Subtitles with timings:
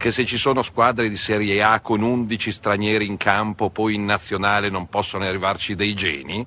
[0.00, 4.06] che se ci sono squadre di Serie A con 11 stranieri in campo, poi in
[4.06, 6.46] nazionale non possono arrivarci dei geni?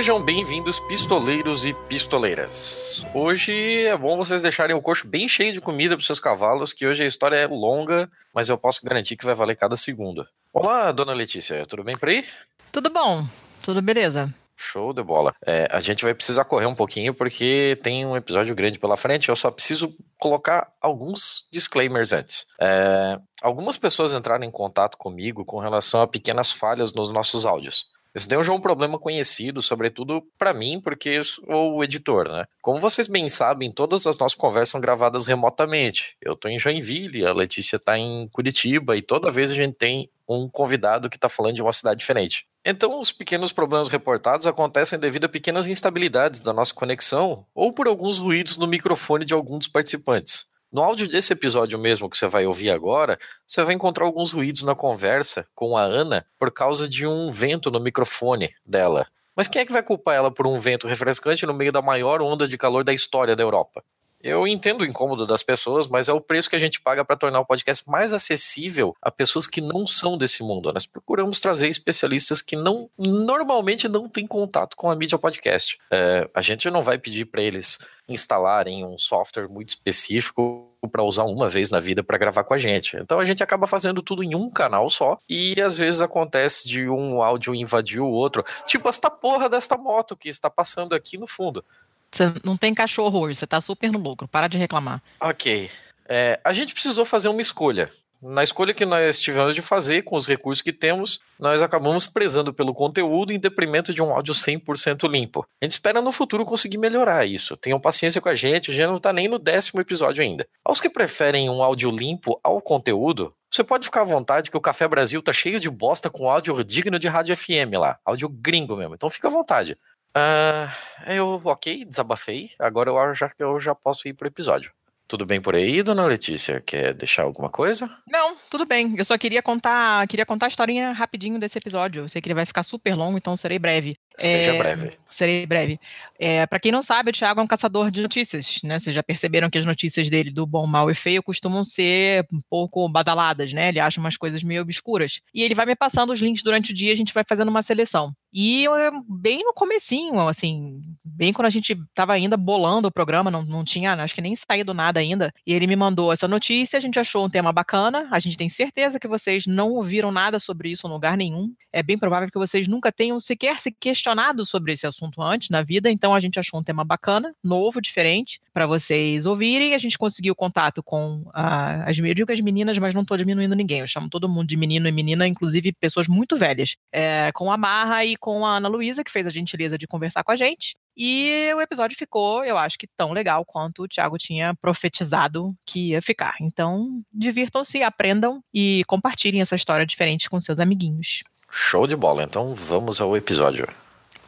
[0.00, 3.04] Sejam bem-vindos, pistoleiros e pistoleiras.
[3.14, 6.86] Hoje é bom vocês deixarem o coxo bem cheio de comida para seus cavalos, que
[6.86, 10.26] hoje a história é longa, mas eu posso garantir que vai valer cada segundo.
[10.54, 12.24] Olá, dona Letícia, tudo bem por aí?
[12.72, 13.26] Tudo bom,
[13.62, 14.34] tudo beleza.
[14.56, 15.34] Show de bola.
[15.44, 19.28] É, a gente vai precisar correr um pouquinho porque tem um episódio grande pela frente.
[19.28, 22.46] Eu só preciso colocar alguns disclaimers antes.
[22.58, 27.84] É, algumas pessoas entraram em contato comigo com relação a pequenas falhas nos nossos áudios.
[28.14, 32.28] Esse daí já é um problema conhecido, sobretudo para mim, porque eu sou o editor,
[32.28, 32.44] né?
[32.60, 36.16] Como vocês bem sabem, todas as nossas conversas são gravadas remotamente.
[36.20, 40.10] Eu tô em Joinville, a Letícia tá em Curitiba e toda vez a gente tem
[40.28, 42.46] um convidado que está falando de uma cidade diferente.
[42.64, 47.86] Então, os pequenos problemas reportados acontecem devido a pequenas instabilidades da nossa conexão ou por
[47.86, 50.44] alguns ruídos no microfone de alguns dos participantes.
[50.72, 54.62] No áudio desse episódio mesmo que você vai ouvir agora, você vai encontrar alguns ruídos
[54.62, 59.08] na conversa com a Ana por causa de um vento no microfone dela.
[59.34, 62.22] Mas quem é que vai culpar ela por um vento refrescante no meio da maior
[62.22, 63.82] onda de calor da história da Europa?
[64.22, 67.16] Eu entendo o incômodo das pessoas, mas é o preço que a gente paga para
[67.16, 70.72] tornar o podcast mais acessível a pessoas que não são desse mundo.
[70.72, 75.78] Nós procuramos trazer especialistas que não normalmente não têm contato com a mídia podcast.
[75.90, 77.78] É, a gente não vai pedir para eles
[78.08, 82.58] instalarem um software muito específico para usar uma vez na vida para gravar com a
[82.58, 82.96] gente.
[82.96, 86.88] Então a gente acaba fazendo tudo em um canal só e às vezes acontece de
[86.88, 88.44] um áudio invadir o outro.
[88.66, 91.64] Tipo esta porra desta moto que está passando aqui no fundo.
[92.10, 94.26] Você não tem cachorro hoje, você tá super no lucro.
[94.26, 95.02] Para de reclamar.
[95.20, 95.70] Ok.
[96.08, 97.90] É, a gente precisou fazer uma escolha.
[98.22, 102.52] Na escolha que nós tivemos de fazer, com os recursos que temos, nós acabamos prezando
[102.52, 105.46] pelo conteúdo em detrimento de um áudio 100% limpo.
[105.58, 107.56] A gente espera no futuro conseguir melhorar isso.
[107.56, 110.46] Tenham paciência com a gente, a gente não está nem no décimo episódio ainda.
[110.62, 114.60] Aos que preferem um áudio limpo ao conteúdo, você pode ficar à vontade que o
[114.60, 117.98] Café Brasil tá cheio de bosta com áudio digno de rádio FM lá.
[118.04, 118.94] Áudio gringo mesmo.
[118.94, 119.78] Então fica à vontade.
[120.16, 122.50] Uh, eu, ok, desabafei.
[122.58, 124.72] Agora eu já eu já posso ir pro episódio.
[125.10, 126.60] Tudo bem por aí, dona Letícia?
[126.60, 127.90] Quer deixar alguma coisa?
[128.06, 128.94] Não, tudo bem.
[128.96, 132.04] Eu só queria contar, queria contar a historinha rapidinho desse episódio.
[132.04, 133.96] Eu sei que ele vai ficar super longo, então serei breve.
[134.18, 134.98] Seja é, breve.
[135.08, 135.80] Serei breve.
[136.18, 138.78] É, para quem não sabe, o Thiago é um caçador de notícias, né?
[138.78, 142.40] Vocês já perceberam que as notícias dele do bom, mal e feio costumam ser um
[142.48, 143.68] pouco badaladas, né?
[143.68, 145.20] Ele acha umas coisas meio obscuras.
[145.34, 147.62] E ele vai me passando os links durante o dia, a gente vai fazendo uma
[147.62, 148.14] seleção.
[148.32, 148.66] E
[149.08, 153.64] bem no comecinho, assim, bem quando a gente estava ainda bolando o programa, não, não
[153.64, 157.00] tinha, acho que nem saído nada ainda, e ele me mandou essa notícia, a gente
[157.00, 160.86] achou um tema bacana, a gente tem certeza que vocês não ouviram nada sobre isso
[160.86, 163.99] em lugar nenhum, é bem provável que vocês nunca tenham sequer se questionado
[164.44, 168.40] sobre esse assunto antes na vida, então a gente achou um tema bacana, novo, diferente,
[168.52, 172.94] para vocês ouvirem, a gente conseguiu contato com a, as, eu digo as meninas, mas
[172.94, 176.36] não estou diminuindo ninguém, eu chamo todo mundo de menino e menina, inclusive pessoas muito
[176.36, 179.86] velhas, é, com a Marra e com a Ana Luísa, que fez a gentileza de
[179.86, 180.76] conversar com a gente.
[180.96, 185.90] E o episódio ficou, eu acho que tão legal quanto o Thiago tinha profetizado que
[185.90, 186.34] ia ficar.
[186.40, 191.22] Então, divirtam-se, aprendam e compartilhem essa história diferente com seus amiguinhos.
[191.50, 192.22] Show de bola.
[192.22, 193.66] Então, vamos ao episódio.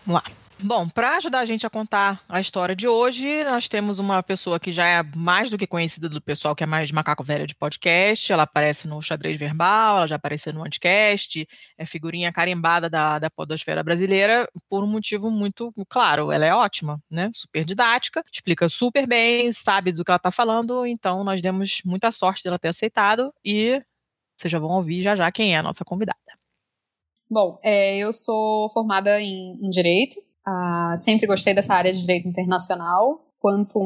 [0.07, 0.43] Vamos lá.
[0.65, 4.61] Bom, para ajudar a gente a contar a história de hoje, nós temos uma pessoa
[4.61, 7.55] que já é mais do que conhecida do pessoal que é mais macaco velho de
[7.55, 8.33] podcast.
[8.33, 13.29] Ela aparece no Xadrez Verbal, ela já apareceu no Anticast, é figurinha carimbada da, da
[13.29, 16.31] podosfera brasileira por um motivo muito claro.
[16.31, 17.29] Ela é ótima, né?
[17.35, 22.13] Super didática, explica super bem, sabe do que ela está falando, então nós demos muita
[22.13, 23.83] sorte dela ter aceitado e
[24.37, 26.32] vocês já vão ouvir já já quem é a nossa convidada.
[27.33, 32.29] Bom, é, eu sou formada em, em Direito, Uh, sempre gostei dessa área de direito
[32.29, 33.25] internacional.
[33.39, 33.81] Quanto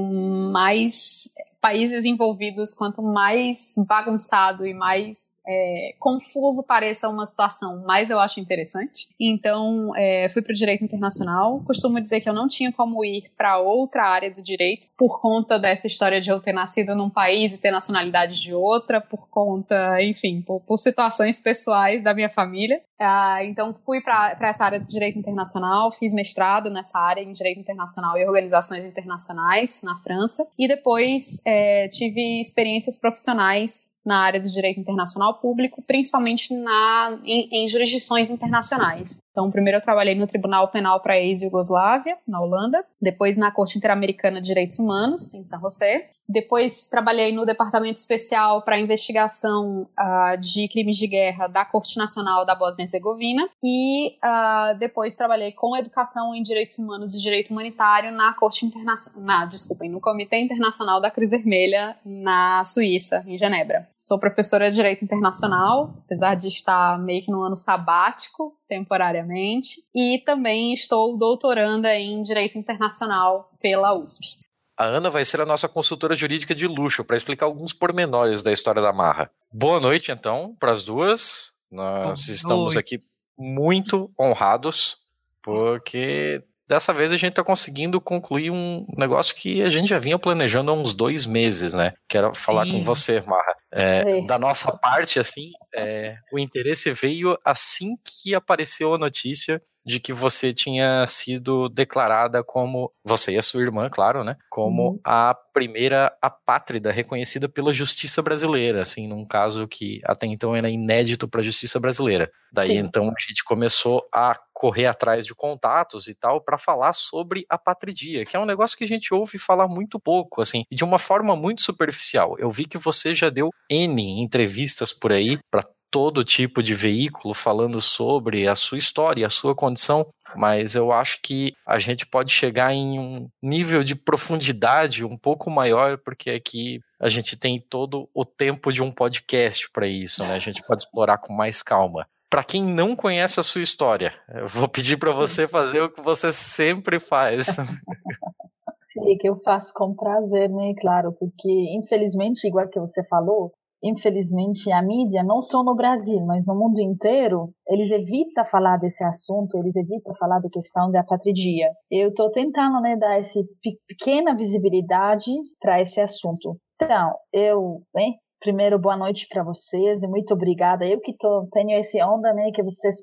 [0.52, 1.28] mais
[1.66, 8.38] países envolvidos, quanto mais bagunçado e mais é, confuso pareça uma situação, mais eu acho
[8.38, 9.08] interessante.
[9.18, 11.60] Então, é, fui para o direito internacional.
[11.66, 15.58] Costumo dizer que eu não tinha como ir para outra área do direito por conta
[15.58, 20.00] dessa história de eu ter nascido num país e ter nacionalidade de outra, por conta,
[20.00, 22.80] enfim, por, por situações pessoais da minha família.
[22.98, 27.60] Uh, então, fui para essa área de direito internacional, fiz mestrado nessa área em direito
[27.60, 31.56] internacional e organizações internacionais na França, e depois é,
[31.91, 39.19] tive experiências profissionais na área do direito internacional público, principalmente na, em, em jurisdições internacionais.
[39.32, 43.76] Então, primeiro eu trabalhei no Tribunal Penal para a ex-Yugoslávia, na Holanda, depois na Corte
[43.76, 50.41] Interamericana de Direitos Humanos, em São José, depois trabalhei no Departamento Especial para Investigação uh,
[50.41, 56.35] de Crimes de Guerra da Corte Nacional da Bósnia-Herzegovina e uh, depois trabalhei com Educação
[56.35, 61.31] em Direitos Humanos e Direito Humanitário na Corte Internacional, desculpem, no Comitê Internacional da Cruz
[61.31, 63.88] Vermelha na Suíça, em Genebra.
[63.98, 70.19] Sou professora de Direito Internacional, apesar de estar meio que no ano sabático, temporariamente, e
[70.19, 74.38] também estou doutoranda em Direito Internacional pela USP.
[74.78, 78.52] A Ana vai ser a nossa consultora jurídica de luxo para explicar alguns pormenores da
[78.52, 79.31] história da Marra.
[79.50, 81.52] Boa noite, então, para as duas.
[81.70, 82.78] Nós Boa estamos noite.
[82.78, 83.00] aqui
[83.38, 84.98] muito honrados,
[85.43, 90.18] porque dessa vez a gente está conseguindo concluir um negócio que a gente já vinha
[90.18, 91.94] planejando há uns dois meses, né?
[92.08, 92.72] Quero falar Sim.
[92.72, 93.56] com você, Marra.
[93.72, 100.00] É, da nossa parte, assim, é, o interesse veio assim que apareceu a notícia de
[100.00, 104.36] que você tinha sido declarada como, você e a sua irmã, claro, né?
[104.50, 105.00] Como uhum.
[105.04, 111.28] a primeira apátrida reconhecida pela justiça brasileira, assim, num caso que até então era inédito
[111.28, 112.30] para a justiça brasileira.
[112.52, 112.78] Daí Sim.
[112.78, 117.58] então a gente começou a correr atrás de contatos e tal para falar sobre a
[117.58, 120.98] patridia, que é um negócio que a gente ouve falar muito pouco, assim, de uma
[120.98, 122.36] forma muito superficial.
[122.38, 127.34] Eu vi que você já deu N entrevistas por aí para todo tipo de veículo
[127.34, 132.32] falando sobre a sua história, a sua condição, mas eu acho que a gente pode
[132.32, 138.08] chegar em um nível de profundidade um pouco maior, porque aqui a gente tem todo
[138.14, 140.34] o tempo de um podcast para isso, né?
[140.34, 142.06] A gente pode explorar com mais calma.
[142.28, 146.02] Para quem não conhece a sua história, eu vou pedir para você fazer o que
[146.02, 147.46] você sempre faz.
[148.82, 150.74] Sim, que eu faço com prazer, né?
[150.80, 153.52] Claro, porque infelizmente, igual que você falou,
[153.82, 159.05] infelizmente, a mídia, não só no Brasil, mas no mundo inteiro, eles evitam falar desse
[159.05, 161.70] assunto, eles evitam falar da questão da patridia.
[161.90, 163.40] Eu estou tentando né, dar essa
[163.88, 165.31] pequena visibilidade
[165.61, 166.58] para esse assunto.
[166.75, 170.87] Então, eu, né, primeiro, boa noite para vocês e muito obrigada.
[170.87, 172.96] Eu que tô, tenho esse onda, né, que vocês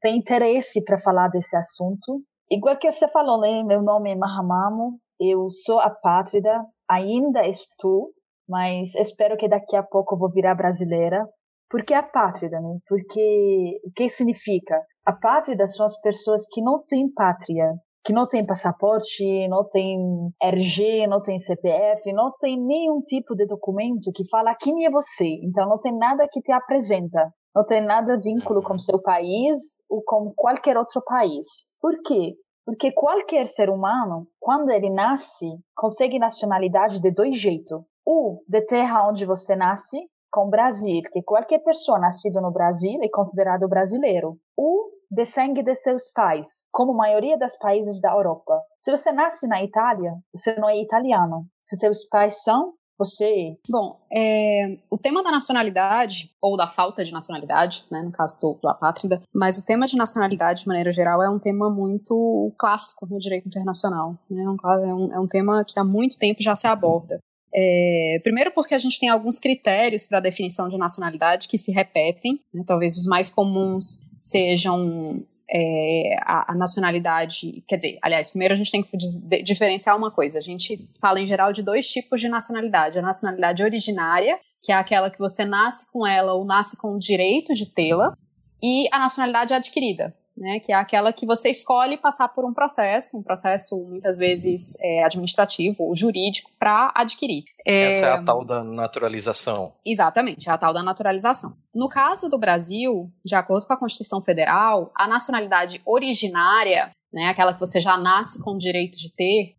[0.00, 2.22] têm interesse para falar desse assunto.
[2.50, 8.10] Igual que você falou, né, meu nome é Mahamamo, eu sou apátrida, ainda estou
[8.50, 11.24] mas espero que daqui a pouco eu vou virar brasileira.
[11.70, 12.78] Porque a pátria, né?
[12.88, 14.82] Porque o que significa?
[15.06, 17.72] A pátria são as pessoas que não têm pátria,
[18.04, 19.96] que não têm passaporte, não têm
[20.42, 25.38] RG, não têm CPF, não tem nenhum tipo de documento que fala quem é você.
[25.44, 30.02] Então não tem nada que te apresenta, não tem nada vínculo com seu país ou
[30.02, 31.46] com qualquer outro país.
[31.80, 32.34] Por quê?
[32.66, 35.46] Porque qualquer ser humano, quando ele nasce,
[35.76, 39.98] consegue nacionalidade de dois jeitos ou de terra onde você nasce,
[40.30, 45.74] com Brasil, que qualquer pessoa nascida no Brasil é considerado brasileiro, ou de sangue de
[45.74, 48.62] seus pais, como a maioria dos países da Europa.
[48.78, 51.46] Se você nasce na Itália, você não é italiano.
[51.60, 53.56] Se seus pais são, você.
[53.68, 58.58] Bom, é, o tema da nacionalidade, ou da falta de nacionalidade, né, no caso do,
[58.62, 63.06] do apátrida, mas o tema de nacionalidade, de maneira geral, é um tema muito clássico
[63.06, 64.16] no direito internacional.
[64.30, 67.18] Né, é, um, é um tema que há muito tempo já se aborda.
[67.52, 71.72] É, primeiro, porque a gente tem alguns critérios para a definição de nacionalidade que se
[71.72, 77.64] repetem, né, talvez os mais comuns sejam é, a, a, nacionalidade.
[77.66, 78.96] Quer dizer, aliás, primeiro a gente tem que
[79.42, 83.62] diferenciar uma coisa: a gente fala em geral de dois tipos de nacionalidade: a nacionalidade
[83.62, 87.66] originária, que é aquela que você nasce com ela ou nasce com o direito de
[87.66, 88.14] tê-la,
[88.62, 93.18] e a nacionalidade adquirida, né, que é aquela que você escolhe passar por um processo,
[93.18, 97.44] um processo muitas vezes é, administrativo ou jurídico para adquirir.
[97.66, 99.74] É, Essa é a tal da naturalização.
[99.84, 101.54] Exatamente, é a tal da naturalização.
[101.74, 107.52] No caso do Brasil, de acordo com a Constituição Federal, a nacionalidade originária, né, aquela
[107.52, 109.56] que você já nasce com o direito de ter,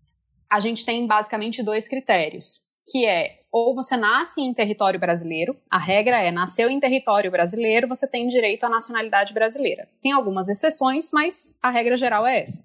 [0.49, 5.77] a gente tem basicamente dois critérios que é ou você nasce em território brasileiro, a
[5.77, 9.89] regra é nasceu em território brasileiro, você tem direito à nacionalidade brasileira.
[10.01, 12.63] Tem algumas exceções, mas a regra geral é essa.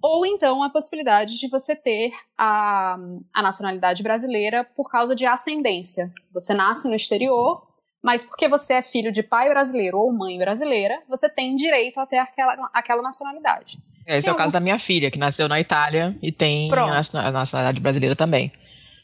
[0.00, 2.96] Ou então a possibilidade de você ter a,
[3.34, 6.12] a nacionalidade brasileira por causa de ascendência.
[6.32, 7.66] Você nasce no exterior,
[8.00, 12.06] mas porque você é filho de pai brasileiro ou mãe brasileira, você tem direito a
[12.06, 13.78] ter aquela, aquela nacionalidade.
[14.06, 14.36] Esse tem é o alguns...
[14.36, 18.52] caso da minha filha, que nasceu na Itália e tem a nacionalidade brasileira também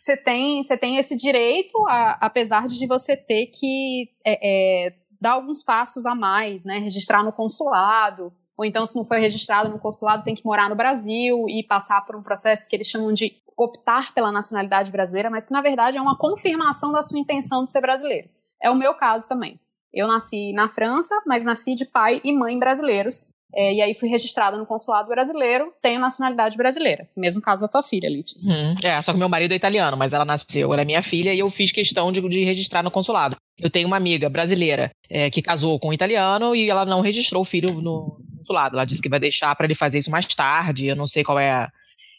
[0.05, 5.33] você tem, você tem esse direito, a, apesar de você ter que é, é, dar
[5.33, 6.79] alguns passos a mais, né?
[6.79, 10.77] Registrar no consulado, ou então, se não foi registrado no consulado, tem que morar no
[10.77, 15.47] Brasil e passar por um processo que eles chamam de optar pela nacionalidade brasileira, mas
[15.47, 18.29] que na verdade é uma confirmação da sua intenção de ser brasileiro.
[18.63, 19.59] É o meu caso também.
[19.93, 23.33] Eu nasci na França, mas nasci de pai e mãe brasileiros.
[23.55, 27.09] É, e aí fui registrada no consulado brasileiro, tenho nacionalidade brasileira.
[27.17, 28.49] Mesmo caso da tua filha, Litis.
[28.49, 31.33] Hum, é, só que meu marido é italiano, mas ela nasceu, ela é minha filha
[31.33, 33.37] e eu fiz questão de, de registrar no consulado.
[33.59, 37.43] Eu tenho uma amiga brasileira é, que casou com um italiano e ela não registrou
[37.43, 38.77] o filho no consulado.
[38.77, 40.87] Ela disse que vai deixar para ele fazer isso mais tarde.
[40.87, 41.73] Eu não sei qual é a,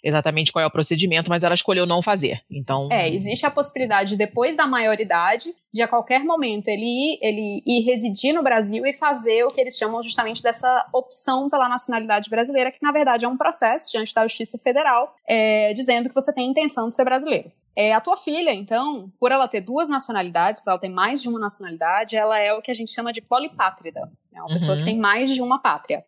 [0.05, 2.41] exatamente qual é o procedimento, mas ela escolheu não fazer.
[2.49, 2.87] Então.
[2.91, 7.83] É, existe a possibilidade, depois da maioridade, de a qualquer momento ele ir, ele ir
[7.83, 12.71] residir no Brasil e fazer o que eles chamam justamente dessa opção pela nacionalidade brasileira,
[12.71, 16.47] que na verdade é um processo diante da Justiça Federal, é, dizendo que você tem
[16.47, 17.51] intenção de ser brasileiro.
[17.75, 21.27] É, a tua filha, então, por ela ter duas nacionalidades, por ela ter mais de
[21.27, 23.99] uma nacionalidade, ela é o que a gente chama de polipátrida.
[24.33, 24.53] É uma uhum.
[24.53, 24.89] pessoa que uhum.
[24.89, 26.05] tem mais de uma pátria.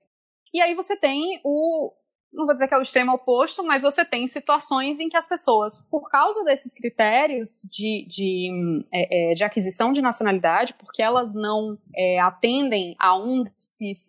[0.53, 1.91] E aí você tem o,
[2.33, 5.27] não vou dizer que é o extremo oposto, mas você tem situações em que as
[5.27, 11.33] pessoas, por causa desses critérios de, de, é, é, de aquisição de nacionalidade, porque elas
[11.33, 13.43] não é, atendem a um,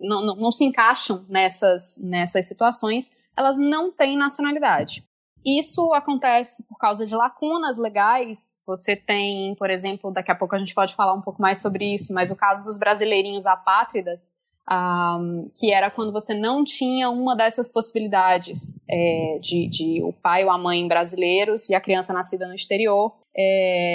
[0.02, 5.06] não, não, não se encaixam nessas, nessas situações, elas não têm nacionalidade.
[5.46, 8.60] Isso acontece por causa de lacunas legais.
[8.66, 11.94] Você tem, por exemplo, daqui a pouco a gente pode falar um pouco mais sobre
[11.94, 14.34] isso, mas o caso dos brasileirinhos apátridas,
[14.70, 20.44] um, que era quando você não tinha uma dessas possibilidades é, de, de, o pai
[20.44, 23.14] ou a mãe brasileiros e a criança nascida no exterior,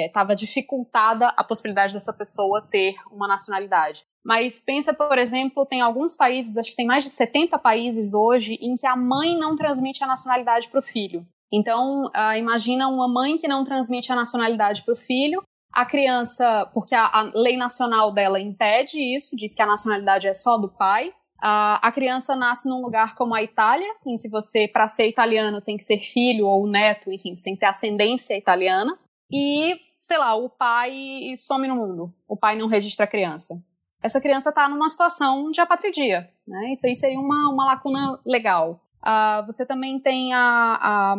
[0.06, 4.04] estava é, dificultada a possibilidade dessa pessoa ter uma nacionalidade.
[4.26, 8.58] Mas pensa, por exemplo, tem alguns países, acho que tem mais de 70 países hoje,
[8.62, 11.26] em que a mãe não transmite a nacionalidade para o filho.
[11.52, 16.70] Então, uh, imagina uma mãe que não transmite a nacionalidade para o filho a criança,
[16.74, 20.70] porque a, a, lei nacional dela impede isso, diz que a nacionalidade é só do
[20.70, 21.12] pai.
[21.42, 25.76] A, criança nasce num lugar como a Itália, em que você, para ser italiano, tem
[25.76, 28.98] que ser filho ou neto, enfim, você tem que ter ascendência italiana.
[29.30, 32.14] E, sei lá, o pai some no mundo.
[32.28, 33.62] O pai não registra a criança.
[34.02, 36.30] Essa criança está numa situação de apatridia.
[36.48, 36.72] Né?
[36.72, 38.80] Isso aí seria uma, uma lacuna legal.
[39.04, 40.40] Uh, você também tem a,
[40.82, 41.16] a,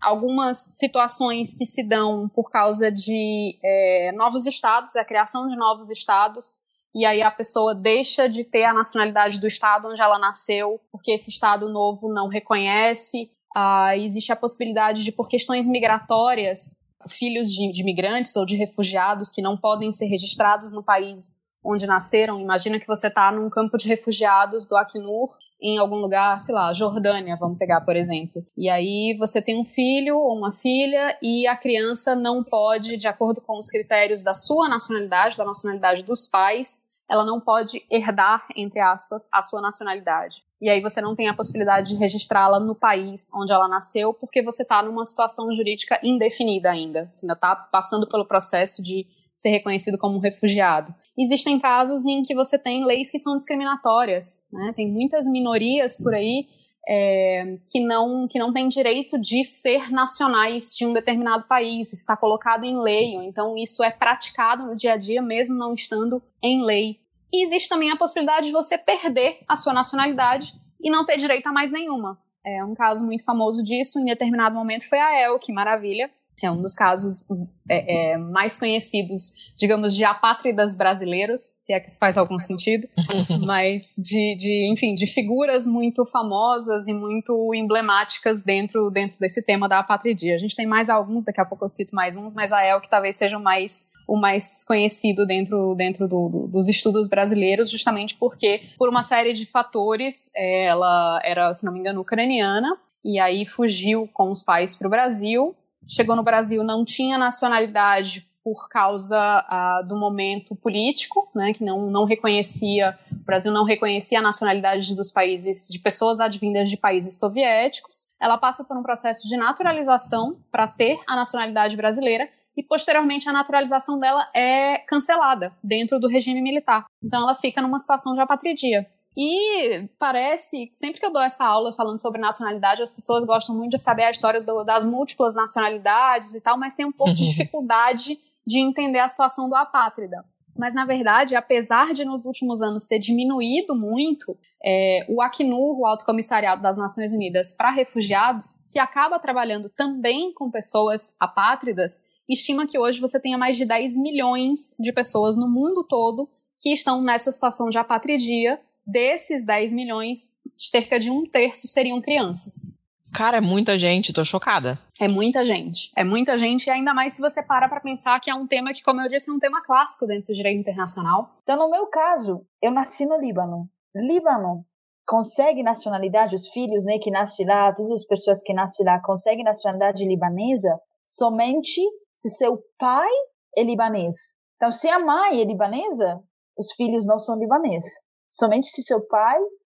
[0.00, 5.90] algumas situações que se dão por causa de é, novos estados, a criação de novos
[5.90, 6.60] estados,
[6.94, 11.12] e aí a pessoa deixa de ter a nacionalidade do estado onde ela nasceu, porque
[11.12, 13.30] esse estado novo não reconhece.
[13.54, 19.30] Uh, existe a possibilidade de, por questões migratórias, filhos de, de imigrantes ou de refugiados
[19.30, 22.40] que não podem ser registrados no país onde nasceram.
[22.40, 26.72] Imagina que você está num campo de refugiados do Acnur em algum lugar, sei lá,
[26.72, 28.46] Jordânia, vamos pegar, por exemplo.
[28.56, 33.08] E aí você tem um filho ou uma filha e a criança não pode, de
[33.08, 38.46] acordo com os critérios da sua nacionalidade, da nacionalidade dos pais, ela não pode herdar,
[38.54, 40.44] entre aspas, a sua nacionalidade.
[40.60, 44.42] E aí você não tem a possibilidade de registrá-la no país onde ela nasceu, porque
[44.42, 47.08] você está numa situação jurídica indefinida ainda.
[47.12, 49.06] Você ainda está passando pelo processo de
[49.38, 50.92] ser reconhecido como um refugiado.
[51.16, 54.72] Existem casos em que você tem leis que são discriminatórias, né?
[54.74, 56.48] Tem muitas minorias por aí
[56.88, 61.92] é, que não que não têm direito de ser nacionais de um determinado país.
[61.92, 65.72] Está colocado em lei, ou então isso é praticado no dia a dia, mesmo não
[65.72, 66.98] estando em lei.
[67.32, 71.46] E existe também a possibilidade de você perder a sua nacionalidade e não ter direito
[71.46, 72.18] a mais nenhuma.
[72.44, 76.10] É, um caso muito famoso disso, em determinado momento, foi a El, que maravilha,
[76.46, 77.26] é um dos casos
[77.68, 82.86] é, é, mais conhecidos, digamos, de apátridas brasileiros, se é que isso faz algum sentido,
[83.44, 89.68] mas de, de, enfim, de figuras muito famosas e muito emblemáticas dentro, dentro desse tema
[89.68, 90.34] da apatridia.
[90.34, 92.80] A gente tem mais alguns, daqui a pouco eu cito mais uns, mas a El
[92.80, 97.70] que talvez seja o mais o mais conhecido dentro, dentro do, do, dos estudos brasileiros,
[97.70, 102.74] justamente porque, por uma série de fatores, é, ela era, se não me engano, ucraniana,
[103.04, 105.54] e aí fugiu com os pais para o Brasil,
[105.88, 111.90] chegou no Brasil não tinha nacionalidade por causa uh, do momento político, né, que não,
[111.90, 117.18] não reconhecia, o Brasil não reconhecia a nacionalidade dos países, de pessoas advindas de países
[117.18, 118.12] soviéticos.
[118.20, 122.26] Ela passa por um processo de naturalização para ter a nacionalidade brasileira
[122.56, 126.86] e posteriormente a naturalização dela é cancelada dentro do regime militar.
[127.04, 128.86] Então ela fica numa situação de apatridia.
[129.20, 133.72] E parece, sempre que eu dou essa aula falando sobre nacionalidade, as pessoas gostam muito
[133.72, 137.26] de saber a história do, das múltiplas nacionalidades e tal, mas tem um pouco de
[137.28, 140.24] dificuldade de entender a situação do apátrida.
[140.56, 145.86] Mas, na verdade, apesar de nos últimos anos ter diminuído muito, é, o Acnur, o
[145.86, 152.66] Alto Comissariado das Nações Unidas para Refugiados, que acaba trabalhando também com pessoas apátridas, estima
[152.66, 156.28] que hoje você tenha mais de 10 milhões de pessoas no mundo todo
[156.60, 158.60] que estão nessa situação de apatridia.
[158.88, 162.74] Desses 10 milhões, cerca de um terço seriam crianças.
[163.12, 164.78] Cara, é muita gente, tô chocada.
[164.98, 165.92] É muita gente.
[165.94, 168.72] É muita gente, e ainda mais se você para pra pensar que é um tema
[168.72, 171.36] que, como eu disse, é um tema clássico dentro do direito internacional.
[171.42, 173.68] Então, no meu caso, eu nasci no Líbano.
[173.94, 174.64] Líbano
[175.06, 179.44] consegue nacionalidade, os filhos né, que nascem lá, todas as pessoas que nascem lá conseguem
[179.44, 181.82] nacionalidade libanesa somente
[182.14, 183.10] se seu pai
[183.54, 184.16] é libanês.
[184.56, 186.22] Então, se a mãe é libanesa,
[186.58, 187.92] os filhos não são libaneses.
[188.30, 189.38] Somente se seu pai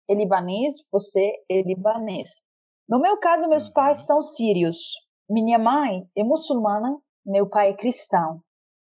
[0.08, 2.28] é libanês, você é libanês.
[2.88, 3.72] No meu caso, meus uhum.
[3.74, 4.94] pais são sírios.
[5.28, 8.40] Minha mãe é muçulmana, meu pai é cristão.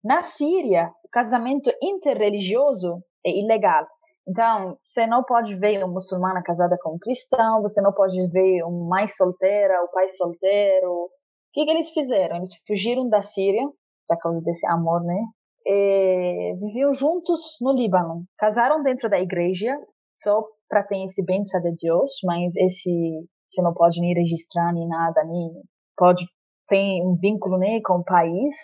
[0.02, 3.86] Na Síria, o casamento interreligioso é ilegal.
[4.26, 8.62] Então, você não pode ver uma muçulmana casada com um cristão, você não pode ver
[8.62, 10.90] uma mãe solteira, o pai solteiro.
[10.90, 11.10] O
[11.52, 12.36] que, que eles fizeram?
[12.36, 13.68] Eles fugiram da Síria,
[14.08, 15.22] por causa desse amor, né?
[15.66, 18.24] E viviam juntos no Líbano.
[18.38, 19.76] Casaram dentro da igreja,
[20.18, 24.86] só para ter esse bênção de Deus, mas esse você não pode nem registrar nem
[24.86, 25.50] nada, nem
[25.96, 26.24] pode
[26.68, 28.54] ter um vínculo né, com o país.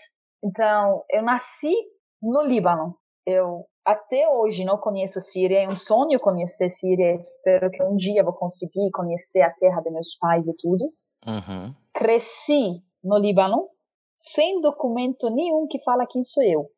[0.42, 1.74] Então, eu nasci
[2.22, 2.96] no Líbano.
[3.26, 8.22] Eu até hoje não conheço Síria, é um sonho conhecer Síria, espero que um dia
[8.22, 10.84] vou conseguir conhecer a terra de meus pais e tudo.
[11.26, 11.74] Uhum.
[11.92, 13.68] Cresci no Líbano
[14.16, 16.70] sem documento nenhum que fala quem sou eu.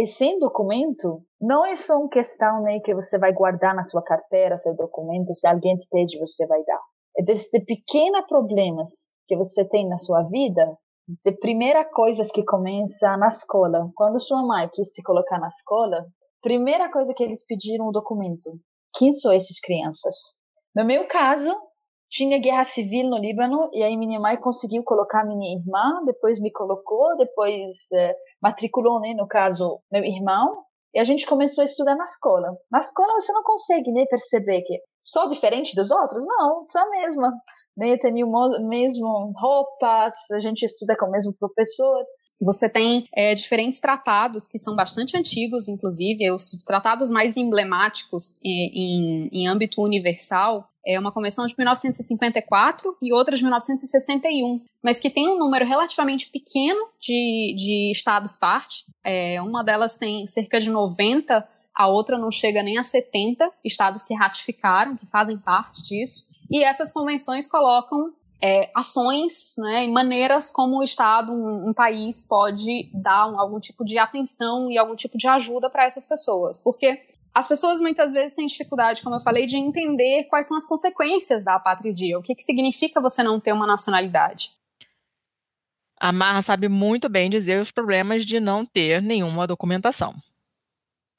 [0.00, 4.02] E sem documento, não é só uma questão né, que você vai guardar na sua
[4.02, 6.80] carteira seu documento, se alguém te pede, você vai dar.
[7.18, 8.90] É desses pequenos problemas
[9.28, 10.66] que você tem na sua vida,
[11.24, 13.90] de primeira coisas que começa na escola.
[13.94, 16.06] Quando sua mãe quis te colocar na escola,
[16.42, 18.58] Primeira coisa que eles pediram o documento.
[18.94, 20.14] Quem são essas crianças?
[20.74, 21.54] No meu caso,
[22.10, 26.50] tinha guerra civil no Líbano e aí minha mãe conseguiu colocar minha irmã, depois me
[26.50, 31.94] colocou, depois eh, matriculou, né, no caso, meu irmão, e a gente começou a estudar
[31.94, 32.48] na escola.
[32.70, 36.24] Na escola você não consegue né, perceber que sou diferente dos outros?
[36.26, 37.32] Não, sou a mesma.
[37.76, 38.28] Né, tenho
[38.68, 42.04] mesmo roupas, a gente estuda com o mesmo professor.
[42.42, 49.28] Você tem é, diferentes tratados que são bastante antigos, inclusive, os tratados mais emblemáticos em,
[49.28, 55.10] em, em âmbito universal é uma convenção de 1954 e outra de 1961, mas que
[55.10, 58.84] tem um número relativamente pequeno de, de estados-parte.
[59.04, 64.04] É, uma delas tem cerca de 90, a outra não chega nem a 70 estados
[64.04, 66.26] que ratificaram, que fazem parte disso.
[66.50, 68.12] E essas convenções colocam
[68.42, 73.60] é, ações né, e maneiras como o Estado, um, um país, pode dar um, algum
[73.60, 76.58] tipo de atenção e algum tipo de ajuda para essas pessoas.
[76.58, 76.98] Porque
[77.34, 81.44] as pessoas muitas vezes têm dificuldade, como eu falei, de entender quais são as consequências
[81.44, 84.50] da apatridia, o que, que significa você não ter uma nacionalidade.
[85.98, 90.14] A Marra sabe muito bem dizer os problemas de não ter nenhuma documentação.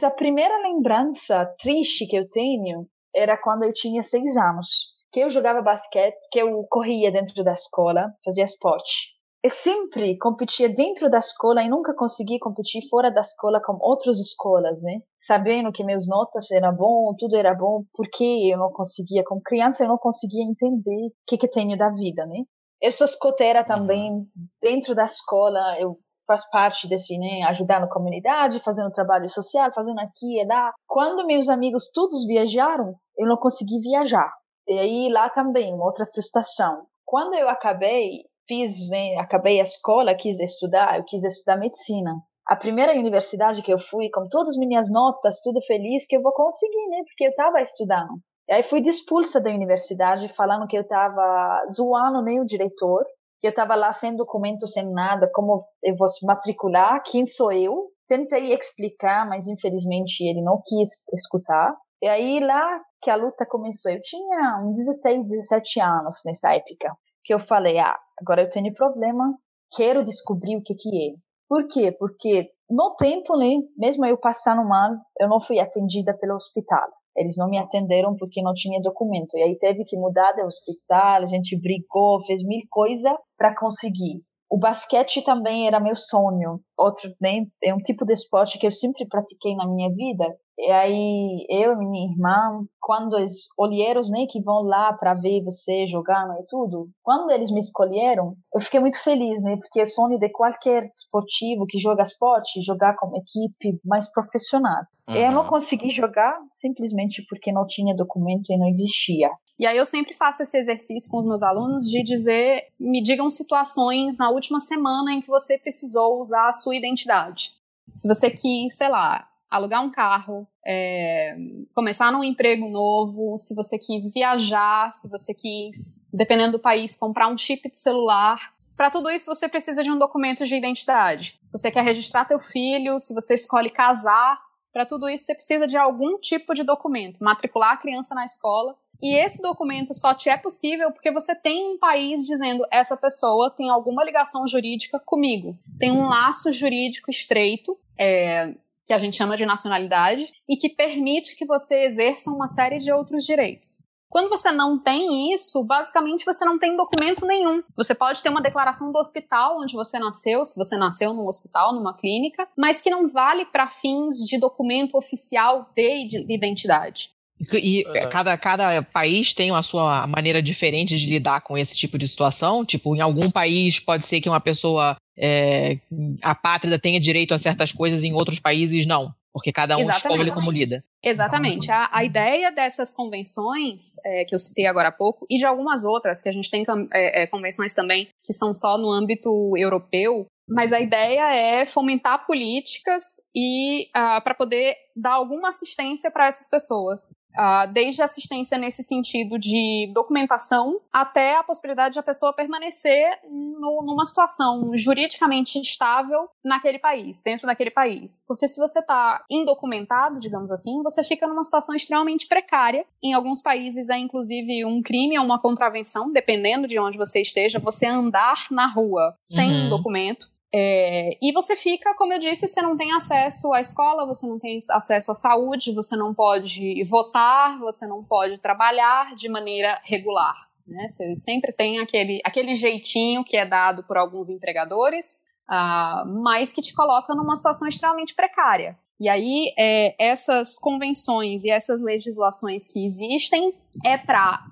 [0.01, 5.29] A primeira lembrança triste que eu tenho era quando eu tinha seis anos que eu
[5.29, 9.11] jogava basquete, que eu corria dentro da escola, fazia esporte.
[9.43, 14.19] Eu sempre competia dentro da escola e nunca consegui competir fora da escola com outras
[14.19, 14.99] escolas, né?
[15.17, 19.83] Sabendo que meus notas eram bom, tudo era bom, porque eu não conseguia, como criança
[19.83, 22.43] eu não conseguia entender o que que tenho da vida, né?
[22.79, 24.27] Eu sou escoteira também
[24.61, 29.99] dentro da escola, eu faço parte desse, né, ajudar na comunidade, fazendo trabalho social, fazendo
[29.99, 30.71] aqui e lá.
[30.87, 34.31] Quando meus amigos todos viajaram, eu não consegui viajar.
[34.67, 36.85] E aí lá também, uma outra frustração.
[37.05, 42.15] Quando eu acabei, fiz, né, acabei a escola, quis estudar, eu quis estudar medicina.
[42.47, 46.21] A primeira universidade que eu fui, com todas as minhas notas, tudo feliz, que eu
[46.21, 46.97] vou conseguir, né?
[47.05, 48.19] Porque eu estava estudando.
[48.49, 53.05] E aí fui expulsa da universidade, falando que eu estava zoando nem o diretor,
[53.39, 57.51] que eu estava lá sem documento, sem nada, como eu vou se matricular, quem sou
[57.51, 57.89] eu.
[58.07, 61.73] Tentei explicar, mas infelizmente ele não quis escutar.
[62.01, 66.93] E aí lá que a luta começou, eu tinha uns 16, 17 anos nessa época,
[67.23, 69.33] que eu falei, ah, agora eu tenho problema,
[69.75, 71.15] quero descobrir o que que é.
[71.47, 71.91] Por quê?
[71.91, 76.87] Porque no tempo, né, mesmo eu passando mal, eu não fui atendida pelo hospital.
[77.15, 79.35] Eles não me atenderam porque não tinha documento.
[79.35, 84.21] E aí teve que mudar de hospital, a gente brigou, fez mil coisas para conseguir.
[84.49, 86.61] O basquete também era meu sonho.
[86.81, 90.25] Outro, né, é um tipo de esporte que eu sempre pratiquei na minha vida.
[90.57, 95.43] E aí, eu e minha irmã, quando os olheiros, né, que vão lá para ver
[95.43, 99.85] você jogando e tudo, quando eles me escolheram, eu fiquei muito feliz, né, porque é
[99.85, 104.83] sonho de qualquer esportivo que joga esporte, jogar com equipe mais profissional.
[105.09, 105.15] Uhum.
[105.15, 109.29] Eu não consegui jogar simplesmente porque não tinha documento e não existia.
[109.61, 113.29] E aí eu sempre faço esse exercício com os meus alunos de dizer, me digam
[113.29, 117.53] situações na última semana em que você precisou usar a sua identidade.
[117.93, 121.35] Se você quis, sei lá, alugar um carro, é,
[121.73, 127.27] começar num emprego novo, se você quis viajar, se você quis, dependendo do país, comprar
[127.27, 128.53] um chip de celular.
[128.77, 131.39] Para tudo isso, você precisa de um documento de identidade.
[131.43, 134.39] Se você quer registrar teu filho, se você escolhe casar,
[134.71, 138.75] para tudo isso você precisa de algum tipo de documento, matricular a criança na escola.
[139.03, 143.49] E esse documento só te é possível porque você tem um país dizendo essa pessoa
[143.49, 148.53] tem alguma ligação jurídica comigo, tem um laço jurídico estreito, é,
[148.85, 152.91] que a gente chama de nacionalidade, e que permite que você exerça uma série de
[152.91, 153.90] outros direitos.
[154.11, 157.63] Quando você não tem isso, basicamente você não tem documento nenhum.
[157.77, 161.73] Você pode ter uma declaração do hospital onde você nasceu, se você nasceu num hospital,
[161.73, 167.11] numa clínica, mas que não vale para fins de documento oficial de identidade.
[167.53, 168.09] E uhum.
[168.09, 172.65] cada, cada país tem a sua maneira diferente de lidar com esse tipo de situação.
[172.65, 175.79] Tipo, em algum país pode ser que uma pessoa é,
[176.21, 179.13] apátrida tenha direito a certas coisas, em outros países não.
[179.33, 180.19] Porque cada um Exatamente.
[180.19, 180.83] escolhe como lida.
[181.03, 181.71] Exatamente.
[181.71, 185.83] A, a ideia dessas convenções é, que eu citei agora há pouco, e de algumas
[185.85, 190.25] outras, que a gente tem é, é, convenções também que são só no âmbito europeu,
[190.49, 196.27] mas a ideia é fomentar políticas e uh, ah, para poder dar alguma assistência para
[196.27, 197.11] essas pessoas.
[197.31, 203.83] Uh, desde assistência nesse sentido de documentação até a possibilidade de a pessoa permanecer no,
[203.85, 208.25] numa situação juridicamente estável naquele país, dentro daquele país.
[208.27, 212.85] Porque se você está indocumentado, digamos assim, você fica numa situação extremamente precária.
[213.01, 217.59] Em alguns países é inclusive um crime ou uma contravenção, dependendo de onde você esteja,
[217.59, 219.69] você andar na rua sem uhum.
[219.69, 220.30] documento.
[220.53, 224.37] É, e você fica, como eu disse, você não tem acesso à escola, você não
[224.37, 230.49] tem acesso à saúde, você não pode votar, você não pode trabalhar de maneira regular.
[230.67, 230.87] Né?
[230.89, 236.61] Você sempre tem aquele, aquele jeitinho que é dado por alguns empregadores, uh, mas que
[236.61, 238.77] te coloca numa situação extremamente precária.
[238.99, 244.45] E aí, é, essas convenções e essas legislações que existem é para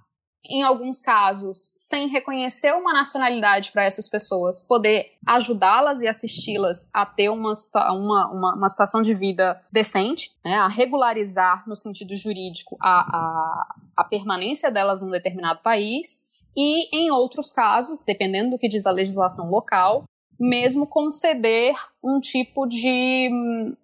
[0.47, 7.05] em alguns casos, sem reconhecer uma nacionalidade para essas pessoas, poder ajudá-las e assisti-las a
[7.05, 12.77] ter uma, uma, uma, uma, situação de vida decente, né, a regularizar, no sentido jurídico,
[12.81, 16.27] a, a, a permanência delas num determinado país.
[16.55, 20.03] E, em outros casos, dependendo do que diz a legislação local,
[20.39, 23.29] mesmo conceder um tipo de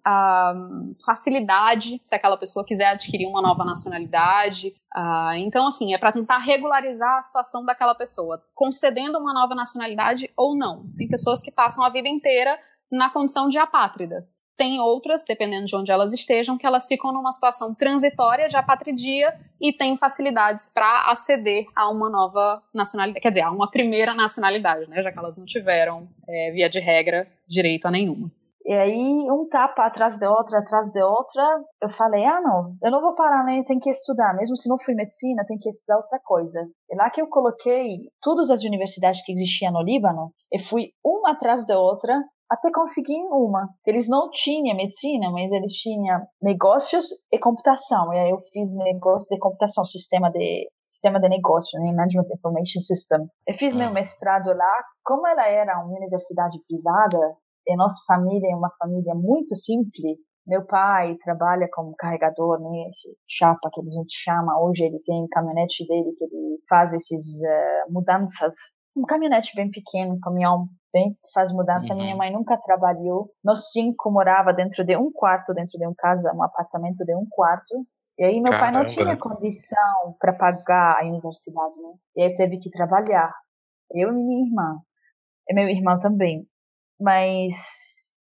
[0.06, 4.74] uh, facilidade se aquela pessoa quiser adquirir uma nova nacionalidade.
[4.96, 10.30] Uh, então, assim, é para tentar regularizar a situação daquela pessoa, concedendo uma nova nacionalidade
[10.36, 10.86] ou não.
[10.96, 12.58] Tem pessoas que passam a vida inteira
[12.90, 14.45] na condição de apátridas.
[14.56, 19.38] Tem outras, dependendo de onde elas estejam, que elas ficam numa situação transitória de apatridia
[19.60, 24.88] e têm facilidades para aceder a uma nova nacionalidade, quer dizer, a uma primeira nacionalidade,
[24.88, 25.02] né?
[25.02, 28.30] Já que elas não tiveram, é, via de regra, direito a nenhuma.
[28.68, 32.90] E aí, um tapa atrás de outra, atrás de outra, eu falei, ah, não, eu
[32.90, 33.62] não vou parar, né?
[33.64, 34.34] Tem que estudar.
[34.34, 36.66] Mesmo se não fui medicina, tem que estudar outra coisa.
[36.90, 41.30] E lá que eu coloquei todas as universidades que existiam no Líbano, e fui uma
[41.30, 43.68] atrás de outra, até consegui uma.
[43.86, 48.12] Eles não tinham medicina, mas eles tinham negócios e computação.
[48.12, 51.92] E aí eu fiz negócio de computação, sistema de sistema de negócio, né?
[51.92, 53.26] Management Information System.
[53.46, 53.92] Eu fiz meu ah.
[53.92, 54.84] mestrado lá.
[55.04, 60.64] Como ela era uma universidade privada, e nossa família é uma família muito simples, meu
[60.64, 64.60] pai trabalha como carregador, né, esse chapa que a gente chama.
[64.60, 68.54] Hoje ele tem caminhonete dele que ele faz esses uh, mudanças.
[68.96, 71.92] Um caminhonete bem pequeno, caminhão bem, faz mudança.
[71.92, 72.00] Uhum.
[72.00, 73.30] Minha mãe nunca trabalhou.
[73.44, 77.26] Nós cinco morava dentro de um quarto, dentro de um casa, um apartamento de um
[77.28, 77.86] quarto.
[78.18, 78.60] E aí meu Caramba.
[78.60, 81.92] pai não tinha condição para pagar a universidade, né?
[82.16, 83.30] E aí teve que trabalhar.
[83.92, 84.80] Eu e minha irmã.
[85.48, 86.46] E meu irmão também.
[86.98, 87.52] Mas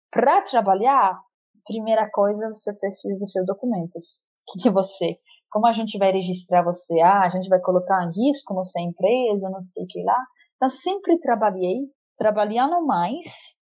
[0.10, 1.20] para trabalhar,
[1.66, 4.24] primeira coisa, você precisa dos seus documentos.
[4.62, 5.16] Que, você
[5.52, 7.00] como a gente vai registrar você?
[7.02, 10.18] Ah, a gente vai colocar em risco não sei empresa, não sei o que lá.
[10.62, 13.26] Então, sempre trabalhei trabalhando mais,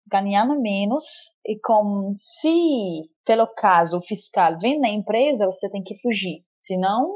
[0.07, 1.07] ganhando menos,
[1.43, 6.45] e com se pelo caso o fiscal vem na empresa, você tem que fugir.
[6.63, 7.11] Senão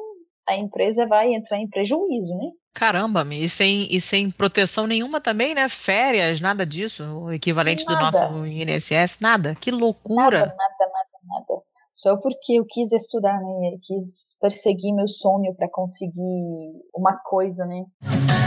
[0.49, 2.53] a empresa vai entrar em prejuízo, né?
[2.73, 5.69] Caramba, e sem, e sem proteção nenhuma também, né?
[5.69, 8.29] Férias, nada disso, o equivalente nada.
[8.29, 9.55] do nosso INSS, nada.
[9.57, 10.39] Que loucura.
[10.39, 11.62] Nada, nada, nada, nada.
[12.07, 13.73] Só porque eu quis estudar, né?
[13.73, 17.85] Eu quis perseguir meu sonho para conseguir uma coisa, né?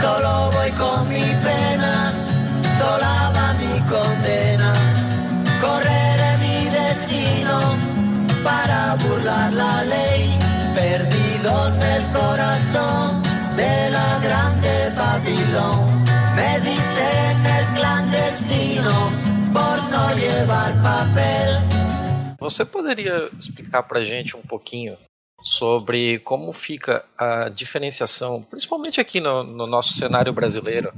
[0.00, 2.10] Solo voy con mi pena
[2.78, 4.72] sola va mi condena.
[5.60, 7.58] Correré mi destino
[8.42, 10.38] para burlar la ley,
[10.74, 13.22] perdido en el corazón
[13.56, 16.02] de la grande Babilón.
[16.34, 18.94] Me dicen el clandestino
[19.52, 21.69] por no llevar papel.
[22.40, 24.96] Você poderia explicar para gente um pouquinho
[25.42, 30.90] sobre como fica a diferenciação, principalmente aqui no, no nosso cenário brasileiro,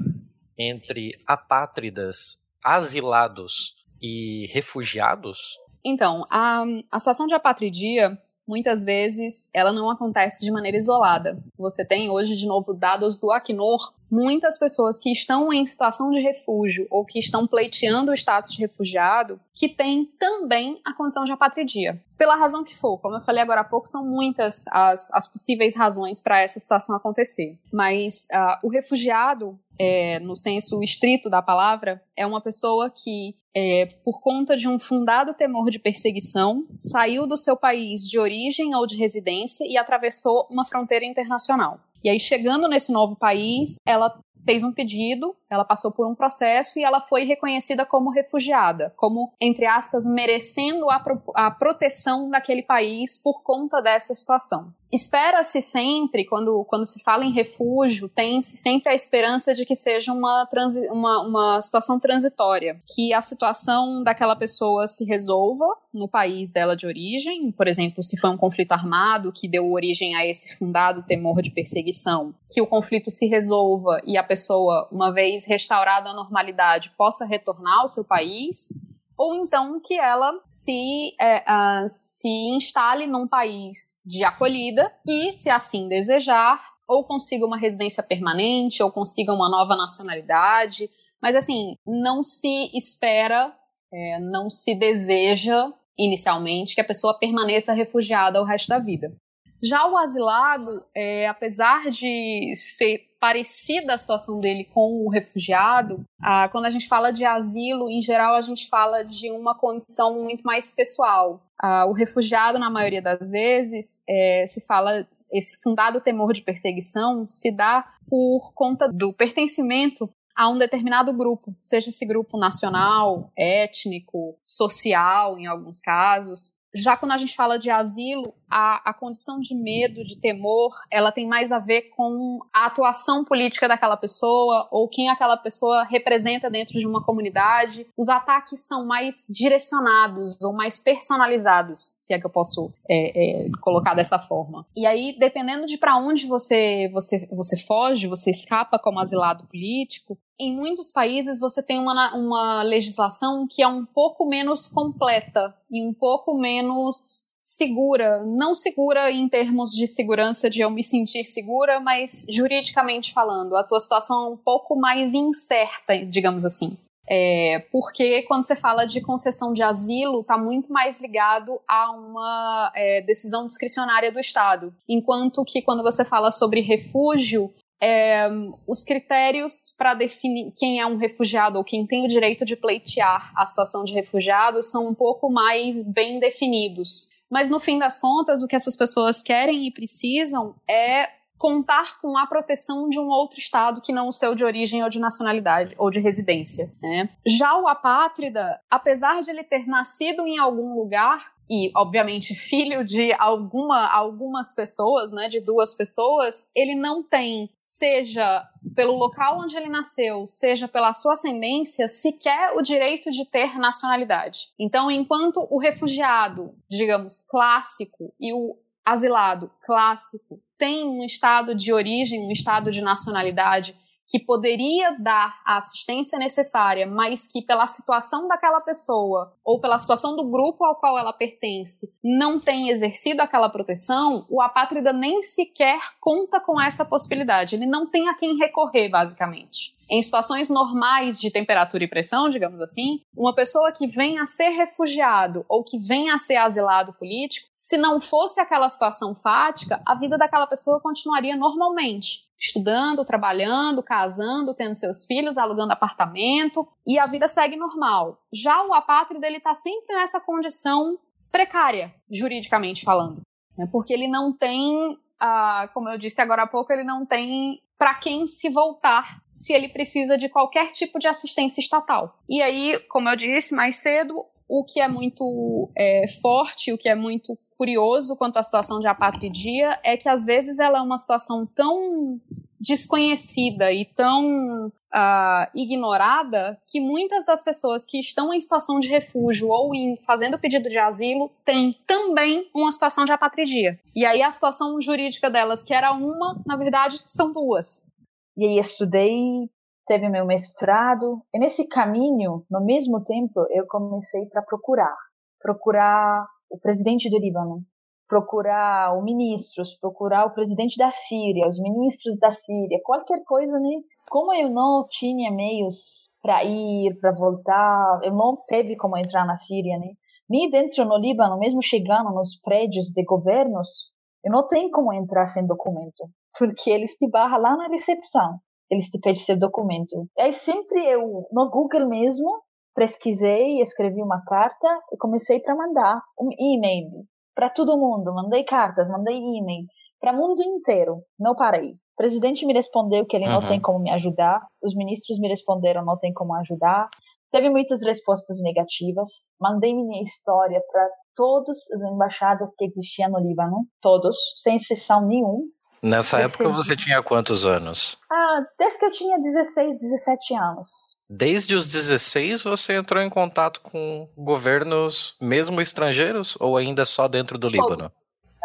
[0.56, 5.58] entre apátridas, asilados e refugiados?
[5.84, 11.42] Então, a, a situação de apatridia, muitas vezes, ela não acontece de maneira isolada.
[11.58, 16.20] Você tem hoje, de novo, dados do Acnur, muitas pessoas que estão em situação de
[16.20, 21.32] refúgio ou que estão pleiteando o status de refugiado, que têm também a condição de
[21.32, 21.98] apatridia.
[22.18, 25.74] Pela razão que for, como eu falei agora há pouco, são muitas as, as possíveis
[25.74, 27.58] razões para essa situação acontecer.
[27.72, 33.86] Mas uh, o refugiado, é, no senso estrito da palavra, é uma pessoa que, é,
[34.04, 38.86] por conta de um fundado temor de perseguição, saiu do seu país de origem ou
[38.86, 41.80] de residência e atravessou uma fronteira internacional.
[42.04, 44.12] E aí, chegando nesse novo país, ela
[44.44, 49.32] fez um pedido, ela passou por um processo e ela foi reconhecida como refugiada, como,
[49.40, 54.72] entre aspas, merecendo a, pro a proteção daquele país por conta dessa situação.
[54.92, 60.12] Espera-se sempre, quando, quando se fala em refúgio, tem-se sempre a esperança de que seja
[60.12, 60.46] uma,
[60.90, 65.64] uma, uma situação transitória, que a situação daquela pessoa se resolva
[65.94, 70.14] no país dela de origem, por exemplo, se foi um conflito armado que deu origem
[70.14, 75.12] a esse fundado temor de perseguição, que o conflito se resolva e a pessoa, uma
[75.12, 78.68] vez restaurada a normalidade, possa retornar ao seu país,
[79.16, 85.48] ou então que ela se, é, uh, se instale num país de acolhida e, se
[85.48, 90.90] assim desejar, ou consiga uma residência permanente, ou consiga uma nova nacionalidade.
[91.22, 93.54] Mas, assim, não se espera,
[93.92, 99.14] é, não se deseja inicialmente que a pessoa permaneça refugiada o resto da vida.
[99.62, 106.48] Já o asilado, é, apesar de ser parecida a situação dele com o refugiado, ah,
[106.48, 110.42] quando a gente fala de asilo, em geral, a gente fala de uma condição muito
[110.42, 111.40] mais pessoal.
[111.56, 117.24] Ah, o refugiado, na maioria das vezes, é, se fala, esse fundado temor de perseguição
[117.28, 124.36] se dá por conta do pertencimento a um determinado grupo, seja esse grupo nacional, étnico,
[124.44, 129.54] social, em alguns casos, já quando a gente fala de asilo, a, a condição de
[129.54, 134.88] medo, de temor, ela tem mais a ver com a atuação política daquela pessoa ou
[134.88, 137.86] quem aquela pessoa representa dentro de uma comunidade.
[137.96, 143.50] Os ataques são mais direcionados ou mais personalizados, se é que eu posso é, é,
[143.60, 144.66] colocar dessa forma.
[144.76, 150.18] E aí, dependendo de para onde você, você, você foge, você escapa como asilado político,
[150.42, 155.86] em muitos países você tem uma, uma legislação que é um pouco menos completa e
[155.86, 161.80] um pouco menos segura, não segura em termos de segurança de eu me sentir segura,
[161.80, 166.76] mas juridicamente falando, a tua situação é um pouco mais incerta, digamos assim.
[167.08, 172.72] É, porque quando você fala de concessão de asilo, está muito mais ligado a uma
[172.76, 174.72] é, decisão discricionária do Estado.
[174.88, 177.52] Enquanto que quando você fala sobre refúgio,
[177.82, 178.28] é,
[178.64, 183.32] os critérios para definir quem é um refugiado ou quem tem o direito de pleitear
[183.36, 187.10] a situação de refugiado são um pouco mais bem definidos.
[187.28, 192.16] Mas no fim das contas, o que essas pessoas querem e precisam é contar com
[192.16, 195.74] a proteção de um outro estado que não o seu de origem ou de nacionalidade
[195.76, 196.72] ou de residência.
[196.80, 197.08] Né?
[197.26, 203.12] Já o apátrida, apesar de ele ter nascido em algum lugar, e, obviamente, filho de
[203.18, 209.68] alguma, algumas pessoas, né, de duas pessoas, ele não tem, seja pelo local onde ele
[209.68, 214.48] nasceu, seja pela sua ascendência, sequer o direito de ter nacionalidade.
[214.58, 222.26] Então, enquanto o refugiado, digamos, clássico e o asilado clássico tem um estado de origem,
[222.26, 223.76] um estado de nacionalidade
[224.12, 230.14] que poderia dar a assistência necessária, mas que pela situação daquela pessoa ou pela situação
[230.14, 235.80] do grupo ao qual ela pertence não tem exercido aquela proteção, o apátrida nem sequer
[235.98, 237.56] conta com essa possibilidade.
[237.56, 239.74] Ele não tem a quem recorrer, basicamente.
[239.92, 244.48] Em situações normais de temperatura e pressão, digamos assim, uma pessoa que vem a ser
[244.48, 249.94] refugiado ou que vem a ser asilado político, se não fosse aquela situação fática, a
[249.94, 257.04] vida daquela pessoa continuaria normalmente estudando, trabalhando, casando, tendo seus filhos, alugando apartamento e a
[257.04, 258.18] vida segue normal.
[258.32, 260.98] Já o apátrida ele está sempre nessa condição
[261.30, 263.20] precária, juridicamente falando,
[263.58, 263.68] né?
[263.70, 267.94] porque ele não tem, ah, como eu disse agora há pouco, ele não tem para
[267.94, 272.18] quem se voltar se ele precisa de qualquer tipo de assistência estatal.
[272.28, 274.14] E aí, como eu disse mais cedo,
[274.48, 278.88] o que é muito é, forte, o que é muito curioso quanto à situação de
[278.88, 282.20] apatridia é que às vezes ela é uma situação tão
[282.60, 289.48] desconhecida e tão uh, ignorada que muitas das pessoas que estão em situação de refúgio
[289.48, 293.80] ou em, fazendo pedido de asilo têm também uma situação de apatridia.
[293.94, 297.90] E aí a situação jurídica delas, que era uma, na verdade são duas.
[298.34, 299.50] E aí estudei,
[299.86, 304.96] teve meu mestrado, e nesse caminho, no mesmo tempo, eu comecei para procurar,
[305.38, 307.62] procurar o presidente do Líbano,
[308.08, 313.82] procurar os ministros, procurar o presidente da Síria, os ministros da Síria, qualquer coisa, né?
[314.08, 319.36] Como eu não tinha meios para ir, para voltar, eu não teve como entrar na
[319.36, 319.88] Síria, né?
[320.28, 323.90] Nem dentro no Líbano, mesmo chegando nos prédios de governos,
[324.24, 328.38] eu não tenho como entrar sem documento, porque eles te barram lá na recepção,
[328.70, 330.06] eles te pedem seu documento.
[330.18, 332.42] Aí sempre eu, no Google mesmo,
[332.74, 338.14] pesquisei, escrevi uma carta e comecei para mandar um e-mail para todo mundo.
[338.14, 339.66] Mandei cartas, mandei e-mail
[340.00, 341.02] para o mundo inteiro.
[341.18, 341.70] Não parei.
[341.70, 343.40] O presidente me respondeu que ele uhum.
[343.40, 344.44] não tem como me ajudar.
[344.62, 346.88] Os ministros me responderam não tem como ajudar.
[347.30, 349.08] Teve muitas respostas negativas.
[349.40, 355.44] Mandei minha história para todas as embaixadas que existiam no Líbano, todos, sem exceção nenhum.
[355.82, 357.98] Nessa época você tinha quantos anos?
[358.10, 360.68] Ah, desde que eu tinha 16, 17 anos.
[361.10, 367.36] Desde os 16 você entrou em contato com governos mesmo estrangeiros ou ainda só dentro
[367.36, 367.90] do Líbano?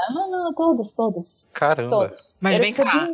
[0.09, 1.45] Não, não, não, todos, todos.
[1.53, 1.89] Caramba.
[1.89, 2.33] Todos.
[2.41, 3.07] Mas vem cá.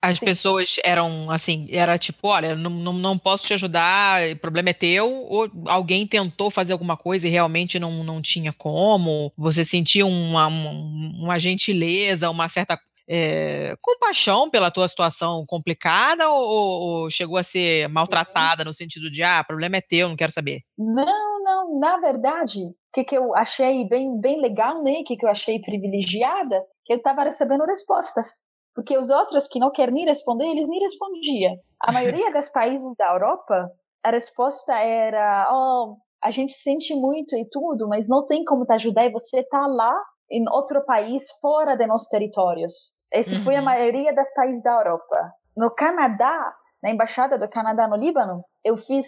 [0.00, 0.26] As Sim.
[0.26, 4.74] pessoas eram assim, era tipo, olha, não, não, não posso te ajudar, o problema é
[4.74, 10.04] teu, ou alguém tentou fazer alguma coisa e realmente não, não tinha como, você sentia
[10.04, 17.36] uma, uma, uma gentileza, uma certa é, compaixão pela tua situação complicada ou, ou, chegou
[17.36, 20.60] a ser maltratada no sentido de, ah, problema é teu, não quero saber?
[20.78, 25.16] Não, não, na verdade, o que, que eu achei bem, bem legal, né, o que,
[25.16, 28.42] que eu achei privilegiada, que eu estava recebendo respostas.
[28.74, 31.54] Porque os outros que não querem nem responder, eles nem respondiam.
[31.80, 33.70] A maioria dos países da Europa,
[34.02, 38.72] a resposta era, oh, a gente sente muito e tudo, mas não tem como te
[38.72, 39.94] ajudar e você está lá
[40.30, 42.93] em outro país fora de nossos territórios.
[43.14, 43.44] Esse uhum.
[43.44, 43.64] foi a uhum.
[43.64, 45.32] maioria dos países da Europa.
[45.56, 49.06] No Canadá, na embaixada do Canadá no Líbano, eu fiz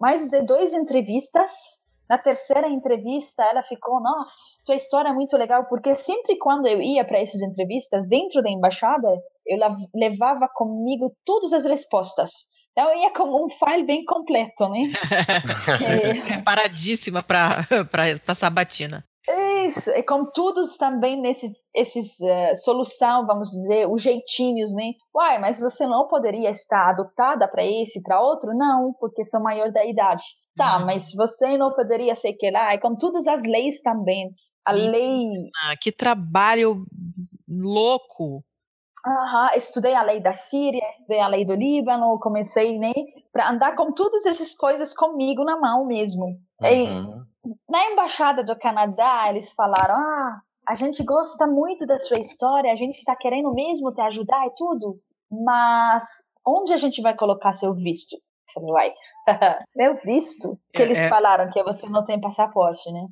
[0.00, 1.50] mais de duas entrevistas.
[2.08, 4.32] Na terceira entrevista, ela ficou, nossa,
[4.64, 8.50] sua história é muito legal, porque sempre quando eu ia para essas entrevistas dentro da
[8.50, 9.08] embaixada,
[9.46, 9.58] eu
[9.94, 12.30] levava comigo todas as respostas.
[12.72, 14.92] Então eu ia com um file bem completo, né?
[16.24, 17.66] Preparadíssima para
[18.26, 19.04] a sabatina.
[19.70, 24.92] Isso, e com todos também nesses esses uh, solução, vamos dizer, os jeitinhos, né?
[25.14, 28.52] Uai, mas você não poderia estar adotada para esse, para outro?
[28.54, 30.22] Não, porque sou maior da idade.
[30.56, 30.86] Tá, uhum.
[30.86, 34.30] mas você não poderia ser que lá, e com todas as leis também.
[34.64, 35.26] A lei.
[35.62, 36.84] Ah, que trabalho
[37.48, 38.44] louco!
[39.06, 42.92] Uhum, estudei a lei da Síria, estudei a lei do Líbano, comecei, né,
[43.32, 46.24] para andar com todas essas coisas comigo na mão mesmo.
[46.60, 46.66] Uhum.
[46.66, 46.86] E,
[47.68, 52.76] na embaixada do Canadá, eles falaram: ah, a gente gosta muito da sua história, a
[52.76, 54.98] gente está querendo mesmo te ajudar e tudo,
[55.30, 56.04] mas
[56.46, 58.14] onde a gente vai colocar seu visto?
[58.14, 58.94] Eu falei, uai,
[59.74, 60.52] meu visto?
[60.74, 61.08] Que é, eles é...
[61.08, 63.06] falaram que você não tem passaporte, né?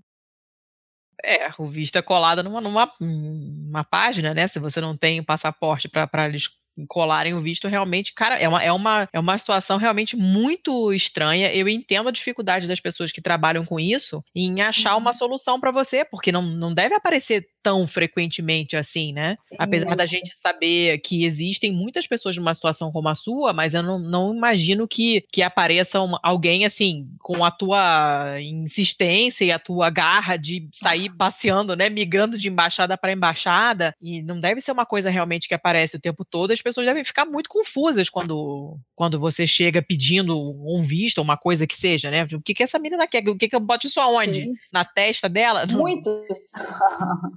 [1.25, 4.47] É, o visto é colado numa, numa uma página, né?
[4.47, 6.49] Se você não tem o passaporte para eles
[6.87, 11.53] colarem o visto, realmente, cara, é uma, é, uma, é uma situação realmente muito estranha.
[11.53, 15.17] Eu entendo a dificuldade das pessoas que trabalham com isso em achar uma uhum.
[15.17, 19.37] solução para você, porque não, não deve aparecer tão frequentemente assim, né?
[19.59, 23.83] Apesar da gente saber que existem muitas pessoas numa situação como a sua, mas eu
[23.83, 29.59] não, não imagino que, que apareça uma, alguém assim, com a tua insistência e a
[29.59, 31.91] tua garra de sair passeando, né?
[31.91, 33.95] Migrando de embaixada para embaixada.
[34.01, 36.53] E não deve ser uma coisa realmente que aparece o tempo todo.
[36.53, 41.67] As pessoas devem ficar muito confusas quando, quando você chega pedindo um visto, uma coisa
[41.67, 42.27] que seja, né?
[42.33, 43.29] O que, que essa menina quer?
[43.29, 44.45] O que, que eu boto isso aonde?
[44.45, 44.55] Sim.
[44.73, 45.67] Na testa dela?
[45.67, 46.25] Muito.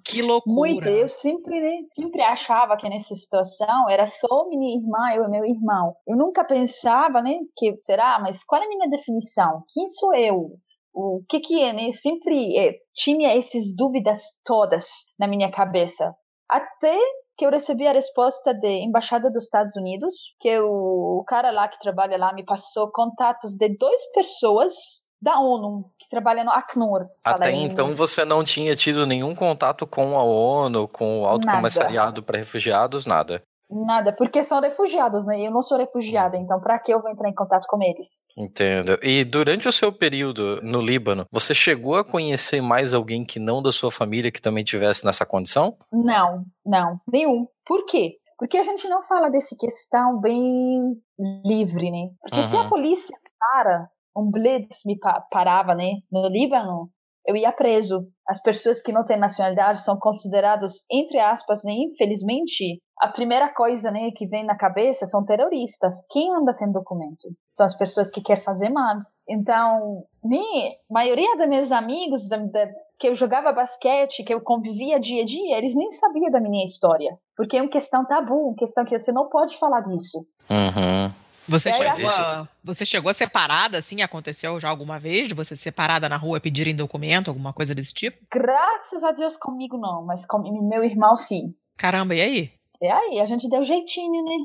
[0.05, 0.53] Que loucura.
[0.53, 0.87] Muito.
[0.87, 5.45] Eu sempre, né, sempre achava que nessa situação era só minha irmã, eu e meu
[5.45, 5.95] irmão.
[6.07, 9.63] Eu nunca pensava, né, que será, mas qual é a minha definição?
[9.73, 10.51] Quem sou eu?
[10.93, 11.91] O que que é, né?
[11.91, 16.13] Sempre é, tinha essas dúvidas todas na minha cabeça.
[16.49, 16.97] Até
[17.37, 21.67] que eu recebi a resposta da embaixada dos Estados Unidos, que o, o cara lá
[21.67, 24.73] que trabalha lá me passou contatos de duas pessoas
[25.21, 27.07] da ONU trabalha no Acnur.
[27.23, 31.57] Até então você não tinha tido nenhum contato com a ONU, com o Alto nada.
[31.57, 33.41] Comissariado para Refugiados, nada?
[33.73, 35.39] Nada, porque são refugiados, né?
[35.39, 38.21] Eu não sou refugiada, então para que eu vou entrar em contato com eles?
[38.37, 38.99] Entendo.
[39.01, 43.61] E durante o seu período no Líbano, você chegou a conhecer mais alguém que não
[43.61, 45.77] da sua família que também tivesse nessa condição?
[45.89, 47.47] Não, não, nenhum.
[47.65, 48.17] Por quê?
[48.37, 50.97] Porque a gente não fala dessa questão bem
[51.45, 52.09] livre, né?
[52.19, 52.43] Porque uhum.
[52.43, 54.97] se a polícia para, um blitz me
[55.31, 56.89] parava, né, no Líbano,
[57.25, 58.07] eu ia preso.
[58.27, 63.91] As pessoas que não têm nacionalidade são consideradas, entre aspas, né, infelizmente, a primeira coisa
[63.91, 66.05] né, que vem na cabeça são terroristas.
[66.09, 67.29] Quem anda sem documento?
[67.55, 68.97] São as pessoas que querem fazer mal.
[69.27, 72.67] Então, a maioria dos meus amigos da, da,
[72.99, 76.65] que eu jogava basquete, que eu convivia dia a dia, eles nem sabiam da minha
[76.65, 77.17] história.
[77.35, 80.19] Porque é uma questão tabu, uma questão que você não pode falar disso.
[80.49, 81.11] Uhum.
[81.51, 84.01] Você, é, chegou a, você chegou a separada, assim?
[84.01, 88.17] Aconteceu já alguma vez de você separada na rua pedirem documento, alguma coisa desse tipo?
[88.31, 91.53] Graças a Deus comigo não, mas com meu irmão sim.
[91.77, 92.51] Caramba, e aí?
[92.81, 94.37] E aí, a gente deu jeitinho, né?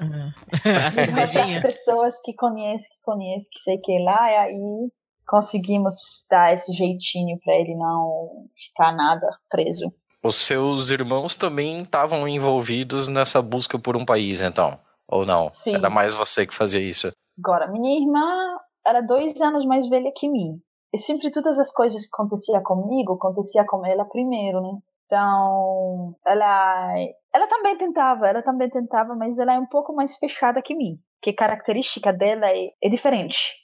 [0.00, 0.32] Uhum.
[1.58, 4.88] As pessoas que conhecem, que conhecem, que sei que lá, e aí
[5.26, 9.92] conseguimos dar esse jeitinho para ele não ficar nada preso.
[10.22, 14.78] Os seus irmãos também estavam envolvidos nessa busca por um país, então?
[15.08, 15.48] Ou não?
[15.50, 15.74] Sim.
[15.74, 17.12] Era mais você que fazia isso?
[17.38, 20.60] Agora, minha irmã era dois anos mais velha que mim.
[20.92, 24.78] E sempre todas as coisas que acontecia comigo, acontecia com ela primeiro, né?
[25.06, 26.94] Então, ela,
[27.34, 30.98] ela também tentava, ela também tentava, mas ela é um pouco mais fechada que mim.
[31.20, 33.58] Que característica dela é, é diferente.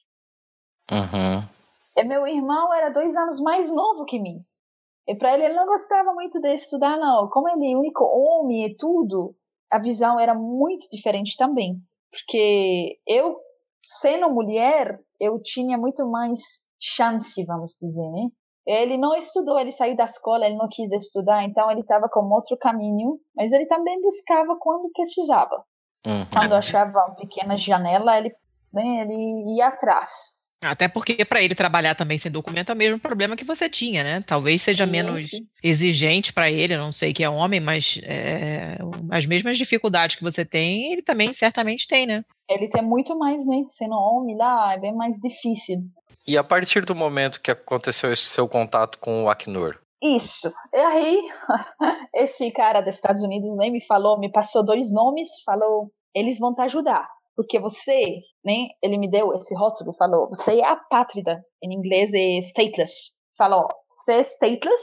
[0.90, 1.42] Uhum.
[1.96, 4.44] E meu irmão era dois anos mais novo que mim.
[5.06, 7.28] E para ele, ele não gostava muito de estudar, não.
[7.30, 9.34] Como ele é o único homem e tudo,
[9.70, 11.76] a visão era muito diferente também.
[12.10, 13.36] Porque eu,
[13.82, 16.40] sendo mulher, eu tinha muito mais
[16.80, 18.28] chance, vamos dizer, né?
[18.66, 22.20] Ele não estudou, ele saiu da escola, ele não quis estudar, então ele estava com
[22.30, 25.64] outro caminho, mas ele também buscava quando precisava.
[26.06, 26.26] Uhum.
[26.30, 28.34] Quando achava uma pequena janela, ele,
[28.72, 30.10] né, ele ia atrás.
[30.62, 34.02] Até porque para ele trabalhar também sem documento é o mesmo problema que você tinha,
[34.02, 34.24] né?
[34.26, 35.46] Talvez seja sim, menos sim.
[35.62, 38.76] exigente para ele, não sei que é homem, mas é,
[39.10, 42.24] as mesmas dificuldades que você tem, ele também certamente tem, né?
[42.48, 43.64] Ele tem muito mais, né?
[43.68, 45.84] Sendo homem lá, é bem mais difícil.
[46.26, 49.78] E a partir do momento que aconteceu esse seu contato com o Acnur?
[50.02, 50.52] Isso.
[50.72, 51.28] E aí,
[52.14, 56.52] esse cara dos Estados Unidos nem me falou, me passou dois nomes, falou, eles vão
[56.52, 61.72] te ajudar porque você, né, ele me deu esse rótulo, falou, você é apátrida, em
[61.72, 63.12] inglês é stateless.
[63.36, 64.82] Falou, você é stateless,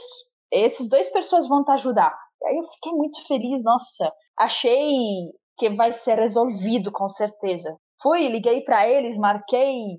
[0.50, 2.18] esses dois pessoas vão te ajudar.
[2.40, 7.76] E aí eu fiquei muito feliz, nossa, achei que vai ser resolvido com certeza.
[8.02, 9.98] Fui, liguei para eles, marquei.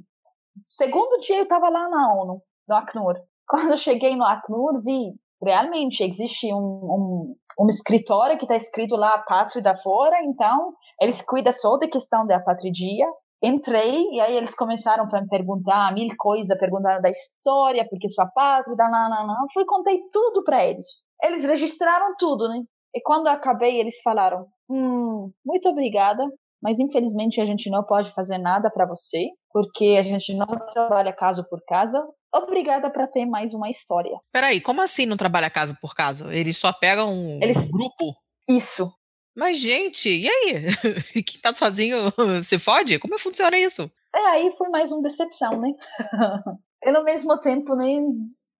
[0.67, 3.21] Segundo dia eu estava lá na ONU, no Acnur.
[3.47, 9.15] Quando cheguei no Acnur, vi realmente existe um, um, um escritório que está escrito lá
[9.15, 13.07] apátrida fora, então eles cuidam só da questão da apatridia.
[13.41, 18.25] Entrei e aí eles começaram para me perguntar mil coisas, perguntaram da história, porque sua
[18.25, 19.45] pátria, não, não, não.
[19.53, 21.03] Fui contei tudo para eles.
[21.21, 22.61] Eles registraram tudo, né?
[22.95, 26.23] E quando acabei, eles falaram: hum, muito obrigada,
[26.61, 31.13] mas infelizmente a gente não pode fazer nada para você, porque a gente não trabalha
[31.13, 31.97] caso por caso.
[32.33, 34.17] Obrigada para ter mais uma história.
[34.31, 36.29] Peraí, como assim não trabalha caso por caso?
[36.31, 37.57] Eles só pegam um eles...
[37.69, 38.15] grupo?
[38.49, 38.91] Isso.
[39.35, 40.63] Mas, gente, e aí?
[41.23, 42.97] Quem tá sozinho se fode?
[42.97, 43.89] Como funciona isso?
[44.15, 45.73] É, aí foi mais uma decepção, né?
[46.83, 47.85] e no mesmo tempo, né,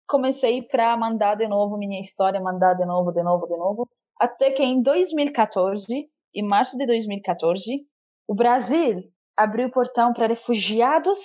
[0.07, 3.89] comecei para mandar de novo minha história, mandar de novo, de novo, de novo.
[4.19, 6.07] Até que em 2014,
[6.38, 7.81] em março de 2014,
[8.27, 9.03] o Brasil
[9.35, 11.17] abriu o portão para refugiados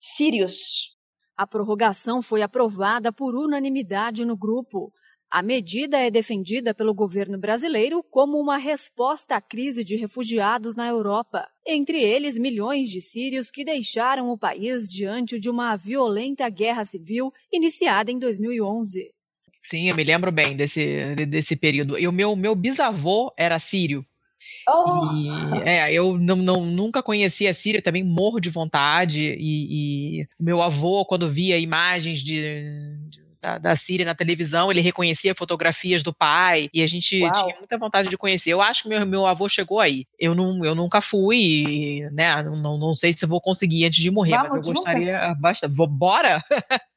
[0.00, 0.92] sírios.
[1.36, 4.92] A prorrogação foi aprovada por unanimidade no grupo.
[5.28, 10.86] A medida é defendida pelo governo brasileiro como uma resposta à crise de refugiados na
[10.86, 16.84] Europa, entre eles milhões de sírios que deixaram o país diante de uma violenta guerra
[16.84, 19.10] civil iniciada em 2011.
[19.64, 21.98] Sim, eu me lembro bem desse, desse período.
[21.98, 24.04] E o meu, meu bisavô era sírio.
[24.68, 25.10] Oh.
[25.14, 29.36] E, é, eu não, não, nunca conhecia a Síria, também morro de vontade.
[29.38, 32.40] E, e meu avô, quando via imagens de,
[33.08, 37.32] de da, da Síria na televisão, ele reconhecia fotografias do pai e a gente Uau.
[37.32, 38.50] tinha muita vontade de conhecer.
[38.50, 40.06] Eu acho que meu, meu avô chegou aí.
[40.18, 42.40] Eu, não, eu nunca fui, né?
[42.42, 45.74] Não, não sei se vou conseguir antes de morrer, Vamos mas eu gostaria bastante.
[45.74, 46.42] Bora?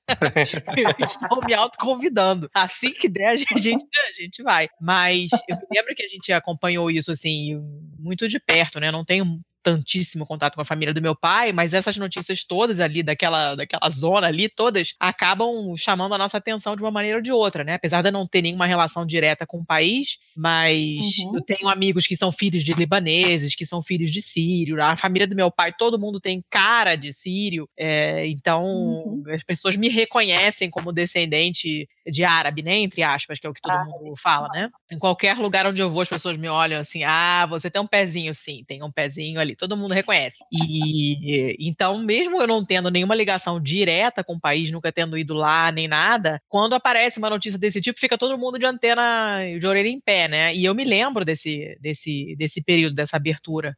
[0.99, 2.49] Estou me autoconvidando.
[2.53, 4.67] Assim que der, a gente, a gente vai.
[4.79, 7.55] Mas eu lembro que a gente acompanhou isso, assim,
[7.97, 8.91] muito de perto, né?
[8.91, 13.01] Não tenho tantíssimo contato com a família do meu pai, mas essas notícias todas ali,
[13.01, 17.31] daquela, daquela zona ali, todas, acabam chamando a nossa atenção de uma maneira ou de
[17.31, 17.73] outra, né?
[17.73, 21.37] Apesar de eu não ter nenhuma relação direta com o país, mas uhum.
[21.37, 25.27] eu tenho amigos que são filhos de libaneses, que são filhos de sírio, a família
[25.27, 29.23] do meu pai, todo mundo tem cara de sírio, é, então uhum.
[29.29, 32.75] as pessoas me reconhecem como descendente de árabe, né?
[32.75, 34.69] Entre aspas, que é o que todo ah, mundo fala, né?
[34.91, 37.87] Em qualquer lugar onde eu vou, as pessoas me olham assim, ah, você tem um
[37.87, 40.37] pezinho, sim, tem um pezinho ali, todo mundo reconhece.
[40.51, 45.33] E então, mesmo eu não tendo nenhuma ligação direta com o país, nunca tendo ido
[45.33, 49.67] lá nem nada, quando aparece uma notícia desse tipo, fica todo mundo de antena de
[49.67, 50.53] orelha em pé, né?
[50.53, 53.75] E eu me lembro desse, desse, desse período, dessa abertura.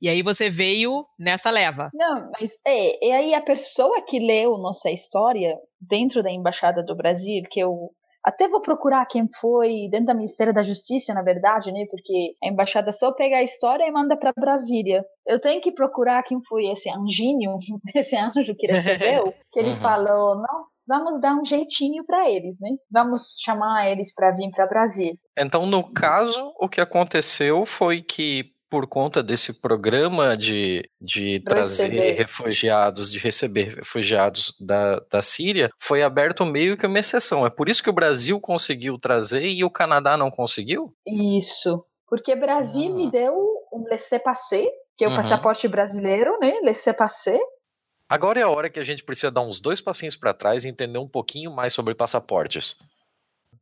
[0.00, 1.90] E aí você veio nessa leva.
[1.92, 6.94] Não, mas é, e aí a pessoa que leu nossa história dentro da Embaixada do
[6.94, 7.90] Brasil, que eu
[8.24, 11.86] até vou procurar quem foi dentro da Ministério da Justiça, na verdade, né?
[11.90, 15.04] Porque a embaixada só pega a história e manda para Brasília.
[15.26, 17.56] Eu tenho que procurar quem foi esse anjinho,
[17.94, 19.76] esse anjo que recebeu, que ele uhum.
[19.76, 22.70] falou, não, vamos dar um jeitinho para eles, né?
[22.90, 25.18] Vamos chamar eles para vir para Brasília.
[25.36, 31.88] Então, no caso, o que aconteceu foi que por conta desse programa de, de trazer
[31.88, 32.12] receber.
[32.12, 37.46] refugiados, de receber refugiados da, da Síria, foi aberto meio que uma exceção.
[37.46, 40.94] É por isso que o Brasil conseguiu trazer e o Canadá não conseguiu?
[41.06, 41.84] Isso.
[42.06, 42.94] Porque o Brasil ah.
[42.94, 43.34] me deu
[43.72, 45.16] um laissez-passer, que é o uhum.
[45.16, 46.60] passaporte brasileiro, né?
[46.62, 47.40] Laissez-passer.
[48.08, 50.68] Agora é a hora que a gente precisa dar uns dois passinhos para trás e
[50.68, 52.76] entender um pouquinho mais sobre passaportes.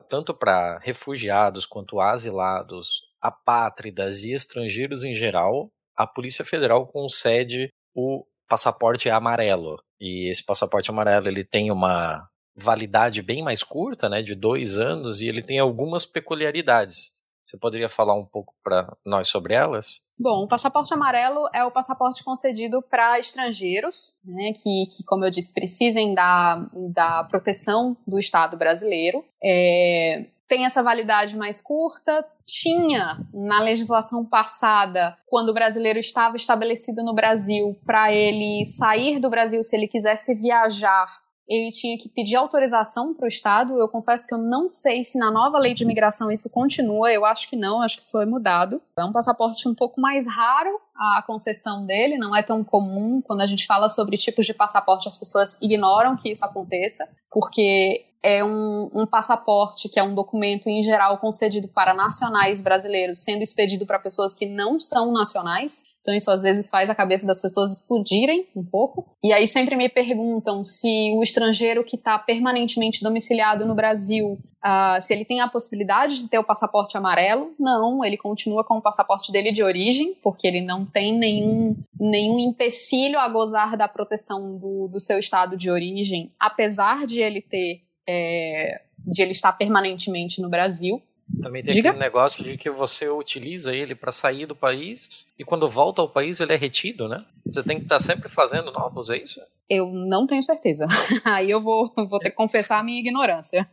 [0.08, 8.24] Tanto para refugiados quanto asilados, apátridas e estrangeiros em geral, a Polícia Federal concede o
[8.48, 9.80] passaporte amarelo.
[10.00, 15.20] E esse passaporte amarelo ele tem uma validade bem mais curta, né, de dois anos,
[15.20, 17.10] e ele tem algumas peculiaridades.
[17.44, 20.00] Você poderia falar um pouco para nós sobre elas?
[20.18, 25.30] Bom, o passaporte amarelo é o passaporte concedido para estrangeiros, né, que, que, como eu
[25.30, 29.24] disse, precisem da, da proteção do Estado brasileiro.
[29.42, 32.24] É, tem essa validade mais curta.
[32.44, 39.30] Tinha na legislação passada, quando o brasileiro estava estabelecido no Brasil, para ele sair do
[39.30, 41.08] Brasil se ele quisesse viajar,
[41.48, 43.74] ele tinha que pedir autorização para o Estado.
[43.78, 47.24] Eu confesso que eu não sei se na nova lei de imigração isso continua, eu
[47.24, 48.82] acho que não, acho que isso foi mudado.
[48.98, 53.22] É um passaporte um pouco mais raro a concessão dele, não é tão comum.
[53.24, 58.04] Quando a gente fala sobre tipos de passaporte, as pessoas ignoram que isso aconteça, porque
[58.26, 63.42] é um, um, passaporte, que é um documento em geral concedido para nacionais brasileiros, sendo
[63.42, 65.84] expedido para pessoas que não são nacionais.
[66.00, 69.06] Então, isso às vezes faz a cabeça das pessoas explodirem um pouco.
[69.22, 75.00] E aí sempre me perguntam se o estrangeiro que está permanentemente domiciliado no Brasil, uh,
[75.00, 77.54] se ele tem a possibilidade de ter o passaporte amarelo.
[77.58, 82.38] Não, ele continua com o passaporte dele de origem, porque ele não tem nenhum, nenhum
[82.40, 87.85] empecilho a gozar da proteção do, do seu estado de origem, apesar de ele ter
[88.06, 91.02] é, de ele estar permanentemente no Brasil.
[91.42, 91.90] Também tem Diga?
[91.90, 96.08] aquele negócio de que você utiliza ele para sair do país e quando volta ao
[96.08, 97.24] país ele é retido, né?
[97.44, 99.40] Você tem que estar tá sempre fazendo novos, é isso?
[99.68, 100.86] Eu não tenho certeza.
[101.24, 103.68] Aí eu vou, vou ter que confessar a minha ignorância.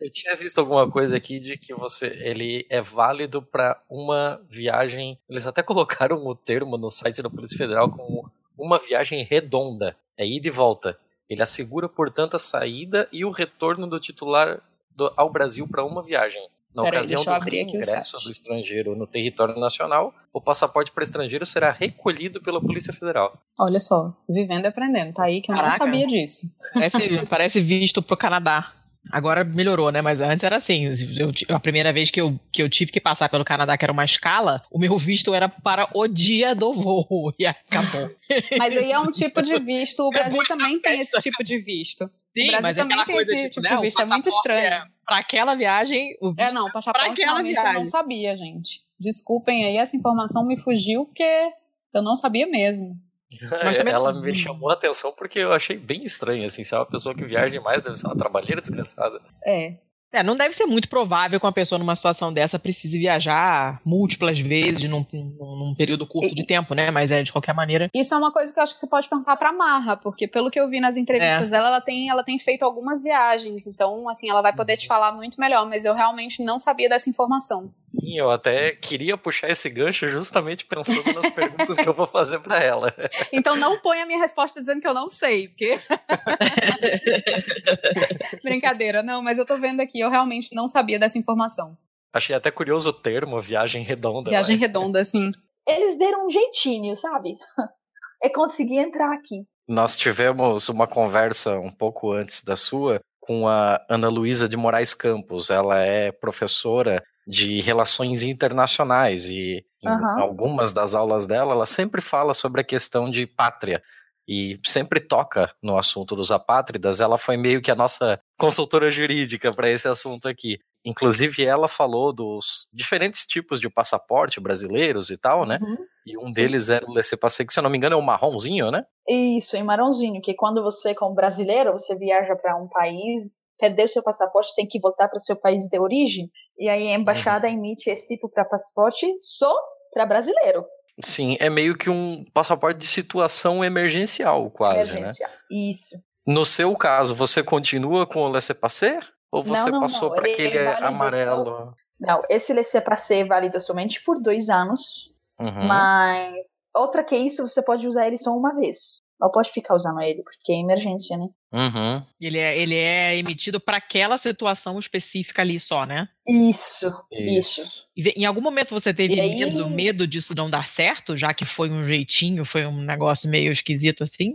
[0.00, 5.16] Eu tinha visto alguma coisa aqui de que você ele é válido para uma viagem.
[5.30, 9.96] Eles até colocaram o termo no site da Polícia Federal como uma viagem redonda.
[10.16, 10.98] É ida e volta.
[11.28, 14.60] Ele assegura, portanto, a saída e o retorno do titular
[14.94, 16.42] do, ao Brasil para uma viagem.
[16.74, 21.44] Na Pera ocasião aí, do ingresso do estrangeiro no território nacional, o passaporte para estrangeiro
[21.46, 23.36] será recolhido pela Polícia Federal.
[23.58, 25.12] Olha só, vivendo e aprendendo.
[25.14, 26.46] Tá aí que eu Caraca, não sabia disso.
[26.74, 28.72] Parece, parece visto pro Canadá.
[29.10, 30.02] Agora melhorou, né?
[30.02, 30.84] Mas antes era assim.
[31.18, 33.92] Eu, a primeira vez que eu, que eu tive que passar pelo Canadá, que era
[33.92, 37.32] uma escala, o meu visto era para o dia do voo.
[37.38, 38.10] E acabou.
[38.58, 40.00] Mas aí é um tipo de visto.
[40.02, 42.10] O Brasil também tem esse tipo de visto.
[42.36, 44.00] Sim, o Brasil mas também tem esse tipo, tipo né, de visto.
[44.00, 44.60] É muito estranho.
[44.60, 47.72] É, para aquela viagem, o visto É, não, passaporte realmente viagem.
[47.72, 48.82] eu não sabia, gente.
[48.98, 51.52] Desculpem aí, essa informação me fugiu porque
[51.94, 52.96] eu não sabia mesmo.
[53.50, 53.92] Também...
[53.92, 57.14] Ela me chamou a atenção porque eu achei bem estranho, assim, se é uma pessoa
[57.14, 59.20] que viaja demais, deve ser uma trabalheira desgraçada.
[59.44, 59.76] É,
[60.10, 64.38] é, não deve ser muito provável que uma pessoa numa situação dessa precise viajar múltiplas
[64.38, 66.90] vezes num, num período curto de tempo, né?
[66.90, 67.90] Mas é de qualquer maneira.
[67.94, 70.50] Isso é uma coisa que eu acho que você pode perguntar pra Marra, porque pelo
[70.50, 71.50] que eu vi nas entrevistas é.
[71.50, 73.66] dela, ela tem, ela tem feito algumas viagens.
[73.66, 77.10] Então, assim, ela vai poder te falar muito melhor, mas eu realmente não sabia dessa
[77.10, 77.70] informação.
[77.88, 82.38] Sim, eu até queria puxar esse gancho justamente pensando nas perguntas que eu vou fazer
[82.40, 82.94] para ela.
[83.32, 85.78] Então não põe a minha resposta dizendo que eu não sei, porque.
[88.42, 91.76] Brincadeira, não, mas eu tô vendo aqui, eu realmente não sabia dessa informação.
[92.12, 94.30] Achei até curioso o termo, viagem redonda.
[94.30, 94.66] Viagem né?
[94.66, 95.30] redonda, sim.
[95.66, 97.36] eles deram um jeitinho, sabe?
[98.20, 99.46] É conseguir entrar aqui.
[99.68, 104.92] Nós tivemos uma conversa um pouco antes da sua com a Ana Luísa de Moraes
[104.92, 105.50] Campos.
[105.50, 110.18] Ela é professora de relações internacionais e em Aham.
[110.18, 113.82] algumas das aulas dela ela sempre fala sobre a questão de pátria
[114.26, 117.00] e sempre toca no assunto dos apátridas.
[117.00, 120.58] Ela foi meio que a nossa consultora jurídica para esse assunto aqui.
[120.84, 125.58] Inclusive ela falou dos diferentes tipos de passaporte brasileiros e tal, né?
[125.60, 125.76] Uhum.
[126.06, 128.70] E um deles era o laissez-passer, que se eu não me engano é o marronzinho,
[128.70, 128.84] né?
[129.08, 134.02] Isso, em Marãozinho, que quando você, como brasileiro, você viaja para um país, perdeu seu
[134.02, 138.06] passaporte, tem que voltar para seu país de origem, e aí a embaixada emite esse
[138.06, 139.52] tipo para passaporte só
[139.92, 140.64] para brasileiro.
[141.00, 144.98] Sim, é meio que um passaporte de situação emergencial, quase, né?
[144.98, 145.30] emergencial.
[145.50, 145.96] Isso.
[146.26, 149.00] No seu caso, você continua com o laissez-passer?
[149.30, 151.74] Ou você não, passou não, para ele aquele é amarelo?
[152.00, 155.66] Não, esse laissez-passer é válido somente por dois anos, Uhum.
[155.66, 156.34] mas
[156.74, 159.00] outra que isso, você pode usar ele só uma vez.
[159.20, 161.26] Não pode ficar usando ele, porque é emergência, né?
[161.52, 162.06] Uhum.
[162.20, 166.08] Ele é, ele é emitido para aquela situação específica ali só, né?
[166.26, 167.84] Isso, isso.
[167.96, 171.16] E ve- em algum momento você teve E aí- medo, medo disso não dar certo,
[171.16, 174.34] já que foi um jeitinho, foi um negócio meio esquisito assim?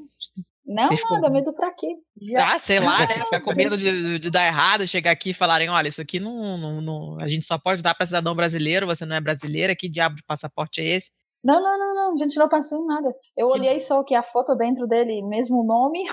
[0.66, 1.88] Não, ficou- nada, medo pra quê?
[2.22, 3.06] Já, Ah, sei lá, né?
[3.28, 6.58] Ficar com medo de, de dar errado, chegar aqui e falarem, olha, isso aqui não,
[6.58, 9.88] não, não- a gente só pode dar para cidadão brasileiro, você não é brasileira, que
[9.90, 11.12] diabo de passaporte é esse?
[11.44, 13.14] Não, não, não, não, a gente não pensou em nada.
[13.36, 16.04] Eu olhei só que a foto dentro dele, mesmo o nome,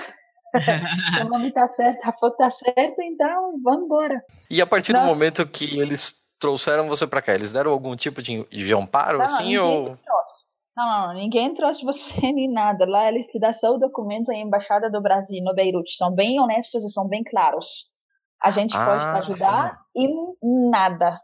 [1.25, 4.21] o nome tá certo, a foto tá certa, então vamos embora.
[4.49, 5.13] E a partir do Nossa.
[5.13, 9.25] momento que eles trouxeram você para cá, eles deram algum tipo de, de amparo, Não,
[9.25, 9.83] assim, ninguém ou...
[9.83, 10.41] trouxe.
[10.75, 12.85] Não, não, não, ninguém trouxe você nem nada.
[12.85, 15.95] Lá eles te dão só o documento em Embaixada do Brasil, no Beirute.
[15.95, 17.89] São bem honestos e são bem claros.
[18.43, 20.09] A gente pode te Ah, ajudar em
[20.69, 21.17] nada.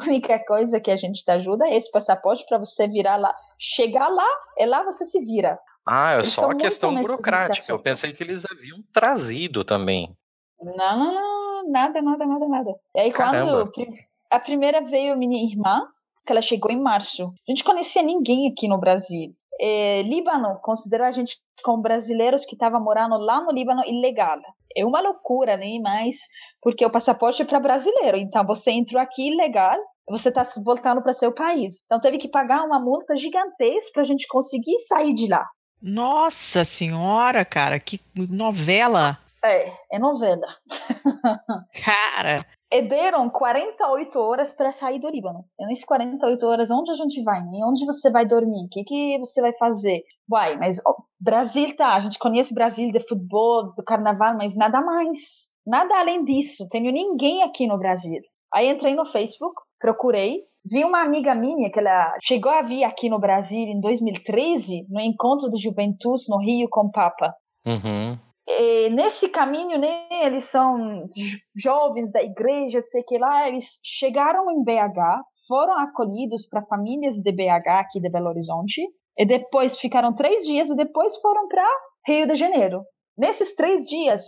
[0.00, 3.34] A única coisa que a gente te ajuda é esse passaporte para você virar lá.
[3.58, 4.28] Chegar lá,
[4.58, 5.58] é lá você se vira.
[5.86, 7.70] Ah, é Eles só a questão burocrática.
[7.70, 10.16] Eu pensei que eles haviam trazido também.
[10.60, 12.74] Não, não, não, nada, nada, nada, nada.
[12.94, 13.70] E aí Caramba.
[13.70, 13.94] quando
[14.30, 15.86] a primeira veio minha irmã,
[16.24, 17.32] que ela chegou em março.
[17.46, 19.34] A gente conhecia ninguém aqui no Brasil.
[19.60, 24.38] É, Líbano considerou a gente como brasileiros que estavam morando lá no Líbano ilegal.
[24.76, 25.78] É uma loucura, né?
[25.82, 26.16] Mas
[26.60, 29.78] porque o passaporte é para brasileiro, então você entrou aqui ilegal,
[30.08, 31.82] você está voltando para seu país.
[31.84, 35.46] Então teve que pagar uma multa gigantesca para a gente conseguir sair de lá.
[35.80, 39.18] Nossa senhora, cara, que novela!
[39.44, 40.46] É, é novela.
[41.84, 45.44] Cara, deram 48 horas para sair do Líbano.
[45.58, 47.40] E nessas 48 horas, onde a gente vai?
[47.40, 47.58] Né?
[47.64, 48.66] Onde você vai dormir?
[48.66, 50.02] O que, que você vai fazer?
[50.30, 54.80] Uai, mas ó, Brasil tá, a gente conhece Brasil de futebol, do carnaval, mas nada
[54.80, 55.50] mais.
[55.66, 56.66] Nada além disso.
[56.68, 58.20] Tenho ninguém aqui no Brasil.
[58.52, 63.08] Aí entrei no Facebook, procurei, vi uma amiga minha que ela chegou a vir aqui
[63.08, 67.34] no Brasil em 2013, no encontro de juventude no Rio com o Papa.
[67.66, 68.16] Uhum.
[68.46, 74.50] E nesse caminho, né, eles são jo- jovens da igreja, sei que lá, eles chegaram
[74.50, 78.82] em BH, foram acolhidos para famílias de BH aqui de Belo Horizonte,
[79.16, 81.66] e depois ficaram três dias e depois foram para
[82.06, 82.84] Rio de Janeiro.
[83.16, 84.22] Nesses três dias,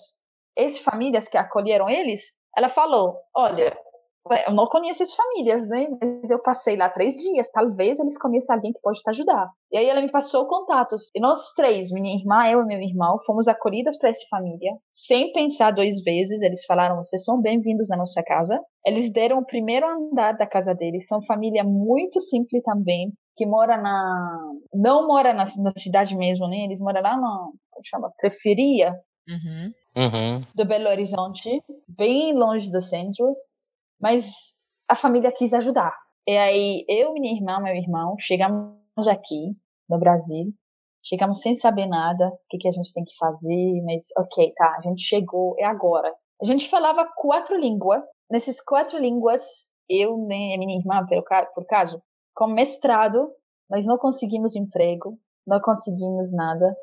[0.56, 2.22] essas famílias que acolheram eles,
[2.56, 3.76] ela falou, olha,
[4.46, 5.86] eu não conheço essas famílias, né?
[6.00, 9.48] Mas eu passei lá três dias, talvez eles conheçam alguém que pode te ajudar.
[9.70, 11.10] E aí ela me passou contatos.
[11.14, 15.32] E nós três, minha irmã, eu e meu irmão, fomos acolhidas para essa família, sem
[15.32, 16.42] pensar duas vezes.
[16.42, 18.60] Eles falaram: vocês são bem-vindos na nossa casa.
[18.84, 21.06] Eles deram o primeiro andar da casa deles.
[21.06, 24.52] São família muito simples também, que mora na.
[24.74, 26.64] Não mora na, na cidade mesmo, né?
[26.64, 27.48] Eles moram lá na.
[27.70, 28.12] Como chama?
[28.20, 28.94] Periferia
[29.28, 29.72] uhum.
[29.96, 30.42] Uhum.
[30.54, 33.34] do Belo Horizonte, bem longe do centro,
[34.00, 34.26] mas
[34.88, 35.92] a família quis ajudar.
[36.26, 39.56] E aí eu, minha irmã, meu irmão, chegamos aqui
[39.88, 40.52] no Brasil,
[41.04, 44.76] chegamos sem saber nada, o que, que a gente tem que fazer, mas ok, tá,
[44.78, 46.12] a gente chegou, é agora.
[46.42, 49.42] A gente falava quatro línguas, nessas quatro línguas,
[49.88, 52.02] eu né, e minha irmã, por, ca- por caso,
[52.34, 53.30] com mestrado,
[53.70, 56.76] mas não conseguimos emprego, não conseguimos nada,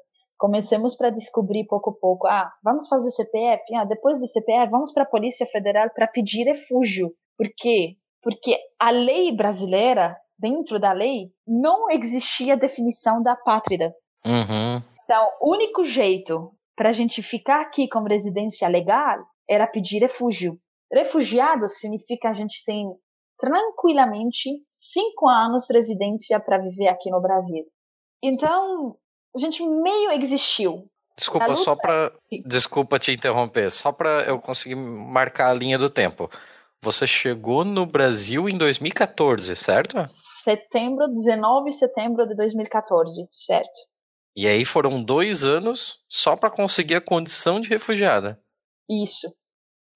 [0.44, 4.70] começamos para descobrir pouco a pouco, ah, vamos fazer o CPF, ah, depois do CPF
[4.70, 7.14] vamos para a Polícia Federal para pedir refúgio.
[7.38, 7.96] Por quê?
[8.22, 13.94] Porque a lei brasileira, dentro da lei, não existia definição da pátria.
[14.26, 14.84] Uhum.
[15.06, 19.20] Então, o único jeito para a gente ficar aqui como residência legal
[19.50, 20.60] era pedir refúgio.
[20.92, 22.86] Refugiado significa a gente tem
[23.40, 27.64] tranquilamente cinco anos de residência para viver aqui no Brasil.
[28.22, 28.98] Então,
[29.36, 30.88] a gente meio existiu.
[31.18, 32.12] Desculpa, só luta- pra.
[32.46, 36.30] Desculpa te interromper, só pra eu conseguir marcar a linha do tempo.
[36.82, 39.98] Você chegou no Brasil em 2014, certo?
[40.44, 43.72] setembro, 19 de setembro de 2014, certo?
[44.36, 48.38] E aí foram dois anos só para conseguir a condição de refugiada.
[48.90, 49.34] Isso.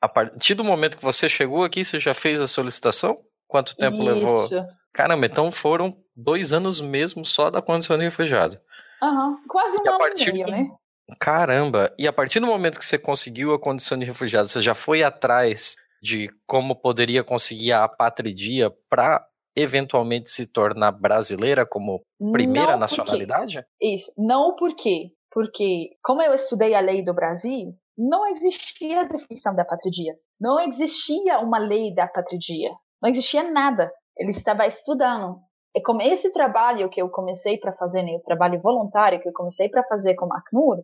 [0.01, 3.17] A partir do momento que você chegou aqui, você já fez a solicitação?
[3.47, 4.03] Quanto tempo Isso.
[4.05, 4.49] levou?
[4.93, 8.57] Caramba, então foram dois anos mesmo só da condição de refugiado.
[9.01, 9.37] Uhum.
[9.47, 10.71] Quase um E ano e meio, do- né?
[11.19, 11.93] Caramba!
[11.97, 15.03] E a partir do momento que você conseguiu a condição de refugiado, você já foi
[15.03, 19.25] atrás de como poderia conseguir a apatridia para
[19.55, 23.55] eventualmente se tornar brasileira como primeira Não, nacionalidade?
[23.55, 24.11] Porque, isso.
[24.17, 25.11] Não por quê?
[25.31, 30.13] Porque, como eu estudei a lei do Brasil, não existia a definição da patridia.
[30.39, 32.69] Não existia uma lei da patridia.
[33.01, 33.91] Não existia nada.
[34.17, 35.39] Ele estava estudando.
[35.77, 39.33] É como esse trabalho que eu comecei para fazer, né, o trabalho voluntário que eu
[39.33, 40.77] comecei para fazer com a Acnur,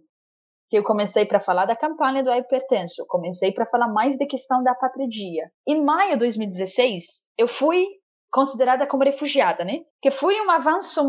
[0.70, 4.28] que eu comecei para falar da campanha do Eu Pertenço, comecei para falar mais da
[4.28, 5.50] questão da patridia.
[5.68, 7.04] Em maio de 2016,
[7.40, 7.88] eu fui
[8.32, 9.80] considerada como refugiada, né?
[10.00, 11.02] Que foi um avanço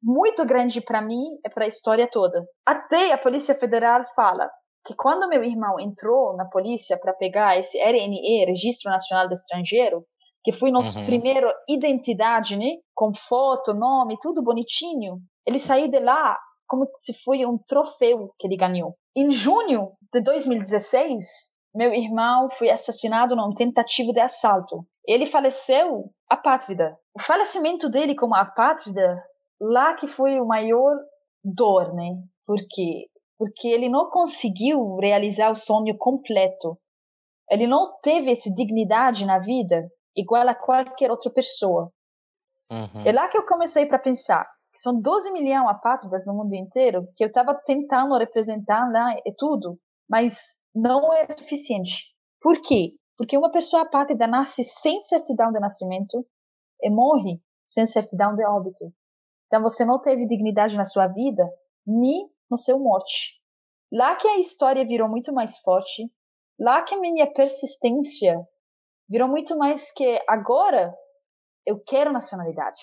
[0.00, 2.44] muito grande para mim e para a história toda.
[2.64, 4.48] Até a Polícia Federal fala
[4.84, 10.04] que quando meu irmão entrou na polícia para pegar esse RNE, Registro Nacional do Estrangeiro,
[10.44, 11.06] que foi nosso Uhum.
[11.06, 12.72] primeiro identidade, né?
[13.02, 15.18] Com foto, nome, tudo bonitinho.
[15.44, 16.38] Ele saiu de lá
[16.68, 18.94] como se foi um troféu que ele ganhou.
[19.16, 21.20] Em junho de 2016,
[21.74, 24.86] meu irmão foi assassinado numa tentativa de assalto.
[25.04, 26.96] Ele faleceu apátrida.
[27.12, 29.20] O falecimento dele como apátrida,
[29.60, 30.94] lá que foi o maior
[31.42, 32.10] dor, né?
[32.46, 33.08] Por quê?
[33.36, 36.78] Porque ele não conseguiu realizar o sonho completo.
[37.50, 41.90] Ele não teve essa dignidade na vida igual a qualquer outra pessoa.
[42.72, 43.06] Uhum.
[43.06, 47.06] É lá que eu comecei para pensar que são 12 milhões apátridas no mundo inteiro,
[47.14, 52.10] que eu estava tentando representar lá e tudo, mas não é suficiente.
[52.40, 52.92] Por quê?
[53.18, 56.26] Porque uma pessoa apátrida nasce sem certidão de nascimento
[56.80, 58.90] e morre sem certidão de óbito.
[59.46, 61.46] Então você não teve dignidade na sua vida,
[61.86, 63.34] nem no seu morte.
[63.92, 66.10] Lá que a história virou muito mais forte,
[66.58, 68.40] lá que a minha persistência
[69.06, 70.94] virou muito mais que agora
[71.66, 72.80] eu quero nacionalidade.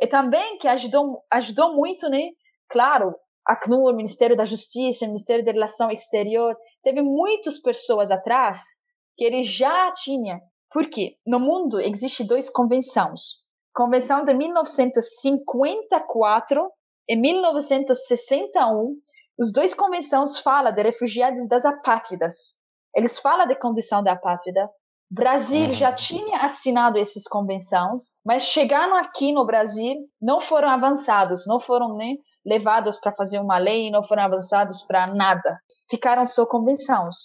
[0.00, 2.30] E também que ajudou, ajudou muito, né?
[2.68, 3.14] Claro,
[3.46, 8.60] a CNUR, Ministério da Justiça, Ministério da Relação Exterior, teve muitas pessoas atrás
[9.16, 10.40] que ele já tinha.
[10.70, 11.16] Por quê?
[11.26, 13.44] No mundo existem duas convenções.
[13.74, 16.70] Convenção de 1954
[17.08, 18.96] e 1961.
[19.38, 22.56] Os dois convenções falam de refugiados das apátridas.
[22.94, 24.68] Eles falam de condição da apátrida,
[25.10, 25.72] Brasil Uhum.
[25.72, 31.96] já tinha assinado essas convenções, mas chegaram aqui no Brasil, não foram avançados, não foram
[31.96, 35.58] né, levados para fazer uma lei, não foram avançados para nada.
[35.90, 37.16] Ficaram só convenções.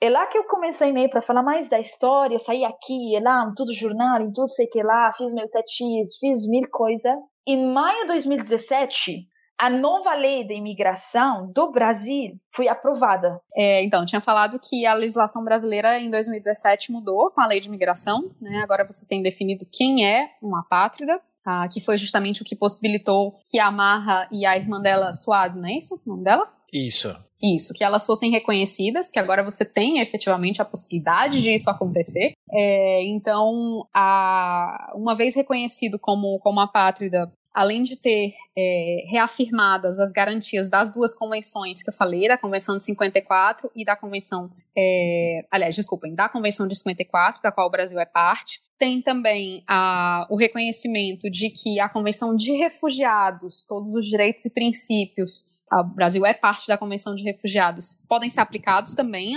[0.00, 3.46] É lá que eu comecei né, para falar mais da história, saí aqui e lá,
[3.48, 7.14] em todo jornal, em tudo sei que lá, fiz meu tetis, fiz mil coisas.
[7.46, 9.26] Em maio de 2017,
[9.62, 13.40] a nova lei de imigração do Brasil foi aprovada.
[13.54, 17.68] É, então, tinha falado que a legislação brasileira em 2017 mudou com a lei de
[17.68, 18.58] imigração, né?
[18.64, 23.38] Agora você tem definido quem é uma apátrida, ah, que foi justamente o que possibilitou
[23.48, 26.52] que a Marra e a irmã dela, Suad, não é isso o nome dela?
[26.72, 27.16] Isso.
[27.40, 32.32] Isso, que elas fossem reconhecidas, que agora você tem efetivamente a possibilidade de isso acontecer.
[32.50, 40.10] É, então, a, uma vez reconhecido como, como apátrida, além de ter é, reafirmadas as
[40.10, 44.50] garantias das duas convenções que eu falei, da Convenção de 54 e da Convenção.
[44.76, 48.60] É, aliás, desculpem, da Convenção de 54, da qual o Brasil é parte.
[48.78, 49.62] Tem também
[50.28, 56.24] o reconhecimento de que a Convenção de Refugiados, todos os direitos e princípios o Brasil
[56.26, 59.34] é parte da Convenção de Refugiados, podem ser aplicados também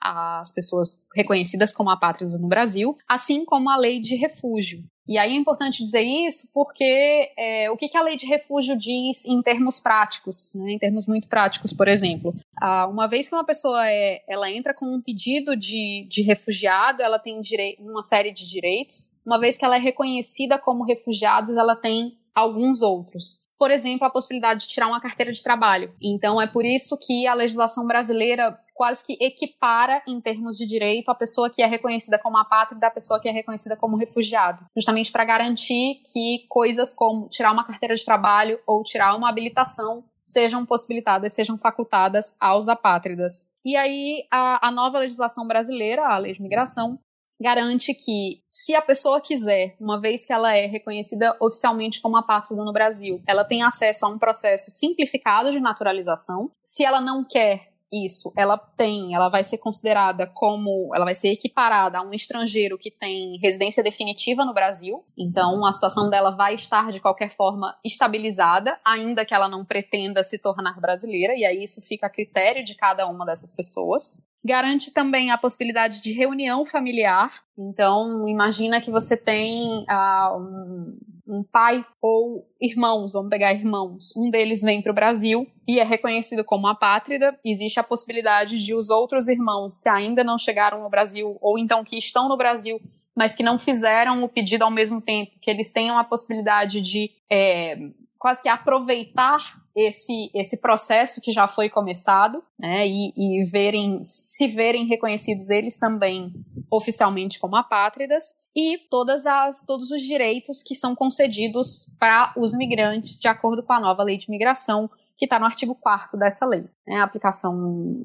[0.00, 4.84] às pessoas reconhecidas como apátridas no Brasil, assim como a lei de refúgio.
[5.08, 8.76] E aí é importante dizer isso porque é, o que, que, a lei de refúgio
[8.76, 12.34] diz em termos práticos, né, em termos muito práticos, por exemplo.
[12.60, 17.00] Ah, uma vez que uma pessoa é, ela entra com um pedido de, de refugiado,
[17.00, 17.40] ela tem
[17.78, 19.10] uma série de direitos.
[19.24, 24.10] Uma vez que ela é reconhecida como refugiados, ela tem alguns outros por exemplo, a
[24.10, 25.92] possibilidade de tirar uma carteira de trabalho.
[26.00, 31.10] Então, é por isso que a legislação brasileira quase que equipara, em termos de direito,
[31.10, 34.64] a pessoa que é reconhecida como apátrida da pessoa que é reconhecida como refugiado.
[34.76, 40.04] Justamente para garantir que coisas como tirar uma carteira de trabalho ou tirar uma habilitação
[40.22, 43.48] sejam possibilitadas, sejam facultadas aos apátridas.
[43.64, 46.98] E aí, a, a nova legislação brasileira, a lei de migração,
[47.40, 52.64] garante que, se a pessoa quiser, uma vez que ela é reconhecida oficialmente como apátrida
[52.64, 56.50] no Brasil, ela tem acesso a um processo simplificado de naturalização.
[56.64, 61.28] Se ela não quer, isso, ela tem, ela vai ser considerada como, ela vai ser
[61.28, 65.04] equiparada a um estrangeiro que tem residência definitiva no Brasil.
[65.16, 70.22] Então, a situação dela vai estar de qualquer forma estabilizada, ainda que ela não pretenda
[70.22, 74.27] se tornar brasileira, e aí isso fica a critério de cada uma dessas pessoas.
[74.44, 77.42] Garante também a possibilidade de reunião familiar.
[77.58, 80.90] Então, imagina que você tem uh, um,
[81.26, 84.14] um, pai ou irmãos, vamos pegar irmãos.
[84.16, 87.38] Um deles vem para o Brasil e é reconhecido como apátrida.
[87.44, 91.84] Existe a possibilidade de os outros irmãos que ainda não chegaram no Brasil ou então
[91.84, 92.80] que estão no Brasil
[93.18, 97.10] mas que não fizeram o pedido ao mesmo tempo, que eles tenham a possibilidade de
[97.28, 97.76] é,
[98.18, 99.38] quase que aproveitar
[99.74, 105.78] esse, esse processo que já foi começado, né, e, e verem, se verem reconhecidos eles
[105.78, 106.32] também
[106.70, 113.20] oficialmente como apátridas, e todas as, todos os direitos que são concedidos para os migrantes
[113.20, 116.70] de acordo com a nova lei de migração, que está no artigo 4 dessa lei.
[116.86, 117.52] Né, a, aplicação,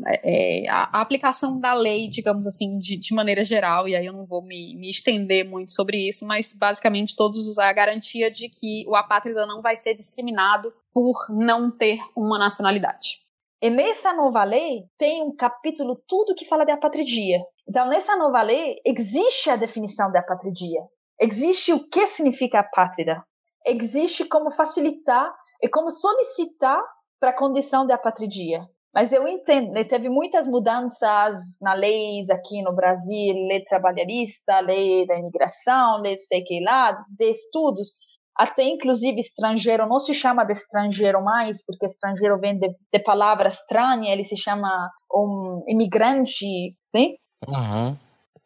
[0.08, 4.12] é, é, a, aplicação da lei, digamos assim, de, de, maneira geral, e aí eu
[4.12, 8.84] não vou me, me estender muito sobre isso, mas basicamente todos a garantia de que
[8.88, 13.22] o apátrida não vai ser discriminado por não ter uma nacionalidade.
[13.62, 17.40] E nessa nova lei tem um capítulo tudo que fala de apatridia.
[17.70, 20.82] Então, nessa nova lei existe a definição de apatridia.
[21.22, 23.24] Existe o que significa apátrida.
[23.66, 26.82] Existe como facilitar e como solicitar
[27.24, 28.60] para a condição de apatridia.
[28.94, 35.08] Mas eu entendo, né, teve muitas mudanças na leis aqui no Brasil, lei trabalhista, lei
[35.08, 37.92] da imigração, lei sei que lá, de estudos,
[38.36, 43.48] até inclusive estrangeiro não se chama de estrangeiro mais, porque estrangeiro vem de, de palavra
[43.48, 47.14] estranha, ele se chama um imigrante, né?
[47.48, 47.98] Uhum.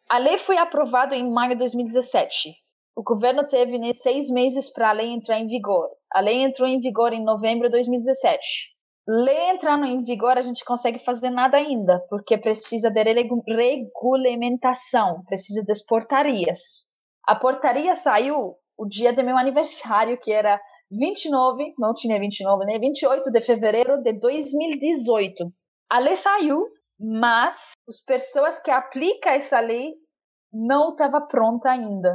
[0.08, 2.50] A lei foi aprovada em maio de 2017.
[2.98, 5.88] O governo teve né, seis meses para a lei entrar em vigor.
[6.12, 8.40] A lei entrou em vigor em novembro de 2017.
[9.06, 15.64] Lei entrando em vigor, a gente consegue fazer nada ainda, porque precisa de regulamentação, precisa
[15.64, 16.88] das portarias.
[17.24, 22.80] A portaria saiu o dia do meu aniversário, que era 29, não tinha 29, né?
[22.80, 25.44] 28 de fevereiro de 2018.
[25.88, 26.66] A lei saiu,
[26.98, 29.94] mas as pessoas que aplicam essa lei
[30.52, 32.12] não estava pronta ainda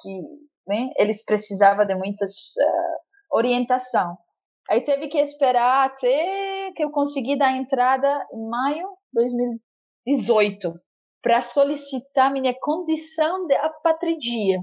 [0.00, 0.20] que
[0.66, 4.16] né, eles precisavam de muitas uh, orientação.
[4.70, 9.60] Aí teve que esperar até que eu consegui dar entrada em maio de
[10.04, 10.72] 2018
[11.22, 14.58] para solicitar minha condição de apatridia,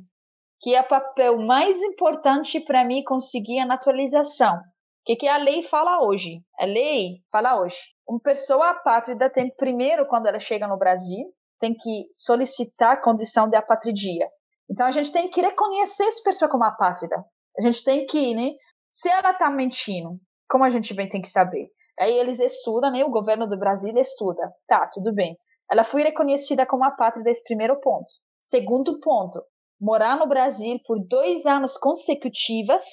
[0.59, 4.55] que é o papel mais importante para mim conseguir a naturalização.
[4.55, 6.41] O que, que a lei fala hoje?
[6.59, 7.77] A lei fala hoje.
[8.07, 11.25] Uma pessoa apátrida tem primeiro, quando ela chega no Brasil,
[11.59, 14.27] tem que solicitar a condição de apatridia.
[14.71, 17.25] Então a gente tem que reconhecer essa pessoa como apátrida.
[17.57, 18.51] A gente tem que, né?
[18.93, 20.17] Se ela está mentindo,
[20.49, 21.69] como a gente bem tem que saber?
[21.99, 23.03] Aí eles estudam, né?
[23.03, 24.49] O governo do Brasil estuda.
[24.67, 25.37] Tá, tudo bem.
[25.69, 28.07] Ela foi reconhecida como apátrida esse primeiro ponto.
[28.43, 29.43] Segundo ponto,
[29.79, 32.83] morar no Brasil por dois anos consecutivos.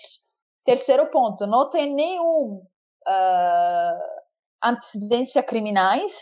[0.64, 2.60] Terceiro ponto, não tem nenhum
[3.06, 4.02] uh,
[4.62, 6.12] antecedência criminais.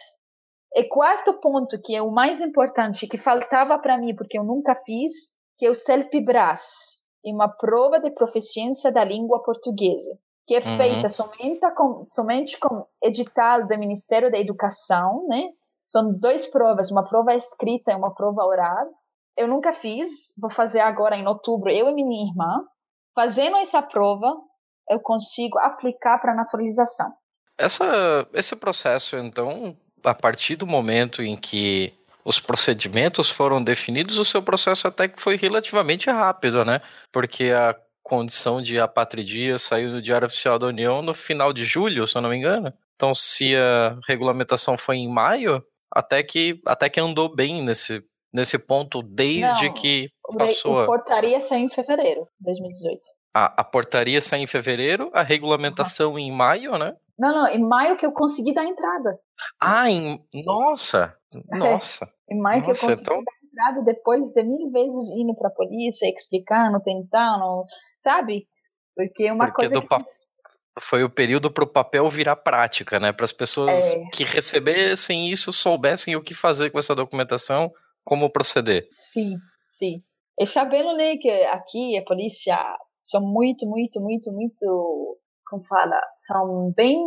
[0.74, 4.74] E quarto ponto, que é o mais importante, que faltava para mim, porque eu nunca
[4.74, 10.58] fiz, que é o CELPE-BRAS, é uma prova de proficiência da língua portuguesa, que é
[10.58, 10.76] uhum.
[10.76, 15.50] feita somente com, somente com edital do Ministério da Educação, né?
[15.86, 18.86] São duas provas, uma prova escrita e uma prova oral.
[19.36, 22.64] Eu nunca fiz, vou fazer agora em outubro, eu e minha irmã.
[23.14, 24.36] Fazendo essa prova,
[24.90, 27.12] eu consigo aplicar para naturalização.
[27.58, 31.94] Essa, esse processo, então, a partir do momento em que
[32.26, 36.80] os procedimentos foram definidos, o seu processo até que foi relativamente rápido, né?
[37.12, 42.04] Porque a condição de apatridia saiu no Diário Oficial da União no final de julho,
[42.04, 42.72] se eu não me engano.
[42.96, 45.62] Então, se a regulamentação foi em maio,
[45.94, 48.02] até que, até que andou bem nesse,
[48.34, 50.80] nesse ponto desde não, que passou.
[50.80, 53.00] A portaria saiu em fevereiro de 2018.
[53.32, 56.18] A, a portaria saiu em fevereiro, a regulamentação uhum.
[56.18, 56.92] em maio, né?
[57.16, 59.16] Não, não, em maio que eu consegui dar entrada.
[59.60, 60.20] Ah, em...
[60.44, 61.15] nossa!
[61.50, 62.08] Nossa!
[62.28, 63.16] E mais que eu consegui então...
[63.16, 67.64] dar entrada depois de mil vezes indo para a polícia, explicando, tentando,
[67.98, 68.46] sabe?
[68.94, 69.82] Porque uma Porque coisa.
[69.82, 70.26] Que...
[70.78, 73.12] Foi o período para o papel virar prática, né?
[73.12, 74.04] Para as pessoas é...
[74.12, 77.72] que recebessem isso soubessem o que fazer com essa documentação,
[78.04, 78.86] como proceder.
[78.90, 79.36] Sim,
[79.72, 80.02] sim.
[80.38, 82.58] E sabendo né, que aqui a polícia
[83.00, 86.98] são muito, muito, muito, muito, como fala, são bem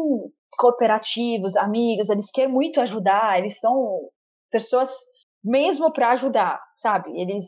[0.58, 4.00] cooperativos, amigos, eles querem muito ajudar, eles são
[4.52, 4.91] pessoas
[5.43, 7.10] mesmo para ajudar, sabe?
[7.20, 7.45] Eles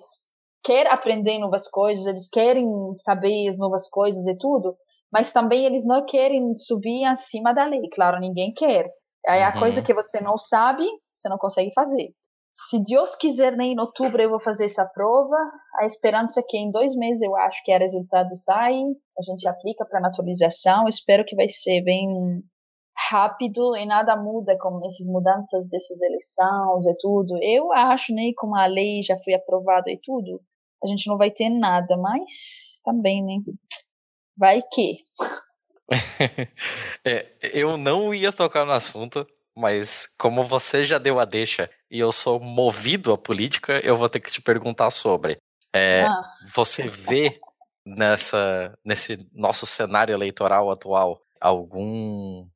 [0.64, 2.66] querem aprender novas coisas, eles querem
[2.98, 4.76] saber as novas coisas e tudo,
[5.12, 7.90] mas também eles não querem subir acima da lei.
[7.94, 8.90] Claro, ninguém quer,
[9.28, 9.60] Aí a Uhum.
[9.60, 10.84] coisa que você não sabe,
[11.16, 12.10] você não consegue fazer.
[12.70, 15.36] Se Deus quiser, nem em outubro eu vou fazer essa prova.
[15.80, 18.74] A esperança é que em dois meses eu acho que o resultado sai,
[19.18, 20.88] a gente aplica para naturalização.
[20.88, 22.08] Espero que vai ser bem
[23.12, 27.38] rápido e nada muda com essas mudanças dessas eleições e tudo.
[27.42, 30.42] Eu acho, né, como a lei já foi aprovada e tudo,
[30.82, 33.36] a gente não vai ter nada, mas também, né?
[34.38, 35.00] Vai que.
[37.04, 42.00] É, eu não ia tocar no assunto, mas como você já deu a deixa e
[42.00, 45.38] eu sou movido à política, eu vou ter que te perguntar sobre.
[45.74, 47.42] É, Ah, Você vê
[47.86, 52.48] nessa, nesse nosso cenário eleitoral atual algum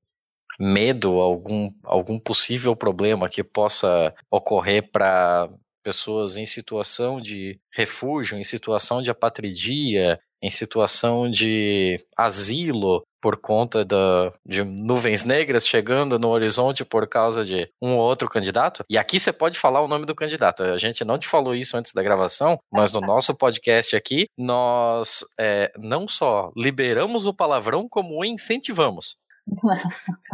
[0.59, 5.49] medo, algum, algum possível problema que possa ocorrer para
[5.83, 13.83] pessoas em situação de refúgio, em situação de apatridia, em situação de asilo por conta
[13.83, 18.83] da, de nuvens negras chegando no horizonte por causa de um ou outro candidato.
[18.87, 20.63] E aqui você pode falar o nome do candidato.
[20.63, 25.25] A gente não te falou isso antes da gravação, mas no nosso podcast aqui, nós
[25.39, 29.17] é, não só liberamos o palavrão, como o incentivamos.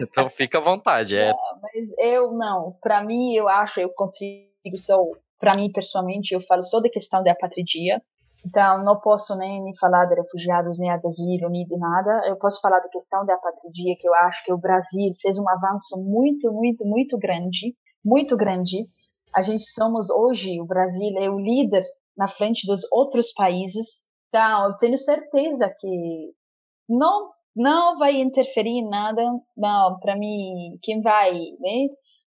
[0.01, 1.15] Então fica à vontade.
[1.17, 1.31] É,
[1.61, 2.77] mas eu não.
[2.81, 4.97] Para mim, eu acho, eu consigo só.
[5.39, 8.01] Para mim, pessoalmente, eu falo só da questão da apatridia.
[8.45, 12.23] Então, não posso nem, falar de refugiados, nem de asilo, nem de nada.
[12.25, 15.47] Eu posso falar da questão da apatridia, que eu acho que o Brasil fez um
[15.47, 17.75] avanço muito, muito, muito grande.
[18.03, 18.87] Muito grande.
[19.33, 21.83] A gente somos hoje, o Brasil é o líder
[22.17, 24.03] na frente dos outros países.
[24.29, 26.33] Então, eu tenho certeza que
[26.89, 29.21] não não vai interferir em nada.
[29.57, 31.87] Não, para mim, quem vai, né?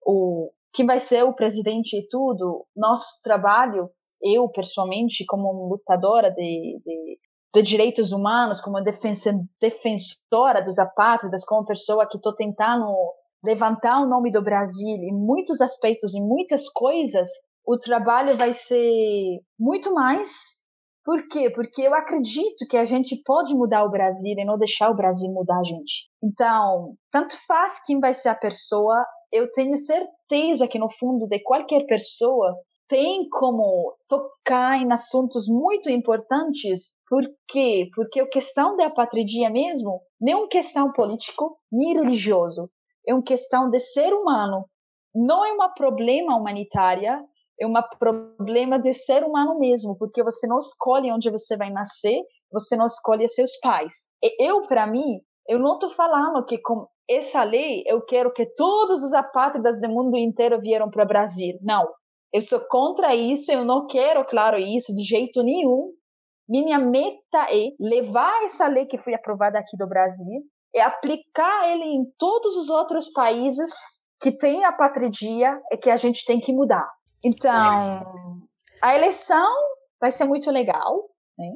[0.05, 3.87] O quem vai ser o presidente e tudo, nosso trabalho,
[4.21, 7.19] eu pessoalmente como lutadora de, de,
[7.53, 12.95] de direitos humanos, como defensora dos apátridas, como pessoa que estou tentando
[13.43, 17.27] levantar o nome do Brasil em muitos aspectos, em muitas coisas,
[17.65, 20.60] o trabalho vai ser muito mais
[21.03, 21.49] por quê?
[21.49, 25.31] Porque eu acredito que a gente pode mudar o Brasil e não deixar o Brasil
[25.31, 26.07] mudar a gente.
[26.23, 31.39] Então, tanto faz quem vai ser a pessoa, eu tenho certeza que no fundo de
[31.39, 32.55] qualquer pessoa
[32.87, 36.91] tem como tocar em assuntos muito importantes.
[37.09, 37.89] Por quê?
[37.95, 42.69] Porque a questão da apatridia mesmo não é uma questão político nem religioso.
[43.07, 44.65] É uma questão de ser humano.
[45.15, 47.23] Não é um problema humanitária,
[47.61, 52.19] é um problema de ser humano mesmo, porque você não escolhe onde você vai nascer,
[52.51, 53.93] você não escolhe seus pais.
[54.23, 58.47] E eu, para mim, eu não estou falando que com essa lei eu quero que
[58.55, 61.59] todos os apátridas do mundo inteiro vieram para o Brasil.
[61.61, 61.87] Não.
[62.33, 65.91] Eu sou contra isso, eu não quero, claro, isso de jeito nenhum.
[66.49, 70.41] Minha meta é levar essa lei que foi aprovada aqui do Brasil
[70.73, 73.69] e aplicar ele em todos os outros países
[74.19, 76.89] que têm apatridia e que a gente tem que mudar.
[77.23, 78.41] Então,
[78.81, 79.53] a eleição
[79.99, 81.51] vai ser muito legal, né?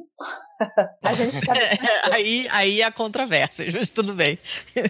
[1.02, 1.52] A gente tá...
[2.14, 4.38] aí, aí há controvérsias, mas tudo bem.
[4.74, 4.84] É,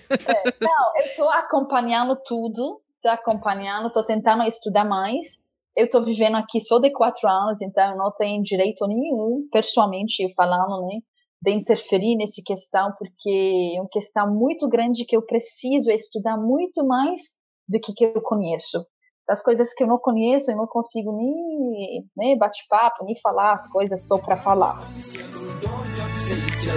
[0.60, 5.44] não, eu estou acompanhando tudo, estou acompanhando, estou tentando estudar mais.
[5.76, 10.30] Eu estou vivendo aqui só de quatro anos, então não tenho direito nenhum, pessoalmente, eu
[10.34, 11.00] falando, né,
[11.42, 16.86] de interferir nessa questão, porque é uma questão muito grande que eu preciso estudar muito
[16.86, 17.20] mais
[17.68, 18.86] do que, que eu conheço
[19.26, 23.66] das coisas que eu não conheço, eu não consigo nem, nem bate-papo, nem falar as
[23.68, 24.80] coisas só para falar.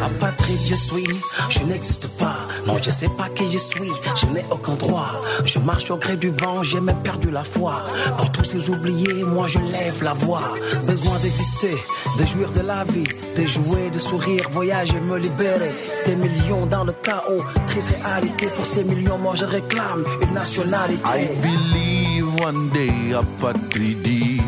[0.06, 2.38] Apatride je suis, je n'existe pas.
[2.68, 5.22] Non, je sais pas qui je suis, je n'ai aucun droit.
[5.43, 7.74] Je marche au gré du vent, j'ai même perdu la foi.
[8.18, 10.54] Pour tous ces oubliés, moi je lève la voix.
[10.86, 11.78] Besoin d'exister,
[12.20, 15.72] de jouir de la vie, de jouer, de sourire, voyager, me libérer.
[16.06, 18.47] Des millions dans le chaos, triste réalité.
[18.56, 21.10] Pour ces millions, moi je réclame une nationalité.
[21.10, 21.99] I believe
[22.40, 24.40] one day apatridi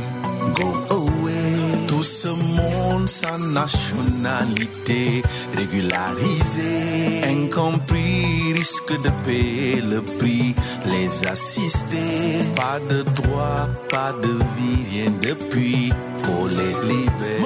[0.55, 1.87] go away.
[1.87, 5.21] Tout ce monde sans nationalité
[5.55, 12.45] régularisée, incompris, risque de payer le prix, les assister.
[12.55, 15.91] Pas de droit, pas de vie, rien depuis
[16.23, 17.41] pour les libérer.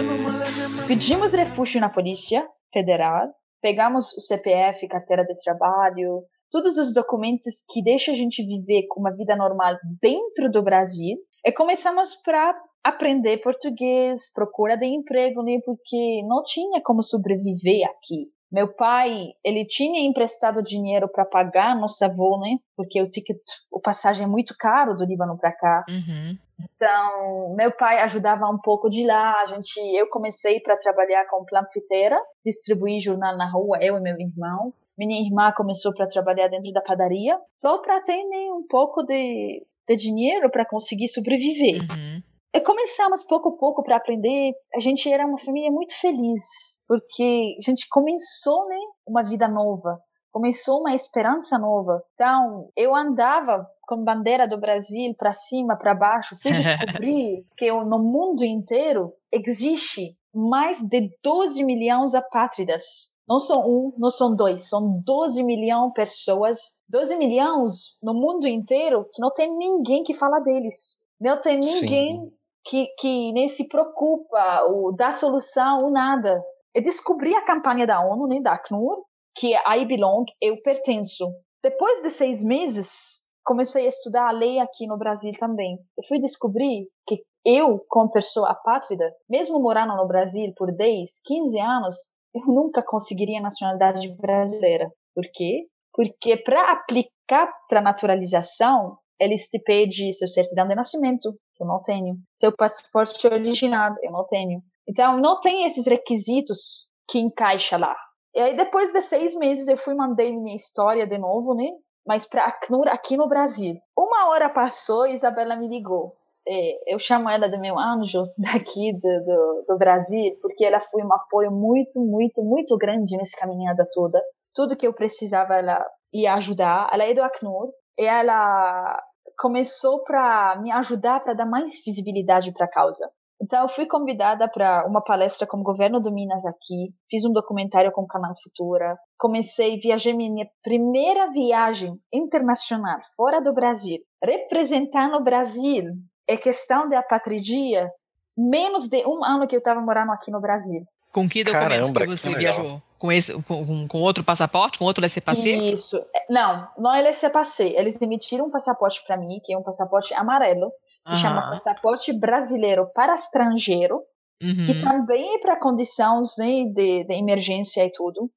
[0.88, 6.24] Pedimos refúgio na Polícia Federal, pegamos o CPF, carteira de trabalho,
[6.56, 11.18] todos os documentos que deixam a gente viver com uma vida normal dentro do Brasil
[11.46, 15.60] e começamos para aprender português, procura de emprego, né?
[15.66, 18.30] Porque não tinha como sobreviver aqui.
[18.50, 22.58] Meu pai, ele tinha emprestado dinheiro para pagar nossa voo, né?
[22.78, 25.84] Porque o ticket, o passagem é muito caro do Líbano para cá.
[25.90, 26.38] Uhum.
[26.58, 29.42] Então, meu pai ajudava um pouco de lá.
[29.42, 34.18] A gente, eu comecei para trabalhar com planfiteira, distribuir jornal na rua, eu e meu
[34.18, 34.72] irmão.
[34.98, 39.66] Minha irmã começou para trabalhar dentro da padaria, só para ter né, um pouco de,
[39.88, 41.82] de dinheiro para conseguir sobreviver.
[41.82, 42.22] Uhum.
[42.56, 44.54] E começamos pouco a pouco para aprender.
[44.74, 46.42] A gente era uma família muito feliz,
[46.88, 50.00] porque a gente começou né, uma vida nova,
[50.32, 52.02] começou uma esperança nova.
[52.14, 58.00] Então, eu andava com bandeira do Brasil para cima, para baixo, fui descobrir que no
[58.00, 63.14] mundo inteiro existe mais de 12 milhões de apátridas.
[63.28, 68.48] Não são um, não são dois, são 12 milhões de pessoas, 12 milhões no mundo
[68.48, 70.98] inteiro que não tem ninguém que fala deles.
[71.20, 72.32] Não tem ninguém
[72.66, 76.44] que, que nem se preocupa ou dá solução ou nada.
[76.74, 79.04] Eu descobri a campanha da ONU, né, da Acnur,
[79.36, 81.26] que é I Belong, eu pertenço.
[81.64, 85.78] Depois de seis meses, comecei a estudar a lei aqui no Brasil também.
[85.98, 91.60] Eu fui descobrir que eu, como pessoa apátrida, mesmo morando no Brasil por 10, 15
[91.60, 91.96] anos,
[92.36, 94.92] eu nunca conseguiria nacionalidade brasileira.
[95.16, 95.68] Por quê?
[95.94, 101.82] Porque para aplicar para naturalização, eles te pedem seu certidão de nascimento, que eu não
[101.82, 102.18] tenho.
[102.40, 104.62] Seu passaporte original, eu não tenho.
[104.88, 107.96] Então, não tem esses requisitos que encaixa lá.
[108.36, 111.70] E aí, depois de seis meses, eu fui mandei minha história de novo, né?
[112.06, 113.76] Mas para Acnur aqui no Brasil.
[113.98, 116.18] Uma hora passou e Isabela me ligou.
[116.48, 121.04] É, eu chamo ela de meu anjo daqui do, do, do, Brasil, porque ela foi
[121.04, 124.22] um apoio muito, muito, muito grande nessa caminhada toda.
[124.54, 126.88] Tudo que eu precisava, ela ia ajudar.
[126.92, 129.02] Ela é do Acnur e ela
[129.38, 133.10] começou para me ajudar para dar mais visibilidade para a causa.
[133.42, 137.34] Então, eu fui convidada para uma palestra com o governo do Minas aqui, fiz um
[137.34, 145.18] documentário com o Canal Futura, comecei, viajei minha primeira viagem internacional fora do Brasil, representando
[145.18, 145.84] o Brasil
[146.28, 147.90] é questão de apatridia,
[148.38, 150.86] menos de um ano que eu estava morando aqui no Brasil.
[151.12, 152.82] Com que documento Caramba, que você que viajou?
[153.00, 154.78] Com, esse, com, com, outro passaporte?
[154.78, 155.62] Com outro laissez-passer?
[155.62, 155.98] Isso.
[156.14, 157.74] É, não, não é laissez-passer.
[157.78, 160.72] Eles emitiram um passaporte para mim, que é um passaporte amarelo,
[161.06, 161.18] que uhum.
[161.18, 164.02] chama Passaporte Brasileiro para Estrangeiro,
[164.42, 164.66] uhum.
[164.66, 168.30] que também é para condições né, de, de emergência e tudo.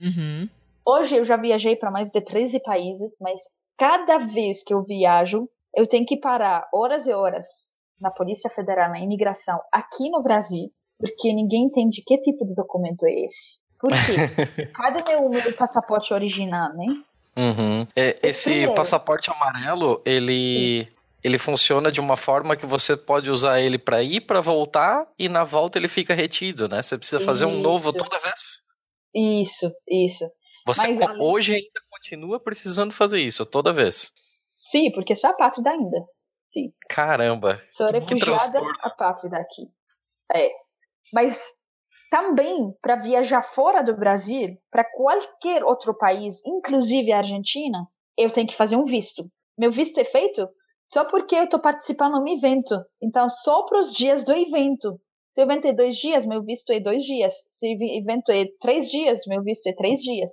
[0.00, 0.48] Uhum.
[0.84, 3.40] Hoje eu já viajei para mais de 13 países, mas
[3.78, 7.46] cada vez que eu viajo, eu tenho que parar horas e horas
[8.00, 13.06] na Polícia Federal, na imigração, aqui no Brasil, porque ninguém entende que tipo de documento
[13.06, 13.58] é esse.
[13.78, 14.66] Por quê?
[14.74, 16.86] Cadê meu, meu passaporte original, né?
[17.36, 17.86] Uhum.
[17.94, 20.88] É, esse passaporte amarelo, ele,
[21.22, 25.28] ele funciona de uma forma que você pode usar ele para ir, para voltar, e
[25.28, 26.80] na volta ele fica retido, né?
[26.80, 27.54] Você precisa fazer isso.
[27.54, 28.60] um novo toda vez.
[29.14, 30.24] Isso, isso.
[30.66, 34.12] Você Mas, hoje ainda continua precisando fazer isso toda vez.
[34.54, 36.04] Sim, porque sou apátrida ainda.
[36.50, 36.72] Sim.
[36.88, 37.60] Caramba.
[37.68, 39.68] Sou refugiada apátrida aqui.
[40.34, 40.50] É.
[41.12, 41.42] Mas
[42.10, 47.86] também para viajar fora do Brasil, para qualquer outro país, inclusive a Argentina,
[48.16, 49.30] eu tenho que fazer um visto.
[49.58, 50.48] Meu visto é feito
[50.92, 52.74] só porque eu estou participando de um evento.
[53.02, 55.00] Então, só para os dias do evento.
[55.34, 57.34] Se o evento é dois dias, meu visto é dois dias.
[57.50, 60.30] Se o evento é três dias, meu visto é três dias.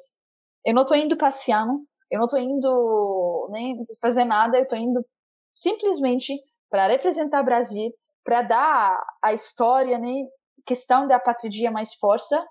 [0.66, 5.06] Eu não estou indo passeando, eu não estou indo nem fazer nada, eu estou indo
[5.54, 6.40] simplesmente
[6.70, 7.92] para representar o Brasil,
[8.24, 10.24] para dar a história, né,
[10.66, 12.44] questão da patria mais força.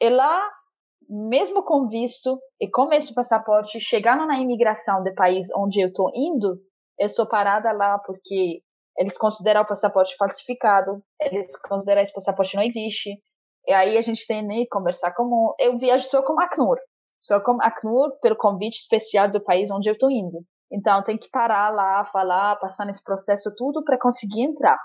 [0.00, 0.46] E lá,
[1.08, 6.10] mesmo com visto e com esse passaporte, chegando na imigração do país onde eu estou
[6.14, 6.58] indo,
[6.98, 8.62] eu sou parada lá porque
[8.96, 13.10] eles consideram o passaporte falsificado, eles consideram esse passaporte não existe.
[13.66, 15.54] E aí a gente tem que né, conversar com.
[15.58, 16.78] Eu viajo só com a Acnur.
[17.24, 20.44] Só com a Acnur pelo convite especial do país onde eu estou indo.
[20.70, 24.78] Então tem que parar lá, falar, passar nesse processo tudo para conseguir entrar.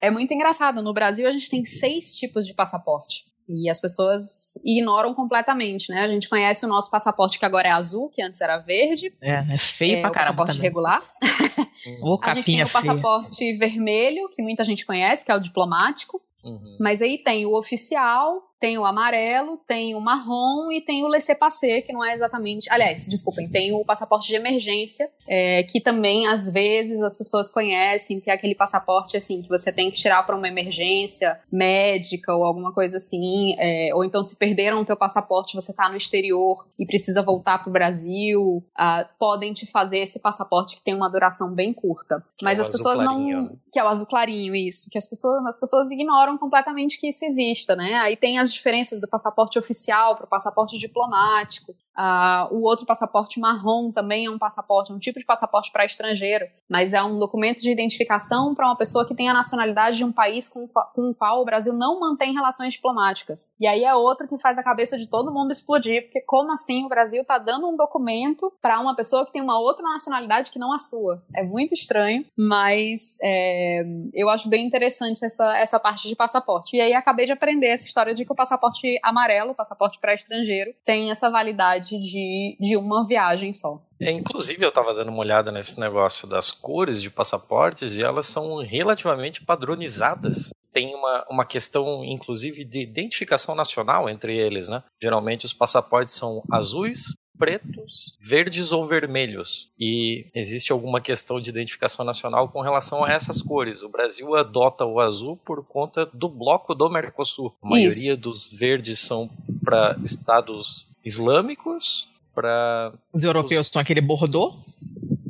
[0.00, 0.82] É muito engraçado.
[0.82, 3.24] No Brasil a gente tem seis tipos de passaporte.
[3.48, 6.00] E as pessoas ignoram completamente, né?
[6.00, 9.14] A gente conhece o nosso passaporte que agora é azul, que antes era verde.
[9.20, 10.46] É, é feio é, pra caramba.
[10.46, 10.70] passaporte também.
[10.70, 11.02] regular.
[12.02, 13.58] Ô, a gente tem o passaporte feia.
[13.58, 16.22] vermelho, que muita gente conhece, que é o diplomático.
[16.42, 16.76] Uhum.
[16.80, 21.84] Mas aí tem o oficial, tem o amarelo, tem o marrom e tem o laissez-passer,
[21.84, 22.66] que não é exatamente.
[22.72, 28.20] Aliás, desculpem, tem o passaporte de emergência, é, que também às vezes as pessoas conhecem,
[28.20, 32.42] que é aquele passaporte assim que você tem que tirar para uma emergência médica ou
[32.42, 36.66] alguma coisa assim, é, ou então se perderam o teu passaporte, você está no exterior
[36.78, 41.10] e precisa voltar para o Brasil, uh, podem te fazer esse passaporte que tem uma
[41.10, 42.24] duração bem curta.
[42.40, 43.42] Mas é as pessoas clarinho.
[43.42, 47.08] não, que é o azul clarinho isso, que as pessoas, as pessoas ignoram completamente que
[47.08, 47.96] isso exista, né?
[47.96, 51.76] Aí tem as diferenças do passaporte oficial para o passaporte diplomático.
[51.96, 55.84] Uh, o outro passaporte marrom também é um passaporte, é um tipo de passaporte para
[55.84, 60.04] estrangeiro, mas é um documento de identificação para uma pessoa que tem a nacionalidade de
[60.04, 63.50] um país com, com o qual o Brasil não mantém relações diplomáticas.
[63.60, 66.84] E aí é outro que faz a cabeça de todo mundo explodir, porque como assim
[66.84, 70.58] o Brasil está dando um documento para uma pessoa que tem uma outra nacionalidade que
[70.58, 71.22] não a sua?
[71.34, 76.76] É muito estranho, mas é, eu acho bem interessante essa, essa parte de passaporte.
[76.76, 80.14] E aí acabei de aprender essa história de que o passaporte amarelo, o passaporte para
[80.14, 83.80] estrangeiro, tem essa validade de, de uma viagem só.
[84.00, 88.26] É, inclusive, eu estava dando uma olhada nesse negócio das cores de passaportes e elas
[88.26, 90.50] são relativamente padronizadas.
[90.72, 94.82] Tem uma, uma questão, inclusive, de identificação nacional entre eles, né?
[95.00, 99.70] Geralmente os passaportes são azuis, pretos, verdes ou vermelhos.
[99.78, 103.82] E existe alguma questão de identificação nacional com relação a essas cores.
[103.82, 107.54] O Brasil adota o azul por conta do bloco do Mercosul.
[107.62, 108.20] A maioria Isso.
[108.20, 109.28] dos verdes são
[109.64, 112.92] para estados islâmicos, para.
[113.12, 113.72] Os europeus os...
[113.72, 114.54] são aquele bordô?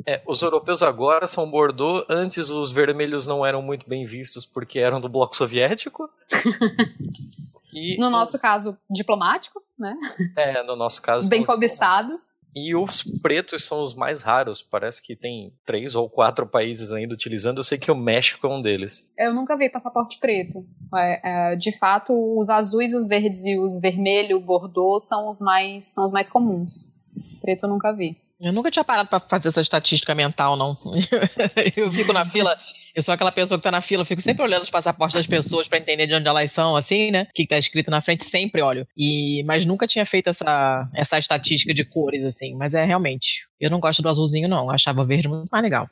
[0.07, 2.05] É, os europeus agora são Bordeaux.
[2.09, 6.09] Antes os vermelhos não eram muito bem vistos porque eram do bloco soviético.
[7.75, 8.11] E no os...
[8.11, 9.93] nosso caso, diplomáticos, né?
[10.37, 11.27] É, no nosso caso.
[11.27, 12.45] Bem cobiçados.
[12.55, 14.61] E os pretos são os mais raros.
[14.61, 17.57] Parece que tem três ou quatro países ainda utilizando.
[17.57, 19.05] Eu sei que o México é um deles.
[19.19, 20.65] Eu nunca vi passaporte preto.
[20.95, 25.87] É, é, de fato, os azuis, os verdes e os vermelho, bordeaux são os mais
[25.93, 26.93] são os mais comuns.
[27.41, 28.17] Preto eu nunca vi.
[28.45, 30.77] Eu nunca tinha parado para fazer essa estatística mental, não.
[31.75, 32.55] eu fico na fila
[32.95, 35.27] eu sou aquela pessoa que tá na fila, eu fico sempre olhando os passaportes das
[35.27, 37.23] pessoas para entender de onde elas são, assim, né?
[37.23, 38.87] O que, tá escrito na frente, sempre olho.
[38.95, 42.55] E, mas nunca tinha feito essa, essa estatística de cores, assim.
[42.55, 43.49] Mas é realmente.
[43.59, 44.65] Eu não gosto do azulzinho, não.
[44.65, 45.89] Eu achava verde muito mais legal.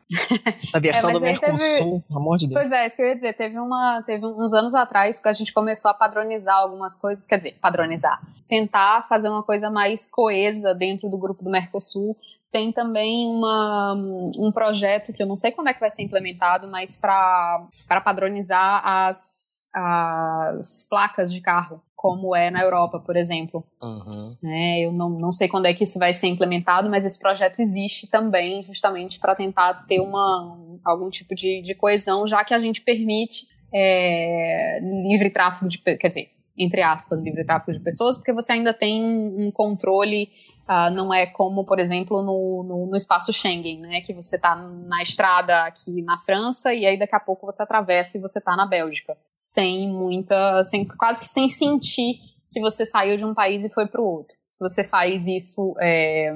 [0.64, 1.80] Essa versão é, do Mercosul, teve...
[2.08, 2.62] pelo amor de Deus.
[2.62, 3.34] Pois é, isso que eu ia dizer.
[3.34, 7.28] Teve, uma, teve uns anos atrás que a gente começou a padronizar algumas coisas.
[7.28, 8.22] Quer dizer, padronizar.
[8.48, 12.16] Tentar fazer uma coisa mais coesa dentro do grupo do Mercosul
[12.54, 13.96] tem também uma,
[14.38, 17.68] um projeto que eu não sei quando é que vai ser implementado, mas para
[18.06, 23.66] padronizar as, as placas de carro, como é na Europa, por exemplo.
[23.82, 24.38] Uhum.
[24.46, 27.60] É, eu não, não sei quando é que isso vai ser implementado, mas esse projeto
[27.60, 32.60] existe também, justamente para tentar ter uma, algum tipo de, de coesão, já que a
[32.60, 35.80] gente permite é, livre tráfego de.
[35.80, 40.30] Quer dizer, entre aspas, livre tráfego de pessoas, porque você ainda tem um, um controle
[40.64, 44.00] Uh, não é como, por exemplo, no, no, no, espaço Schengen, né?
[44.00, 48.18] Que você está na estrada aqui na França e aí daqui a pouco você atravessa
[48.18, 49.18] e você está na Bélgica.
[49.36, 50.64] Sem muita.
[50.64, 52.18] Sem, quase que sem sentir
[52.50, 54.38] que você saiu de um país e foi para o outro.
[54.50, 56.34] Se você faz isso é,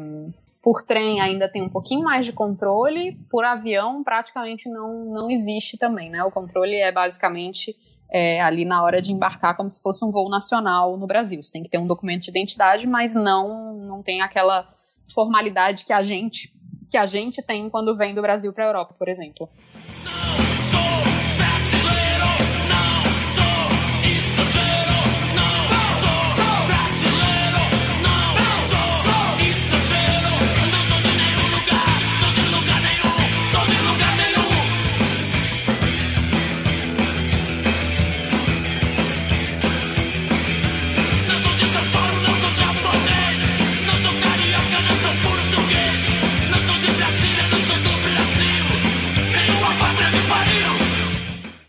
[0.61, 5.77] por trem, ainda tem um pouquinho mais de controle, por avião, praticamente não, não existe
[5.77, 6.21] também, né?
[6.25, 7.73] O controle é basicamente
[8.09, 11.41] é, ali na hora de embarcar como se fosse um voo nacional no Brasil.
[11.41, 14.67] Você tem que ter um documento de identidade, mas não não tem aquela
[15.13, 16.53] formalidade que a gente
[16.89, 19.49] que a gente tem quando vem do Brasil para a Europa, por exemplo.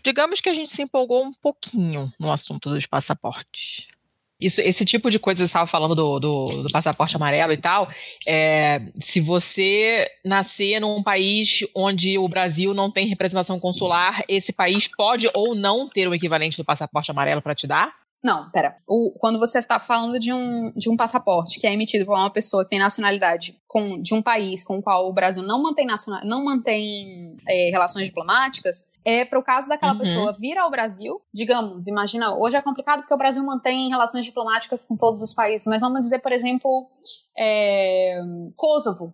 [0.03, 3.87] Digamos que a gente se empolgou um pouquinho no assunto dos passaportes.
[4.39, 7.89] Isso, esse tipo de coisa, você estava falando do, do, do, passaporte amarelo e tal.
[8.25, 14.87] É, se você nascer num país onde o Brasil não tem representação consular, esse país
[14.87, 17.93] pode ou não ter o equivalente do passaporte amarelo para te dar?
[18.21, 18.75] Não, pera.
[18.85, 22.29] O, quando você está falando de um, de um passaporte que é emitido por uma
[22.29, 25.85] pessoa que tem nacionalidade com, de um país com o qual o Brasil não mantém,
[25.85, 29.99] nacional, não mantém é, relações diplomáticas, é para o caso daquela uhum.
[29.99, 34.85] pessoa vir ao Brasil, digamos, imagina, hoje é complicado porque o Brasil mantém relações diplomáticas
[34.85, 36.89] com todos os países, mas vamos dizer, por exemplo,
[37.37, 38.19] é,
[38.57, 39.13] Kosovo.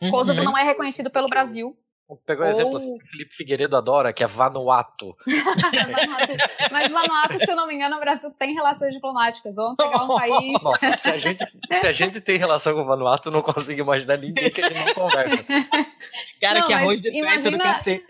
[0.00, 0.10] Uhum.
[0.10, 1.76] Kosovo não é reconhecido pelo Brasil,
[2.24, 2.52] Pegou o Ou...
[2.52, 5.16] exemplo assim, que o Felipe Figueiredo adora, que é Vanuatu.
[6.70, 9.56] Mas Vanuatu, se eu não me engano, o Brasil tem relações diplomáticas.
[9.56, 10.62] Vamos pegar um país.
[10.62, 14.18] Nossa, se a gente, se a gente tem relação com o Vanuatu, não consigo imaginar
[14.18, 15.36] ninguém que ele não conversa.
[16.40, 18.04] Cara, não, que arroz de imagina, do cacete.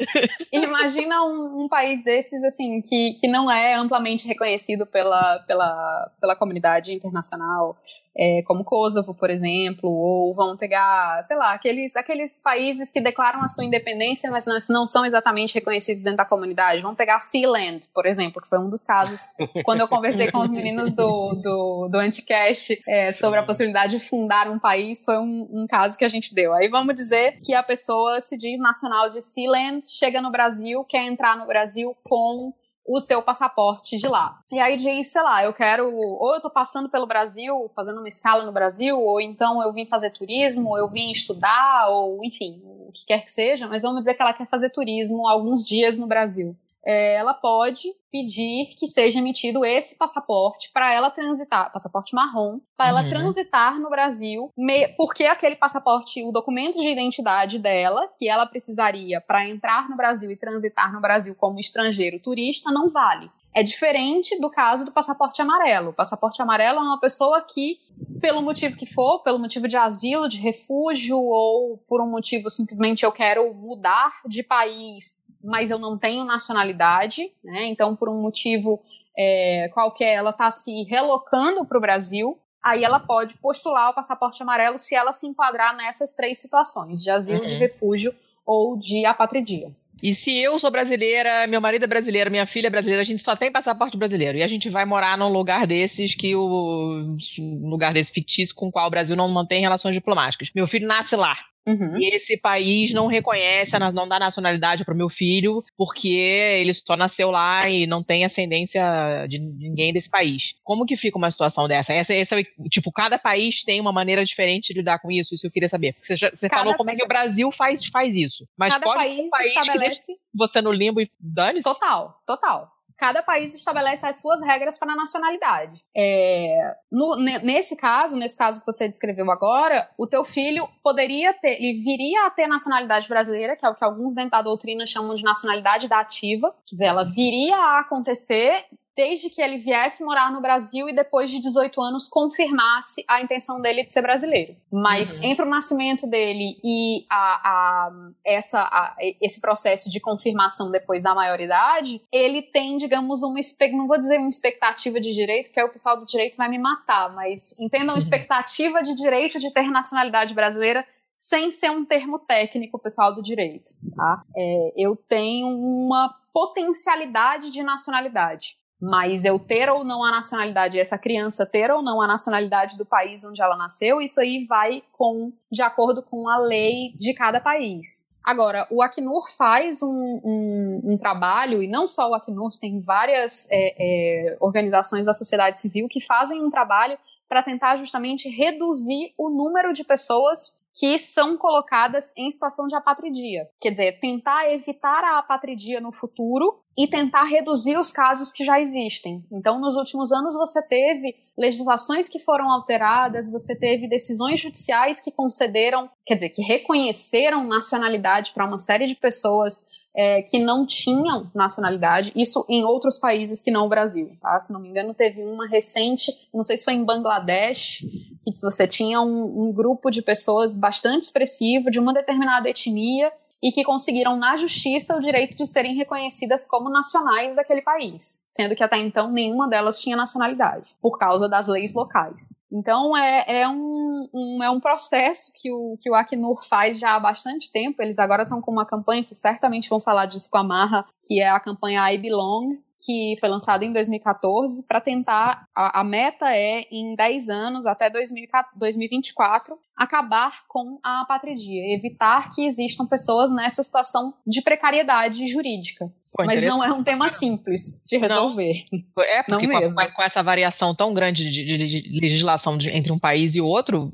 [0.52, 6.36] Imagina um, um, país desses, assim, que, que não é amplamente reconhecido pela, pela, pela
[6.36, 7.78] comunidade internacional,
[8.14, 13.40] é, como Kosovo, por exemplo, ou vamos pegar, sei lá, aqueles, aqueles países que declaram
[13.40, 16.82] a sua independência independência, mas não, não são exatamente reconhecidos dentro da comunidade.
[16.82, 19.28] Vamos pegar Sealand, por exemplo, que foi um dos casos
[19.64, 24.04] quando eu conversei com os meninos do, do, do Anticast é, sobre a possibilidade de
[24.04, 26.52] fundar um país, foi um, um caso que a gente deu.
[26.52, 31.06] Aí vamos dizer que a pessoa se diz nacional de Sealand, chega no Brasil, quer
[31.06, 32.52] entrar no Brasil com
[32.88, 34.38] o seu passaporte de lá.
[34.50, 38.08] E aí diz, sei lá, eu quero, ou eu tô passando pelo Brasil, fazendo uma
[38.08, 42.62] escala no Brasil, ou então eu vim fazer turismo, ou eu vim estudar, ou enfim,
[42.88, 45.98] o que quer que seja, mas vamos dizer que ela quer fazer turismo alguns dias
[45.98, 46.56] no Brasil
[46.86, 52.88] é, ela pode pedir que seja emitido esse passaporte para ela transitar, passaporte marrom, para
[52.88, 53.08] ela uhum.
[53.08, 59.20] transitar no Brasil, me, porque aquele passaporte, o documento de identidade dela, que ela precisaria
[59.20, 63.28] para entrar no Brasil e transitar no Brasil como estrangeiro turista, não vale.
[63.56, 65.90] É diferente do caso do passaporte amarelo.
[65.90, 67.80] O passaporte amarelo é uma pessoa que,
[68.20, 73.04] pelo motivo que for, pelo motivo de asilo, de refúgio, ou por um motivo simplesmente
[73.04, 77.66] eu quero mudar de país mas eu não tenho nacionalidade, né?
[77.66, 78.82] Então, por um motivo
[79.16, 82.38] é, qualquer, ela está se relocando para o Brasil.
[82.62, 87.10] Aí ela pode postular o passaporte amarelo se ela se enquadrar nessas três situações: de
[87.10, 87.46] asilo, uhum.
[87.46, 88.14] de refúgio
[88.44, 89.72] ou de apatridia.
[90.02, 93.23] E se eu sou brasileira, meu marido é brasileiro, minha filha é brasileira, a gente
[93.23, 94.39] só tem passaporte brasileiro.
[94.39, 97.16] E a gente vai morar num lugar desses que o.
[97.39, 100.51] Um lugar desse fictício com o qual o Brasil não mantém relações diplomáticas.
[100.55, 101.36] Meu filho nasce lá.
[101.66, 101.98] Uhum.
[101.98, 106.97] E esse país não reconhece, não dá nacionalidade para o meu filho, porque ele só
[106.97, 110.55] nasceu lá e não tem ascendência de ninguém desse país.
[110.62, 111.93] Como que fica uma situação dessa?
[111.93, 112.36] Essa, essa,
[112.70, 115.97] tipo, cada país tem uma maneira diferente de lidar com isso, isso eu queria saber.
[116.01, 118.47] Você, já, você falou como é que o Brasil faz, faz isso.
[118.56, 120.12] Mas cada pode país, um país estabelece...
[120.12, 121.64] que você no limbo e dane-se?
[121.64, 125.77] Total, total cada país estabelece as suas regras para a nacionalidade.
[125.97, 131.62] É, no, nesse caso, nesse caso que você descreveu agora, o teu filho poderia ter,
[131.62, 135.14] ele viria a ter nacionalidade brasileira, que é o que alguns dentro da doutrina chamam
[135.14, 138.64] de nacionalidade da ativa, quer dizer, ela viria a acontecer
[138.97, 143.60] desde que ele viesse morar no Brasil e depois de 18 anos confirmasse a intenção
[143.60, 144.56] dele de ser brasileiro.
[144.73, 145.24] Mas uhum.
[145.24, 147.90] entre o nascimento dele e a, a,
[148.24, 153.36] essa, a, esse processo de confirmação depois da maioridade, ele tem, digamos, uma
[153.73, 156.59] não vou dizer uma expectativa de direito, que aí o pessoal do direito vai me
[156.59, 157.98] matar, mas entendam uhum.
[157.98, 163.70] expectativa de direito de ter nacionalidade brasileira sem ser um termo técnico, pessoal do direito,
[163.94, 164.23] tá?
[164.36, 168.59] É, eu tenho uma potencialidade de nacionalidade.
[168.81, 172.85] Mas eu ter ou não a nacionalidade, essa criança ter ou não a nacionalidade do
[172.85, 177.40] país onde ela nasceu, isso aí vai com de acordo com a lei de cada
[177.40, 178.07] país.
[178.27, 183.48] Agora, o Acnur faz um, um, um trabalho, e não só o Acnur, tem várias
[183.51, 186.98] é, é, organizações da sociedade civil que fazem um trabalho
[187.28, 193.48] para tentar justamente reduzir o número de pessoas que são colocadas em situação de apatridia.
[193.61, 198.61] Quer dizer, tentar evitar a apatridia no futuro e tentar reduzir os casos que já
[198.61, 199.24] existem.
[199.32, 205.11] Então, nos últimos anos, você teve legislações que foram alteradas, você teve decisões judiciais que
[205.11, 209.65] concederam, quer dizer, que reconheceram nacionalidade para uma série de pessoas
[209.97, 214.39] é, que não tinham nacionalidade, isso em outros países que não o Brasil, tá?
[214.43, 217.78] Se não me engano, teve uma recente, não sei se foi em Bangladesh,
[218.23, 223.10] que você tinha um, um grupo de pessoas bastante expressivo de uma determinada etnia
[223.42, 228.56] e que conseguiram na justiça o direito de serem reconhecidas como nacionais daquele país, sendo
[228.56, 232.34] que até então nenhuma delas tinha nacionalidade, por causa das leis locais.
[232.50, 236.94] Então é, é, um, um, é um processo que o, que o Acnur faz já
[236.94, 237.82] há bastante tempo.
[237.82, 241.20] Eles agora estão com uma campanha, vocês certamente vão falar disso com a Marra, que
[241.20, 246.32] é a campanha I Belong, que foi lançado em 2014 para tentar a, a, meta
[246.32, 253.64] é em 10 anos até 2024 acabar com a apatridia, evitar que existam pessoas nessa
[253.64, 255.92] situação de precariedade jurídica.
[256.24, 258.64] Mas não é um tema simples de resolver.
[258.72, 259.05] Não.
[259.05, 262.93] É, porque não com, com, essa variação tão grande de, de, de legislação de, entre
[262.93, 263.93] um país e outro,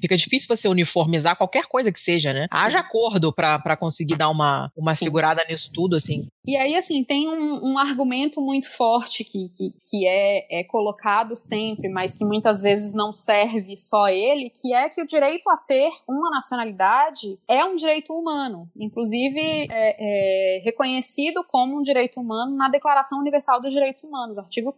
[0.00, 2.42] fica difícil você uniformizar qualquer coisa que seja, né?
[2.42, 2.48] Sim.
[2.50, 6.28] Haja acordo para conseguir dar uma, uma segurada nisso tudo, assim.
[6.46, 11.36] E aí, assim, tem um, um argumento muito forte que, que, que é, é colocado
[11.36, 15.56] sempre, mas que muitas vezes não serve só ele, que é que o direito a
[15.56, 22.56] ter uma nacionalidade é um direito humano, inclusive é, é reconhecido como um direito humano
[22.56, 24.74] na Declaração Universal dos Direitos Humanos, artigo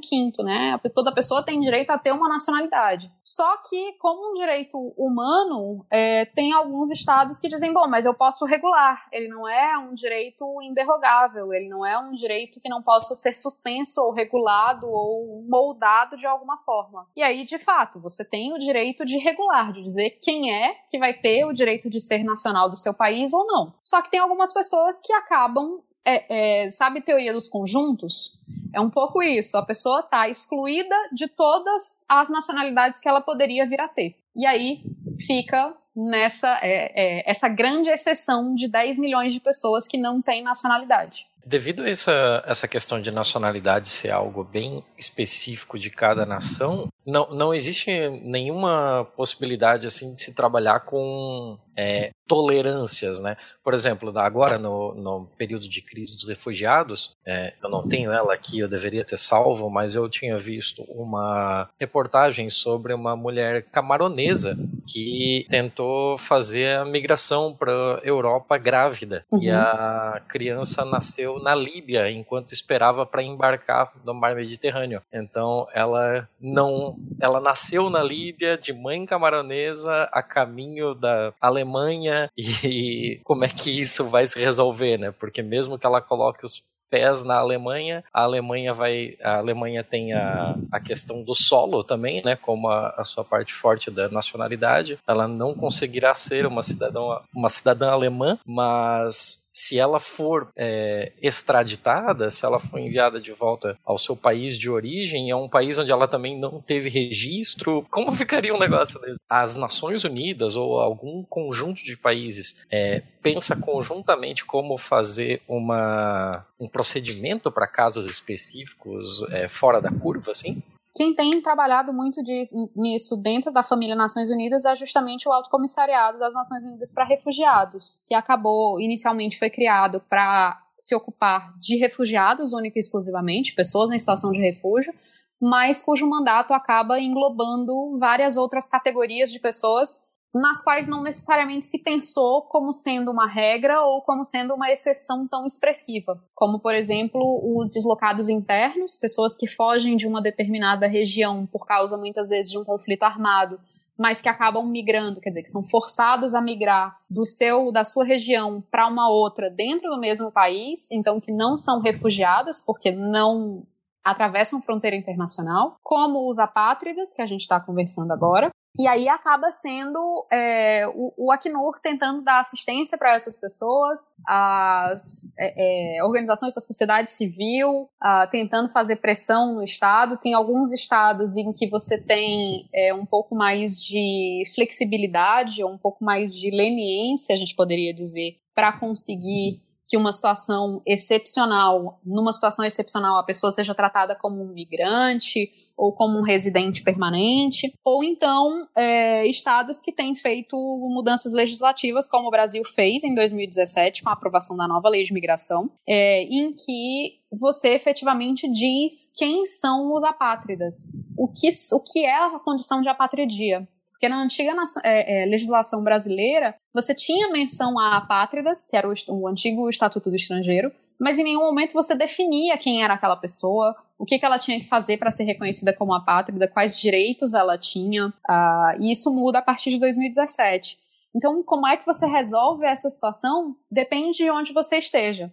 [0.00, 0.78] 15, né?
[0.94, 3.10] Toda pessoa tem direito a ter uma nacionalidade.
[3.24, 8.14] Só que, como um direito humano, é, tem alguns estados que dizem, bom, mas eu
[8.14, 9.06] posso regular.
[9.10, 13.34] Ele não é um direito inderrogável, ele não é um direito que não possa ser
[13.34, 17.06] suspenso ou regulado ou moldado de alguma forma.
[17.16, 20.98] E aí, de fato, você tem o direito de regular, de dizer quem é que
[20.98, 23.74] vai ter o direito de ser nacional do seu país ou não.
[23.84, 28.40] Só que tem algumas pessoas que acabam é, é, sabe teoria dos conjuntos?
[28.72, 29.56] É um pouco isso.
[29.56, 34.14] A pessoa está excluída de todas as nacionalidades que ela poderia vir a ter.
[34.34, 34.84] E aí
[35.26, 40.42] fica nessa é, é essa grande exceção de 10 milhões de pessoas que não têm
[40.42, 41.26] nacionalidade.
[41.44, 47.30] Devido a essa, essa questão de nacionalidade ser algo bem específico de cada nação, não,
[47.30, 47.90] não existe
[48.22, 53.36] nenhuma possibilidade assim de se trabalhar com é, tolerâncias, né?
[53.62, 58.34] Por exemplo, agora no, no período de crise dos refugiados, é, eu não tenho ela
[58.34, 64.58] aqui, eu deveria ter salvo, mas eu tinha visto uma reportagem sobre uma mulher camaronesa
[64.88, 69.42] que tentou fazer a migração para Europa grávida uhum.
[69.42, 75.02] e a criança nasceu na Líbia enquanto esperava para embarcar no Mar Mediterrâneo.
[75.12, 82.30] Então ela não, ela nasceu na Líbia de mãe camaronesa a caminho da Alemanha Alemanha
[82.38, 85.10] e como é que isso vai se resolver, né?
[85.10, 90.12] Porque mesmo que ela coloque os pés na Alemanha, a Alemanha vai, a Alemanha tem
[90.12, 94.96] a, a questão do solo também, né, como a, a, sua parte forte da nacionalidade.
[95.06, 97.00] Ela não conseguirá ser uma cidadã,
[97.34, 103.78] uma cidadã alemã, mas se ela for é, extraditada, se ela for enviada de volta
[103.86, 108.12] ao seu país de origem, é um país onde ela também não teve registro, como
[108.14, 109.18] ficaria um negócio desse?
[109.26, 116.68] As Nações Unidas ou algum conjunto de países é, pensa conjuntamente como fazer uma, um
[116.68, 120.62] procedimento para casos específicos é, fora da curva, assim?
[120.96, 125.50] Quem tem trabalhado muito de, nisso dentro da família Nações Unidas é justamente o Alto
[125.50, 131.76] Comissariado das Nações Unidas para Refugiados, que acabou, inicialmente foi criado para se ocupar de
[131.76, 134.94] refugiados única e exclusivamente, pessoas em situação de refúgio,
[135.40, 140.06] mas cujo mandato acaba englobando várias outras categorias de pessoas
[140.40, 145.26] nas quais não necessariamente se pensou como sendo uma regra ou como sendo uma exceção
[145.26, 147.20] tão expressiva, como por exemplo
[147.58, 152.58] os deslocados internos, pessoas que fogem de uma determinada região por causa muitas vezes de
[152.58, 153.58] um conflito armado,
[153.98, 158.04] mas que acabam migrando, quer dizer, que são forçados a migrar do seu da sua
[158.04, 163.66] região para uma outra dentro do mesmo país, então que não são refugiados porque não
[164.04, 169.50] atravessam fronteira internacional, como os apátridas, que a gente está conversando agora, e aí acaba
[169.52, 176.54] sendo é, o, o, Acnur tentando dar assistência para essas pessoas, as é, é, organizações
[176.54, 180.18] da sociedade civil a, tentando fazer pressão no Estado.
[180.18, 185.78] Tem alguns estados em que você tem é, um pouco mais de flexibilidade, ou um
[185.78, 192.32] pouco mais de leniência, a gente poderia dizer, para conseguir que uma situação excepcional, numa
[192.32, 198.02] situação excepcional, a pessoa seja tratada como um migrante ou como um residente permanente, ou
[198.02, 200.56] então é, estados que têm feito
[200.94, 205.12] mudanças legislativas, como o Brasil fez em 2017, com a aprovação da nova lei de
[205.12, 212.04] migração, é, em que você efetivamente diz quem são os apátridas, o que, o que
[212.04, 213.68] é a condição de apatridia.
[213.96, 214.54] Porque na antiga
[214.84, 220.10] é, é, legislação brasileira, você tinha menção a apátridas, que era o, o antigo Estatuto
[220.10, 220.70] do Estrangeiro,
[221.00, 224.60] mas em nenhum momento você definia quem era aquela pessoa, o que, que ela tinha
[224.60, 229.38] que fazer para ser reconhecida como apátrida, quais direitos ela tinha, uh, e isso muda
[229.38, 230.78] a partir de 2017.
[231.14, 233.56] Então, como é que você resolve essa situação?
[233.70, 235.32] Depende de onde você esteja.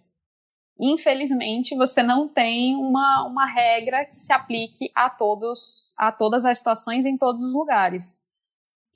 [0.80, 6.56] Infelizmente, você não tem uma, uma regra que se aplique a todos, a todas as
[6.56, 8.23] situações em todos os lugares.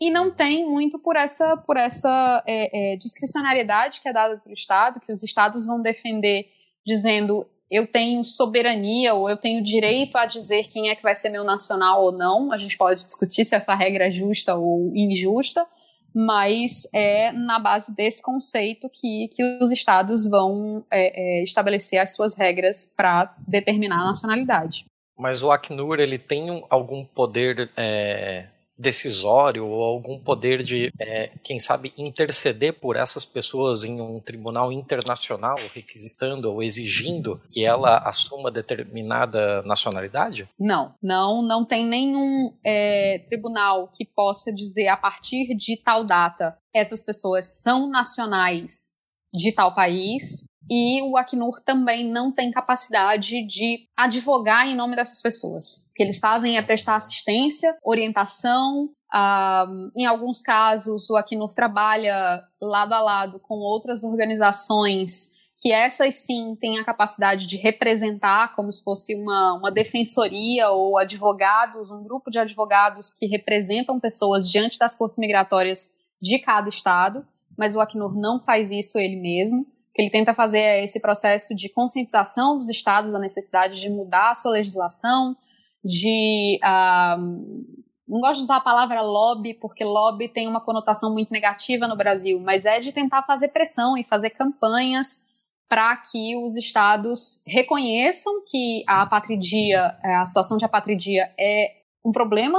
[0.01, 4.55] E não tem muito por essa, por essa é, é, discricionariedade que é dada pelo
[4.55, 6.47] Estado, que os estados vão defender
[6.87, 11.29] dizendo eu tenho soberania ou eu tenho direito a dizer quem é que vai ser
[11.29, 12.51] meu nacional ou não.
[12.51, 15.67] A gente pode discutir se essa regra é justa ou injusta,
[16.15, 22.15] mas é na base desse conceito que, que os estados vão é, é, estabelecer as
[22.15, 24.87] suas regras para determinar a nacionalidade.
[25.19, 28.47] Mas o Acnur ele tem algum poder é,
[28.79, 34.71] decisório ou algum poder de, é, quem sabe, interceder por essas pessoas em um tribunal
[34.73, 40.49] internacional, requisitando ou exigindo que ela assuma determinada nacionalidade?
[40.59, 46.57] Não, não, não tem nenhum é, tribunal que possa dizer a partir de tal data
[46.75, 48.99] essas pessoas são nacionais
[49.35, 55.23] de tal país e o Acnur também não tem capacidade de advogar em nome dessas
[55.23, 55.85] pessoas.
[55.91, 58.91] O que eles fazem é prestar assistência, orientação.
[59.13, 66.15] Uh, em alguns casos, o Acnur trabalha lado a lado com outras organizações que essas
[66.15, 72.05] sim têm a capacidade de representar, como se fosse uma, uma defensoria ou advogados, um
[72.05, 75.91] grupo de advogados que representam pessoas diante das cortes migratórias
[76.23, 77.27] de cada estado,
[77.57, 79.67] mas o Acnur não faz isso ele mesmo.
[79.99, 84.53] Ele tenta fazer esse processo de conscientização dos estados da necessidade de mudar a sua
[84.53, 85.37] legislação,
[85.85, 86.61] de.
[86.63, 91.87] Uh, não gosto de usar a palavra lobby, porque lobby tem uma conotação muito negativa
[91.87, 95.27] no Brasil, mas é de tentar fazer pressão e fazer campanhas
[95.69, 102.11] para que os estados reconheçam que a apatridia, é, a situação de apatridia é um
[102.11, 102.59] problema,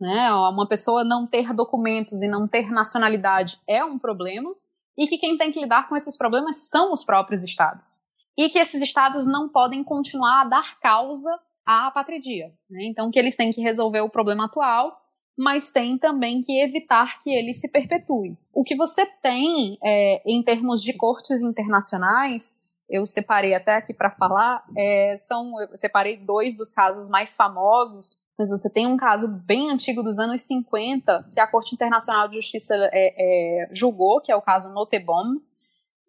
[0.00, 0.32] né?
[0.32, 4.52] Uma pessoa não ter documentos e não ter nacionalidade é um problema,
[4.98, 8.02] e que quem tem que lidar com esses problemas são os próprios estados.
[8.36, 11.30] E que esses estados não podem continuar a dar causa
[11.64, 12.52] à apatridia.
[12.68, 12.86] Né?
[12.86, 14.98] Então, que eles têm que resolver o problema atual
[15.38, 18.36] mas tem também que evitar que ele se perpetue.
[18.52, 24.10] O que você tem é, em termos de cortes internacionais, eu separei até aqui para
[24.10, 29.26] falar, é, são, eu separei dois dos casos mais famosos, mas você tem um caso
[29.44, 34.30] bem antigo dos anos 50, que a Corte Internacional de Justiça é, é, julgou, que
[34.30, 35.40] é o caso Notebom,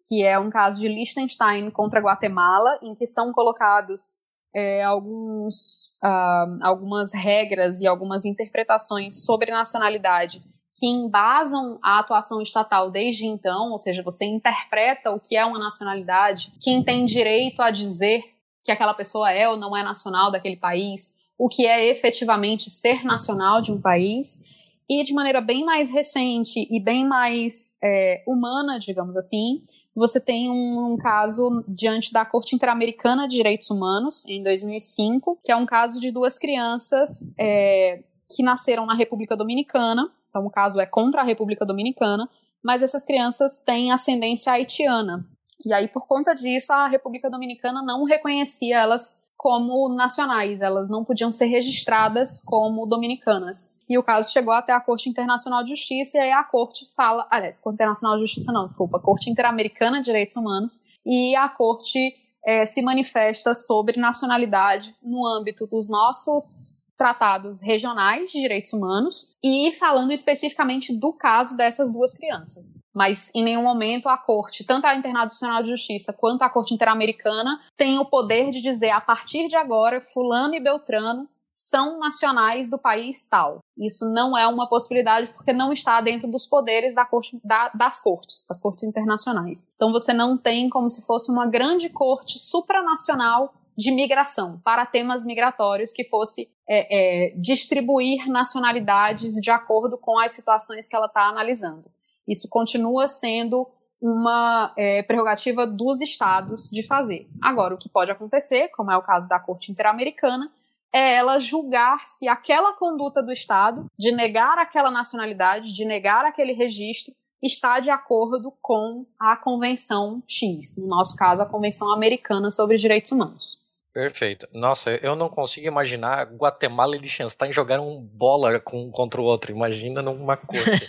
[0.08, 4.20] que é um caso de Liechtenstein contra Guatemala, em que são colocados
[4.54, 10.42] é, alguns, uh, algumas regras e algumas interpretações sobre nacionalidade
[10.72, 15.58] que embasam a atuação estatal desde então, ou seja, você interpreta o que é uma
[15.58, 18.22] nacionalidade, quem tem direito a dizer
[18.64, 23.02] que aquela pessoa é ou não é nacional daquele país, o que é efetivamente ser
[23.02, 24.42] nacional de um país,
[24.90, 29.62] e de maneira bem mais recente e bem mais é, humana, digamos assim,
[29.94, 35.50] você tem um, um, caso diante da Corte Interamericana de Direitos Humanos, em 2005, que
[35.50, 40.10] é um caso de duas crianças é, que nasceram na República Dominicana.
[40.28, 42.28] Então, o caso é contra a República Dominicana,
[42.62, 45.24] mas essas crianças têm ascendência haitiana.
[45.64, 51.02] E aí, por conta disso, a República Dominicana não reconhecia elas como nacionais, elas não
[51.02, 53.78] podiam ser registradas como dominicanas.
[53.88, 57.26] E o caso chegou até a Corte Internacional de Justiça, e aí a Corte fala,
[57.30, 62.14] aliás, Corte Internacional de Justiça não, desculpa, Corte Interamericana de Direitos Humanos, e a Corte
[62.44, 69.72] é, se manifesta sobre nacionalidade no âmbito dos nossos tratados regionais de direitos humanos e
[69.72, 72.82] falando especificamente do caso dessas duas crianças.
[72.94, 77.58] Mas em nenhum momento a Corte, tanto a Internacional de Justiça quanto a Corte Interamericana,
[77.74, 82.78] tem o poder de dizer a partir de agora fulano e beltrano são nacionais do
[82.78, 83.60] país tal.
[83.78, 87.98] Isso não é uma possibilidade porque não está dentro dos poderes da corte, da, das
[87.98, 89.72] cortes, das cortes internacionais.
[89.74, 95.24] Então você não tem como se fosse uma grande corte supranacional de migração, para temas
[95.24, 101.22] migratórios, que fosse é, é, distribuir nacionalidades de acordo com as situações que ela está
[101.22, 101.90] analisando.
[102.28, 103.66] Isso continua sendo
[103.98, 107.26] uma é, prerrogativa dos estados de fazer.
[107.40, 110.52] Agora, o que pode acontecer, como é o caso da Corte Interamericana,
[110.92, 116.52] é ela julgar se aquela conduta do Estado de negar aquela nacionalidade, de negar aquele
[116.52, 122.76] registro, está de acordo com a Convenção X, no nosso caso, a Convenção Americana sobre
[122.76, 123.59] Direitos Humanos.
[123.92, 124.46] Perfeito.
[124.52, 129.50] Nossa, eu não consigo imaginar Guatemala e Liechtenstein jogaram bola com, contra o outro.
[129.52, 130.88] Imagina numa corte.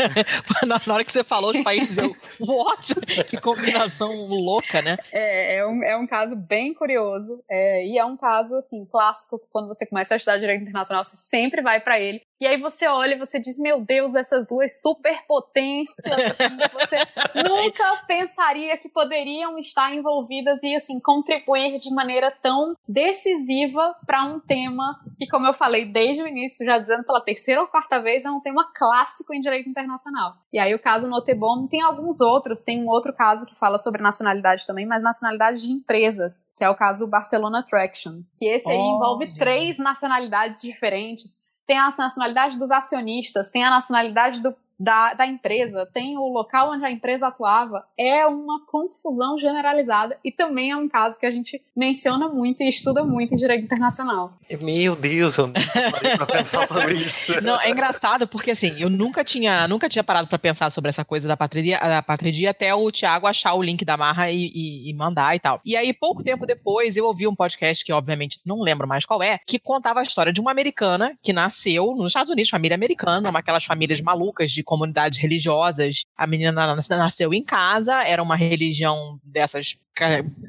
[0.66, 2.14] na, hora que você falou de países, eu.
[2.40, 2.94] What?
[3.26, 4.96] Que combinação louca, né?
[5.12, 7.42] É, é um, é um caso bem curioso.
[7.50, 11.04] É, e é um caso, assim, clássico, que quando você começa a estudar direito internacional,
[11.04, 12.20] você sempre vai para ele.
[12.42, 16.96] E aí você olha e você diz, meu Deus, essas duas superpotências, assim, você
[17.48, 24.40] nunca pensaria que poderiam estar envolvidas e assim contribuir de maneira tão decisiva para um
[24.40, 28.24] tema que, como eu falei desde o início, já dizendo pela terceira ou quarta vez,
[28.24, 30.34] é um tema clássico em direito internacional.
[30.52, 34.02] E aí o caso Notebom tem alguns outros, tem um outro caso que fala sobre
[34.02, 38.76] nacionalidade também, mas nacionalidade de empresas, que é o caso Barcelona Traction, que esse aí
[38.76, 45.26] envolve três nacionalidades diferentes tem a nacionalidade dos acionistas, tem a nacionalidade do da, da
[45.26, 50.76] empresa, tem o local onde a empresa atuava, é uma confusão generalizada e também é
[50.76, 54.30] um caso que a gente menciona muito e estuda muito em direito internacional.
[54.60, 57.40] Meu Deus, eu nunca parei pra pensar sobre isso.
[57.42, 61.04] Não, é engraçado porque assim, eu nunca tinha, nunca tinha parado para pensar sobre essa
[61.04, 64.90] coisa da patria, da patria até o Thiago achar o link da marra e, e,
[64.90, 65.60] e, mandar e tal.
[65.64, 69.22] E aí, pouco tempo depois, eu ouvi um podcast que, obviamente, não lembro mais qual
[69.22, 73.30] é, que contava a história de uma americana que nasceu nos Estados Unidos, família americana,
[73.30, 76.06] uma aquelas famílias malucas de comunidades religiosas.
[76.16, 76.50] A menina
[76.88, 79.76] nasceu em casa, era uma religião dessas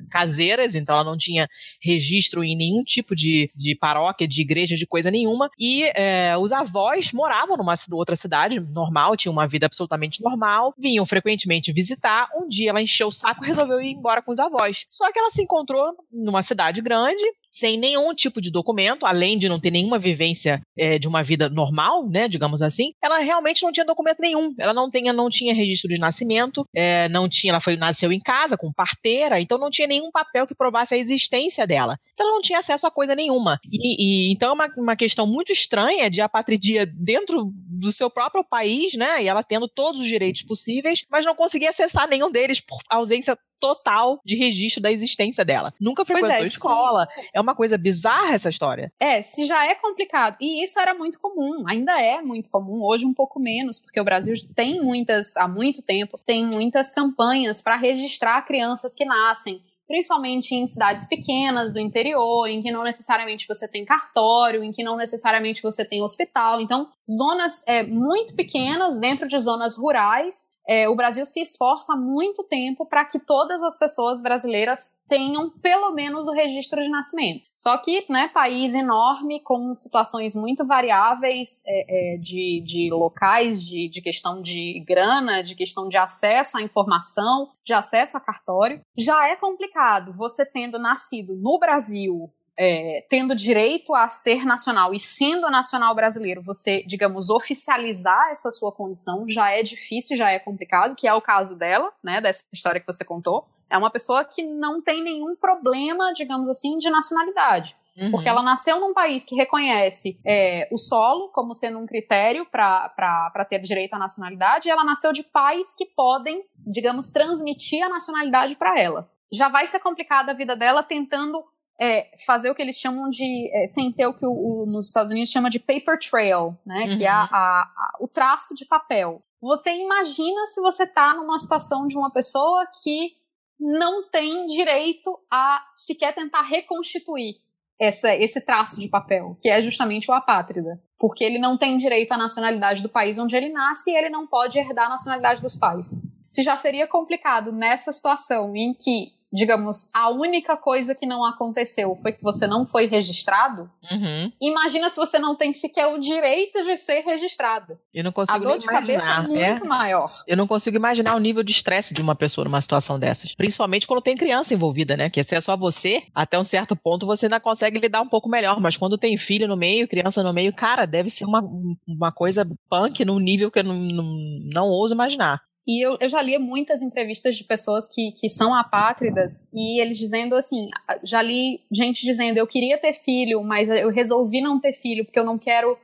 [0.10, 1.46] caseiras, então ela não tinha
[1.82, 5.50] registro em nenhum tipo de, de paróquia, de igreja, de coisa nenhuma.
[5.60, 11.06] E é, os avós moravam numa outra cidade normal, tinham uma vida absolutamente normal, vinham
[11.06, 12.30] frequentemente visitar.
[12.34, 14.86] Um dia ela encheu o saco e resolveu ir embora com os avós.
[14.90, 17.24] Só que ela se encontrou numa cidade grande,
[17.54, 21.48] sem nenhum tipo de documento, além de não ter nenhuma vivência é, de uma vida
[21.48, 24.56] normal, né, digamos assim, ela realmente não tinha documento nenhum.
[24.58, 28.20] Ela não tinha, não tinha registro de nascimento, é, não tinha, ela foi nasceu em
[28.20, 31.96] casa com parteira, então não tinha nenhum papel que provasse a existência dela.
[32.14, 33.60] Então ela não tinha acesso a coisa nenhuma.
[33.72, 38.44] E, e então é uma, uma questão muito estranha de apatridia dentro do seu próprio
[38.44, 42.60] país, né, e ela tendo todos os direitos possíveis, mas não conseguia acessar nenhum deles
[42.60, 45.72] por ausência total de registro da existência dela.
[45.80, 47.08] Nunca frequentou é, escola.
[47.16, 47.22] Sim.
[47.34, 48.92] É uma coisa bizarra essa história.
[49.00, 50.38] É, se já é complicado.
[50.42, 54.04] E isso era muito comum, ainda é muito comum, hoje um pouco menos, porque o
[54.04, 60.56] Brasil tem muitas, há muito tempo, tem muitas campanhas para registrar crianças que nascem principalmente
[60.56, 64.96] em cidades pequenas do interior, em que não necessariamente você tem cartório, em que não
[64.96, 66.62] necessariamente você tem hospital.
[66.62, 71.98] Então, zonas é, muito pequenas, dentro de zonas rurais, é, o Brasil se esforça há
[71.98, 77.44] muito tempo para que todas as pessoas brasileiras tenham pelo menos o registro de nascimento.
[77.58, 83.90] Só que, né, país enorme, com situações muito variáveis é, é, de, de locais, de,
[83.90, 89.28] de questão de grana, de questão de acesso à informação, de acesso a cartório, já
[89.28, 95.50] é complicado você tendo nascido no Brasil é, tendo direito a ser nacional e sendo
[95.50, 101.08] nacional brasileiro, você, digamos, oficializar essa sua condição já é difícil, já é complicado, que
[101.08, 103.48] é o caso dela, né, dessa história que você contou.
[103.70, 107.76] É uma pessoa que não tem nenhum problema, digamos assim, de nacionalidade.
[107.98, 108.12] Uhum.
[108.12, 113.46] Porque ela nasceu num país que reconhece é, o solo como sendo um critério para
[113.48, 118.56] ter direito à nacionalidade, e ela nasceu de pais que podem, digamos, transmitir a nacionalidade
[118.56, 119.10] para ela.
[119.32, 121.44] Já vai ser complicada a vida dela tentando
[121.80, 124.88] é, fazer o que eles chamam de, é, sem ter o que o, o, nos
[124.88, 126.98] Estados Unidos chama de paper trail, né, uhum.
[126.98, 129.22] que é a, a, a, o traço de papel.
[129.42, 133.18] Você imagina se você está numa situação de uma pessoa que
[133.60, 137.36] não tem direito a sequer tentar reconstituir
[137.80, 140.82] essa, esse traço de papel, que é justamente o apátrida.
[140.98, 144.26] Porque ele não tem direito à nacionalidade do país onde ele nasce e ele não
[144.26, 146.02] pode herdar a nacionalidade dos pais.
[146.26, 151.96] Se já seria complicado nessa situação em que digamos, a única coisa que não aconteceu
[151.96, 154.32] foi que você não foi registrado, uhum.
[154.40, 157.78] imagina se você não tem sequer o direito de ser registrado.
[157.94, 159.04] Eu não consigo a dor de imaginar.
[159.04, 159.68] cabeça é muito é?
[159.68, 160.24] maior.
[160.28, 163.34] Eu não consigo imaginar o nível de estresse de uma pessoa numa situação dessas.
[163.34, 165.10] Principalmente quando tem criança envolvida, né?
[165.10, 168.30] Que se é só você, até um certo ponto você ainda consegue lidar um pouco
[168.30, 168.60] melhor.
[168.60, 171.44] Mas quando tem filho no meio, criança no meio, cara, deve ser uma,
[171.88, 174.18] uma coisa punk num nível que eu não, não,
[174.54, 175.42] não ouso imaginar.
[175.66, 179.98] E eu, eu já li muitas entrevistas de pessoas que, que são apátridas e eles
[179.98, 180.70] dizendo assim:
[181.04, 185.20] já li gente dizendo, eu queria ter filho, mas eu resolvi não ter filho porque
[185.20, 185.78] eu não quero.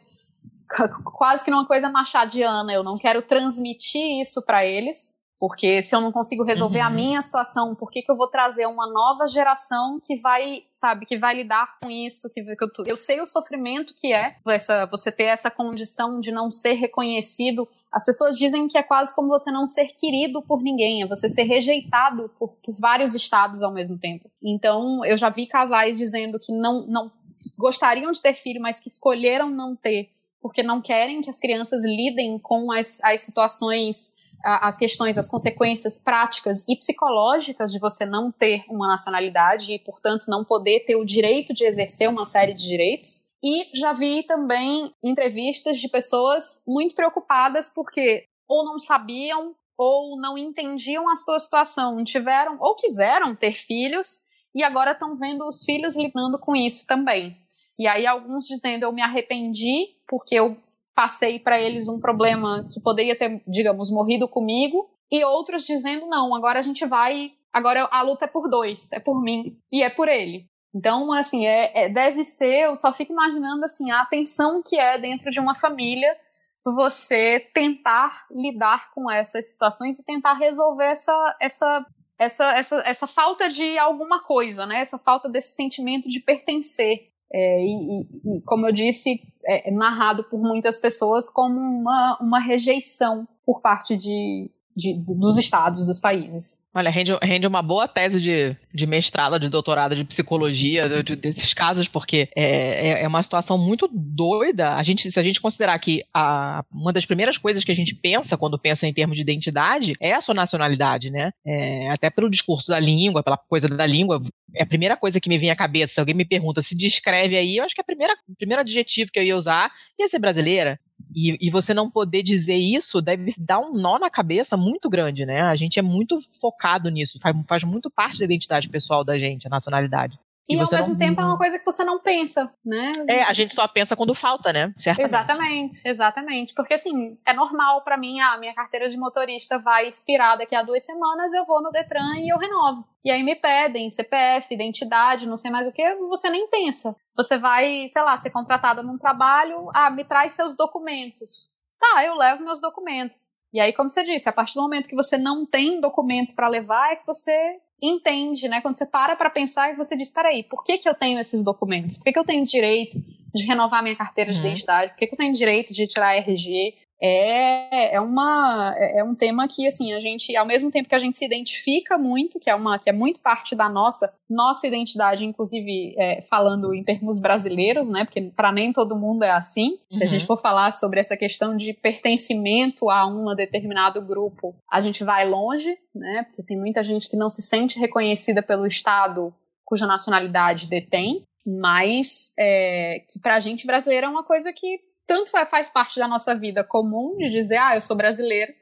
[1.18, 6.02] Quase que numa coisa machadiana, eu não quero transmitir isso para eles, porque se eu
[6.02, 6.86] não consigo resolver uhum.
[6.86, 11.06] a minha situação, por que, que eu vou trazer uma nova geração que vai, sabe,
[11.06, 12.30] que vai lidar com isso?
[12.30, 16.32] Que, que eu, eu sei o sofrimento que é essa, você ter essa condição de
[16.32, 20.62] não ser reconhecido as pessoas dizem que é quase como você não ser querido por
[20.62, 24.30] ninguém, é você ser rejeitado por, por vários estados ao mesmo tempo.
[24.44, 27.12] Então, eu já vi casais dizendo que não, não
[27.58, 31.84] gostariam de ter filho, mas que escolheram não ter, porque não querem que as crianças
[31.84, 38.32] lidem com as, as situações, as questões, as consequências práticas e psicológicas de você não
[38.32, 42.64] ter uma nacionalidade e, portanto, não poder ter o direito de exercer uma série de
[42.64, 43.28] direitos.
[43.44, 50.38] E já vi também entrevistas de pessoas muito preocupadas porque ou não sabiam ou não
[50.38, 55.96] entendiam a sua situação, tiveram ou quiseram ter filhos e agora estão vendo os filhos
[55.96, 57.38] lidando com isso também.
[57.78, 60.58] E aí alguns dizendo eu me arrependi porque eu
[60.96, 66.36] passei para eles um problema que poderia ter, digamos, morrido comigo, e outros dizendo não,
[66.36, 69.90] agora a gente vai, agora a luta é por dois, é por mim e é
[69.90, 70.48] por ele.
[70.74, 75.00] Então, assim, é, é, deve ser, eu só fico imaginando assim, a tensão que é
[75.00, 76.16] dentro de uma família
[76.64, 81.86] você tentar lidar com essas situações e tentar resolver essa, essa,
[82.20, 84.82] essa, essa, essa falta de alguma coisa, né?
[84.82, 87.08] Essa falta desse sentimento de pertencer.
[87.32, 92.40] É, e, e, como eu disse, é, é narrado por muitas pessoas como uma, uma
[92.40, 96.64] rejeição por parte de, de, dos estados, dos países.
[96.74, 101.54] Olha, rende, rende uma boa tese de, de mestrado, de doutorado de psicologia de, desses
[101.54, 104.76] casos, porque é, é, é uma situação muito doida.
[104.76, 107.96] A gente, se a gente considerar que a, uma das primeiras coisas que a gente
[107.96, 111.32] pensa quando pensa em termos de identidade é a sua nacionalidade, né?
[111.46, 114.22] É, até pelo discurso da língua, pela coisa da língua,
[114.56, 115.96] é a primeira coisa que me vem à cabeça.
[115.96, 119.12] Se alguém me pergunta se descreve aí, eu acho que a primeira, o primeiro adjetivo
[119.12, 120.80] que eu ia usar ia ser brasileira.
[121.16, 125.26] E, e, você não poder dizer isso deve dar um nó na cabeça muito grande,
[125.26, 125.42] né?
[125.42, 129.48] A gente é muito focado nisso, faz, faz muito parte da identidade pessoal da gente,
[129.48, 130.20] a nacionalidade.
[130.50, 131.00] E, e ao mesmo não...
[131.00, 133.06] tempo é uma coisa que você não pensa, né?
[133.08, 134.74] É, a gente só pensa quando falta, né?
[134.76, 135.06] Certamente.
[135.06, 136.54] Exatamente, exatamente.
[136.56, 140.56] Porque assim, é normal para mim, a ah, minha carteira de motorista vai expirar daqui
[140.56, 142.84] a duas semanas, eu vou no Detran e eu renovo.
[143.06, 146.96] E aí me pedem CPF, identidade, não sei mais o que, você nem pensa.
[147.16, 151.52] Você vai, sei lá, ser contratada num trabalho, ah, me traz seus documentos.
[151.80, 153.38] Tá, eu levo meus documentos.
[153.54, 156.48] E aí, como você disse, a partir do momento que você não tem documento para
[156.48, 158.62] levar, é que você entende, né?
[158.62, 161.44] Quando você para para pensar e você diz, peraí, por que, que eu tenho esses
[161.44, 161.98] documentos?
[161.98, 162.98] Por que, que eu tenho direito
[163.34, 164.46] de renovar minha carteira de uhum.
[164.46, 164.92] identidade?
[164.92, 166.76] Por que, que eu tenho direito de tirar RG?
[167.02, 170.96] É, é, uma, é, é um tema que, assim, a gente, ao mesmo tempo que
[170.96, 174.68] a gente se identifica muito, que é, uma, que é muito parte da nossa, nossa
[174.68, 179.80] identidade, inclusive é, falando em termos brasileiros, né, porque para nem todo mundo é assim.
[179.90, 180.28] Se a gente uhum.
[180.28, 185.78] for falar sobre essa questão de pertencimento a um determinado grupo, a gente vai longe,
[185.96, 189.34] né, porque tem muita gente que não se sente reconhecida pelo Estado
[189.66, 195.72] cuja nacionalidade detém, mas é, que pra gente brasileiro é uma coisa que tanto faz
[195.72, 198.54] parte da nossa vida comum de dizer, ah, eu sou brasileiro,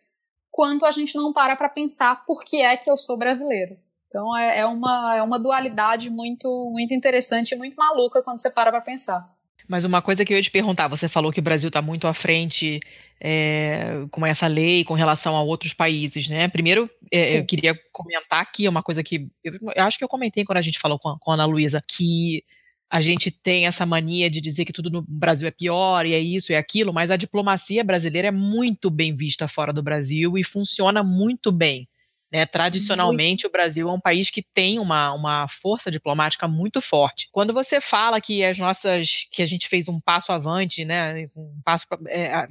[0.50, 3.78] quanto a gente não para para pensar por que é que eu sou brasileiro.
[4.08, 8.50] Então é, é, uma, é uma dualidade muito, muito interessante e muito maluca quando você
[8.50, 9.30] para para pensar.
[9.68, 12.08] Mas uma coisa que eu ia te perguntar, você falou que o Brasil está muito
[12.08, 12.80] à frente
[13.20, 16.48] é, com essa lei com relação a outros países, né?
[16.48, 20.46] Primeiro, é, eu queria comentar aqui uma coisa que eu, eu, acho que eu comentei
[20.46, 22.46] quando a gente falou com a, com a Ana Luísa, que
[22.90, 26.20] a gente tem essa mania de dizer que tudo no Brasil é pior e é
[26.20, 30.38] isso e é aquilo, mas a diplomacia brasileira é muito bem vista fora do Brasil
[30.38, 31.88] e funciona muito bem.
[32.32, 32.46] Né?
[32.46, 33.48] Tradicionalmente, muito.
[33.48, 37.30] o Brasil é um país que tem uma, uma força diplomática muito forte.
[37.32, 41.62] Quando você fala que as nossas, que a gente fez um passo avante, né, um
[41.64, 42.48] passo é,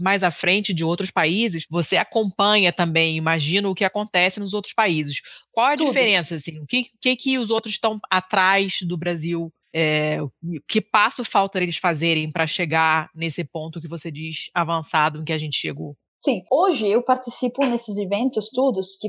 [0.00, 4.74] mais à frente de outros países, você acompanha também, imagina o que acontece nos outros
[4.74, 5.20] países.
[5.50, 5.86] Qual a Tudo.
[5.86, 6.58] diferença, assim?
[6.58, 10.18] O que, que, que os outros estão atrás do Brasil é,
[10.66, 15.32] que passo falta eles fazerem para chegar nesse ponto que você diz avançado em que
[15.32, 15.96] a gente chegou?
[16.22, 19.08] Sim, hoje eu participo nesses eventos todos que,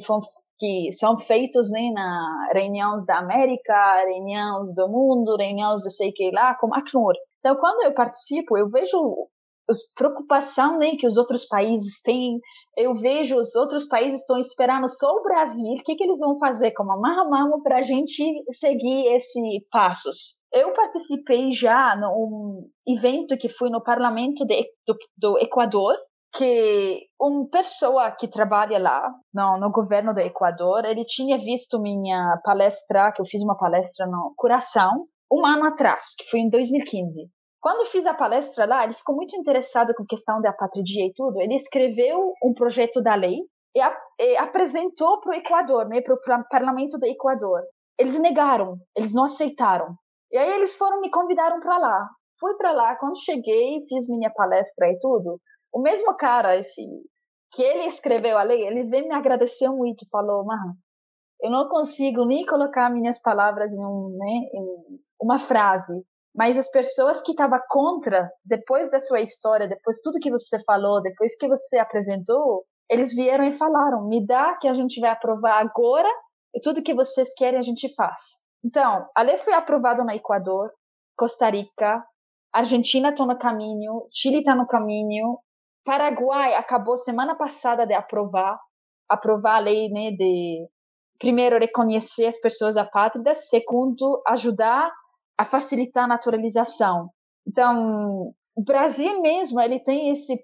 [0.60, 6.30] que são feitos né, na reuniões da América, reuniões do mundo, reuniões de sei que
[6.32, 7.14] lá, como Acnur.
[7.40, 8.98] Então, quando eu participo, eu vejo
[9.70, 12.40] as preocupação né, que os outros países têm.
[12.76, 15.74] Eu vejo os outros países estão esperando só o Brasil.
[15.74, 17.24] O que, que eles vão fazer como amarra
[17.64, 20.39] para a gente seguir esses passos?
[20.52, 25.96] Eu participei já num evento que foi no Parlamento de, do, do Equador,
[26.34, 32.40] que uma pessoa que trabalha lá no, no, governo do Equador, ele tinha visto minha
[32.44, 37.30] palestra, que eu fiz uma palestra no Coração, um ano atrás, que foi em 2015.
[37.62, 41.14] Quando fiz a palestra lá, ele ficou muito interessado com a questão da patria e
[41.14, 41.40] tudo.
[41.42, 43.38] Ele escreveu um projeto da lei
[43.76, 47.62] e, a, e apresentou para o Equador, né, para o parlamento do Equador.
[48.00, 49.94] Eles negaram, eles não aceitaram.
[50.32, 52.10] E aí eles foram me convidaram para lá.
[52.40, 55.40] Fui para lá, quando cheguei, fiz minha palestra e tudo.
[55.74, 56.82] O mesmo cara, esse
[57.52, 60.74] que ele escreveu a lei, ele veio me agradecer muito, falou, Marra,
[61.42, 66.04] eu não consigo nem colocar minhas palavras em, um, né, em uma frase,
[66.36, 70.64] mas as pessoas que estavam contra, depois da sua história, depois de tudo que você
[70.64, 75.10] falou, depois que você apresentou, eles vieram e falaram: me dá que a gente vai
[75.10, 76.10] aprovar agora
[76.54, 78.20] e tudo que vocês querem a gente faz.
[78.64, 80.72] Então, a lei foi aprovada no Equador,
[81.16, 82.04] Costa Rica,
[82.52, 85.40] Argentina está no caminho, Chile está no caminho,
[85.86, 88.60] Paraguai acabou semana passada de aprovar,
[89.08, 90.68] aprovar a lei né, de
[91.20, 94.92] primeiro reconhecer as pessoas apátridas, segundo ajudar
[95.38, 97.10] a facilitar a naturalização.
[97.48, 100.38] Então, o Brasil mesmo, ele tem esse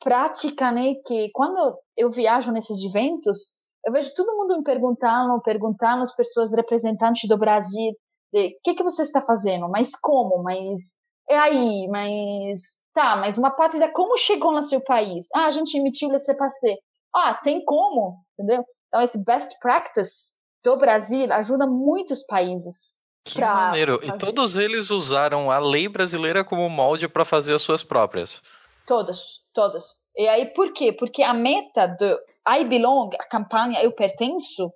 [0.00, 3.38] prática, né, que quando eu viajo nesses eventos,
[3.84, 7.92] eu vejo todo mundo me perguntando, perguntando as pessoas representantes do Brasil,
[8.32, 10.80] o que que você está fazendo, mas como, mas
[11.28, 12.60] é aí, mas
[12.92, 15.28] tá, mas uma pátria como chegou no seu país?
[15.34, 16.78] Ah, a gente emitiu o CPC.
[17.14, 18.64] Ah, tem como, entendeu?
[18.88, 20.34] Então esse best practice
[20.64, 22.98] do Brasil ajuda muitos países.
[23.24, 23.98] Que maneiro.
[24.00, 24.14] Fazer.
[24.14, 28.42] E todos eles usaram a lei brasileira como molde para fazer as suas próprias.
[28.86, 29.96] Todos, todos.
[30.16, 30.92] E aí por quê?
[30.92, 32.18] Porque a meta do
[32.48, 34.72] I Belong, a campanha Eu Pertenço,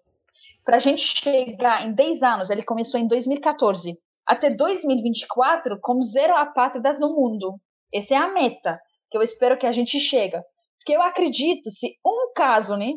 [0.65, 6.37] para a gente chegar em 10 anos, ele começou em 2014, até 2024 com zero
[6.37, 7.59] apátridas no mundo.
[7.93, 8.79] Essa é a meta
[9.11, 10.39] que eu espero que a gente chegue.
[10.79, 12.93] Porque eu acredito, se um caso, né?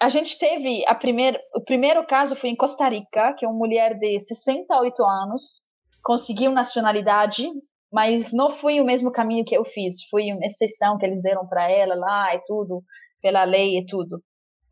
[0.00, 3.58] A gente teve a primeira, o primeiro caso foi em Costa Rica, que é uma
[3.58, 5.66] mulher de 68 anos
[6.02, 7.46] conseguiu nacionalidade,
[7.92, 10.04] mas não foi o mesmo caminho que eu fiz.
[10.10, 12.82] Foi uma exceção que eles deram para ela lá e tudo,
[13.20, 14.22] pela lei e tudo.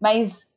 [0.01, 0.49] Mas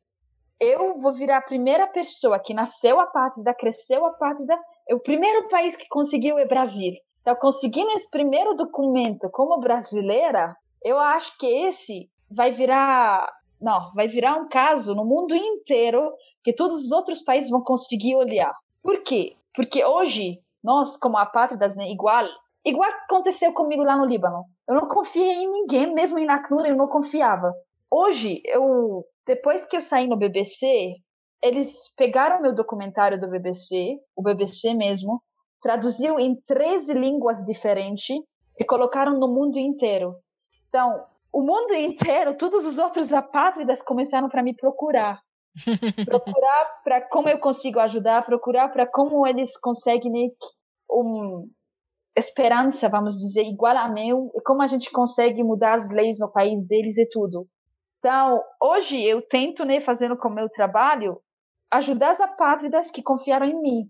[0.59, 4.57] eu vou virar a primeira pessoa que nasceu a pátria, cresceu a pátria.
[4.87, 6.93] É o primeiro país que conseguiu é Brasil.
[7.21, 13.29] Então, conseguindo esse primeiro documento como brasileira, eu acho que esse vai virar,
[13.61, 16.11] não, vai virar um caso no mundo inteiro
[16.43, 18.53] que todos os outros países vão conseguir olhar.
[18.81, 19.35] Por quê?
[19.53, 22.25] Porque hoje nós, como apátridas, né, igual,
[22.65, 24.45] igual aconteceu comigo lá no Líbano.
[24.67, 27.53] Eu não confiei em ninguém, mesmo em Acnur eu não confiava.
[27.91, 30.95] Hoje, eu, depois que eu saí no BBC,
[31.41, 35.21] eles pegaram meu documentário do BBC, o BBC mesmo,
[35.61, 38.15] traduziu em 13 línguas diferentes
[38.59, 40.15] e colocaram no mundo inteiro.
[40.67, 45.19] Então, o mundo inteiro, todos os outros apátridas começaram para me procurar.
[46.05, 50.29] procurar para como eu consigo ajudar, procurar para como eles conseguem né,
[50.91, 51.49] um
[52.15, 56.29] esperança, vamos dizer, igual a meu, e como a gente consegue mudar as leis no
[56.29, 57.47] país deles e tudo.
[57.99, 61.21] Então, hoje eu tento, né, fazendo com o meu trabalho,
[61.71, 63.89] ajudar as apátridas que confiaram em mim.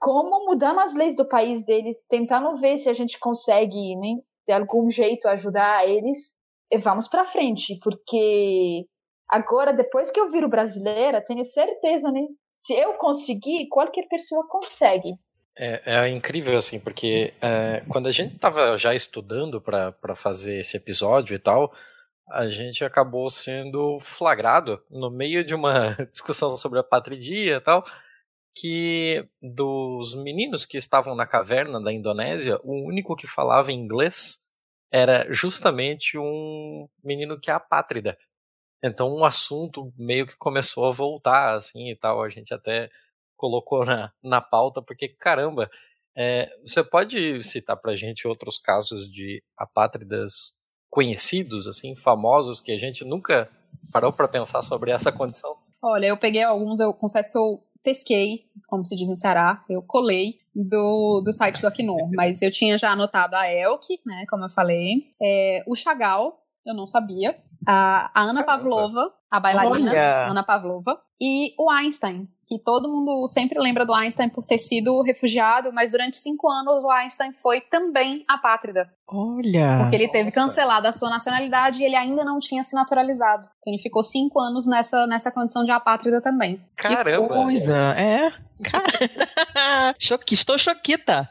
[0.00, 4.52] Como mudando as leis do país deles, tentando ver se a gente consegue, né, de
[4.52, 6.34] algum jeito ajudar eles.
[6.70, 8.86] E vamos para frente, porque
[9.28, 12.22] agora, depois que eu viro brasileira, tenho certeza, né?
[12.62, 15.10] Se eu conseguir, qualquer pessoa consegue.
[15.56, 20.78] É, é incrível, assim, porque é, quando a gente estava já estudando para fazer esse
[20.78, 21.74] episódio e tal,
[22.28, 27.84] a gente acabou sendo flagrado no meio de uma discussão sobre a patridia e tal,
[28.54, 34.42] que dos meninos que estavam na caverna da Indonésia, o único que falava inglês
[34.90, 38.18] era justamente um menino que é apátrida.
[38.82, 42.90] Então um assunto meio que começou a voltar assim e tal, a gente até
[43.36, 45.70] colocou na, na pauta, porque caramba,
[46.16, 50.58] é, você pode citar pra gente outros casos de apátridas
[50.92, 53.48] conhecidos, assim, famosos, que a gente nunca
[53.94, 55.56] parou para pensar sobre essa condição?
[55.80, 59.82] Olha, eu peguei alguns, eu confesso que eu pesquei, como se diz no Ceará, eu
[59.82, 64.44] colei do, do site do Acnur, mas eu tinha já anotado a Elk, né, como
[64.44, 70.26] eu falei, é, o Chagall, eu não sabia, a, a Ana Pavlova, a bailarina Olha.
[70.26, 75.02] Ana Pavlova, e o Einstein, que todo mundo sempre lembra do Einstein por ter sido
[75.02, 78.90] refugiado, mas durante cinco anos o Einstein foi também apátrida.
[79.06, 79.76] Olha!
[79.78, 83.48] Porque ele teve cancelada a sua nacionalidade e ele ainda não tinha se naturalizado.
[83.58, 86.60] Então ele ficou cinco anos nessa, nessa condição de apátrida também.
[86.76, 87.28] Caramba!
[87.28, 87.76] Que coisa!
[87.96, 88.32] É?
[89.98, 91.28] Choque, estou choquita.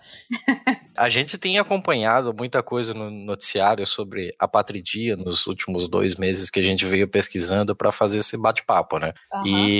[0.95, 6.49] A gente tem acompanhado muita coisa no noticiário sobre a patridia nos últimos dois meses
[6.49, 9.13] que a gente veio pesquisando para fazer esse bate-papo, né?
[9.33, 9.47] Uhum.
[9.47, 9.70] E,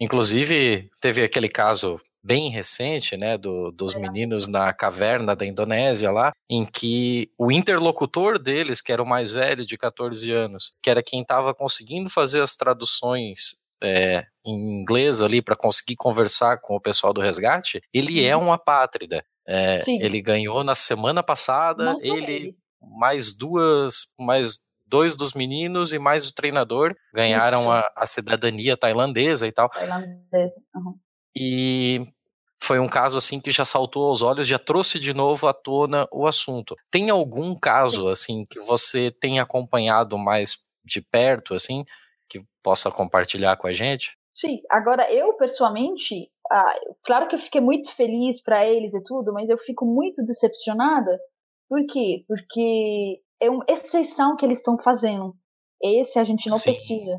[0.00, 6.32] inclusive, teve aquele caso bem recente, né, do, dos meninos na caverna da Indonésia lá,
[6.48, 11.02] em que o interlocutor deles, que era o mais velho, de 14 anos, que era
[11.02, 16.80] quem estava conseguindo fazer as traduções é, em inglês ali para conseguir conversar com o
[16.80, 18.46] pessoal do resgate, ele é uhum.
[18.46, 19.24] um apátrida.
[19.46, 24.60] É, ele ganhou na semana passada, ele, ele, mais duas, mais
[24.92, 29.70] dois dos meninos e mais o treinador ganharam a, a, cidadania tailandesa e tal.
[29.70, 30.60] Tailandesa.
[30.76, 30.94] Uhum.
[31.34, 32.06] E
[32.62, 36.06] foi um caso assim que já saltou aos olhos, já trouxe de novo à tona
[36.12, 36.76] o assunto.
[36.90, 38.10] Tem algum caso Sim.
[38.10, 41.86] assim que você tem acompanhado mais de perto assim?
[42.28, 44.16] que possa compartilhar com a gente?
[44.34, 46.74] Sim, agora eu pessoalmente, ah,
[47.04, 51.18] claro que eu fiquei muito feliz para eles e tudo, mas eu fico muito decepcionada.
[51.68, 52.24] Por quê?
[52.26, 55.34] Porque é uma exceção que eles estão fazendo.
[55.82, 56.64] Esse a gente não Sim.
[56.64, 57.18] precisa.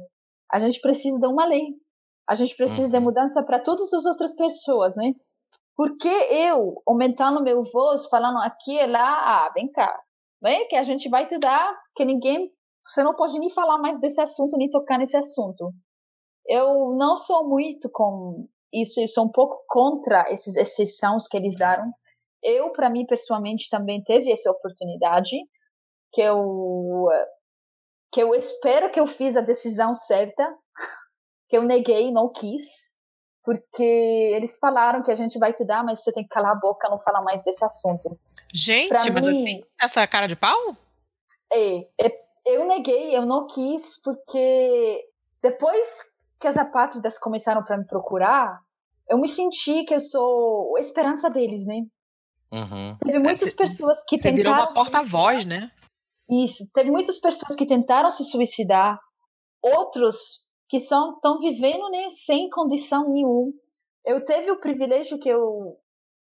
[0.51, 1.65] A gente precisa de uma lei.
[2.27, 2.91] A gente precisa uhum.
[2.91, 5.13] de mudança para todas as outras pessoas, né?
[5.75, 9.99] Porque eu, aumentando meu voz, falando aqui e lá, ah, vem cá,
[10.41, 10.63] né?
[10.65, 12.49] Que a gente vai te dar, que ninguém
[12.83, 15.71] você não pode nem falar mais desse assunto, nem tocar nesse assunto.
[16.45, 21.55] Eu não sou muito com isso, eu sou um pouco contra essas exceções que eles
[21.55, 21.91] deram.
[22.41, 25.37] Eu, para mim, pessoalmente, também teve essa oportunidade,
[26.13, 27.07] que eu,
[28.11, 30.55] que eu espero que eu fiz a decisão certa,
[31.49, 32.63] que eu neguei, não quis,
[33.43, 36.59] porque eles falaram que a gente vai te dar, mas você tem que calar a
[36.59, 38.17] boca, não falar mais desse assunto.
[38.53, 40.77] Gente, pra mas mim, assim, essa cara de pau?
[41.51, 45.03] É, é eu neguei, eu não quis, porque
[45.41, 45.87] depois
[46.39, 48.59] que as apátridas começaram para me procurar,
[49.09, 51.81] eu me senti que eu sou a esperança deles, né?
[52.51, 52.97] Uhum.
[53.03, 54.69] Teve muitas você- pessoas que Você virou tentaram.
[54.69, 55.71] uma porta-voz, né?
[56.29, 56.63] Isso.
[56.73, 58.99] Teve muitas pessoas que tentaram se suicidar,
[59.61, 60.17] outros
[60.69, 63.51] que estão vivendo né, sem condição nenhuma.
[64.05, 65.77] Eu teve o privilégio que eu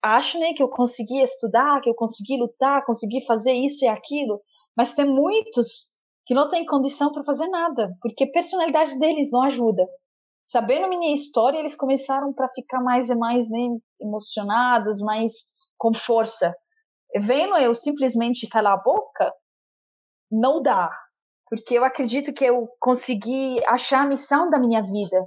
[0.01, 4.41] acho, né, que eu consegui estudar, que eu consegui lutar, consegui fazer isso e aquilo,
[4.75, 5.89] mas tem muitos
[6.25, 9.85] que não têm condição para fazer nada, porque a personalidade deles não ajuda.
[10.45, 15.33] Sabendo minha história, eles começaram para ficar mais e mais né, emocionados, mais
[15.77, 16.55] com força.
[17.15, 19.33] Vendo eu simplesmente calar a boca,
[20.31, 20.89] não dá,
[21.49, 25.25] porque eu acredito que eu consegui achar a missão da minha vida,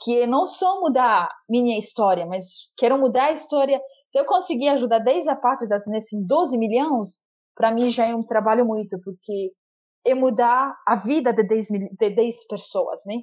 [0.00, 2.44] que não só mudar minha história, mas
[2.76, 3.80] quero mudar a história.
[4.08, 7.16] Se eu conseguir ajudar 10 apátridas nesses 12 milhões,
[7.54, 9.52] para mim já é um trabalho muito, porque
[10.06, 13.22] é mudar a vida de 10, mil- de 10 pessoas, né?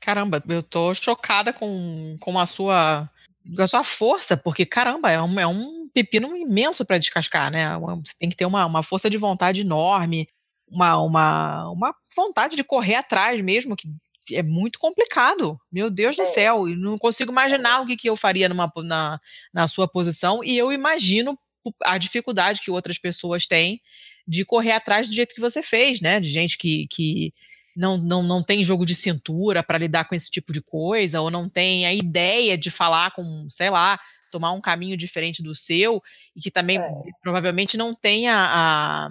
[0.00, 3.10] Caramba, eu tô chocada com, com a sua
[3.58, 7.76] a sua força, porque caramba, é um, é um pepino imenso para descascar, né?
[7.78, 10.28] Você tem que ter uma, uma força de vontade enorme,
[10.70, 13.88] uma, uma, uma vontade de correr atrás mesmo, que
[14.32, 15.58] é muito complicado.
[15.72, 16.26] Meu Deus do É.
[16.26, 19.20] céu, eu não consigo imaginar o que, que eu faria numa, na,
[19.52, 21.38] na sua posição, e eu imagino
[21.84, 23.80] a dificuldade que outras pessoas têm
[24.26, 26.20] de correr atrás do jeito que você fez, né?
[26.20, 27.32] De gente que, que
[27.74, 31.30] não, não, não tem jogo de cintura para lidar com esse tipo de coisa, ou
[31.30, 33.98] não tem a ideia de falar com, sei lá,
[34.30, 36.02] tomar um caminho diferente do seu,
[36.36, 36.90] e que também É.
[37.22, 39.08] provavelmente não tem a,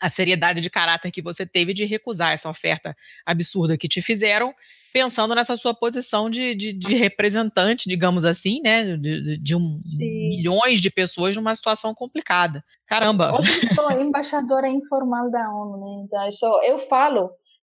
[0.00, 4.00] a, a seriedade de caráter que você teve de recusar essa oferta absurda que te
[4.02, 4.54] fizeram,
[4.92, 10.80] pensando nessa sua posição de, de, de representante, digamos assim, né, de, de- um, milhões
[10.80, 12.64] de pessoas numa situação complicada.
[12.86, 13.38] Caramba!
[13.38, 16.04] Hoje eu sou embaixadora informal da ONU, né?
[16.04, 17.30] Então, eu, sou, eu falo,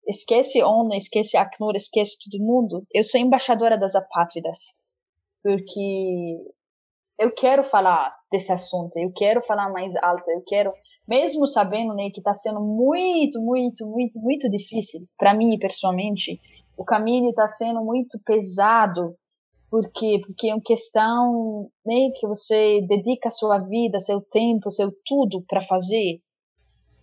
[0.09, 2.85] esquece ONU, esquece Acnur, esquece todo mundo.
[2.93, 4.59] Eu sou embaixadora das apátridas.
[5.45, 6.37] Porque
[7.19, 10.73] eu quero falar desse assunto, eu quero falar mais alto, eu quero,
[11.13, 16.41] mesmo sabendo né, que está sendo muito, muito, muito, muito difícil para mim pessoalmente,
[16.75, 19.15] o caminho está sendo muito pesado,
[19.71, 25.45] porque porque é uma questão né, que você dedica sua vida, seu tempo, seu tudo
[25.47, 26.23] para fazer.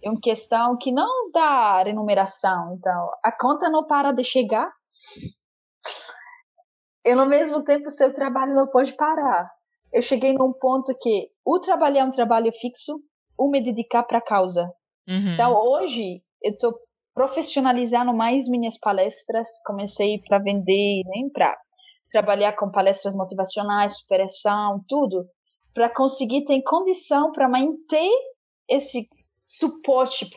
[0.04, 4.72] É uma questão que não dá remuneração, então a conta não para de chegar.
[7.06, 9.52] E no mesmo tempo seu trabalho não pode parar.
[9.94, 13.00] Eu cheguei num ponto que o trabalhar é um trabalho fixo,
[13.40, 14.70] o me dedicar para a causa.
[15.08, 15.34] Uhum.
[15.34, 16.76] Então, hoje, eu estou
[17.16, 19.48] profissionalizando mais minhas palestras.
[19.66, 21.58] Comecei para vender, né, para
[22.12, 25.26] trabalhar com palestras motivacionais, superação, tudo,
[25.74, 28.12] para conseguir ter condição para manter
[28.68, 29.08] esse
[29.46, 30.30] suporte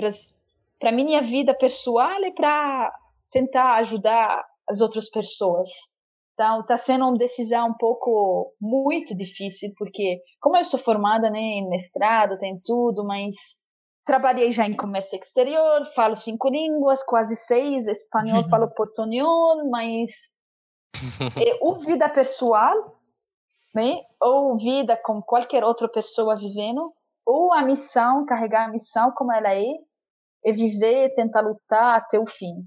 [0.78, 2.92] para minha vida pessoal e para
[3.30, 5.68] tentar ajudar as outras pessoas.
[6.42, 11.38] Então, está sendo uma decisão um pouco muito difícil, porque como eu sou formada né,
[11.38, 13.36] em mestrado, tem tudo, mas
[14.04, 20.10] trabalhei já em comércio exterior, falo cinco línguas, quase seis, espanhol falo portunhol, mas
[21.36, 23.00] é, ou vida pessoal,
[23.72, 26.92] né, ou vida com qualquer outra pessoa vivendo,
[27.24, 29.74] ou a missão, carregar a missão como ela é,
[30.44, 32.66] é viver, tentar lutar até o fim.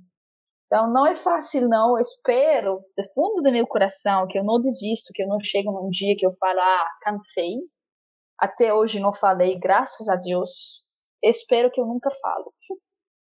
[0.65, 4.59] Então não é fácil não, eu espero do fundo do meu coração que eu não
[4.59, 7.53] desisto, que eu não chego num dia que eu falo, ah, cansei.
[8.39, 10.85] Até hoje não falei, graças a Deus.
[11.23, 12.51] Espero que eu nunca falo.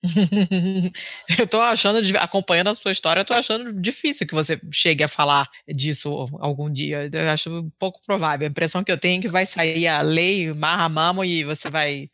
[1.39, 5.07] eu tô achando, acompanhando a sua história, eu tô achando difícil que você chegue a
[5.07, 7.09] falar disso algum dia.
[7.11, 8.47] Eu acho pouco provável.
[8.47, 12.09] A impressão que eu tenho é que vai sair a lei Mahamamo e você vai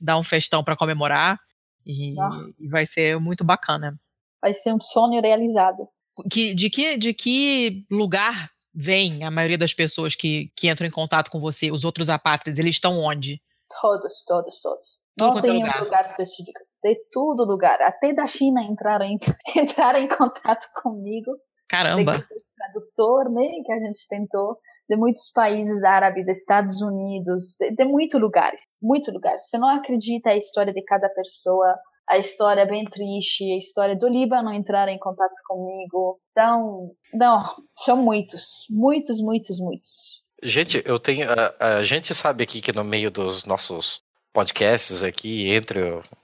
[0.00, 1.38] dar um festão para comemorar
[1.84, 2.30] e, Ah.
[2.58, 3.98] e vai ser muito bacana.
[4.46, 5.88] Vai ser um sonho realizado.
[6.30, 10.90] Que, de, que, de que lugar vem a maioria das pessoas que, que entram em
[10.92, 13.42] contato com você, os outros apátridas, eles estão onde?
[13.80, 15.00] Todos, todos, todos.
[15.18, 15.80] Tudo Não é tem lugar.
[15.80, 16.60] um lugar específico.
[16.80, 17.82] De todo lugar.
[17.82, 19.18] Até da China entraram em,
[19.56, 21.32] entraram em contato comigo.
[21.68, 22.12] Caramba!
[22.12, 23.48] De tradutor, né?
[23.64, 24.58] Que a gente tentou.
[24.88, 28.60] De muitos países árabes, dos Estados Unidos, de, de muitos lugares.
[28.80, 29.48] Muitos lugares.
[29.48, 31.74] Você não acredita a história de cada pessoa.
[32.08, 33.44] A história é bem triste.
[33.44, 36.18] A história do Líbano entraram em contato comigo.
[36.30, 37.44] Então, não,
[37.78, 38.42] são muitos.
[38.70, 40.22] Muitos, muitos, muitos.
[40.42, 41.28] Gente, eu tenho.
[41.30, 44.00] A, a gente sabe aqui que no meio dos nossos
[44.32, 45.80] podcasts aqui, entre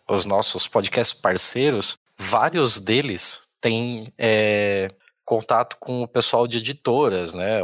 [0.09, 4.91] os nossos podcasts parceiros, vários deles têm é,
[5.25, 7.61] contato com o pessoal de editoras, né?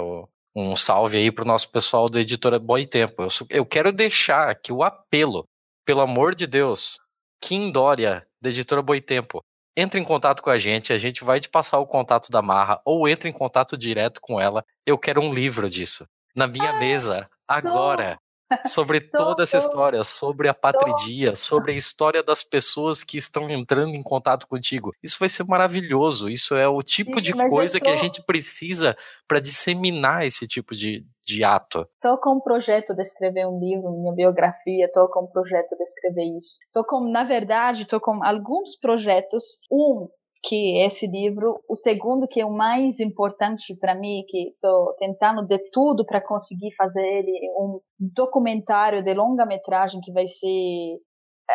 [0.56, 3.22] Um salve aí pro nosso pessoal da editora Boy Tempo.
[3.22, 5.46] Eu, eu quero deixar aqui o apelo,
[5.84, 6.98] pelo amor de Deus,
[7.40, 9.44] Kim Dória, da editora Boitempo.
[9.76, 12.80] entre em contato com a gente, a gente vai te passar o contato da Marra
[12.84, 14.64] ou entre em contato direto com ela.
[14.84, 16.04] Eu quero um livro disso
[16.34, 18.18] na minha Ah, mesa agora.
[18.66, 19.66] Sobre Tô, toda essa tô.
[19.66, 24.92] história, sobre a patridia, sobre a história das pessoas que estão entrando em contato contigo.
[25.02, 26.28] Isso vai ser maravilhoso.
[26.28, 28.96] Isso é o tipo Sim, de coisa que a tô- gente precisa
[29.26, 31.86] para disseminar esse tipo de, de ato.
[31.96, 35.82] Estou com um projeto de escrever um livro, minha biografia, estou com um projeto de
[35.82, 36.58] escrever isso.
[36.66, 39.44] Estou com, na verdade, estou com alguns projetos.
[39.70, 40.08] Um,
[40.42, 41.60] que esse livro.
[41.68, 46.20] O segundo, que é o mais importante para mim, que estou tentando de tudo para
[46.20, 50.98] conseguir fazer ele, um documentário de longa-metragem que vai ser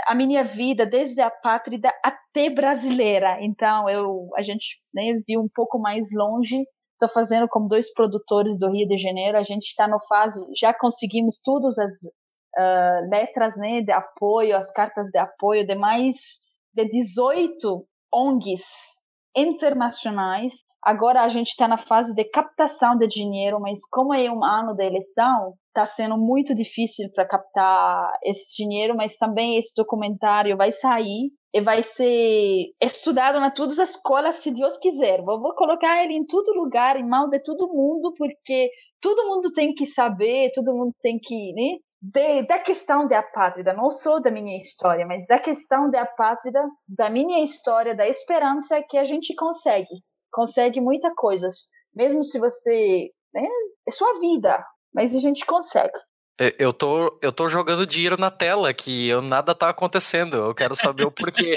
[0.07, 3.38] a minha vida desde a pátria até brasileira.
[3.41, 6.64] Então, eu, a gente né, viu um pouco mais longe
[7.03, 9.38] estou fazendo com dois produtores do Rio de Janeiro.
[9.38, 11.93] A gente está no fase, já conseguimos todas as
[12.57, 16.15] uh, letras né, de apoio, as cartas de apoio de mais
[16.73, 18.64] de 18 ONGs
[19.35, 20.53] internacionais.
[20.84, 24.76] Agora a gente está na fase de captação de dinheiro, mas como é um ano
[24.76, 30.72] de eleição, está sendo muito difícil para captar esse dinheiro, mas também esse documentário vai
[30.72, 35.22] sair e vai ser estudado na todas as escolas, se Deus quiser.
[35.22, 38.69] Vou, colocar ele em todo lugar, em mão de todo mundo, porque
[39.03, 41.77] todo mundo tem que saber, todo mundo tem que, né?
[42.01, 46.53] De, da questão da pátria, não só da minha história, mas da questão da pátria,
[46.88, 50.01] da minha história, da esperança que a gente consegue.
[50.31, 51.67] Consegue muita coisas.
[51.93, 53.09] Mesmo se você.
[53.34, 53.45] Né,
[53.85, 54.63] é sua vida,
[54.93, 55.99] mas a gente consegue.
[56.57, 60.38] Eu tô, eu tô jogando dinheiro na tela que eu, nada tá acontecendo.
[60.38, 61.55] Eu quero saber o porquê.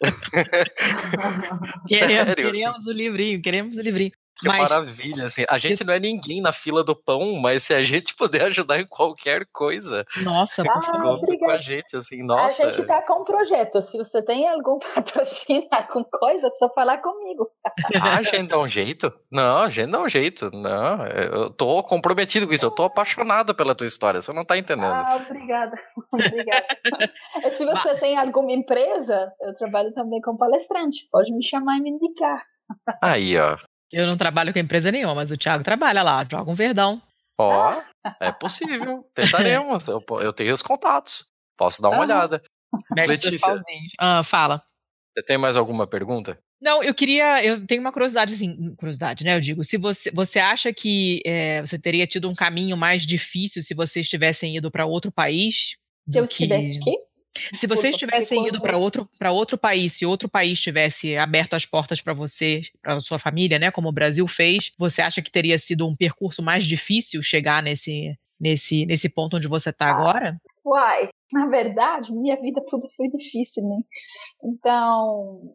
[1.86, 4.12] queremos, queremos o livrinho, queremos o livrinho.
[4.38, 4.68] Que mas...
[4.68, 5.44] maravilha, assim.
[5.48, 8.78] A gente não é ninguém na fila do pão, mas se a gente puder ajudar
[8.78, 10.04] em qualquer coisa.
[10.22, 11.20] Nossa, por favor.
[11.20, 12.66] Conta com a gente, assim, nossa.
[12.66, 13.80] A gente tá com um projeto.
[13.80, 17.50] Se você tem algum patrocínio, alguma coisa, é só falar comigo.
[17.94, 19.12] Ah, a gente dá um jeito?
[19.30, 20.50] Não, a gente dá um jeito.
[20.52, 22.66] Não, eu tô comprometido com isso.
[22.66, 24.20] Eu tô apaixonado pela tua história.
[24.20, 24.92] Você não tá entendendo.
[24.92, 25.78] Ah, obrigada.
[26.12, 26.66] obrigada.
[27.52, 31.08] se você tem alguma empresa, eu trabalho também com palestrante.
[31.10, 32.44] Pode me chamar e me indicar.
[33.00, 33.56] Aí, ó.
[33.92, 37.00] Eu não trabalho com empresa nenhuma, mas o Thiago trabalha lá, joga um verdão.
[37.38, 39.04] Ó, oh, é possível.
[39.14, 39.86] Tentaremos.
[39.88, 41.26] eu, eu, tenho os contatos.
[41.56, 42.42] Posso dar uma ah, olhada.
[42.96, 43.54] Letícia,
[43.98, 44.62] ah, fala.
[45.14, 46.38] Você tem mais alguma pergunta?
[46.60, 47.44] Não, eu queria.
[47.44, 49.36] Eu tenho uma curiosidade, assim, curiosidade, né?
[49.36, 53.62] Eu digo, se você, você acha que é, você teria tido um caminho mais difícil
[53.62, 55.76] se vocês tivessem ido para outro país?
[56.08, 56.90] Se eu tivesse que...
[57.52, 62.00] Se vocês tivessem ido para outro, outro país, se outro país tivesse aberto as portas
[62.00, 65.86] para você, para sua família, né, como o Brasil fez, você acha que teria sido
[65.86, 70.40] um percurso mais difícil chegar nesse, nesse, nesse ponto onde você está agora?
[70.64, 73.76] Uai, na verdade, minha vida tudo foi difícil, né?
[74.42, 75.54] Então,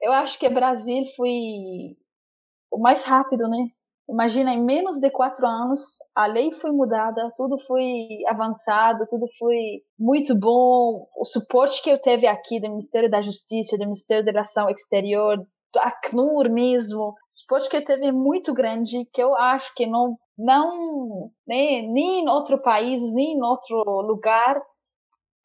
[0.00, 1.32] eu acho que Brasil foi
[2.70, 3.68] o mais rápido, né?
[4.08, 5.80] Imagina, em menos de quatro anos,
[6.14, 11.06] a lei foi mudada, tudo foi avançado, tudo foi muito bom.
[11.14, 15.36] O suporte que eu teve aqui do Ministério da Justiça, do Ministério da Relação Exterior,
[15.74, 19.86] do Acnur mesmo, o suporte que eu teve é muito grande, que eu acho que
[19.86, 24.58] não, não né, nem em outro país, nem em outro lugar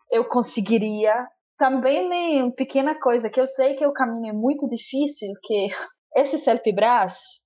[0.09, 1.13] eu conseguiria.
[1.57, 5.67] Também, né, uma pequena coisa, que eu sei que o caminho é muito difícil, que
[6.15, 7.42] esse CELPE-BRAS, é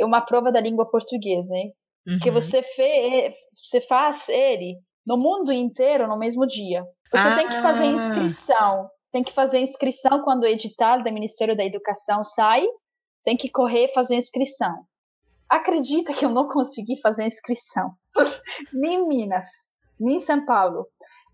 [0.00, 1.70] uma prova da língua portuguesa, né?
[2.06, 2.18] Uhum.
[2.22, 6.82] Que você, fe, você faz ele no mundo inteiro no mesmo dia.
[7.10, 7.36] Você ah.
[7.36, 8.88] tem que fazer inscrição.
[9.12, 12.64] Tem que fazer inscrição quando o edital do Ministério da Educação sai.
[13.22, 14.74] Tem que correr fazer inscrição.
[15.48, 17.92] Acredita que eu não consegui fazer inscrição.
[18.72, 19.46] nem em Minas,
[20.00, 20.86] nem em São Paulo,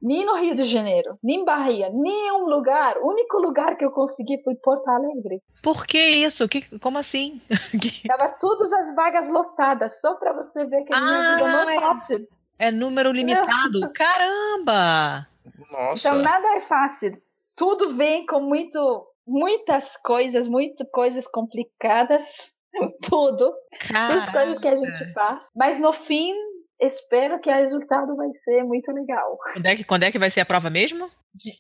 [0.03, 2.97] nem no Rio de Janeiro, nem em Bahia, nenhum lugar.
[2.99, 5.43] O único lugar que eu consegui foi Porto Alegre.
[5.63, 6.49] Por que isso?
[6.49, 7.41] Que, como assim?
[8.07, 11.71] Tava todas as vagas lotadas, só para você ver que a minha ah, vida não
[11.71, 12.29] é fácil.
[12.59, 13.91] É número limitado?
[13.95, 15.27] Caramba!
[15.71, 16.09] Nossa.
[16.09, 17.21] Então nada é fácil.
[17.55, 22.53] Tudo vem com muito, muitas coisas, muitas coisas complicadas.
[23.03, 23.53] Tudo.
[23.95, 25.51] As coisas que a gente faz.
[25.55, 26.35] Mas no fim,
[26.81, 29.37] espero que o resultado vai ser muito legal.
[29.53, 31.11] Quando é que, quando é que vai ser a prova mesmo?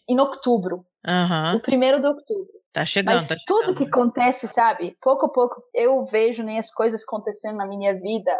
[0.08, 0.84] Em outubro.
[1.06, 1.56] Uhum.
[1.56, 2.48] O primeiro de outubro.
[2.72, 3.76] Tá chegando, Mas tá tudo chegando.
[3.76, 4.96] que acontece, sabe?
[5.00, 8.32] Pouco a pouco eu vejo nem as coisas acontecendo na minha vida.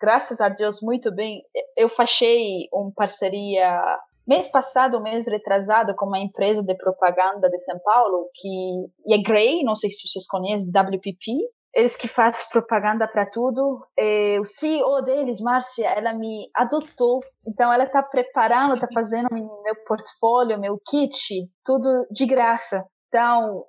[0.00, 1.42] Graças a Deus, muito bem.
[1.76, 7.78] Eu fechei uma parceria mês passado, mês retrasado, com uma empresa de propaganda de São
[7.78, 11.32] Paulo, que é Grey, não sei se vocês conhecem, WPP.
[11.76, 13.86] Eles que fazem propaganda para tudo.
[13.98, 17.20] E o CEO deles, Márcia, ela me adotou.
[17.46, 22.82] Então, ela está preparando, está fazendo meu portfólio, meu kit, tudo de graça.
[23.08, 23.66] Então,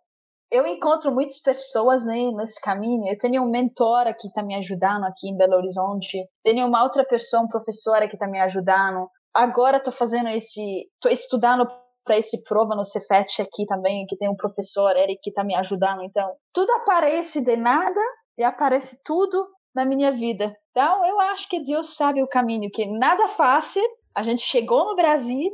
[0.50, 3.12] eu encontro muitas pessoas né, nesse caminho.
[3.12, 6.18] Eu tenho um mentor que está me ajudando aqui em Belo Horizonte.
[6.46, 9.10] Tenho uma outra pessoa, uma professora que está me ajudando.
[9.34, 11.68] Agora estou fazendo esse, estou estudando
[12.08, 15.54] para esse prova no Cefet aqui também, que tem um professor Eric que está me
[15.56, 16.02] ajudando.
[16.04, 18.00] Então, tudo aparece de nada
[18.38, 20.56] e aparece tudo na minha vida.
[20.72, 23.84] Então, eu acho que Deus sabe o caminho, que nada fácil.
[24.16, 25.52] A gente chegou no Brasil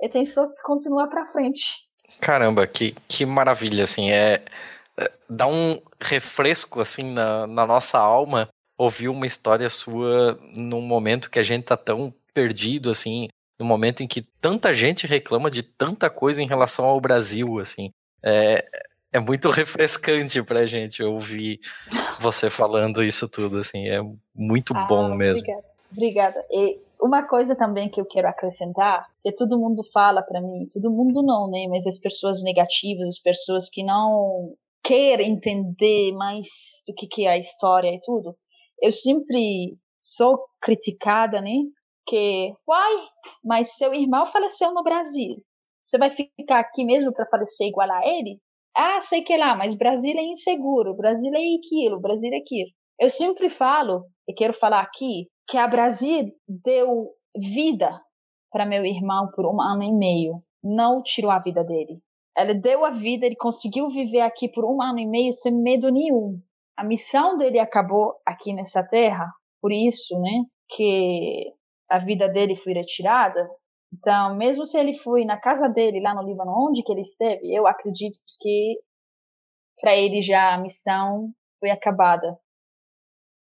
[0.00, 1.62] e tem só que continuar para frente.
[2.20, 4.42] Caramba, que, que maravilha, assim, é,
[4.98, 8.48] é dá um refresco, assim, na, na nossa alma
[8.80, 13.28] ouvir uma história sua num momento que a gente tá tão perdido, assim,
[13.60, 17.92] no momento em que tanta gente reclama de tanta coisa em relação ao Brasil, assim,
[18.24, 18.64] é,
[19.12, 21.60] é muito refrescante pra gente ouvir
[22.18, 24.00] você falando isso tudo, assim, é
[24.34, 25.42] muito ah, bom mesmo.
[25.42, 25.70] Obrigada.
[25.92, 26.46] Obrigada.
[26.50, 30.90] E uma coisa também que eu quero acrescentar, que todo mundo fala para mim, todo
[30.90, 36.46] mundo não, né, mas as pessoas negativas, as pessoas que não querem entender mais
[36.86, 38.34] do que, que é a história e tudo,
[38.80, 41.56] eu sempre sou criticada, né,
[42.10, 43.08] que, uai,
[43.44, 45.36] mas seu irmão faleceu no Brasil,
[45.84, 48.40] você vai ficar aqui mesmo para falecer igual a ele?
[48.76, 52.70] Ah, sei que lá, mas Brasil é inseguro, Brasil é aquilo, Brasil é aquilo.
[52.98, 58.00] Eu sempre falo, e quero falar aqui, que a Brasil deu vida
[58.50, 60.42] para meu irmão por um ano e meio.
[60.62, 62.00] Não tirou a vida dele.
[62.36, 65.90] Ela deu a vida, ele conseguiu viver aqui por um ano e meio sem medo
[65.90, 66.40] nenhum.
[66.76, 69.28] A missão dele acabou aqui nessa terra,
[69.60, 71.52] por isso, né, que
[71.90, 73.50] a vida dele foi retirada.
[73.92, 77.52] Então, mesmo se ele foi na casa dele lá no Líbano, onde que ele esteve,
[77.52, 78.78] eu acredito que
[79.80, 82.38] para ele já a missão foi acabada.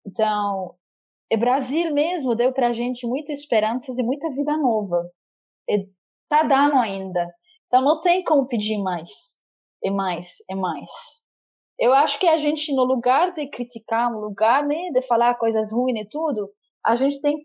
[0.06, 0.76] Então,
[1.32, 5.10] o Brasil mesmo deu para a gente muitas esperanças e muita vida nova.
[5.70, 5.88] E
[6.28, 7.28] tá dando ainda.
[7.68, 9.10] Então não tem como pedir mais.
[9.84, 10.90] E mais, e mais.
[11.80, 15.72] Eu acho que a gente, no lugar de criticar, no lugar né, de falar coisas
[15.72, 16.52] ruins e tudo,
[16.86, 17.38] a gente tem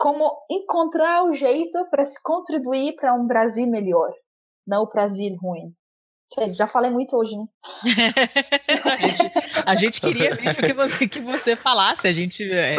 [0.00, 4.10] como encontrar o jeito para se contribuir para um Brasil melhor,
[4.66, 5.74] não o Brasil ruim.
[6.56, 7.44] Já falei muito hoje, né?
[8.84, 9.32] a, gente,
[9.66, 12.08] a, gente, queria mesmo que você, que você falasse.
[12.08, 12.76] A gente é,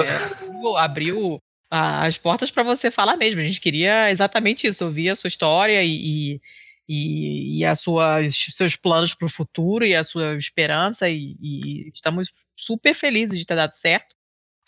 [0.77, 1.37] abriu
[1.69, 3.39] as portas para você falar mesmo.
[3.39, 6.41] A gente queria exatamente isso, ouvir a sua história e,
[6.87, 11.07] e, e as suas, seus planos para o futuro e a sua esperança.
[11.09, 14.15] E, e estamos super felizes de ter dado certo.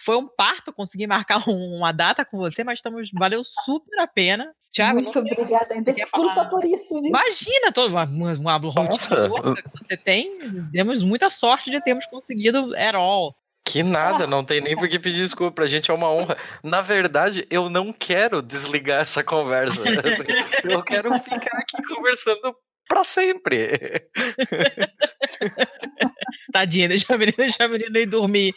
[0.04, 4.54] Foi um parto conseguir marcar uma data com você, mas estamos, valeu super a pena.
[4.72, 5.80] Tiago, muito obrigada.
[5.82, 6.50] Desculpa falar...
[6.50, 7.00] por isso.
[7.00, 7.10] Viu?
[7.10, 10.40] Imagina toda uma, uma, rotina que você tem.
[10.72, 13.36] Temos muita sorte de termos conseguido at all.
[13.66, 15.54] Que nada, não tem nem por que pedir desculpa.
[15.54, 16.36] Pra gente é uma honra.
[16.64, 19.84] Na verdade, eu não quero desligar essa conversa.
[19.88, 22.56] Assim, eu quero ficar aqui conversando
[22.88, 24.10] para sempre.
[26.54, 28.54] Tadinha, deixa a menina, deixa a menina ir dormir.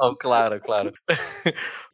[0.00, 0.92] Não, claro, claro.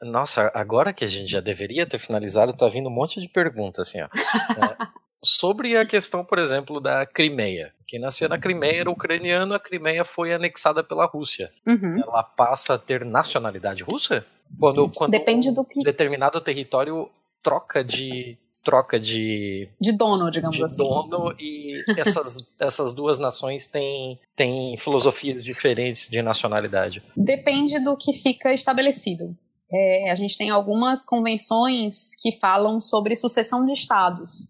[0.01, 3.89] Nossa, agora que a gente já deveria ter finalizado, tá vindo um monte de perguntas,
[3.89, 4.07] assim, ó.
[4.07, 4.77] É,
[5.25, 7.73] sobre a questão, por exemplo, da Crimeia.
[7.87, 11.53] Quem nasceu na Crimeia era ucraniano, a Crimeia foi anexada pela Rússia.
[11.67, 12.03] Uhum.
[12.03, 14.25] Ela passa a ter nacionalidade russa?
[14.59, 15.83] Quando, quando Depende do que.
[15.83, 17.11] determinado território
[17.43, 20.79] troca de troca de de dono, digamos de assim.
[20.79, 21.71] dono e
[22.01, 27.03] essas, essas duas nações têm, têm filosofias diferentes de nacionalidade.
[27.17, 29.37] Depende do que fica estabelecido.
[29.71, 34.49] É, a gente tem algumas convenções que falam sobre sucessão de estados.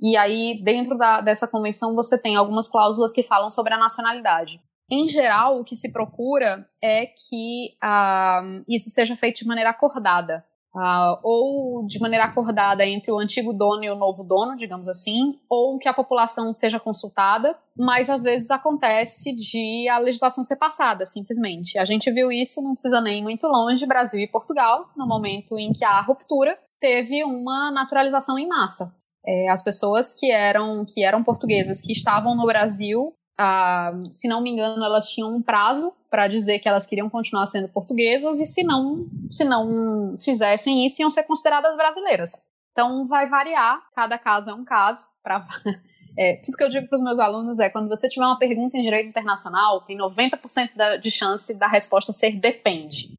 [0.00, 4.60] E aí, dentro da, dessa convenção, você tem algumas cláusulas que falam sobre a nacionalidade.
[4.90, 10.44] Em geral, o que se procura é que uh, isso seja feito de maneira acordada
[10.74, 15.38] uh, ou de maneira acordada entre o antigo dono e o novo dono, digamos assim,
[15.48, 21.06] ou que a população seja consultada, mas às vezes acontece de a legislação ser passada,
[21.06, 21.78] simplesmente.
[21.78, 25.58] A gente viu isso, não precisa nem ir muito longe, Brasil e Portugal, no momento
[25.58, 28.94] em que a ruptura teve uma naturalização em massa.
[29.26, 34.42] É, as pessoas que eram que eram portuguesas que estavam no Brasil ah, se não
[34.42, 38.46] me engano, elas tinham um prazo para dizer que elas queriam continuar sendo portuguesas e
[38.46, 42.32] se não, se não fizessem isso, iam ser consideradas brasileiras.
[42.72, 45.06] Então vai variar, cada caso é um caso.
[45.22, 45.40] Pra,
[46.18, 48.76] é, tudo que eu digo para os meus alunos é quando você tiver uma pergunta
[48.76, 53.14] em direito internacional, tem 90% da, de chance da resposta ser depende.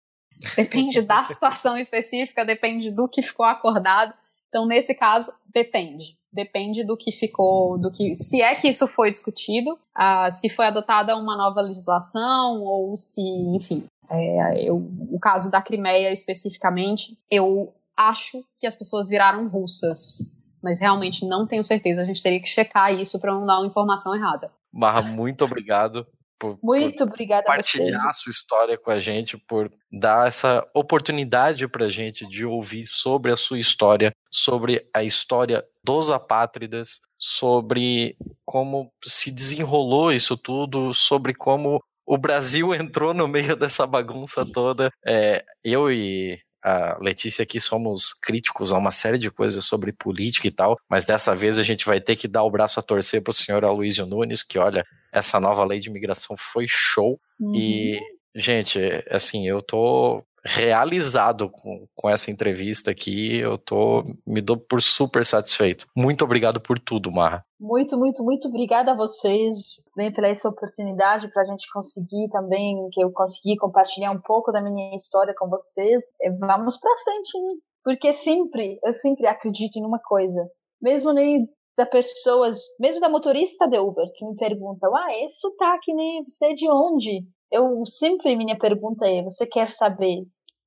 [0.55, 4.13] Depende da situação específica, depende do que ficou acordado.
[4.49, 9.09] Então, nesse caso, depende depende do que ficou, do que se é que isso foi
[9.09, 13.21] discutido, uh, se foi adotada uma nova legislação ou se,
[13.55, 14.77] enfim, é, eu,
[15.11, 20.31] o caso da Crimeia especificamente, eu acho que as pessoas viraram russas,
[20.63, 22.01] mas realmente não tenho certeza.
[22.01, 24.51] A gente teria que checar isso para não dar uma informação errada.
[24.71, 26.05] Marra, muito obrigado
[26.39, 30.65] por, Muito por obrigada compartilhar a, a sua história com a gente, por dar essa
[30.73, 37.01] oportunidade para a gente de ouvir sobre a sua história, sobre a história dos apátridas,
[37.17, 44.45] sobre como se desenrolou isso tudo, sobre como o Brasil entrou no meio dessa bagunça
[44.45, 44.89] toda.
[45.05, 50.47] É, eu e a Letícia aqui somos críticos a uma série de coisas sobre política
[50.47, 53.23] e tal, mas dessa vez a gente vai ter que dar o braço a torcer
[53.23, 57.19] para o senhor Aloysio Nunes, que olha, essa nova lei de imigração foi show.
[57.39, 57.55] Uhum.
[57.55, 57.99] E,
[58.35, 58.79] gente,
[59.09, 63.37] assim, eu tô realizado com, com essa entrevista aqui.
[63.37, 65.85] Eu tô me dou por super satisfeito.
[65.95, 67.43] Muito obrigado por tudo, Marra.
[67.59, 72.87] Muito, muito, muito obrigada a vocês bem pela essa oportunidade para a gente conseguir também
[72.91, 76.05] que eu consegui compartilhar um pouco da minha história com vocês.
[76.39, 77.59] Vamos para frente, né?
[77.83, 80.49] porque sempre eu sempre acredito em uma coisa,
[80.81, 81.47] mesmo nem
[81.77, 86.23] da pessoas, mesmo da motorista de Uber que me perguntam, ah, esse sotaque, né?
[86.27, 87.25] Você é de onde?
[87.51, 90.23] Eu sempre minha pergunta é: você quer saber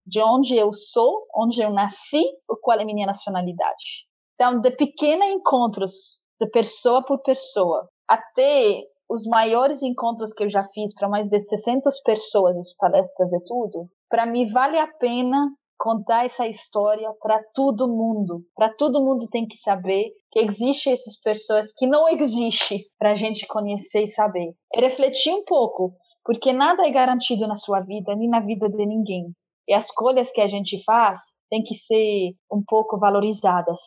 [0.07, 4.07] de onde eu sou, onde eu nasci, ou qual é a minha nacionalidade?
[4.35, 5.93] Então, de pequenos encontros,
[6.41, 11.39] de pessoa por pessoa, até os maiores encontros que eu já fiz para mais de
[11.39, 15.49] 600 pessoas, as palestras e tudo, para mim vale a pena
[15.79, 18.43] contar essa história para todo mundo.
[18.55, 23.15] Para todo mundo tem que saber que existem essas pessoas que não existem para a
[23.15, 24.55] gente conhecer e saber.
[24.75, 25.93] É refletir um pouco
[26.25, 29.33] porque nada é garantido na sua vida, nem na vida de ninguém.
[29.69, 31.19] E as escolhas que a gente faz
[31.51, 33.79] têm que ser um pouco valorizadas.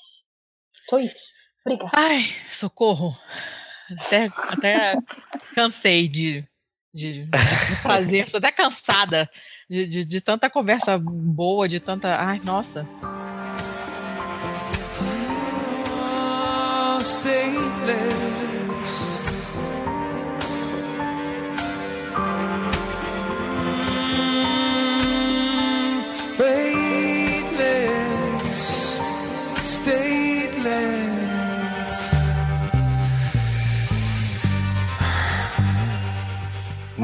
[0.86, 1.34] Só isso.
[1.66, 1.92] Obrigada.
[1.94, 2.22] Ai,
[2.52, 3.16] socorro.
[4.00, 4.98] Até, até
[5.54, 6.44] cansei de,
[6.94, 9.30] de, de fazer, estou até cansada
[9.70, 12.16] de, de, de tanta conversa boa, de tanta.
[12.20, 12.88] Ai, nossa.
[17.06, 18.36] Stateless.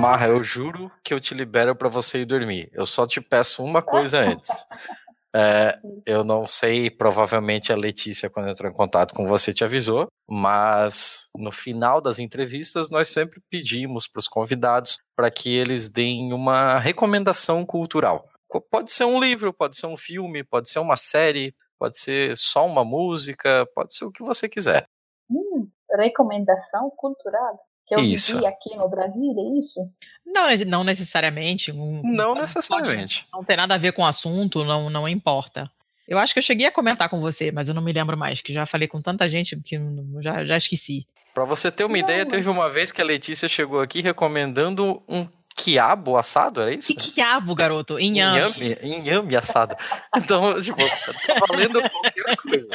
[0.01, 2.71] Marra, eu juro que eu te libero para você ir dormir.
[2.73, 4.65] Eu só te peço uma coisa antes.
[5.33, 10.07] É, eu não sei, provavelmente a Letícia, quando entrou em contato com você, te avisou,
[10.29, 16.33] mas no final das entrevistas nós sempre pedimos para os convidados para que eles deem
[16.33, 18.27] uma recomendação cultural.
[18.69, 22.65] Pode ser um livro, pode ser um filme, pode ser uma série, pode ser só
[22.65, 24.83] uma música, pode ser o que você quiser.
[25.29, 25.65] Hum,
[25.97, 27.57] recomendação cultural?
[27.95, 28.33] Que eu isso.
[28.33, 29.79] vivi aqui no Brasil, é isso?
[30.25, 31.71] Não, não necessariamente.
[31.71, 33.25] Um, não necessariamente.
[33.25, 35.69] Pode, não tem nada a ver com o assunto, não, não importa.
[36.07, 38.41] Eu acho que eu cheguei a comentar com você, mas eu não me lembro mais,
[38.41, 39.79] que já falei com tanta gente que
[40.21, 41.05] já, já esqueci.
[41.33, 45.01] Para você ter uma não, ideia, teve uma vez que a Letícia chegou aqui recomendando
[45.07, 45.25] um
[45.63, 46.87] quiabo assado, era isso?
[46.87, 47.99] Que quiabo, garoto?
[47.99, 48.77] Inhame.
[48.81, 49.75] Inhame, assado.
[50.17, 52.69] Então, tipo, tá valendo qualquer coisa.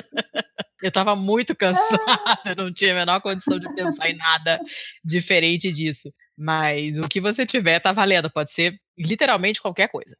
[0.82, 4.60] Eu tava muito cansada, não tinha a menor condição de pensar em nada
[5.04, 6.12] diferente disso.
[6.36, 10.16] Mas o que você tiver tá valendo, pode ser literalmente qualquer coisa.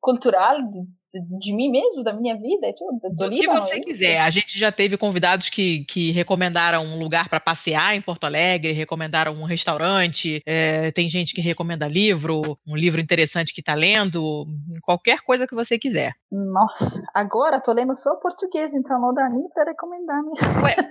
[0.00, 2.98] Cultural, de, de, de, mim mesmo, da minha vida, tudo.
[3.00, 4.20] Do, do que você é quiser.
[4.20, 8.72] A gente já teve convidados que, que recomendaram um lugar para passear em Porto Alegre,
[8.72, 14.46] recomendaram um restaurante, é, tem gente que recomenda livro, um livro interessante que está lendo,
[14.82, 16.14] qualquer coisa que você quiser.
[16.30, 20.22] Nossa, agora tô lendo só português, então não dá nem para recomendar.
[20.62, 20.76] Ué.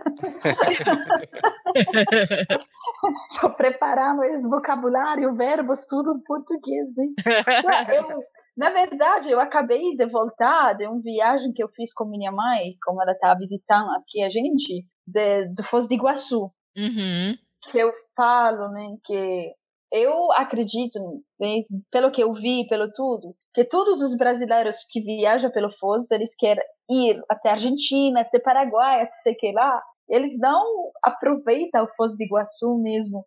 [3.39, 7.05] Tô preparando esse vocabulário, verbos, tudo em português, né?
[7.95, 8.23] Eu,
[8.57, 12.73] na verdade, eu acabei de voltar de uma viagem que eu fiz com minha mãe,
[12.83, 16.51] como ela estava visitando aqui a gente, de, de Foz do Iguaçu.
[16.75, 17.37] Uhum.
[17.69, 19.53] Que eu falo, né, que
[19.91, 20.99] eu acredito,
[21.39, 21.61] né,
[21.91, 26.35] pelo que eu vi, pelo tudo, que todos os brasileiros que viajam pelo Foz, eles
[26.35, 29.81] querem ir até Argentina, até Paraguai, até sei que lá.
[30.09, 33.23] Eles não aproveitam o Foz do Iguaçu mesmo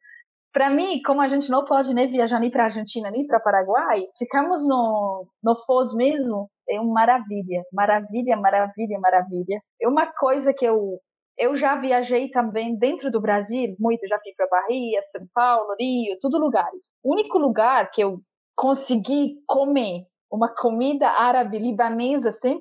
[0.53, 4.03] para mim, como a gente não pode nem viajar nem para Argentina nem para Paraguai,
[4.19, 6.51] ficamos no, no Foz mesmo.
[6.69, 9.61] É uma maravilha, maravilha, maravilha, maravilha.
[9.81, 10.99] É uma coisa que eu
[11.39, 16.19] eu já viajei também dentro do Brasil, muito, já fui para Bahia, São Paulo, Rio,
[16.21, 16.93] tudo lugares.
[17.03, 18.21] O único lugar que eu
[18.55, 22.61] consegui comer uma comida árabe libanesa 100%,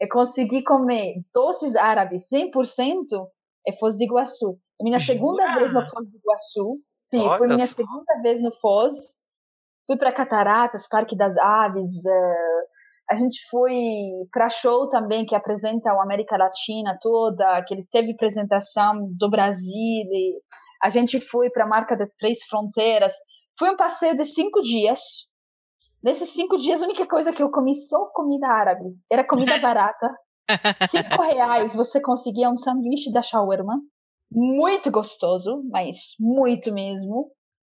[0.00, 3.04] é conseguir comer doces árabes 100%,
[3.66, 4.58] é Foz do Iguaçu.
[4.80, 6.80] É minha segunda vez no Foz do Iguaçu.
[7.06, 7.74] Sim, Olha foi minha só.
[7.74, 8.94] segunda vez no Foz.
[9.86, 12.04] Fui para Cataratas, Parque das Aves.
[12.04, 13.74] Uh, a gente foi
[14.30, 20.04] para show também que apresenta a América Latina toda, que ele teve apresentação do Brasil.
[20.82, 23.12] A gente foi para a Marca das Três Fronteiras.
[23.58, 25.00] Foi um passeio de cinco dias.
[26.02, 28.94] Nesses cinco dias, a única coisa que eu comi só comida árabe.
[29.10, 30.14] Era comida barata.
[30.88, 33.80] Cinco reais você conseguia um sanduíche da shawarma.
[34.30, 37.30] Muito gostoso, mas muito mesmo.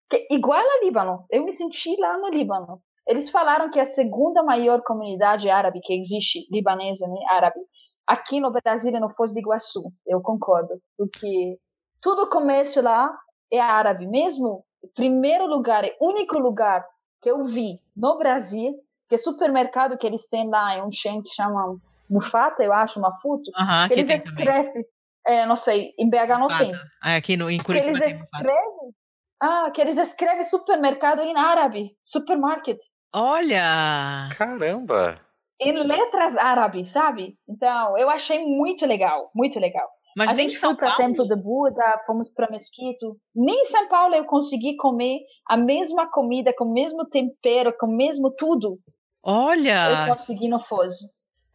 [0.09, 1.25] Que, igual a Líbano.
[1.29, 2.81] Eu me senti lá no Líbano.
[3.07, 7.59] Eles falaram que a segunda maior comunidade árabe que existe, libanesa, né, árabe,
[8.05, 9.91] aqui no Brasil é no Foz do Iguaçu.
[10.05, 11.57] Eu concordo, porque
[12.01, 13.09] todo o comércio lá
[13.51, 14.07] é árabe.
[14.07, 14.65] Mesmo
[14.95, 16.85] primeiro lugar, é único lugar
[17.21, 18.73] que eu vi no Brasil,
[19.09, 21.77] que é supermercado que eles têm lá, é um chain que chama
[22.09, 24.85] Mufato, eu acho, Mafuto, Aham, que eles escrevem,
[25.27, 26.71] é, não sei, em BH não tem,
[27.03, 28.27] Ah, Aqui no, em que Curitiba eles tem Mufasa.
[28.37, 28.93] escrevem,
[29.41, 32.77] ah, que eles escrevem supermercado em árabe, supermarket,
[33.13, 34.29] Olha!
[34.37, 35.15] Caramba!
[35.59, 37.35] em letras árabes, sabe?
[37.49, 39.87] Então, eu achei muito legal, muito legal.
[40.15, 40.95] Mas a nem gente São foi para?
[40.95, 43.17] Templo de Buda, fomos para Mesquito.
[43.35, 47.87] Nem em São Paulo eu consegui comer a mesma comida, com o mesmo tempero, com
[47.87, 48.77] o mesmo tudo.
[49.25, 50.15] Eu Olha!
[50.15, 50.93] consegui no Foz.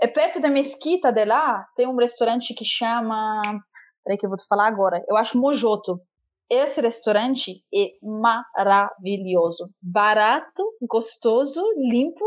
[0.02, 3.40] É perto da Mesquita de lá, tem um restaurante que chama.
[4.04, 5.00] Peraí que eu vou te falar agora.
[5.08, 6.00] Eu acho Mojoto.
[6.50, 9.70] Esse restaurante é maravilhoso.
[9.80, 12.24] Barato, gostoso, limpo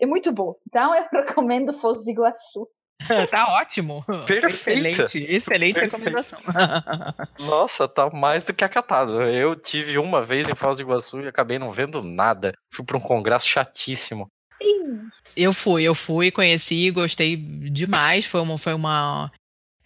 [0.00, 0.54] e muito bom.
[0.66, 2.66] Então eu recomendo Foz do Iguaçu.
[3.30, 4.02] Tá ótimo.
[4.26, 5.02] Perfeita.
[5.02, 5.98] Excelente, excelente Perfeita.
[5.98, 6.38] recomendação.
[7.38, 9.22] Nossa, tá mais do que acatado.
[9.22, 12.54] Eu tive uma vez em Foz do Iguaçu e acabei não vendo nada.
[12.72, 14.30] Fui para um congresso chatíssimo.
[15.36, 18.24] Eu fui, eu fui, conheci, gostei demais.
[18.26, 19.30] Foi uma, foi uma.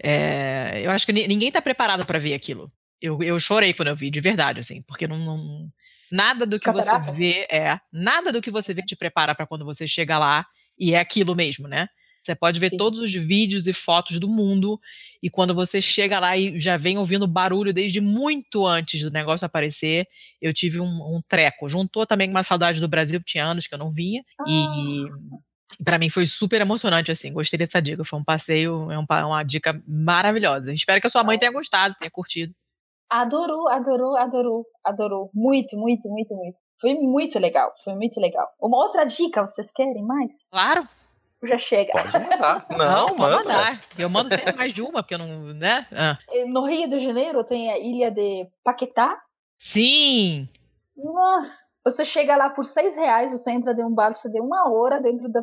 [0.02, 2.70] é, eu acho que ni- ninguém tá preparado para ver aquilo.
[3.02, 5.68] Eu, eu chorei quando eu vi, de verdade, assim, porque não, não-
[6.12, 9.64] nada do que você vê é, nada do que você vê te prepara para quando
[9.64, 10.44] você chega lá
[10.78, 11.88] e é aquilo mesmo, né?
[12.22, 12.76] Você pode ver Sim.
[12.76, 14.78] todos os vídeos e fotos do mundo
[15.22, 19.46] e quando você chega lá e já vem ouvindo barulho desde muito antes do negócio
[19.46, 20.06] aparecer,
[20.40, 21.68] eu tive um, um treco.
[21.68, 24.22] Juntou também com uma saudade do Brasil, que tinha anos que eu não vinha.
[24.46, 25.06] E
[25.84, 27.32] Pra mim foi super emocionante, assim.
[27.32, 28.04] Gostei dessa dica.
[28.04, 30.72] Foi um passeio, é um uma dica maravilhosa.
[30.72, 32.52] Espero que a sua mãe tenha gostado, tenha curtido.
[33.08, 35.30] Adorou, adorou, adorou, adorou.
[35.34, 36.60] Muito, muito, muito, muito.
[36.80, 38.48] Foi muito legal, foi muito legal.
[38.60, 40.48] Uma outra dica, vocês querem mais?
[40.48, 40.88] Claro.
[41.42, 41.92] Já chega.
[41.92, 42.66] Pode mandar.
[42.70, 43.36] Não, pode manda.
[43.36, 43.80] mandar.
[43.98, 45.54] Eu mando sempre mais de uma, porque eu não.
[45.54, 45.86] né?
[45.92, 46.18] Ah.
[46.46, 49.18] No Rio de Janeiro tem a ilha de Paquetá.
[49.58, 50.48] Sim!
[50.96, 55.00] Nossa, você chega lá por seis reais, você entra de um barco de uma hora
[55.00, 55.40] dentro da,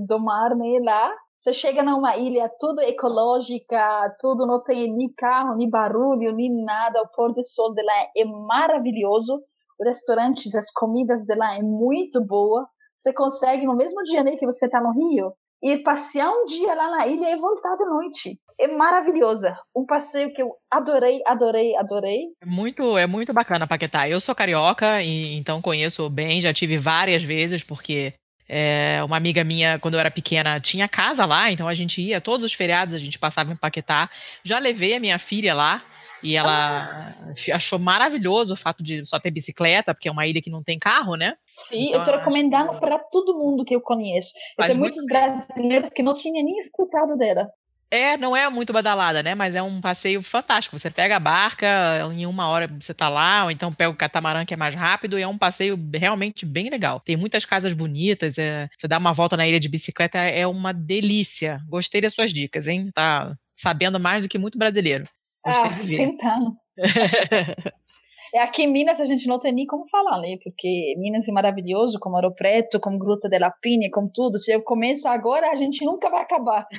[0.00, 1.14] do mar, né, lá.
[1.38, 7.00] Você chega numa ilha tudo ecológica, tudo não tem nem carro, nem barulho, nem nada.
[7.02, 9.40] O pôr do sol de lá é maravilhoso.
[9.80, 12.68] Os restaurantes, as comidas de lá é muito boa.
[12.98, 16.74] Você consegue no mesmo dia né, que você está no Rio ir passear um dia
[16.74, 18.38] lá na ilha e voltar de noite.
[18.60, 19.56] É maravilhosa.
[19.74, 22.26] Um passeio que eu adorei, adorei, adorei.
[22.40, 24.08] É muito, é muito bacana Paquetá.
[24.08, 28.14] Eu sou carioca, e então conheço bem, já tive várias vezes, porque
[28.48, 32.20] é, uma amiga minha, quando eu era pequena, tinha casa lá, então a gente ia,
[32.20, 34.08] todos os feriados a gente passava em Paquetá.
[34.42, 35.84] Já levei a minha filha lá.
[36.22, 40.50] E ela achou maravilhoso o fato de só ter bicicleta, porque é uma ilha que
[40.50, 41.36] não tem carro, né?
[41.68, 44.32] Sim, Então, eu tô recomendando que- para todo mundo que eu conheço.
[44.56, 47.48] Eu tenho muito muitos brasileiros que não tinham nem escutado dela.
[47.90, 49.34] É, não é muito badalada, né?
[49.34, 50.78] Mas é um passeio fantástico.
[50.78, 51.66] Você pega a barca,
[52.12, 55.18] em uma hora você tá lá, ou então pega o catamarã que é mais rápido,
[55.18, 57.00] e é um passeio realmente bem legal.
[57.00, 60.72] Tem muitas casas bonitas, é, você dá uma volta na ilha de bicicleta, é uma
[60.72, 61.60] delícia.
[61.66, 62.90] Gostei das suas dicas, hein?
[62.92, 65.08] Tá sabendo mais do que muito brasileiro.
[65.48, 66.56] Ah, tentando.
[68.34, 70.36] É, aqui em Minas a gente não tem nem como falar, né?
[70.44, 74.38] Porque Minas é maravilhoso, como Ouro Preto, como Gruta de la Pinha, como tudo.
[74.38, 76.66] Se eu começo agora, a gente nunca vai acabar.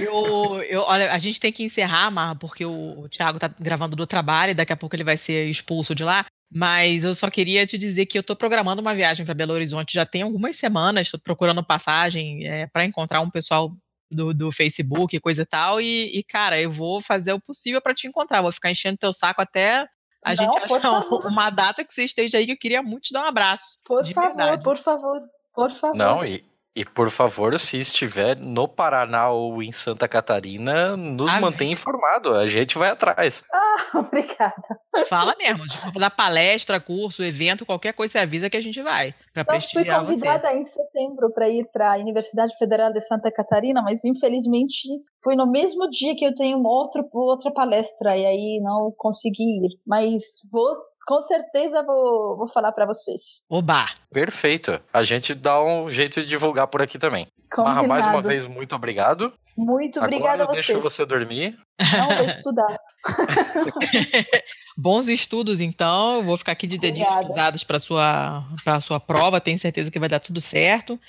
[0.00, 3.94] Eu, eu, olha, a gente tem que encerrar, Mar, porque o, o Thiago tá gravando
[3.94, 6.24] do trabalho e daqui a pouco ele vai ser expulso de lá.
[6.50, 9.92] Mas eu só queria te dizer que eu tô programando uma viagem para Belo Horizonte
[9.92, 13.72] já tem algumas semanas, estou procurando passagem é, para encontrar um pessoal
[14.10, 15.80] do, do Facebook e coisa e tal.
[15.80, 18.42] E, e, cara, eu vou fazer o possível para te encontrar.
[18.42, 19.86] Vou ficar enchendo teu saco até
[20.24, 23.12] a Não, gente achar uma data que você esteja aí que eu queria muito te
[23.12, 23.78] dar um abraço.
[23.84, 24.62] Por de favor, verdade.
[24.62, 25.20] por favor,
[25.54, 25.96] por favor.
[25.96, 26.44] Não, e,
[26.78, 31.42] e por favor, se estiver no Paraná ou em Santa Catarina, nos Amém.
[31.42, 32.34] mantenha informado.
[32.36, 33.42] A gente vai atrás.
[33.52, 34.78] Ah, obrigada.
[35.08, 39.12] Fala mesmo, for dar palestra, curso, evento, qualquer coisa, você avisa que a gente vai.
[39.34, 40.12] Pra Eu fui prestigiar você.
[40.20, 44.88] convidada em setembro para ir para a Universidade Federal de Santa Catarina, mas infelizmente
[45.24, 49.66] foi no mesmo dia que eu tenho uma outra, outra palestra e aí não consegui
[49.66, 49.78] ir.
[49.84, 50.22] Mas
[50.52, 50.76] vou
[51.08, 53.42] com certeza vou, vou falar para vocês.
[53.48, 53.86] Oba!
[54.12, 54.78] Perfeito.
[54.92, 57.26] A gente dá um jeito de divulgar por aqui também.
[57.56, 59.32] Marra, mais uma vez, muito obrigado.
[59.56, 60.82] Muito obrigada a deixo vocês.
[60.84, 61.58] você dormir.
[61.80, 62.76] Não vou estudar.
[64.76, 66.22] Bons estudos, então.
[66.24, 67.26] Vou ficar aqui de dedinhos Obrigada.
[67.34, 69.40] cruzados para sua para sua prova.
[69.40, 71.00] Tenho certeza que vai dar tudo certo.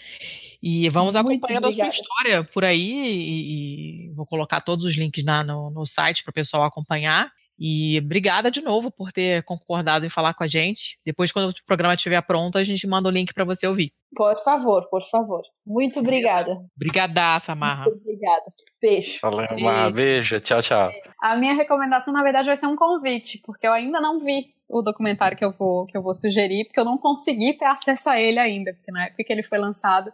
[0.64, 1.94] E vamos Muito acompanhando a sua obrigada.
[1.94, 2.90] história por aí.
[3.12, 7.30] E, e vou colocar todos os links na- no, no site para o pessoal acompanhar.
[7.60, 10.98] E obrigada de novo por ter concordado em falar com a gente.
[11.06, 13.92] Depois, quando o programa estiver pronto, a gente manda o link para você ouvir.
[14.16, 15.42] Por favor, por favor.
[15.68, 16.58] Muito obrigada.
[16.78, 17.86] Brigadaça, Marra.
[17.86, 18.46] Muito obrigada.
[18.82, 19.20] Beijo.
[19.22, 19.92] Valeu, Marra.
[19.92, 20.40] Beijo.
[20.40, 20.90] Tchau, tchau.
[21.22, 24.82] A minha recomendação, na verdade, vai ser um convite, porque eu ainda não vi o
[24.82, 28.22] documentário que eu vou, que eu vou sugerir, porque eu não consegui ter acesso a
[28.22, 30.12] ele ainda, porque na época que ele foi lançado,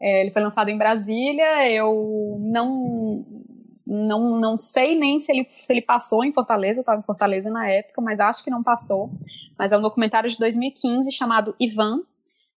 [0.00, 3.24] é, ele foi lançado em Brasília, eu não
[3.90, 7.50] não, não sei nem se ele, se ele passou em Fortaleza, eu estava em Fortaleza
[7.50, 9.10] na época, mas acho que não passou.
[9.58, 12.02] Mas é um documentário de 2015 chamado Ivan,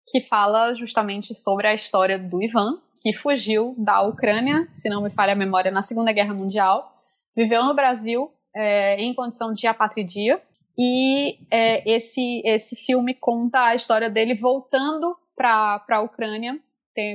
[0.09, 5.09] que fala justamente sobre a história do Ivan, que fugiu da Ucrânia, se não me
[5.09, 6.93] falha a memória, na Segunda Guerra Mundial,
[7.33, 10.41] viveu no Brasil é, em condição de apatridia,
[10.77, 16.59] e é, esse, esse filme conta a história dele voltando para a Ucrânia.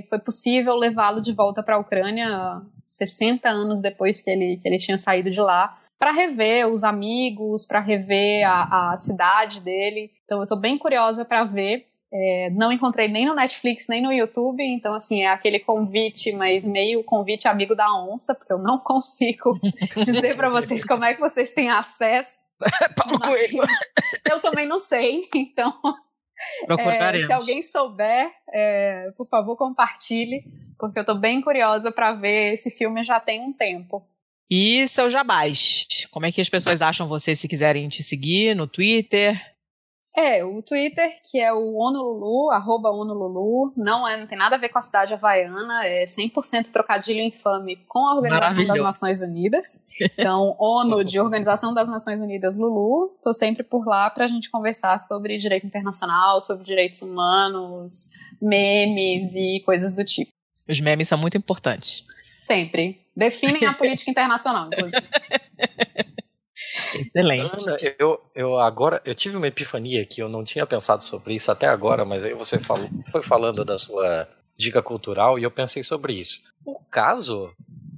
[0.09, 4.79] Foi possível levá-lo de volta para a Ucrânia 60 anos depois que ele, que ele
[4.79, 10.11] tinha saído de lá, para rever os amigos, para rever a, a cidade dele.
[10.25, 11.87] Então eu estou bem curiosa para ver.
[12.13, 16.65] É, não encontrei nem no Netflix, nem no YouTube, então assim, é aquele convite, mas
[16.65, 19.59] meio convite amigo da onça, porque eu não consigo
[19.97, 22.45] dizer para vocês como é que vocês têm acesso.
[22.97, 23.63] Paulo Coelho.
[24.31, 25.75] Eu também não sei, então
[26.63, 27.27] é, Procuraremos.
[27.27, 30.45] se alguém souber, é, por favor, compartilhe,
[30.79, 34.07] porque eu tô bem curiosa para ver esse filme já tem um tempo.
[34.51, 36.07] E seu jabás?
[36.11, 39.41] Como é que as pessoas acham você se quiserem te seguir no Twitter?
[40.17, 44.59] É, o Twitter, que é o Onululu, arroba Onululu, não, é, não tem nada a
[44.59, 48.83] ver com a cidade havaiana, é 100% trocadilho infame com a Organização das.
[48.83, 49.85] Nações Unidas.
[50.19, 54.99] Então, ONU de Organização das Nações Unidas Lulu, tô sempre por lá pra gente conversar
[54.99, 58.11] sobre direito internacional, sobre direitos humanos,
[58.41, 60.31] memes e coisas do tipo.
[60.69, 62.05] Os memes são muito importantes.
[62.39, 63.01] Sempre.
[63.17, 65.03] Definem a política internacional, inclusive.
[66.95, 67.69] Excelente.
[67.69, 71.51] Ana, eu, eu agora eu tive uma epifania que eu não tinha pensado sobre isso
[71.51, 75.83] até agora, mas aí você falou, foi falando da sua dica cultural e eu pensei
[75.83, 76.41] sobre isso.
[76.65, 77.53] O caso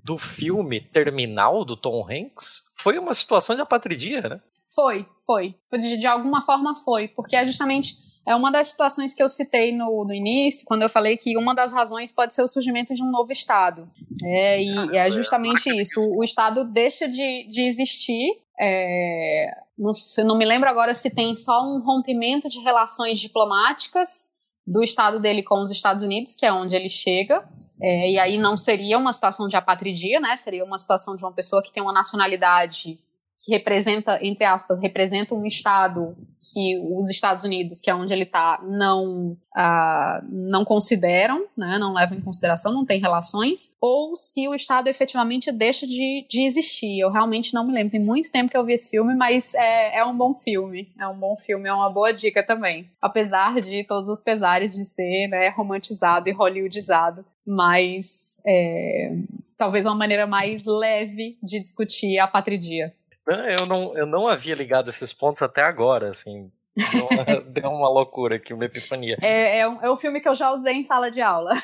[0.04, 4.40] do filme Terminal do Tom Hanks foi uma situação de apatridia, né?
[4.74, 5.54] Foi, foi.
[5.68, 7.96] Foi De, de alguma forma foi, porque é justamente
[8.28, 11.54] é uma das situações que eu citei no, no início, quando eu falei que uma
[11.54, 13.84] das razões pode ser o surgimento de um novo Estado.
[14.22, 15.98] É, e é justamente isso.
[15.98, 18.38] O, o Estado deixa de, de existir.
[18.60, 19.92] É, não,
[20.24, 24.36] não me lembro agora se tem só um rompimento de relações diplomáticas
[24.66, 27.48] do Estado dele com os Estados Unidos, que é onde ele chega.
[27.80, 30.36] É, e aí não seria uma situação de apatridia, né?
[30.36, 32.98] Seria uma situação de uma pessoa que tem uma nacionalidade
[33.40, 36.16] que representa, entre aspas, representa um estado
[36.52, 41.92] que os Estados Unidos, que é onde ele está, não ah, não consideram, né, não
[41.92, 46.98] levam em consideração, não tem relações, ou se o estado efetivamente deixa de, de existir.
[46.98, 49.98] Eu realmente não me lembro, tem muito tempo que eu vi esse filme, mas é,
[49.98, 52.90] é um bom filme, é um bom filme, é uma boa dica também.
[53.00, 59.16] Apesar de todos os pesares de ser né, romantizado e hollywoodizado, mas é,
[59.56, 62.94] talvez uma maneira mais leve de discutir a patridia.
[63.28, 66.50] Eu não, eu não havia ligado esses pontos até agora, assim.
[66.76, 69.16] Deu uma, deu uma loucura aqui, uma epifania.
[69.20, 71.54] É, é, um, é um filme que eu já usei em sala de aula.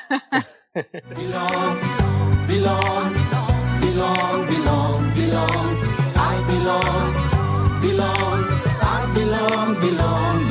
[0.73, 1.77] belong,
[2.47, 3.11] belong,
[3.81, 5.75] belong, belong, belong.
[6.17, 7.13] I belong,
[7.81, 8.45] belong,
[8.81, 10.44] I belong, belong, belong,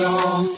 [0.00, 0.56] Belong,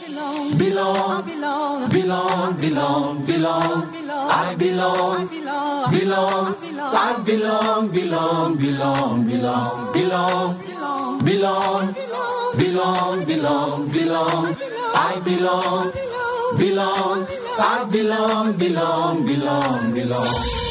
[0.55, 3.89] belong, belong, belong, belong.
[4.31, 9.27] I belong, belong, I belong, belong, belong, belong,
[9.91, 10.55] belong,
[11.25, 11.93] belong,
[12.55, 14.55] belong, belong, belong.
[14.95, 15.91] I belong,
[16.57, 17.27] belong,
[17.59, 20.62] I belong, belong, belong, belong.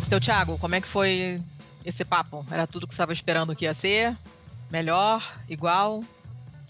[0.00, 1.38] Aí, seu Thiago, como é que foi
[1.84, 2.44] esse papo?
[2.50, 4.16] Era tudo que você estava esperando que ia ser?
[4.70, 5.22] Melhor?
[5.48, 6.02] Igual?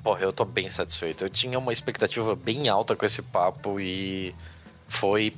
[0.02, 1.24] Porra, eu tô bem satisfeito.
[1.24, 4.34] Eu tinha uma expectativa bem alta com esse papo e
[4.88, 5.32] foi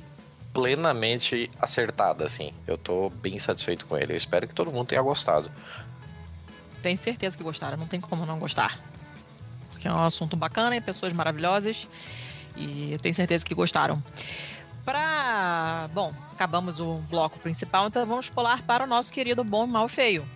[0.51, 2.51] plenamente acertada, assim.
[2.65, 4.13] Eu tô bem satisfeito com ele.
[4.13, 5.51] Eu espero que todo mundo tenha gostado.
[6.81, 8.79] Tenho certeza que gostaram, não tem como não gostar.
[9.71, 11.85] Porque é um assunto bacana e pessoas maravilhosas.
[12.57, 14.01] E eu tenho certeza que gostaram.
[14.85, 15.89] Pra.
[15.93, 20.27] Bom, acabamos o bloco principal, então vamos pular para o nosso querido Bom, Mal Feio.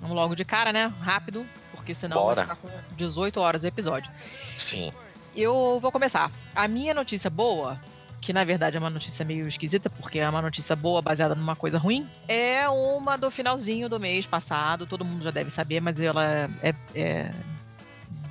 [0.00, 0.92] Vamos logo de cara, né?
[1.00, 2.44] Rápido, porque senão Bora.
[2.44, 4.10] vai ficar com 18 horas o episódio.
[4.58, 4.92] Sim.
[5.34, 6.30] Eu vou começar.
[6.54, 7.80] A minha notícia boa,
[8.20, 11.56] que na verdade é uma notícia meio esquisita, porque é uma notícia boa baseada numa
[11.56, 14.86] coisa ruim, é uma do finalzinho do mês passado.
[14.86, 17.30] Todo mundo já deve saber, mas ela é, é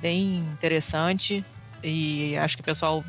[0.00, 1.44] bem interessante
[1.82, 3.04] e acho que o pessoal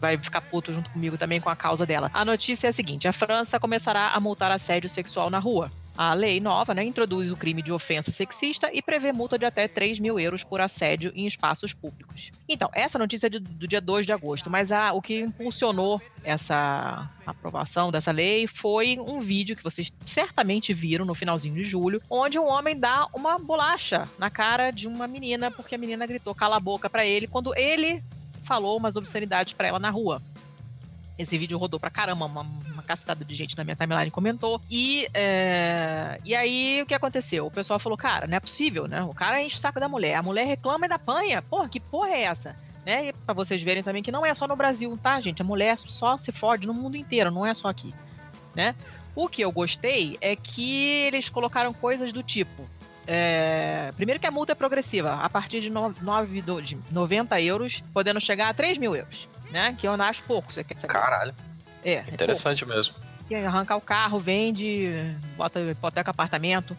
[0.00, 2.10] vai ficar puto junto comigo também com a causa dela.
[2.14, 5.70] A notícia é a seguinte: a França começará a multar assédio sexual na rua.
[5.98, 9.68] A lei nova né, introduz o crime de ofensa sexista e prevê multa de até
[9.68, 12.30] 3 mil euros por assédio em espaços públicos.
[12.48, 16.00] Então, essa notícia é de- do dia 2 de agosto, mas a- o que impulsionou
[16.24, 22.00] essa aprovação dessa lei foi um vídeo que vocês certamente viram no finalzinho de julho,
[22.08, 26.34] onde um homem dá uma bolacha na cara de uma menina porque a menina gritou
[26.34, 28.02] cala a boca pra ele quando ele
[28.50, 30.20] falou umas obscenidades pra ela na rua.
[31.16, 34.60] Esse vídeo rodou pra caramba, uma, uma cacetada de gente na minha timeline comentou.
[34.68, 37.46] E, é, e aí, o que aconteceu?
[37.46, 39.04] O pessoal falou, cara, não é possível, né?
[39.04, 41.40] O cara enche o saco da mulher, a mulher reclama e da panha.
[41.42, 42.56] Porra, que porra é essa?
[42.84, 43.10] Né?
[43.10, 45.42] E pra vocês verem também que não é só no Brasil, tá, gente?
[45.42, 47.94] A mulher só se fode no mundo inteiro, não é só aqui,
[48.52, 48.74] né?
[49.14, 52.68] O que eu gostei é que eles colocaram coisas do tipo...
[53.12, 57.40] é, primeiro que a multa é progressiva, a partir de, no, nove do- de 90
[57.40, 59.74] euros, podendo chegar a 3 mil euros, né?
[59.76, 60.92] Que eu não acho pouco, você quer saber?
[60.92, 61.34] Caralho.
[61.84, 62.04] É, é.
[62.12, 62.94] Interessante mesmo.
[63.28, 64.88] E arrancar o carro, vende,
[65.36, 66.76] bota hipoteca apartamento.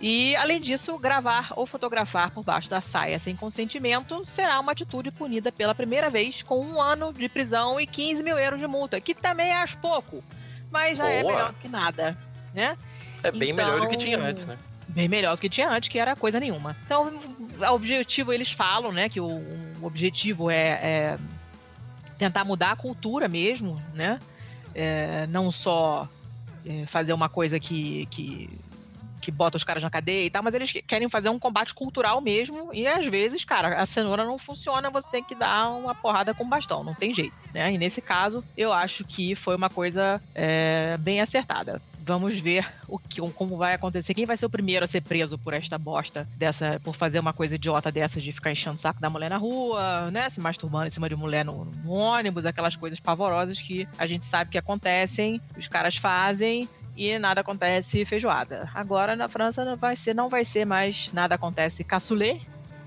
[0.00, 5.10] E, além disso, gravar ou fotografar por baixo da saia sem consentimento será uma atitude
[5.10, 8.98] punida pela primeira vez com um ano de prisão e 15 mil euros de multa,
[9.00, 10.22] que também acho pouco,
[10.70, 11.32] mas já é Boa.
[11.34, 12.16] melhor do que nada,
[12.54, 12.76] né?
[13.22, 14.56] É bem Então- melhor do que tinha antes, né?
[14.96, 16.74] Bem melhor do que tinha antes, que era coisa nenhuma.
[16.86, 17.12] Então,
[17.60, 21.18] o objetivo, eles falam, né, que o, o objetivo é, é
[22.16, 24.18] tentar mudar a cultura mesmo, né?
[24.74, 26.08] É, não só
[26.64, 28.48] é, fazer uma coisa que, que,
[29.20, 32.22] que bota os caras na cadeia e tal, mas eles querem fazer um combate cultural
[32.22, 32.72] mesmo.
[32.72, 36.48] E às vezes, cara, a cenoura não funciona, você tem que dar uma porrada com
[36.48, 37.70] bastão, não tem jeito, né?
[37.70, 41.82] E nesse caso, eu acho que foi uma coisa é, bem acertada.
[42.06, 44.14] Vamos ver o que, como vai acontecer.
[44.14, 47.32] Quem vai ser o primeiro a ser preso por esta bosta dessa, por fazer uma
[47.32, 50.30] coisa idiota dessas de ficar enchendo o saco da mulher na rua, né?
[50.30, 54.24] Se masturbando em cima de mulher no, no ônibus, aquelas coisas pavorosas que a gente
[54.24, 58.70] sabe que acontecem, os caras fazem e nada acontece feijoada.
[58.72, 62.40] Agora na França não vai ser, não vai ser mais nada acontece caçulê,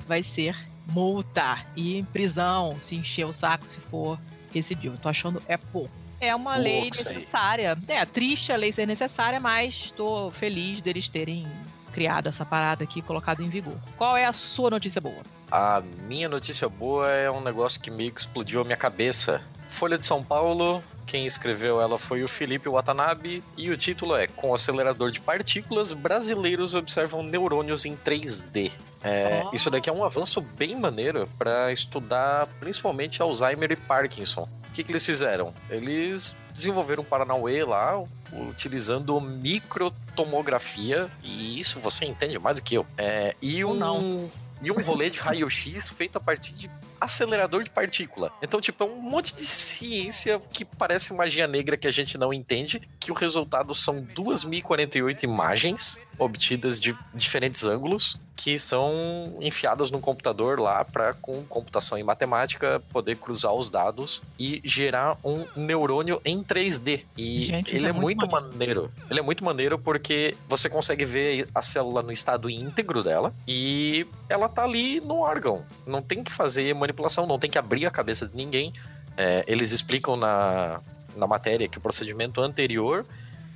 [0.08, 0.56] vai ser
[0.88, 4.18] multa e prisão, se encher o saco se for
[4.54, 4.98] recidivo.
[4.98, 5.92] Tô achando é pouco.
[6.20, 7.16] É uma lei isso aí.
[7.16, 7.78] necessária.
[7.88, 11.48] É triste a lei ser necessária, mas tô feliz deles terem
[11.92, 13.76] criado essa parada aqui, e colocado em vigor.
[13.98, 15.22] Qual é a sua notícia boa?
[15.52, 19.42] A minha notícia boa é um negócio que meio que explodiu a minha cabeça.
[19.70, 24.28] Folha de São Paulo, quem escreveu ela foi o Felipe Watanabe, e o título é
[24.28, 28.72] Com acelerador de partículas, brasileiros observam neurônios em 3D.
[29.04, 29.56] É, Oh.
[29.56, 34.48] Isso daqui é um avanço bem maneiro para estudar principalmente Alzheimer e Parkinson.
[34.70, 35.54] O que, que eles fizeram?
[35.70, 42.86] Eles desenvolveram um Paranauê lá, utilizando microtomografia, e isso você entende mais do que eu.
[42.98, 44.30] É, e um, não.
[44.62, 46.70] e um rolê de raio-x feito a partir de
[47.00, 48.32] acelerador de partícula.
[48.42, 52.34] Então, tipo, é um monte de ciência que parece magia negra que a gente não
[52.34, 60.00] entende, que o resultado são 2.048 imagens obtidas de diferentes ângulos, que são enfiadas no
[60.00, 66.22] computador lá para com computação e matemática poder cruzar os dados e gerar um neurônio
[66.24, 67.04] em 3D.
[67.18, 68.92] E Gente, ele é é, muito muito maneiro.
[69.10, 74.06] Ele é muito maneiro porque você consegue ver a célula no estado íntegro dela e
[74.28, 75.66] ela tá ali no órgão.
[75.86, 78.74] Não tem que fazer manipulação, não tem que abrir a cabeça de ninguém.
[79.16, 80.80] É, eles explicam na,
[81.16, 83.06] na matéria que o procedimento anterior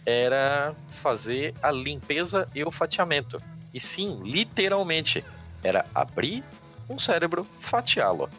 [0.06, 3.42] era fazer a limpeza e o fatiamento.
[3.74, 5.24] E sim, literalmente,
[5.64, 6.44] era abrir
[6.90, 8.30] um cérebro, fatiá-lo.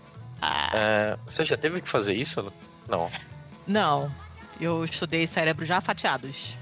[0.40, 2.52] Ah, É, você já teve que fazer isso?
[2.88, 3.10] Não.
[3.66, 4.12] não.
[4.60, 6.54] Eu estudei cérebros já fatiados.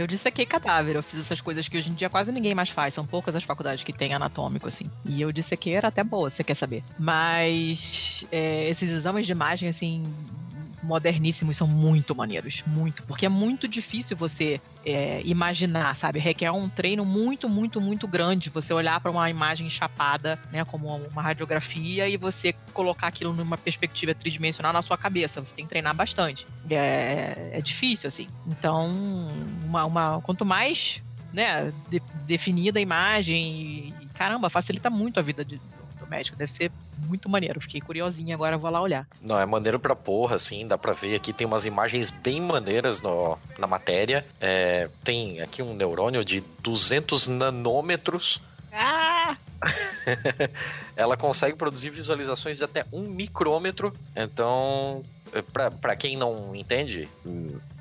[0.00, 2.94] Eu dissequei cadáver, eu fiz essas coisas que hoje em dia quase ninguém mais faz.
[2.94, 4.90] São poucas as faculdades que têm anatômico, assim.
[5.04, 6.82] E eu dissequei era até boa, você quer saber.
[6.98, 10.02] Mas é, esses exames de imagem, assim,
[10.82, 16.18] moderníssimos são muito maneiros, muito, porque é muito difícil você é, imaginar, sabe?
[16.18, 18.50] Requer um treino muito, muito, muito grande.
[18.50, 23.58] Você olhar para uma imagem chapada, né, como uma radiografia, e você colocar aquilo numa
[23.58, 25.40] perspectiva tridimensional na sua cabeça.
[25.40, 26.46] Você tem que treinar bastante.
[26.68, 28.26] É, é difícil, assim.
[28.46, 28.90] Então,
[29.64, 31.00] uma, uma quanto mais
[31.32, 35.60] né, de, definida a imagem, caramba, facilita muito a vida de,
[36.10, 36.36] médico.
[36.36, 36.70] Deve ser
[37.06, 37.60] muito maneiro.
[37.60, 39.06] Fiquei curiosinha agora, vou lá olhar.
[39.22, 43.00] Não, é maneiro pra porra, assim, dá pra ver aqui, tem umas imagens bem maneiras
[43.00, 44.26] no, na matéria.
[44.40, 48.40] É, tem aqui um neurônio de 200 nanômetros.
[48.72, 49.36] Ah!
[50.96, 55.02] Ela consegue produzir visualizações de até um micrômetro, então
[55.52, 57.08] para quem não entende,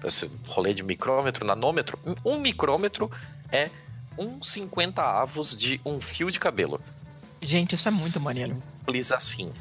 [0.03, 3.09] esse rolê de micrômetro, nanômetro, um micrômetro
[3.51, 3.69] é
[4.17, 6.80] um 50 avos de um fio de cabelo.
[7.42, 8.56] Gente, isso é muito maneiro.
[8.56, 9.51] Simples assim.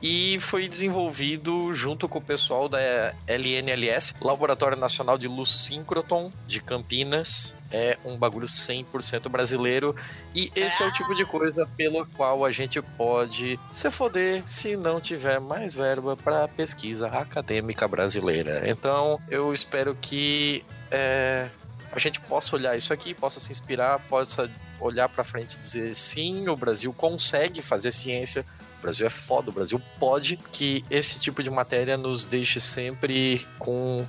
[0.00, 2.78] E foi desenvolvido junto com o pessoal da
[3.26, 7.54] LNLS, Laboratório Nacional de Luz Síncroton, de Campinas.
[7.70, 9.94] É um bagulho 100% brasileiro.
[10.34, 14.76] E esse é o tipo de coisa pelo qual a gente pode se foder se
[14.76, 18.70] não tiver mais verba para pesquisa acadêmica brasileira.
[18.70, 21.48] Então, eu espero que é,
[21.90, 24.48] a gente possa olhar isso aqui, possa se inspirar, possa
[24.80, 28.44] olhar para frente e dizer sim, o Brasil consegue fazer ciência,
[28.78, 33.46] o Brasil é foda, o Brasil pode, que esse tipo de matéria nos deixe sempre
[33.58, 34.06] com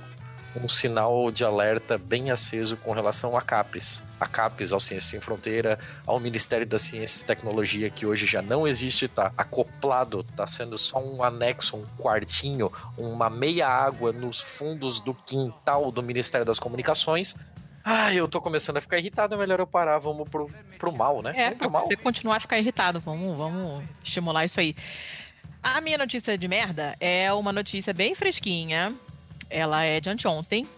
[0.56, 4.02] um sinal de alerta bem aceso com relação a CAPES.
[4.18, 8.42] A CAPES, ao Ciência Sem Fronteira, ao Ministério da Ciência e Tecnologia, que hoje já
[8.42, 14.40] não existe, está acoplado, está sendo só um anexo, um quartinho, uma meia água nos
[14.40, 17.34] fundos do quintal do Ministério das Comunicações.
[17.92, 21.20] Ah, eu tô começando a ficar irritado, é melhor eu parar, vamos pro, pro mal,
[21.22, 21.32] né?
[21.34, 21.80] É, vamos pro mal.
[21.82, 24.76] você continuar a ficar irritado, vamos, vamos estimular isso aí.
[25.60, 28.94] A minha notícia de merda é uma notícia bem fresquinha,
[29.50, 30.68] ela é de anteontem.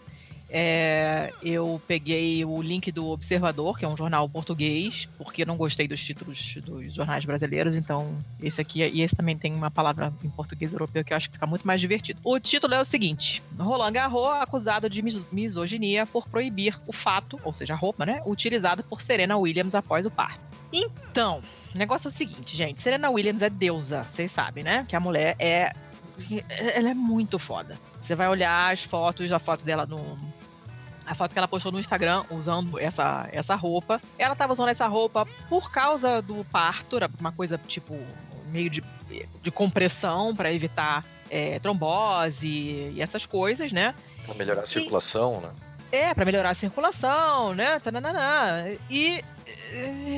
[0.54, 5.88] É, eu peguei o link do Observador, que é um jornal português, porque não gostei
[5.88, 10.28] dos títulos dos jornais brasileiros, então esse aqui e esse também tem uma palavra em
[10.28, 12.20] português europeu que eu acho que fica muito mais divertido.
[12.22, 17.40] O título é o seguinte: Roland Garros acusado de mis- misoginia por proibir o fato,
[17.44, 20.44] ou seja, a roupa, né, utilizada por Serena Williams após o parto.
[20.70, 21.40] Então,
[21.74, 24.84] o negócio é o seguinte, gente, Serena Williams é deusa, vocês sabem, né?
[24.86, 25.72] Que a mulher é
[26.74, 27.74] ela é muito foda.
[28.02, 30.18] Você vai olhar as fotos, a foto dela no.
[31.12, 34.00] A foto que ela postou no Instagram usando essa, essa roupa.
[34.18, 37.94] Ela tava usando essa roupa por causa do parto, era uma coisa tipo
[38.46, 38.82] meio de,
[39.42, 43.94] de compressão para evitar é, trombose e essas coisas, né?
[44.24, 45.50] Pra melhorar a circulação, né?
[45.92, 47.78] É, pra melhorar a circulação, né?
[47.80, 48.64] Tananana.
[48.88, 49.22] E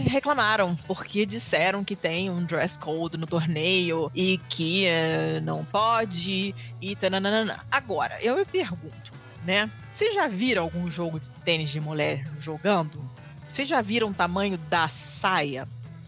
[0.06, 6.54] reclamaram, porque disseram que tem um dress code no torneio e que eh, não pode
[6.80, 7.58] e tananana.
[7.68, 9.12] Agora, eu me pergunto,
[9.44, 9.68] né?
[9.94, 13.00] Vocês já viram algum jogo de tênis de mulher jogando?
[13.48, 15.62] Vocês já viram o tamanho da saia?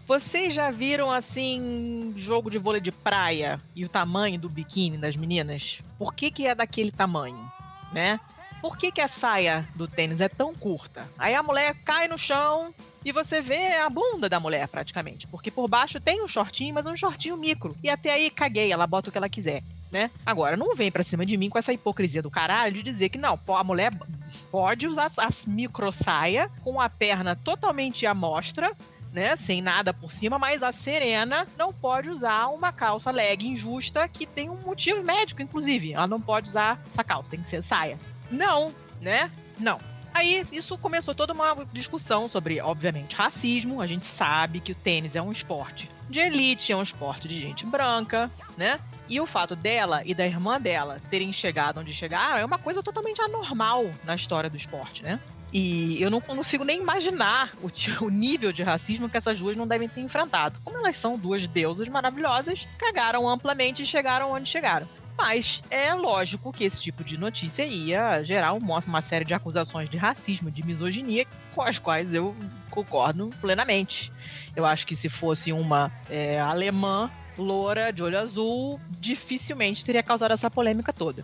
[0.05, 5.15] Vocês já viram, assim, jogo de vôlei de praia e o tamanho do biquíni das
[5.15, 5.79] meninas?
[5.97, 7.49] Por que, que é daquele tamanho,
[7.93, 8.19] né?
[8.61, 11.07] Por que, que a saia do tênis é tão curta?
[11.17, 12.73] Aí a mulher cai no chão
[13.05, 15.27] e você vê a bunda da mulher, praticamente.
[15.27, 17.73] Porque por baixo tem um shortinho, mas um shortinho micro.
[17.81, 19.63] E até aí, caguei, ela bota o que ela quiser.
[19.91, 20.11] Né?
[20.25, 23.17] Agora, não vem pra cima de mim com essa hipocrisia do caralho de dizer que
[23.17, 23.93] não, a mulher
[24.51, 28.71] pode usar as micro saia com a perna totalmente à mostra,
[29.13, 34.07] né, sem nada por cima, mas a Serena não pode usar uma calça leg injusta
[34.07, 35.93] que tem um motivo médico, inclusive.
[35.93, 37.97] Ela não pode usar essa calça, tem que ser saia.
[38.29, 39.31] Não, né?
[39.57, 39.79] Não.
[40.13, 43.81] Aí isso começou toda uma discussão sobre, obviamente, racismo.
[43.81, 47.39] A gente sabe que o tênis é um esporte de elite, é um esporte de
[47.39, 48.79] gente branca, né?
[49.09, 52.83] E o fato dela e da irmã dela terem chegado onde chegaram é uma coisa
[52.83, 55.19] totalmente anormal na história do esporte, né?
[55.51, 57.69] E eu não consigo nem imaginar o,
[58.05, 60.59] o nível de racismo que essas duas não devem ter enfrentado.
[60.63, 64.87] Como elas são duas deusas maravilhosas, cagaram amplamente e chegaram onde chegaram.
[65.17, 69.89] Mas é lógico que esse tipo de notícia ia gerar uma, uma série de acusações
[69.89, 72.35] de racismo, de misoginia, com as quais eu
[72.69, 74.11] concordo plenamente.
[74.57, 80.31] Eu acho que se fosse uma é, alemã, loura, de olho azul, dificilmente teria causado
[80.31, 81.23] essa polêmica toda.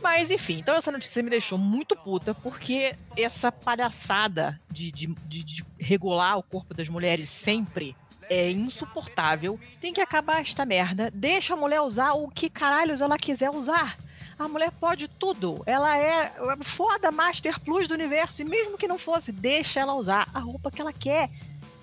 [0.00, 5.64] Mas enfim, então essa notícia me deixou muito puta, porque essa palhaçada de, de, de,
[5.76, 7.96] regular o corpo das mulheres sempre
[8.30, 9.58] é insuportável.
[9.80, 11.10] Tem que acabar esta merda.
[11.12, 13.98] Deixa a mulher usar o que caralhos ela quiser usar.
[14.38, 15.64] A mulher pode tudo.
[15.66, 16.32] Ela é
[16.62, 18.40] foda Master Plus do universo.
[18.40, 21.28] E mesmo que não fosse, deixa ela usar a roupa que ela quer.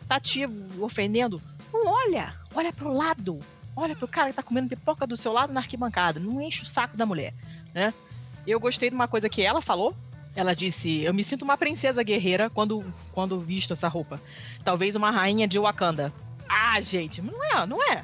[0.09, 0.43] Tá te
[0.81, 1.41] ofendendo?
[1.71, 2.33] Não olha.
[2.55, 3.39] Olha pro lado.
[3.75, 6.19] Olha pro cara que tá comendo pipoca do seu lado na arquibancada.
[6.19, 7.31] Não enche o saco da mulher.
[7.73, 7.93] né?
[8.47, 9.95] Eu gostei de uma coisa que ela falou.
[10.35, 14.19] Ela disse: Eu me sinto uma princesa guerreira quando, quando visto essa roupa.
[14.63, 16.11] Talvez uma rainha de Wakanda.
[16.49, 18.03] Ah, gente, não é, não é.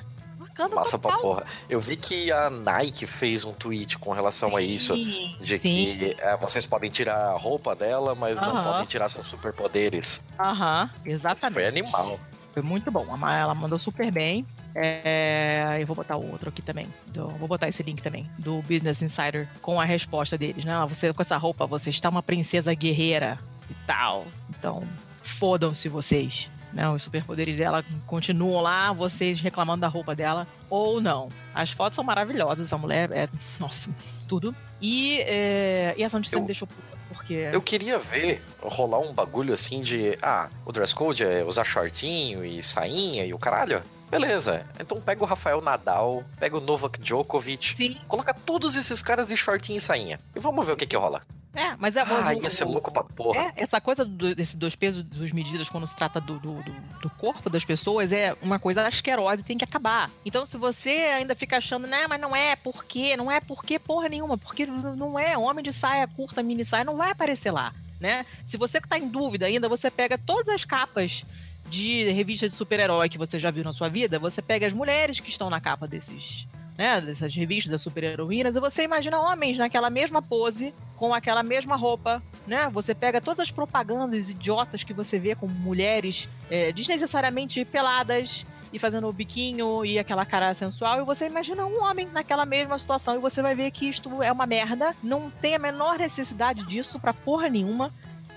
[0.58, 1.22] Wakanda Massa pra total.
[1.22, 1.45] porra.
[1.69, 4.95] Eu vi que a Nike fez um tweet com relação a isso.
[4.95, 5.98] Sim, De sim.
[6.00, 8.64] que é, vocês podem tirar a roupa dela, mas não Aham.
[8.64, 10.24] podem tirar seus superpoderes.
[10.40, 11.53] Aham, Isso exatamente.
[11.53, 12.19] foi animal.
[12.53, 13.06] Foi muito bom.
[13.27, 14.45] Ela mandou super bem.
[14.74, 16.88] É, eu vou botar o outro aqui também.
[17.08, 18.25] do- vou botar esse link também.
[18.38, 20.64] Do Business Insider com a resposta deles.
[20.66, 20.74] Né?
[20.88, 23.38] Você com essa roupa, você está uma princesa guerreira
[23.69, 24.25] e tal.
[24.50, 24.84] Então,
[25.24, 26.50] fodam-se vocês.
[26.76, 26.88] Né?
[26.90, 31.30] Os superpoderes dela continuam lá, vocês reclamando da roupa dela ou não.
[31.54, 32.68] As fotos são maravilhosas.
[32.68, 33.30] Essa mulher é.
[33.60, 33.90] Nossa,
[34.28, 34.54] tudo.
[34.82, 37.34] E, é, e essa notícia Eu- me deixou puta, porque.
[37.52, 40.18] Eu queria ver rolar um bagulho assim de.
[40.22, 43.82] Ah, o dress code é usar shortinho e sainha e o caralho.
[44.12, 47.98] Beleza, então pega o Rafael Nadal, pega o Novak Djokovic, Sim.
[48.08, 50.20] coloca todos esses caras de shortinho e sainha.
[50.36, 51.22] E vamos ver o que que rola.
[51.56, 52.03] É, mas é.
[52.03, 53.40] mas Ah, o- ia ser louco pra porra.
[53.40, 56.53] É, essa coisa do, desse dois pesos, duas medidas, quando se trata do, do,
[57.01, 60.11] do, corpo das pessoas, é uma coisa asquerosa e tem que acabar.
[60.25, 63.64] Então, se você ainda fica achando, né, mas não é por quê, não é por
[63.64, 67.51] quê porra nenhuma, porque não é homem de saia curta, mini saia, não vai aparecer
[67.51, 68.25] lá, né?
[68.43, 71.24] Se você que tá em dúvida ainda, você pega todas as capas
[71.69, 75.19] de revista de super-herói que você já viu na sua vida, você pega as mulheres
[75.19, 76.48] que estão na capa desses.
[76.78, 81.78] Né, dessas revistas das super-heroínas, e você imagina homens naquela mesma pose, com aquela mesma
[81.78, 82.70] roupa, né?
[82.74, 88.78] Você pega todas as propagandas idiotas que você vê com mulheres é, desnecessariamente peladas e
[88.78, 93.16] fazendo o biquinho e aquela cara sensual, e você imagina um homem naquela mesma situação,
[93.16, 97.00] e você vai ver que isto é uma merda, não tem a menor necessidade disso
[97.00, 97.90] pra porra nenhuma.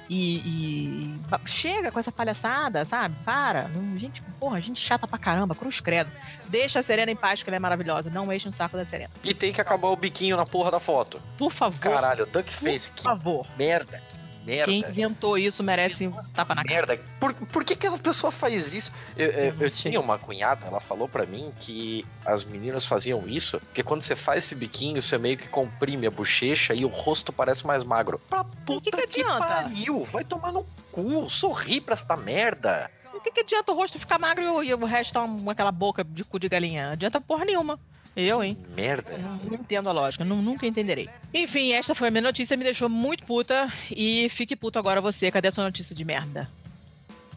[0.09, 3.15] E, e- chega com essa palhaçada, sabe?
[3.25, 3.71] Para.
[3.97, 6.11] Gente, porra, gente chata pra caramba, cruz credo.
[6.49, 8.09] Deixa a Serena em paz, que ela é maravilhosa.
[8.11, 9.11] Não enche o saco da Serena.
[9.23, 11.21] E tem que acabar o biquinho na porra da foto.
[11.37, 11.79] Por favor.
[11.79, 13.47] Caralho, Duckface, por que favor.
[13.59, 14.03] merda.
[14.49, 14.65] Que merda.
[14.73, 16.75] Quem inventou isso merece um tapa na cara.
[16.87, 18.91] Merda, por, por que, que aquela pessoa faz isso?
[19.17, 23.59] Eu, eu- Eu tinha uma cunhada, ela falou pra mim que as meninas faziam isso,
[23.61, 27.33] porque quando você faz esse biquinho, você meio que comprime a bochecha e o rosto
[27.33, 28.19] parece mais magro.
[28.29, 29.39] Pra puta que que, adianta?
[29.47, 32.91] pariu, vai tomar no cu, sorri pra esta merda.
[33.15, 36.05] O que, que adianta o rosto ficar magro e o resto tá uma, aquela boca
[36.05, 36.87] de cu de galinha?
[36.87, 37.79] Não adianta porra nenhuma.
[38.21, 38.59] Eu, hein?
[38.77, 39.17] Merda.
[39.17, 41.09] Não, não entendo a lógica, nu- nunca entenderei.
[41.33, 43.73] Enfim, esta foi a minha notícia, me deixou muito puta.
[43.91, 46.49] E fique puto agora você, cadê a sua notícia de merda?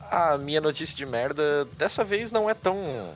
[0.09, 3.11] A minha notícia de merda dessa vez não é tão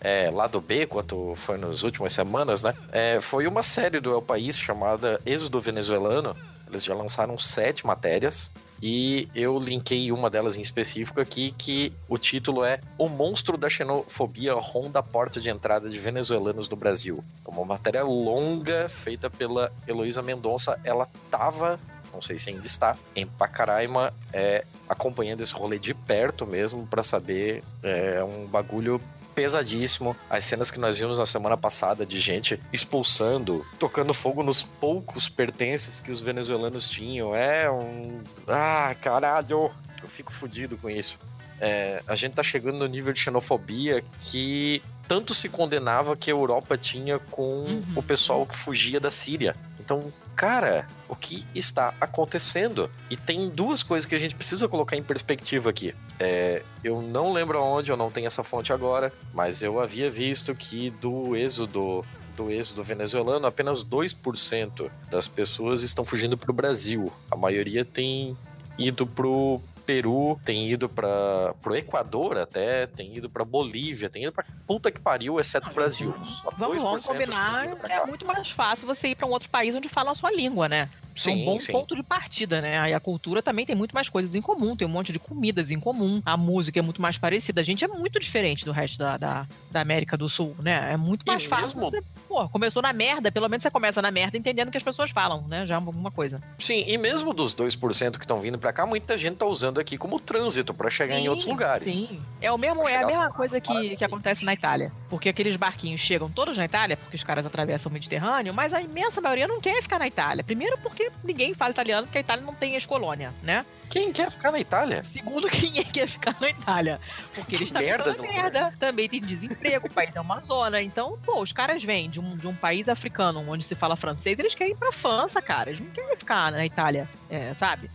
[0.00, 2.74] é, lado B quanto foi nas últimas semanas, né?
[2.90, 6.34] É, foi uma série do El País chamada Êxodo Venezuelano.
[6.68, 8.50] Eles já lançaram sete matérias.
[8.82, 13.68] E eu linkei uma delas em específico aqui, que o título é O Monstro da
[13.68, 17.22] Xenofobia ronda a porta de entrada de venezuelanos no Brasil.
[17.46, 20.78] Uma matéria longa, feita pela Heloísa Mendonça.
[20.84, 21.80] Ela tava,
[22.12, 27.02] não sei se ainda está, em Pacaraima, é, acompanhando esse rolê de perto mesmo, pra
[27.02, 27.62] saber.
[27.82, 29.00] É um bagulho
[29.36, 30.16] pesadíssimo.
[30.30, 35.28] As cenas que nós vimos na semana passada de gente expulsando, tocando fogo nos poucos
[35.28, 37.36] pertences que os venezuelanos tinham.
[37.36, 38.22] É um.
[38.48, 39.70] Ah, caralho!
[40.02, 41.18] Eu fico fudido com isso.
[41.60, 46.34] É, a gente tá chegando no nível de xenofobia que tanto se condenava que a
[46.34, 49.54] Europa tinha com o pessoal que fugia da Síria.
[49.86, 52.90] Então, cara, o que está acontecendo?
[53.08, 55.94] E tem duas coisas que a gente precisa colocar em perspectiva aqui.
[56.18, 60.52] É, eu não lembro aonde, eu não tenho essa fonte agora, mas eu havia visto
[60.56, 62.04] que do êxodo
[62.36, 67.10] do êxodo venezuelano, apenas 2% das pessoas estão fugindo para o Brasil.
[67.30, 68.36] A maioria tem
[68.76, 74.32] ido pro Peru, tem ido para pro Equador até, tem ido para Bolívia, tem ido
[74.32, 76.12] para puta que pariu, exceto o Brasil.
[76.42, 79.74] Só Vamos, 2% vamos combinar, é muito mais fácil você ir pra um outro país
[79.74, 80.88] onde fala a sua língua, né?
[81.16, 81.72] É um Sim, bom sim.
[81.72, 82.78] ponto de partida, né?
[82.78, 85.70] Aí a cultura também tem muito mais coisas em comum, tem um monte de comidas
[85.70, 87.60] em comum, a música é muito mais parecida.
[87.60, 90.92] A gente é muito diferente do resto da, da, da América do Sul, né?
[90.92, 91.78] É muito E mais fácil.
[91.80, 94.78] mesmo- Você, pô, começou na merda, pelo menos você começa na merda entendendo o que
[94.78, 95.66] as pessoas falam, né?
[95.66, 96.40] Já é alguma coisa.
[96.58, 99.96] Sim, e mesmo dos 2% que estão vindo pra cá, muita gente tá usando aqui
[99.96, 101.90] como trânsito pra chegar em Sim, outros lugares.
[101.92, 102.20] Sim.
[102.40, 104.92] É, o mesmo, é a mesma coisa que, que acontece na Itália.
[105.08, 108.80] Porque aqueles barquinhos chegam todos na Itália, porque os caras atravessam o Mediterrâneo, mas a
[108.82, 110.44] imensa maioria não quer ficar na Itália.
[110.44, 113.64] Primeiro porque ninguém fala italiano, porque a Itália não tem ex-colônia, né?
[113.88, 115.02] Quem quer ficar na Itália?
[115.04, 117.00] Segundo, quem é que quer ficar na Itália?
[117.36, 118.74] Porque eles estão merda, merda.
[118.78, 120.82] Também tem desemprego, o país é uma zona.
[120.82, 124.38] Então, pô, os caras vêm de um, de um país africano onde se fala francês,
[124.38, 125.70] eles querem ir pra França, cara.
[125.70, 127.90] Eles não querem ficar na Itália, é, sabe?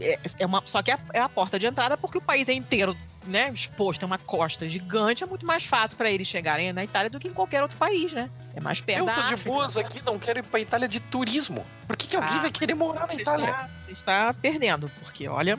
[0.00, 2.48] É, é uma, só que é a, é a porta de entrada porque o país
[2.48, 6.72] é inteiro né, exposto a uma costa gigante, é muito mais fácil para eles chegarem
[6.72, 8.30] na Itália do que em qualquer outro país, né?
[8.54, 9.50] É mais perto Eu tô de África.
[9.50, 11.64] boas aqui, não quero ir pra Itália de turismo.
[11.86, 13.48] Por que, que alguém Ah, vai querer morar na Itália?
[13.48, 15.58] está, você está perdendo, porque olha,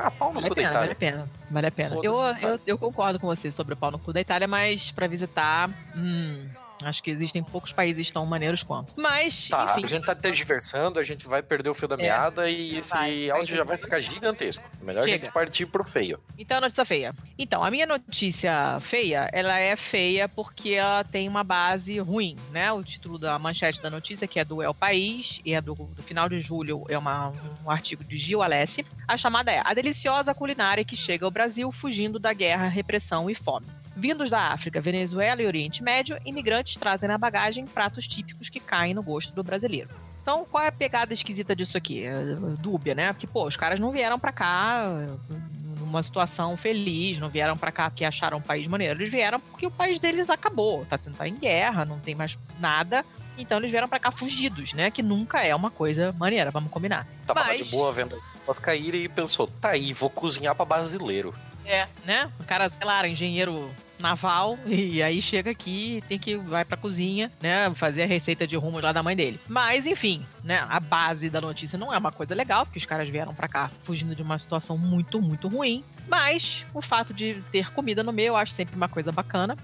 [0.00, 0.94] Ah, pau no vale cu da pena, vale a Itália.
[0.94, 1.96] pena, vale a pena.
[2.02, 5.06] Eu, eu, eu concordo com você sobre o pau no cu da Itália, mas para
[5.08, 6.48] visitar, hum,
[6.84, 8.92] acho que existem poucos países tão maneiros quanto.
[8.96, 9.84] Mas, Tá, enfim.
[9.84, 11.98] a gente tá tergiversando, a gente vai perder o fio da É.
[11.98, 14.64] meada e esse Vai, vai áudio já vai ficar gigantesco.
[14.82, 15.24] Melhor a Chega.
[15.24, 16.20] gente partir pro feio.
[16.38, 17.14] Então, notícia feia.
[17.38, 22.72] Então, a minha notícia feia, ela é feia porque ela tem uma base ruim, né?
[22.72, 26.02] O título da manchete da notícia, que é do El País, e é do, do
[26.02, 27.32] final de julho, é uma-
[27.64, 28.84] um artigo de Gil Alessi.
[29.06, 33.34] A chamada é A Deliciosa Culinária que Chega ao Brasil Fugindo da Guerra, Repressão e
[33.34, 33.66] Fome.
[33.98, 38.94] Vindos da África, Venezuela e Oriente Médio, imigrantes trazem na bagagem pratos típicos que caem
[38.94, 39.90] no gosto do brasileiro.
[40.22, 42.04] Então, qual é a pegada esquisita disso aqui?
[42.04, 42.12] É,
[42.60, 43.12] dúbia, né?
[43.12, 47.72] Porque, pô, os caras não vieram pra cá é, numa situação feliz, não vieram pra
[47.72, 49.00] cá porque acharam um país maneiro.
[49.00, 53.04] Eles vieram porque o país deles acabou, tá, tá em guerra, não tem mais nada.
[53.36, 54.92] Então eles vieram pra cá fugidos, né?
[54.92, 57.04] Que nunca é uma coisa maneira, vamos combinar.
[57.26, 61.34] Tava Mas- de boa vendo as caírem e pensou, tá aí, vou cozinhar pra brasileiro.
[61.66, 62.30] É, né?
[62.40, 66.76] O cara, sei lá, era engenheiro naval e aí chega aqui tem que vai pra
[66.76, 69.38] cozinha, né, fazer a receita de rumo lá da mãe dele.
[69.48, 73.08] Mas enfim, né, a base da notícia não é uma coisa legal, porque os caras
[73.08, 77.72] vieram pra cá fugindo de uma situação muito, muito ruim, mas o fato de ter
[77.72, 79.56] comida no meio eu acho sempre uma coisa bacana.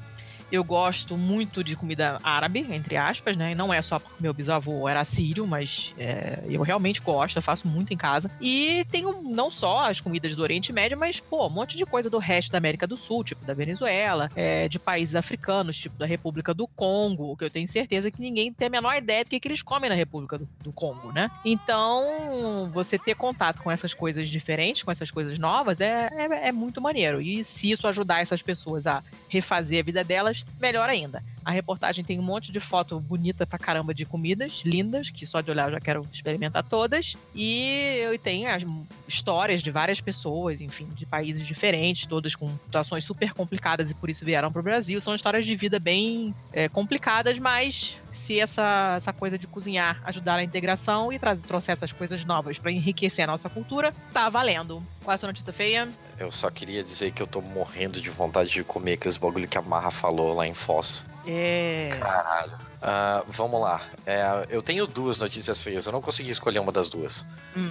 [0.54, 3.56] Eu gosto muito de comida árabe, entre aspas, né?
[3.56, 7.66] Não é só porque meu bisavô era sírio, mas é, eu realmente gosto, eu faço
[7.66, 8.30] muito em casa.
[8.40, 12.08] E tenho não só as comidas do Oriente Médio, mas, pô, um monte de coisa
[12.08, 16.06] do resto da América do Sul, tipo da Venezuela, é, de países africanos, tipo da
[16.06, 19.40] República do Congo, que eu tenho certeza que ninguém tem a menor ideia do que,
[19.40, 21.32] que eles comem na República do, do Congo, né?
[21.44, 26.52] Então, você ter contato com essas coisas diferentes, com essas coisas novas, é, é, é
[26.52, 27.20] muito maneiro.
[27.20, 29.02] E se isso ajudar essas pessoas a
[29.34, 31.22] refazer a vida delas, melhor ainda.
[31.44, 35.42] A reportagem tem um monte de foto bonita pra caramba de comidas lindas, que só
[35.42, 37.16] de olhar eu já quero experimentar todas.
[37.34, 38.62] E, e tem as
[39.06, 44.08] histórias de várias pessoas, enfim, de países diferentes, todas com situações super complicadas e por
[44.08, 45.00] isso vieram pro Brasil.
[45.00, 50.34] São histórias de vida bem é, complicadas, mas se essa, essa coisa de cozinhar ajudar
[50.34, 54.82] na integração e trazer, trouxer essas coisas novas pra enriquecer a nossa cultura, tá valendo.
[55.02, 55.88] Qual é a sua notícia feia?
[56.18, 59.58] Eu só queria dizer que eu tô morrendo de vontade de comer aqueles bagulho que
[59.58, 61.04] a Marra falou lá em Foz.
[61.26, 61.90] É.
[62.00, 62.52] Caralho.
[62.80, 63.80] Ah, vamos lá.
[64.06, 67.26] É, eu tenho duas notícias feias, eu não consegui escolher uma das duas.
[67.56, 67.70] Hum.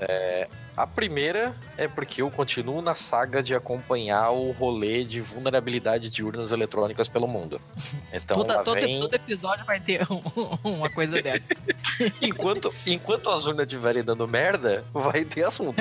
[0.00, 6.10] É, a primeira é porque eu continuo na saga de acompanhar o rolê de vulnerabilidade
[6.10, 7.60] de urnas eletrônicas pelo mundo.
[8.16, 9.00] Então, Toda- todo, vem...
[9.00, 10.22] todo episódio vai ter um-
[10.62, 11.44] uma coisa dessa.
[12.22, 15.74] enquanto, enquanto as urnas estiverem dando merda, vai ter assunto.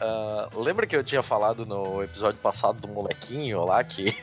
[0.00, 4.16] Ah, lembra que eu tinha falado no episódio passado do molequinho lá que,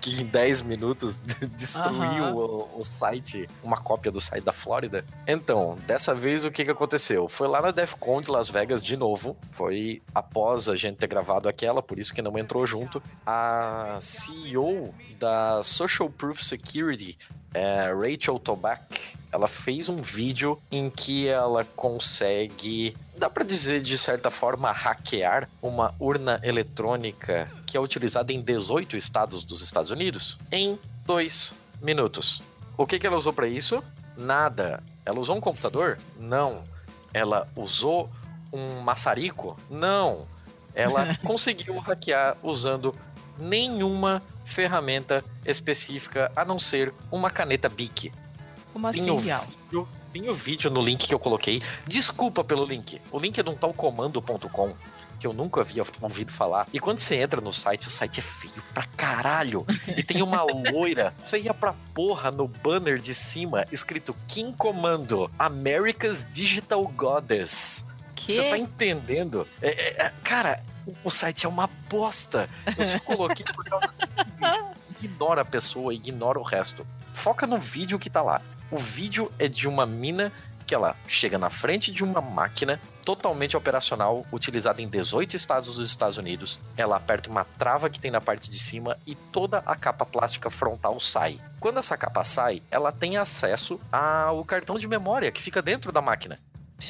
[0.00, 1.20] que em 10 minutos
[1.56, 2.34] destruiu Aham.
[2.34, 5.04] o, o site, uma cópia do site da Flórida?
[5.26, 7.28] Então, dessa vez o que, que aconteceu?
[7.28, 9.36] Foi lá na DEFCON de Las Vegas de novo.
[9.52, 13.02] Foi após a gente ter gravado aquela, por isso que não entrou junto.
[13.26, 17.18] A CEO da Social Proof Security
[17.52, 23.98] é, Rachel Toback, ela fez um vídeo em que ela consegue, dá pra dizer de
[23.98, 30.38] certa forma, hackear uma urna eletrônica que é utilizada em 18 estados dos Estados Unidos
[30.50, 32.42] em dois minutos.
[32.78, 33.84] O que, que ela usou pra isso?
[34.16, 34.82] Nada.
[35.04, 35.98] Ela usou um computador?
[36.18, 36.64] Não.
[37.12, 38.10] Ela usou
[38.50, 39.60] um maçarico?
[39.68, 40.26] Não.
[40.74, 42.94] Ela conseguiu hackear usando
[43.38, 48.10] nenhuma ferramenta específica a não ser uma caneta Bic.
[48.72, 51.62] Como assim, Tem vídeo, tem o vídeo no link que eu coloquei.
[51.86, 53.00] Desculpa pelo link.
[53.10, 54.74] O link é de um tal comando.com
[55.20, 56.66] que eu nunca havia ouvido falar.
[56.72, 59.66] E quando você entra no site, o site é feio pra caralho.
[59.94, 66.26] E tem uma loira feia pra porra no banner de cima, escrito Kim Comando, America's
[66.32, 67.84] Digital Goddess.
[68.16, 68.32] Que?
[68.32, 69.46] Você tá entendendo?
[69.60, 72.48] É, é, é, cara, o, o site é uma bosta.
[72.78, 74.80] Eu só coloquei por causa do vídeo.
[75.02, 76.86] Ignora a pessoa, ignora o resto.
[77.12, 78.40] Foca no vídeo que tá lá.
[78.70, 80.32] O vídeo é de uma mina
[80.70, 85.90] que ela chega na frente de uma máquina totalmente operacional, utilizada em 18 estados dos
[85.90, 86.60] Estados Unidos.
[86.76, 90.48] Ela aperta uma trava que tem na parte de cima e toda a capa plástica
[90.48, 91.40] frontal sai.
[91.58, 96.00] Quando essa capa sai, ela tem acesso ao cartão de memória que fica dentro da
[96.00, 96.38] máquina.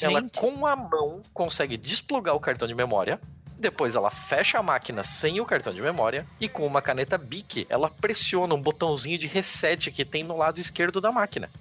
[0.03, 3.19] Ela Gente, com a mão consegue desplugar o cartão de memória.
[3.61, 7.67] Depois ela fecha a máquina sem o cartão de memória e com uma caneta Bic
[7.69, 11.47] ela pressiona um botãozinho de reset que tem no lado esquerdo da máquina.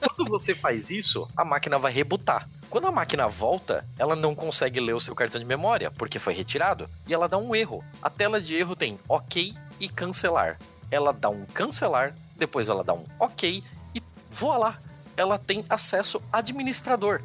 [0.00, 2.48] Quando você faz isso, a máquina vai rebutar.
[2.68, 6.34] Quando a máquina volta, ela não consegue ler o seu cartão de memória, porque foi
[6.34, 7.84] retirado, e ela dá um erro.
[8.02, 10.58] A tela de erro tem OK e cancelar.
[10.90, 13.62] Ela dá um cancelar, depois ela dá um OK
[13.94, 14.78] e voa lá.
[15.16, 17.22] Ela tem acesso administrador.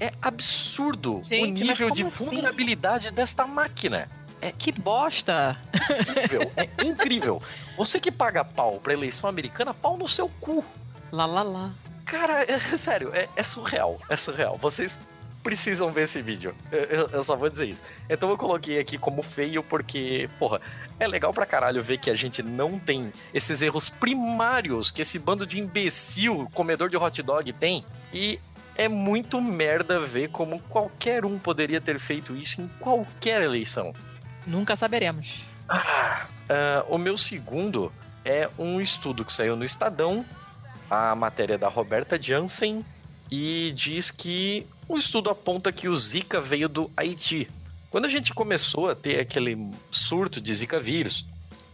[0.00, 2.24] É absurdo Gente, o nível de assim?
[2.24, 4.08] vulnerabilidade desta máquina.
[4.56, 5.56] Que bosta!
[5.74, 7.42] incrível, é incrível.
[7.76, 10.64] Você que paga pau pra eleição americana, pau no seu cu.
[11.10, 11.70] Lá, lá, lá.
[12.04, 14.56] Cara, é, sério, é, é surreal, é surreal.
[14.56, 14.96] Vocês
[15.42, 16.54] precisam ver esse vídeo.
[16.70, 17.82] Eu, eu- eu só vou dizer isso.
[18.08, 20.60] Então eu coloquei aqui como feio porque, porra,
[21.00, 25.18] é legal pra caralho ver que a gente não tem esses erros primários que esse
[25.18, 27.84] bando de imbecil, comedor de hot dog tem.
[28.12, 28.38] E
[28.78, 33.92] é muito merda ver como qualquer um poderia ter feito isso em qualquer eleição.
[34.46, 35.42] Nunca saberemos.
[35.68, 36.26] Ah,
[36.88, 37.92] o meu segundo
[38.24, 40.24] é um estudo que saiu no Estadão,
[40.88, 42.84] a matéria da Roberta Jansen,
[43.30, 47.50] e diz que o estudo aponta que o Zika veio do Haiti.
[47.90, 51.26] Quando a gente começou a ter aquele surto de Zika vírus,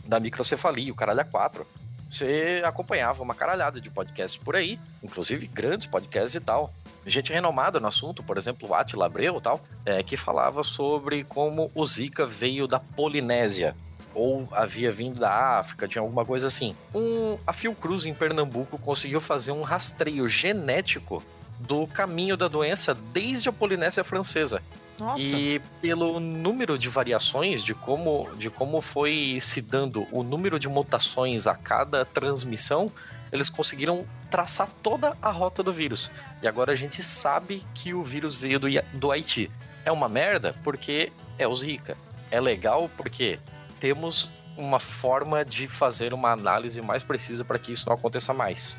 [0.07, 1.67] da microcefalia, o caralho a 4,
[2.09, 6.73] você acompanhava uma caralhada de podcasts por aí, inclusive grandes podcasts e tal.
[7.07, 11.71] Gente renomada no assunto, por exemplo, o Attila Abreu tal, é, que falava sobre como
[11.75, 13.77] o Zika veio da Polinésia,
[14.15, 16.75] ou havia vindo da África, tinha alguma coisa assim.
[16.95, 21.23] Um, a Fiocruz em Pernambuco conseguiu fazer um rastreio genético
[21.61, 24.63] do caminho da doença desde a Polinésia Francesa.
[24.99, 25.21] Nossa.
[25.21, 30.69] E pelo número de variações, de como, de como foi se dando o número de
[30.69, 32.91] mutações a cada transmissão,
[33.35, 36.09] eles conseguiram traçar toda a rota do vírus.
[36.41, 39.51] E agora a gente sabe que o vírus veio do, do Haiti.
[39.85, 41.97] É uma merda porque é o Zika.
[42.31, 43.41] É legal porque
[43.81, 48.77] temos uma forma de fazer uma análise mais precisa para que isso não aconteça mais.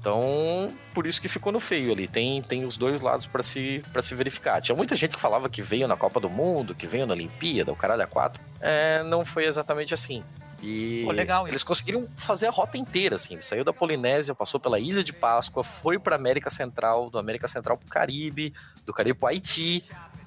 [0.00, 2.08] Então, por isso que ficou no feio ali.
[2.08, 4.60] Tem, tem os dois lados para se, se verificar.
[4.60, 7.70] Tinha muita gente que falava que veio na Copa do Mundo, que veio na Olimpíada,
[7.70, 8.42] o caralho a quatro.
[8.60, 10.24] É, não foi exatamente assim.
[10.62, 13.34] E Pô, legal eles conseguiram fazer a rota inteira, assim.
[13.34, 17.48] Ele saiu da Polinésia, passou pela Ilha de Páscoa, foi pra América Central, do América
[17.48, 18.54] Central pro Caribe,
[18.86, 19.84] do Caribe pro Haiti.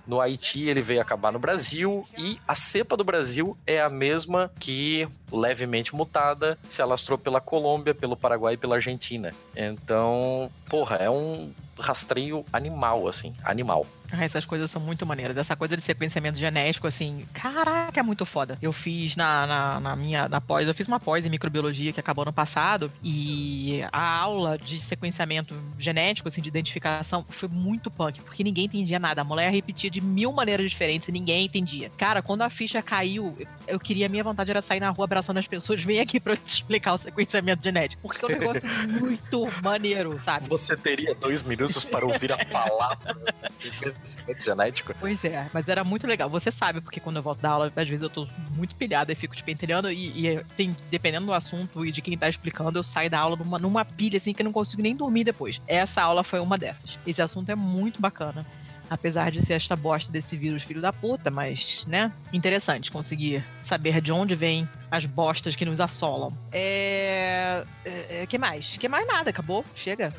[0.07, 4.51] No Haiti ele veio acabar no Brasil e a cepa do Brasil é a mesma
[4.59, 9.33] que levemente mutada se alastrou pela Colômbia, pelo Paraguai e pela Argentina.
[9.55, 13.85] Então, porra, é um rastreio animal, assim, animal.
[14.11, 15.35] Ah, essas coisas são muito maneiras.
[15.35, 18.57] Essa coisa de sequenciamento genético, assim, caraca, é muito foda.
[18.61, 21.99] Eu fiz na, na, na minha na pós, eu fiz uma pós em microbiologia que
[21.99, 28.21] acabou no passado, e a aula de sequenciamento genético, assim, de identificação, foi muito punk,
[28.21, 29.21] porque ninguém entendia nada.
[29.21, 31.89] A mulher repetia de mil maneiras diferentes e ninguém entendia.
[31.97, 35.37] Cara, quando a ficha caiu, eu, queria, a minha vontade era sair na rua abraçando
[35.37, 38.67] as pessoas, vem aqui pra eu te explicar o sequenciamento genético, porque é um negócio
[38.99, 40.49] muito maneiro, sabe?
[40.49, 43.15] Você teria dois minutos para ouvir a palavra
[43.61, 44.93] sequenciamento genético?
[44.99, 46.29] Pois é, mas era muito legal.
[46.29, 49.15] Você sabe, porque quando eu volto da aula, às vezes eu tô muito pilhada e
[49.15, 52.83] fico te pentelhando, e, e tem, dependendo do assunto e de quem tá explicando, eu
[52.83, 55.61] saio da aula numa, numa pilha assim que eu não consigo nem dormir depois.
[55.67, 56.99] Essa aula foi uma dessas.
[57.07, 58.45] Esse assunto é muito bacana.
[58.89, 62.11] Apesar de ser esta bosta desse vírus filho da puta, mas, né?
[62.31, 66.31] Interessante conseguir saber de onde vêm as bostas que nos assolam.
[66.51, 67.63] É.
[67.83, 68.77] é, é que mais?
[68.77, 69.65] Que mais nada, acabou?
[69.75, 70.13] Chega.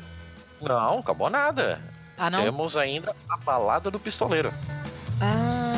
[0.61, 1.79] Não, acabou nada.
[2.17, 2.43] Ah, não?
[2.43, 4.51] Temos ainda a balada do pistoleiro.
[5.21, 5.76] Ah.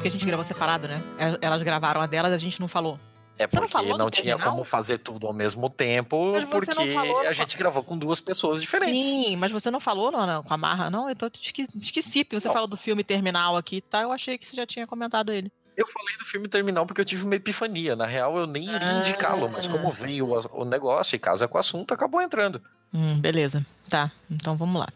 [0.00, 0.96] Porque a gente gravou separado, né?
[1.18, 2.98] El- Elas gravaram a delas, a gente não falou.
[3.38, 6.74] É Você não porque não, do tinha como fazer tudo ao mesmo tempo, não porque
[6.92, 9.04] falou, a gente gravou com duas pessoas diferentes.
[9.06, 11.08] Sim, mas você não falou não, não, com a Marra, não?
[11.08, 12.52] Eu esque- esqueci, porque você Não.
[12.54, 14.02] falou do filme Terminal aqui, tá?
[14.02, 15.50] Eu achei que você já tinha comentado ele.
[15.76, 17.96] Eu falei do filme Terminal porque eu tive uma epifania.
[17.96, 18.98] Na real, eu nem iria Ah.
[18.98, 22.60] indicá-lo, mas como veio o, o negócio e casa com o assunto, acabou entrando.
[22.92, 23.64] Hum, beleza.
[23.88, 24.88] Tá, então vamos lá.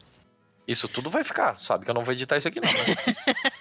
[0.68, 2.70] Isso tudo vai ficar, sabe que eu não vou editar isso aqui não.
[2.70, 2.76] Né?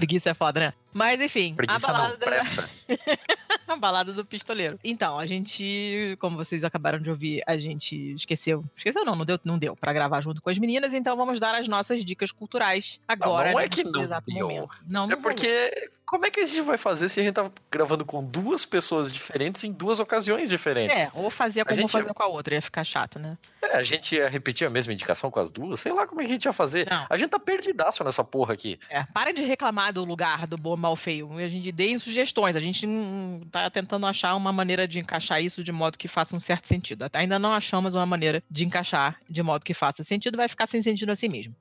[0.00, 0.72] Preguiça é foda, né?
[0.94, 2.70] Mas enfim, Preguiça a balada não, pressa.
[3.74, 4.78] a balada do pistoleiro.
[4.82, 8.64] Então, a gente, como vocês acabaram de ouvir, a gente esqueceu.
[8.76, 11.54] Esqueceu não, não deu, não deu pra gravar junto com as meninas, então vamos dar
[11.54, 13.52] as nossas dicas culturais agora.
[13.52, 14.08] não é nesse que não deu.
[14.48, 14.68] momento.
[14.86, 15.22] Não, É não rolou.
[15.22, 18.64] porque como é que a gente vai fazer se a gente tá gravando com duas
[18.64, 20.96] pessoas diferentes em duas ocasiões diferentes?
[20.96, 23.38] É, ou fazia como gente- fazer com a outra, ia ficar chato, né?
[23.62, 25.80] É, a gente ia repetir a mesma indicação com as duas?
[25.80, 26.88] Sei lá como é que a gente ia fazer.
[26.90, 27.06] Não.
[27.10, 28.78] A gente tá perdidaço nessa porra aqui.
[28.88, 31.36] É, para de reclamar do lugar do bom, mal, feio.
[31.38, 32.56] A gente deem sugestões.
[32.56, 36.36] A gente hum, tá tentando achar uma maneira de encaixar isso de modo que faça
[36.36, 37.06] um certo sentido.
[37.12, 40.82] Ainda não achamos uma maneira de encaixar de modo que faça sentido, vai ficar sem
[40.82, 41.54] sentido assim mesmo.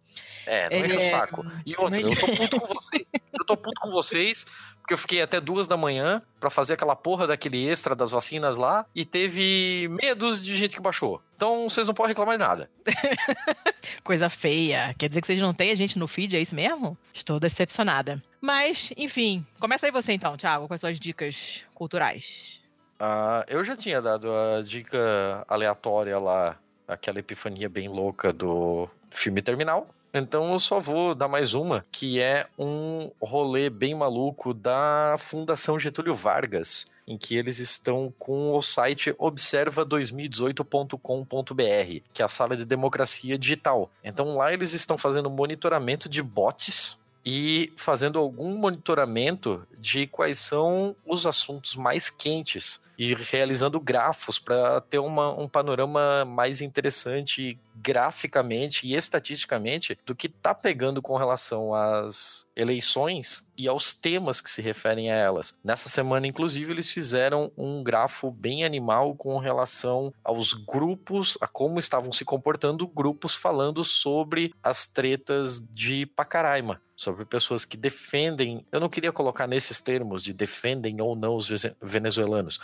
[0.46, 1.46] É, não É, enche o saco.
[1.66, 3.06] E outra, não eu tô puto com vocês.
[3.14, 4.46] Eu tô puto com vocês,
[4.80, 8.58] porque eu fiquei até duas da manhã pra fazer aquela porra daquele extra das vacinas
[8.58, 11.22] lá e teve medos de gente que baixou.
[11.36, 12.70] Então vocês não podem reclamar de nada.
[14.04, 14.96] Coisa feia.
[14.98, 16.98] Quer dizer que vocês não têm a gente no feed, é isso mesmo?
[17.14, 18.22] Estou decepcionada.
[18.42, 22.60] Mas, enfim, começa aí você então, Thiago, com as suas dicas culturais.
[23.00, 26.58] Ah, eu já tinha dado a dica aleatória lá,
[26.88, 29.88] aquela epifania bem louca do filme Terminal.
[30.14, 35.78] Então eu só vou dar mais uma, que é um rolê bem maluco da Fundação
[35.80, 42.66] Getúlio Vargas, em que eles estão com o site observa2018.com.br, que é a sala de
[42.66, 43.92] democracia digital.
[44.04, 50.96] Então lá eles estão fazendo monitoramento de bots e fazendo algum monitoramento de quais são
[51.06, 58.86] os assuntos mais quentes e realizando grafos para ter uma, um panorama mais interessante graficamente
[58.86, 64.62] e estatisticamente do que tá pegando com relação às eleições e aos temas que se
[64.62, 65.58] referem a elas.
[65.64, 71.80] Nessa semana, inclusive, eles fizeram um grafo bem animal com relação aos grupos, a como
[71.80, 78.78] estavam se comportando grupos falando sobre as tretas de Pacaraima sobre pessoas que defendem, eu
[78.78, 81.48] não queria colocar nesses termos de defendem ou não os
[81.82, 82.60] venezuelanos.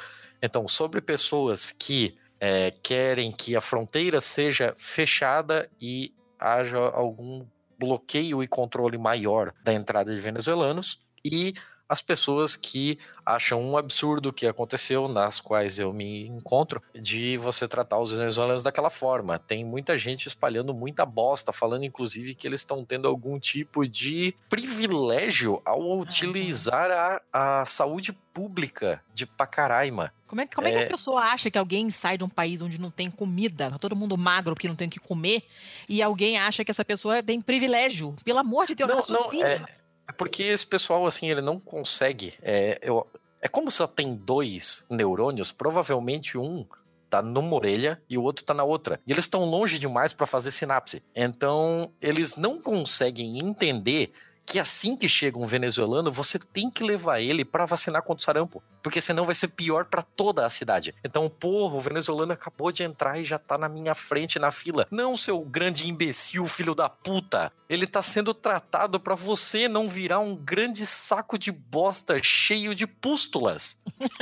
[0.46, 7.46] Então, sobre pessoas que é, querem que a fronteira seja fechada e haja algum
[7.80, 11.56] bloqueio e controle maior da entrada de venezuelanos e
[11.88, 17.38] as pessoas que acham um absurdo o que aconteceu, nas quais eu me encontro, de
[17.38, 19.38] você tratar os venezuelanos daquela forma.
[19.40, 24.36] Tem muita gente espalhando muita bosta, falando inclusive que eles estão tendo algum tipo de
[24.50, 30.12] privilégio ao utilizar a, a saúde pública de Pacaraima.
[30.28, 30.84] Como é, que- como é que É.
[30.86, 33.96] a pessoa acha que alguém sai de um país onde não tem comida, tá todo
[33.96, 35.44] mundo magro porque não tem o que comer,
[35.88, 38.16] e alguém acha que essa pessoa tem privilégio?
[38.24, 39.48] Pelo amor de Deus, Não, não, raciocina.
[39.48, 39.66] é,
[40.08, 42.34] é porque esse pessoal, assim, ele não consegue.
[42.42, 43.08] É, eu,
[43.42, 46.66] é como só tem dois neurônios, provavelmente um
[47.10, 49.00] tá numa orelha e o outro tá na outra.
[49.06, 51.04] E eles estão longe demais para fazer sinapse.
[51.16, 54.12] Então, eles não conseguem entender
[54.46, 58.24] que assim que chega um venezuelano, você tem que levar ele para vacinar contra o
[58.24, 60.94] sarampo, porque senão vai ser pior para toda a cidade.
[61.04, 64.88] Então, porra, o venezuelano acabou de entrar e já tá na minha frente na fila.
[64.92, 67.52] Não, seu grande imbecil, filho da puta.
[67.68, 72.86] Ele tá sendo tratado para você não virar um grande saco de bosta cheio de
[72.86, 73.82] pústulas.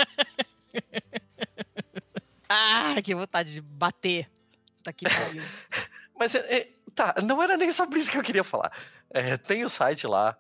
[2.56, 4.30] Ah, que vontade de bater.
[4.84, 5.06] Tá aqui.
[6.18, 8.72] Mas é, é- tá, não era nem sobre isso que eu queria falar.
[9.14, 10.36] É, tem o site lá,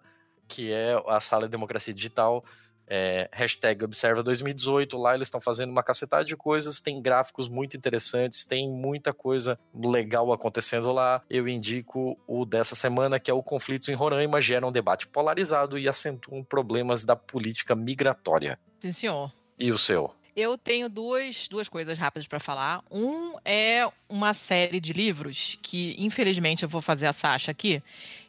[0.47, 2.43] que é a Sala de Democracia Digital,
[2.87, 4.97] é, hashtag Observa 2018.
[4.97, 9.59] Lá eles estão fazendo uma cacetada de coisas, tem gráficos muito interessantes, tem muita coisa
[9.73, 11.21] legal acontecendo lá.
[11.29, 15.77] Eu indico o dessa semana, que é o Conflitos em Roraima, gera um debate polarizado
[15.77, 18.59] e acentuam problemas da política migratória.
[18.79, 19.31] Sim, senhor.
[19.57, 20.13] E o seu?
[20.35, 22.83] Eu tenho duas, duas coisas rápidas pra falar.
[22.89, 27.83] Um é uma série de livros que, infelizmente, eu vou fazer a Sasha aqui.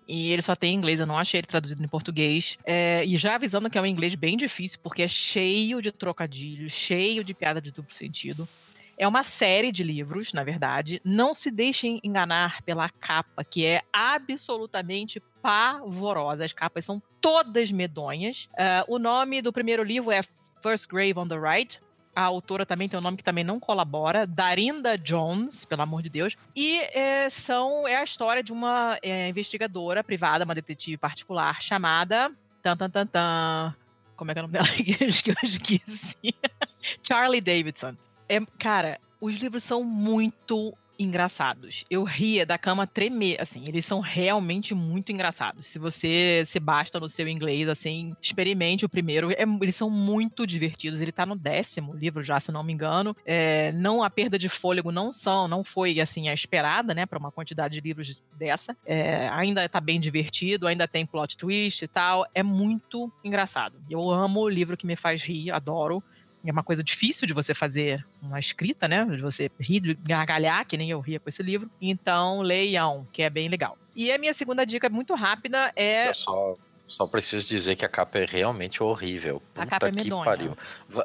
[0.07, 2.59] E ele só tem em inglês, eu não achei ele traduzido em português.
[2.65, 6.73] É, e já avisando que é um inglês bem difícil, porque é cheio de trocadilhos,
[6.73, 8.49] cheio de piada de duplo sentido.
[8.97, 11.01] É uma série de livros, na verdade.
[11.05, 16.45] Não se deixem enganar pela capa, que é absolutamente pavorosa.
[16.45, 18.49] As capas são todas medonhas.
[18.57, 20.23] É, o nome do primeiro livro é
[20.63, 21.81] First Grave on the Right.
[22.15, 26.09] A autora também tem um nome que também não colabora, Darinda Jones, pelo amor de
[26.09, 26.37] Deus.
[26.55, 32.31] E é, são, é a história de uma é, investigadora privada, uma detetive particular, chamada.
[32.63, 33.75] Tan, tan, tan, tan.
[34.17, 34.69] Como é que é o nome dela?
[34.77, 36.35] que eu esqueci.
[37.03, 37.97] Charlie Davidson.
[38.29, 41.85] É, cara, os livros são muito engraçados.
[41.91, 45.67] Eu ria da cama tremer, assim, eles são realmente muito engraçados.
[45.67, 49.31] Se você se basta no seu inglês, assim, experimente o primeiro.
[49.33, 51.01] É- eles são muito divertidos.
[51.01, 53.15] Ele tá no décimo livro já, se não me engano.
[53.25, 57.19] É, não a perda de fôlego não são, não foi assim a esperada, né, para
[57.19, 58.77] uma quantidade de livros dessa.
[58.85, 62.27] É, ainda tá bem divertido, ainda tem plot twist e tal.
[62.35, 63.81] É muito engraçado.
[63.89, 66.03] Eu amo o livro que me faz rir, adoro.
[66.45, 69.05] É uma coisa difícil de você fazer uma escrita, né?
[69.05, 71.71] De você rir, de gargalhar, que nem eu ria com esse livro.
[71.81, 73.79] Então, leiam, que é bem legal.
[73.97, 76.09] E a minha segunda dica, muito rápida, é.
[76.09, 76.57] Eu só,
[76.87, 79.37] só preciso dizer que a capa é realmente horrível.
[79.55, 80.25] A Puta capa é que medonha.
[80.25, 80.57] pariu.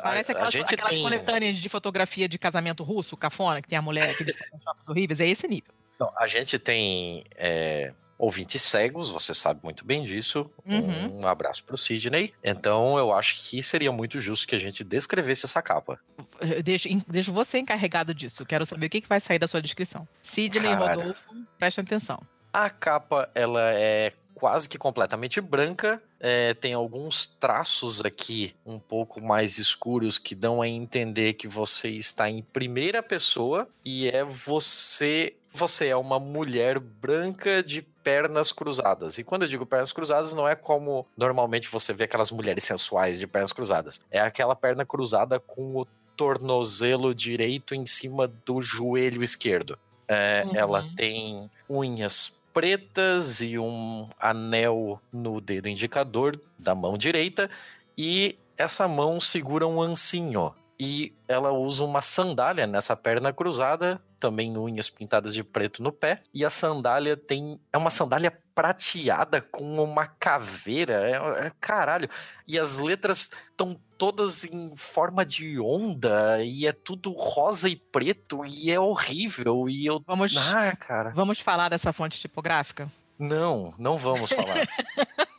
[0.01, 1.03] Parece a, a aquelas, gente aquelas tem...
[1.03, 4.13] coletâneas de fotografia de casamento russo, cafona, que tem a mulher,
[4.51, 5.19] photoshops horríveis.
[5.19, 5.73] É esse nível.
[5.99, 10.51] Não, a gente tem é, ouvintes cegos, você sabe muito bem disso.
[10.65, 11.22] Uhum.
[11.23, 12.33] Um abraço pro Sidney.
[12.43, 15.98] Então eu acho que seria muito justo que a gente descrevesse essa capa.
[16.41, 18.45] Eu Deixo, deixo você encarregado disso.
[18.45, 20.06] Quero saber o que, que vai sair da sua descrição.
[20.22, 20.95] Sidney Cara.
[20.95, 21.23] Rodolfo,
[21.57, 22.19] preste atenção.
[22.51, 26.01] A capa, ela é quase que completamente branca.
[26.19, 31.89] é, tem alguns traços aqui um pouco mais escuros que dão a entender que você
[31.89, 35.35] está em primeira pessoa e é você.
[35.51, 39.17] Você é uma mulher branca de pernas cruzadas.
[39.17, 43.19] E quando eu digo pernas cruzadas, não é como normalmente você vê aquelas mulheres sensuais
[43.19, 44.03] de pernas cruzadas.
[44.09, 49.77] É aquela perna cruzada com o tornozelo direito em cima do joelho esquerdo.
[50.07, 50.55] É, Uhum.
[50.55, 57.49] Ela tem unhas pretas e um anel no dedo indicador da mão direita
[57.97, 60.53] e essa mão segura um ancinho.
[60.79, 66.22] E ela usa uma sandália nessa perna cruzada, também unhas pintadas de preto no pé.
[66.33, 67.59] E a sandália tem.
[67.72, 70.93] É uma sandália prateada com uma caveira.
[71.09, 72.09] É, é- caralho.
[72.48, 76.43] E as letras estão todas em forma de onda.
[76.43, 78.45] E é tudo rosa e preto.
[78.45, 79.69] E é horrível.
[79.69, 80.03] E eu.
[80.06, 81.11] Vamos, Ah, cara.
[81.11, 82.91] vamos falar dessa fonte tipográfica?
[83.17, 84.67] Não, não vamos falar.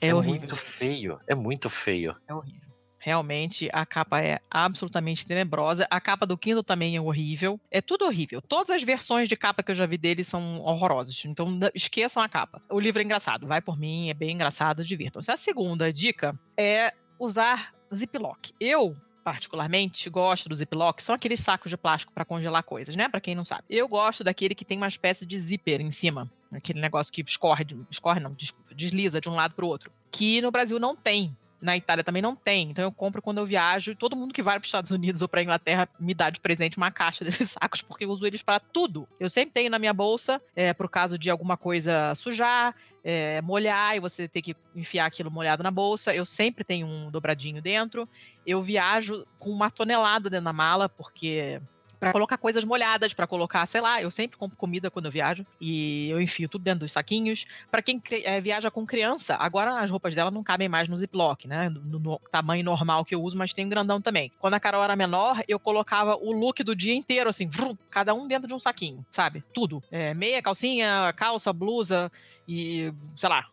[0.00, 1.20] É, é muito feio.
[1.26, 2.16] É muito feio.
[2.26, 2.69] É horrível.
[3.02, 5.86] Realmente, a capa é absolutamente tenebrosa.
[5.90, 7.58] A capa do Kindle também é horrível.
[7.70, 8.42] É tudo horrível.
[8.42, 11.24] Todas as versões de capa que eu já vi dele são horrorosas.
[11.24, 12.62] Então, esqueçam a capa.
[12.68, 13.46] O livro é engraçado.
[13.46, 15.30] Vai por mim, é bem engraçado, divirtam-se.
[15.30, 18.52] A segunda dica é usar ziplock.
[18.60, 21.02] Eu, particularmente, gosto do ziplock.
[21.02, 23.08] São aqueles sacos de plástico para congelar coisas, né?
[23.08, 23.64] Para quem não sabe.
[23.70, 26.30] Eu gosto daquele que tem uma espécie de zíper em cima.
[26.52, 28.36] Aquele negócio que escorre, escorre não,
[28.74, 29.90] desliza de um lado para o outro.
[30.10, 31.34] Que no Brasil não tem.
[31.60, 32.70] Na Itália também não tem.
[32.70, 33.94] Então eu compro quando eu viajo.
[33.94, 36.76] Todo mundo que vai para os Estados Unidos ou para Inglaterra me dá de presente
[36.76, 39.08] uma caixa desses sacos, porque eu uso eles para tudo.
[39.18, 43.96] Eu sempre tenho na minha bolsa, é, pro caso de alguma coisa sujar, é, molhar
[43.96, 46.14] e você ter que enfiar aquilo molhado na bolsa.
[46.14, 48.08] Eu sempre tenho um dobradinho dentro.
[48.46, 51.60] Eu viajo com uma tonelada dentro da mala, porque
[52.00, 55.44] Pra colocar coisas molhadas, pra colocar, sei lá, eu sempre compro comida quando eu viajo
[55.60, 57.44] e eu enfio tudo dentro dos saquinhos.
[57.70, 61.44] Pra quem eh, viaja com criança, agora as roupas dela não cabem mais no Ziploc,
[61.44, 61.68] né?
[61.68, 64.32] No, no tamanho normal que eu uso, mas tem um grandão também.
[64.38, 68.14] Quando a Carol era menor, eu colocava o look do dia inteiro, assim, vrum, cada
[68.14, 69.44] um dentro de um saquinho, sabe?
[69.52, 69.82] Tudo.
[69.90, 72.10] É, meia, calcinha, calça, blusa
[72.48, 73.44] e, sei lá,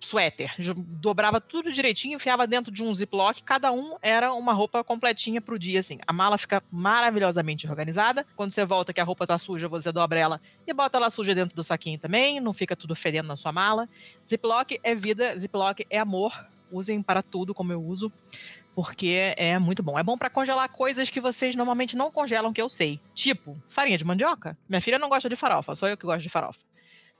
[0.00, 0.54] suéter.
[0.76, 5.58] Dobrava tudo direitinho, enfiava dentro de um ziplock, cada um era uma roupa completinha pro
[5.58, 5.98] dia, assim.
[6.06, 8.26] A mala fica maravilhosamente organizada.
[8.36, 11.34] Quando você volta que a roupa tá suja, você dobra ela e bota ela suja
[11.34, 13.88] dentro do saquinho também, não fica tudo fedendo na sua mala.
[14.28, 16.32] Ziplock é vida, ziplock é amor.
[16.72, 18.12] Usem para tudo como eu uso.
[18.74, 19.98] Porque é muito bom.
[19.98, 23.00] É bom para congelar coisas que vocês normalmente não congelam, que eu sei.
[23.14, 24.56] Tipo, farinha de mandioca.
[24.68, 26.60] Minha filha não gosta de farofa, só eu que gosto de farofa.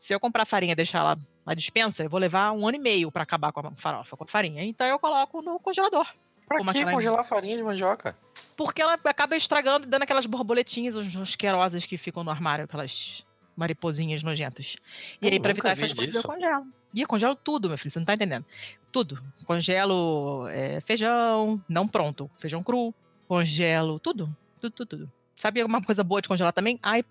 [0.00, 2.80] Se eu comprar farinha e deixar ela na dispensa, eu vou levar um ano e
[2.80, 4.64] meio para acabar com a farofa, com a farinha.
[4.64, 6.06] Então eu coloco no congelador.
[6.48, 8.16] Pra que aquela- congelar farinha de mandioca?
[8.56, 13.24] Porque ela acaba estragando e dando aquelas borboletinhas as- asquerosas que ficam no armário, aquelas
[13.54, 14.76] mariposinhas nojentas.
[15.20, 16.66] E Eu aí, pra evitar vi essas coisas, eu congelo.
[16.94, 18.44] E eu congelo tudo, meu filho, você não tá entendendo.
[18.90, 19.22] Tudo.
[19.44, 22.92] Congelo é, feijão, não pronto, feijão cru.
[23.28, 25.12] Congelo tudo, tudo, tudo, tudo.
[25.36, 26.78] Sabe alguma coisa boa de congelar também?
[26.82, 27.02] Ai,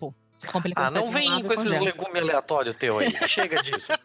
[0.76, 3.16] Ah, não vem com esses legumes aleatórios teu aí.
[3.28, 3.92] Chega disso.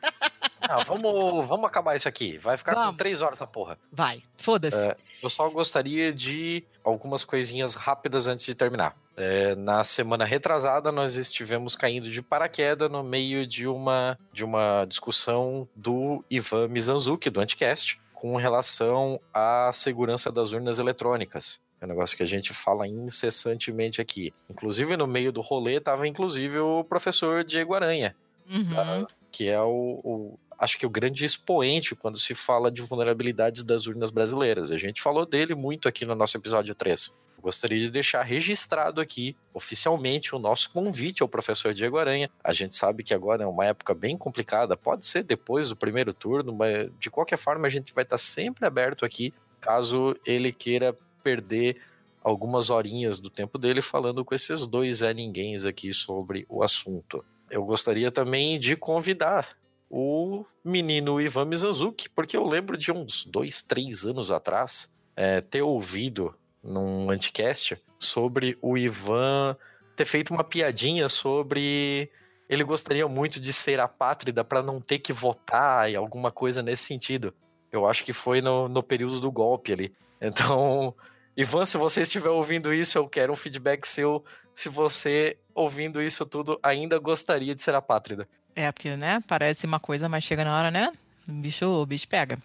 [0.68, 2.38] Ah, vamos, vamos acabar isso aqui.
[2.38, 2.98] Vai ficar com Vamos.
[2.98, 3.78] três horas essa porra.
[3.92, 4.76] Vai, foda-se.
[4.76, 8.96] É, eu só gostaria de algumas coisinhas rápidas antes de terminar.
[9.16, 14.86] É, na semana retrasada, nós estivemos caindo de paraquedas no meio de uma, de uma
[14.86, 21.64] discussão do Ivan Mizanzuki, do Anticast, com relação à segurança das urnas eletrônicas.
[21.82, 24.34] É um negócio que a gente fala incessantemente aqui.
[24.50, 28.16] Inclusive, no meio do rolê, estava inclusive o professor Diego Aranha,
[28.50, 29.06] Uhum.
[29.32, 33.88] que é o, o- acho que o grande expoente quando se fala de vulnerabilidades das
[33.88, 34.72] urnas brasileiras.
[34.72, 37.16] A gente falou dele muito aqui no nosso episódio 3.
[37.42, 42.30] Gostaria de deixar registrado aqui, oficialmente, o nosso convite ao professor Diego Aranha.
[42.44, 46.12] A gente sabe que agora é uma época bem complicada, pode ser depois do primeiro
[46.14, 49.32] turno, mas de qualquer forma a gente vai estar sempre aberto aqui,
[49.62, 51.82] caso ele queira perder
[52.24, 57.26] algumas horinhas do tempo dele falando com esses dois é ninguém aqui sobre o assunto.
[57.50, 59.58] Eu gostaria também de convidar
[59.90, 65.64] o menino Ivan Mizanzuki, porque eu lembro de uns dois, três anos atrás é, ter
[65.64, 69.56] ouvido num anticast sobre o Ivan
[69.96, 72.12] ter feito uma piadinha sobre
[72.48, 76.84] ele gostaria muito de ser apátrida para não ter que votar e alguma coisa nesse
[76.84, 77.34] sentido.
[77.72, 79.94] Eu acho que foi no, no período do golpe ali.
[80.22, 80.94] Então,
[81.38, 84.24] Ivan, se você estiver ouvindo isso, eu quero um feedback seu.
[84.54, 88.28] Se você, ouvindo isso tudo, ainda gostaria de ser apátrida.
[88.56, 90.94] É, porque, né, parece uma coisa, mas chega na hora, né?
[91.28, 92.40] O bicho, o bicho pega.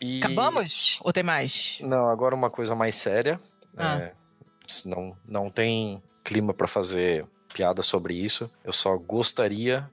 [0.00, 0.18] E...
[0.18, 0.98] Acabamos?
[1.02, 1.78] Ou tem mais?
[1.80, 3.40] Não, agora uma coisa mais séria.
[3.76, 3.98] Ah.
[3.98, 4.12] É,
[4.84, 8.48] não, não tem clima para fazer piada sobre isso.
[8.64, 9.88] Eu só gostaria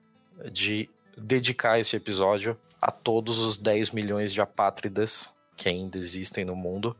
[0.51, 6.55] de dedicar esse episódio a todos os 10 milhões de apátridas que ainda existem no
[6.55, 6.95] mundo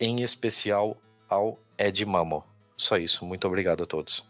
[0.00, 0.96] em especial,
[1.28, 2.42] ao Ed Mamo.
[2.76, 3.24] Só isso.
[3.24, 4.24] Muito obrigado a todos.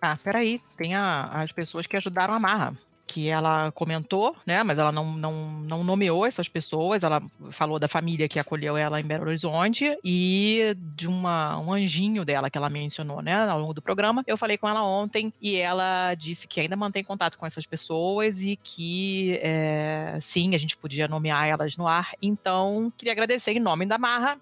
[0.00, 0.60] Ah, peraí.
[0.76, 2.72] Tem a- as pessoas que ajudaram a Marra.
[3.08, 4.64] Que ela comentou, né?
[4.64, 5.32] Mas ela não, não,
[5.62, 7.04] não nomeou essas pessoas.
[7.04, 7.22] Ela
[7.52, 12.50] falou da família que acolheu ela em Belo Horizonte e de uma, um anjinho dela
[12.50, 13.48] que ela mencionou, né?
[13.48, 14.24] Ao longo do programa.
[14.26, 18.42] Eu falei com ela ontem e ela disse que ainda mantém contato com essas pessoas
[18.42, 22.10] e que é, sim, a gente podia nomear elas no ar.
[22.20, 24.36] Então, queria agradecer em nome da Marra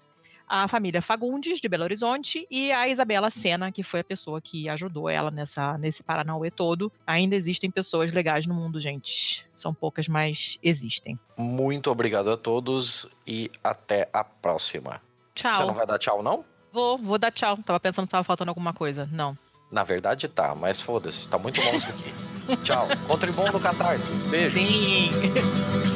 [0.47, 4.69] a família Fagundes, de Belo Horizonte, e a Isabela Sena, que foi a pessoa que
[4.69, 6.91] ajudou ela nessa, nesse Paranauê todo.
[7.05, 9.45] Ainda existem pessoas legais no mundo, gente.
[9.55, 11.19] São poucas, mas existem.
[11.37, 15.01] Muito obrigado a todos e até a próxima.
[15.33, 15.53] Tchau.
[15.53, 16.45] Você não vai dar tchau, não?
[16.71, 17.57] Vou, vou dar tchau.
[17.57, 19.07] Tava pensando que tava faltando alguma coisa.
[19.11, 19.37] Não.
[19.71, 22.13] Na verdade tá, mas foda-se, tá muito bom isso aqui.
[22.63, 22.87] tchau.
[23.07, 24.13] Contribuam no Catarse.
[24.29, 24.57] Beijo.
[24.57, 25.09] Sim.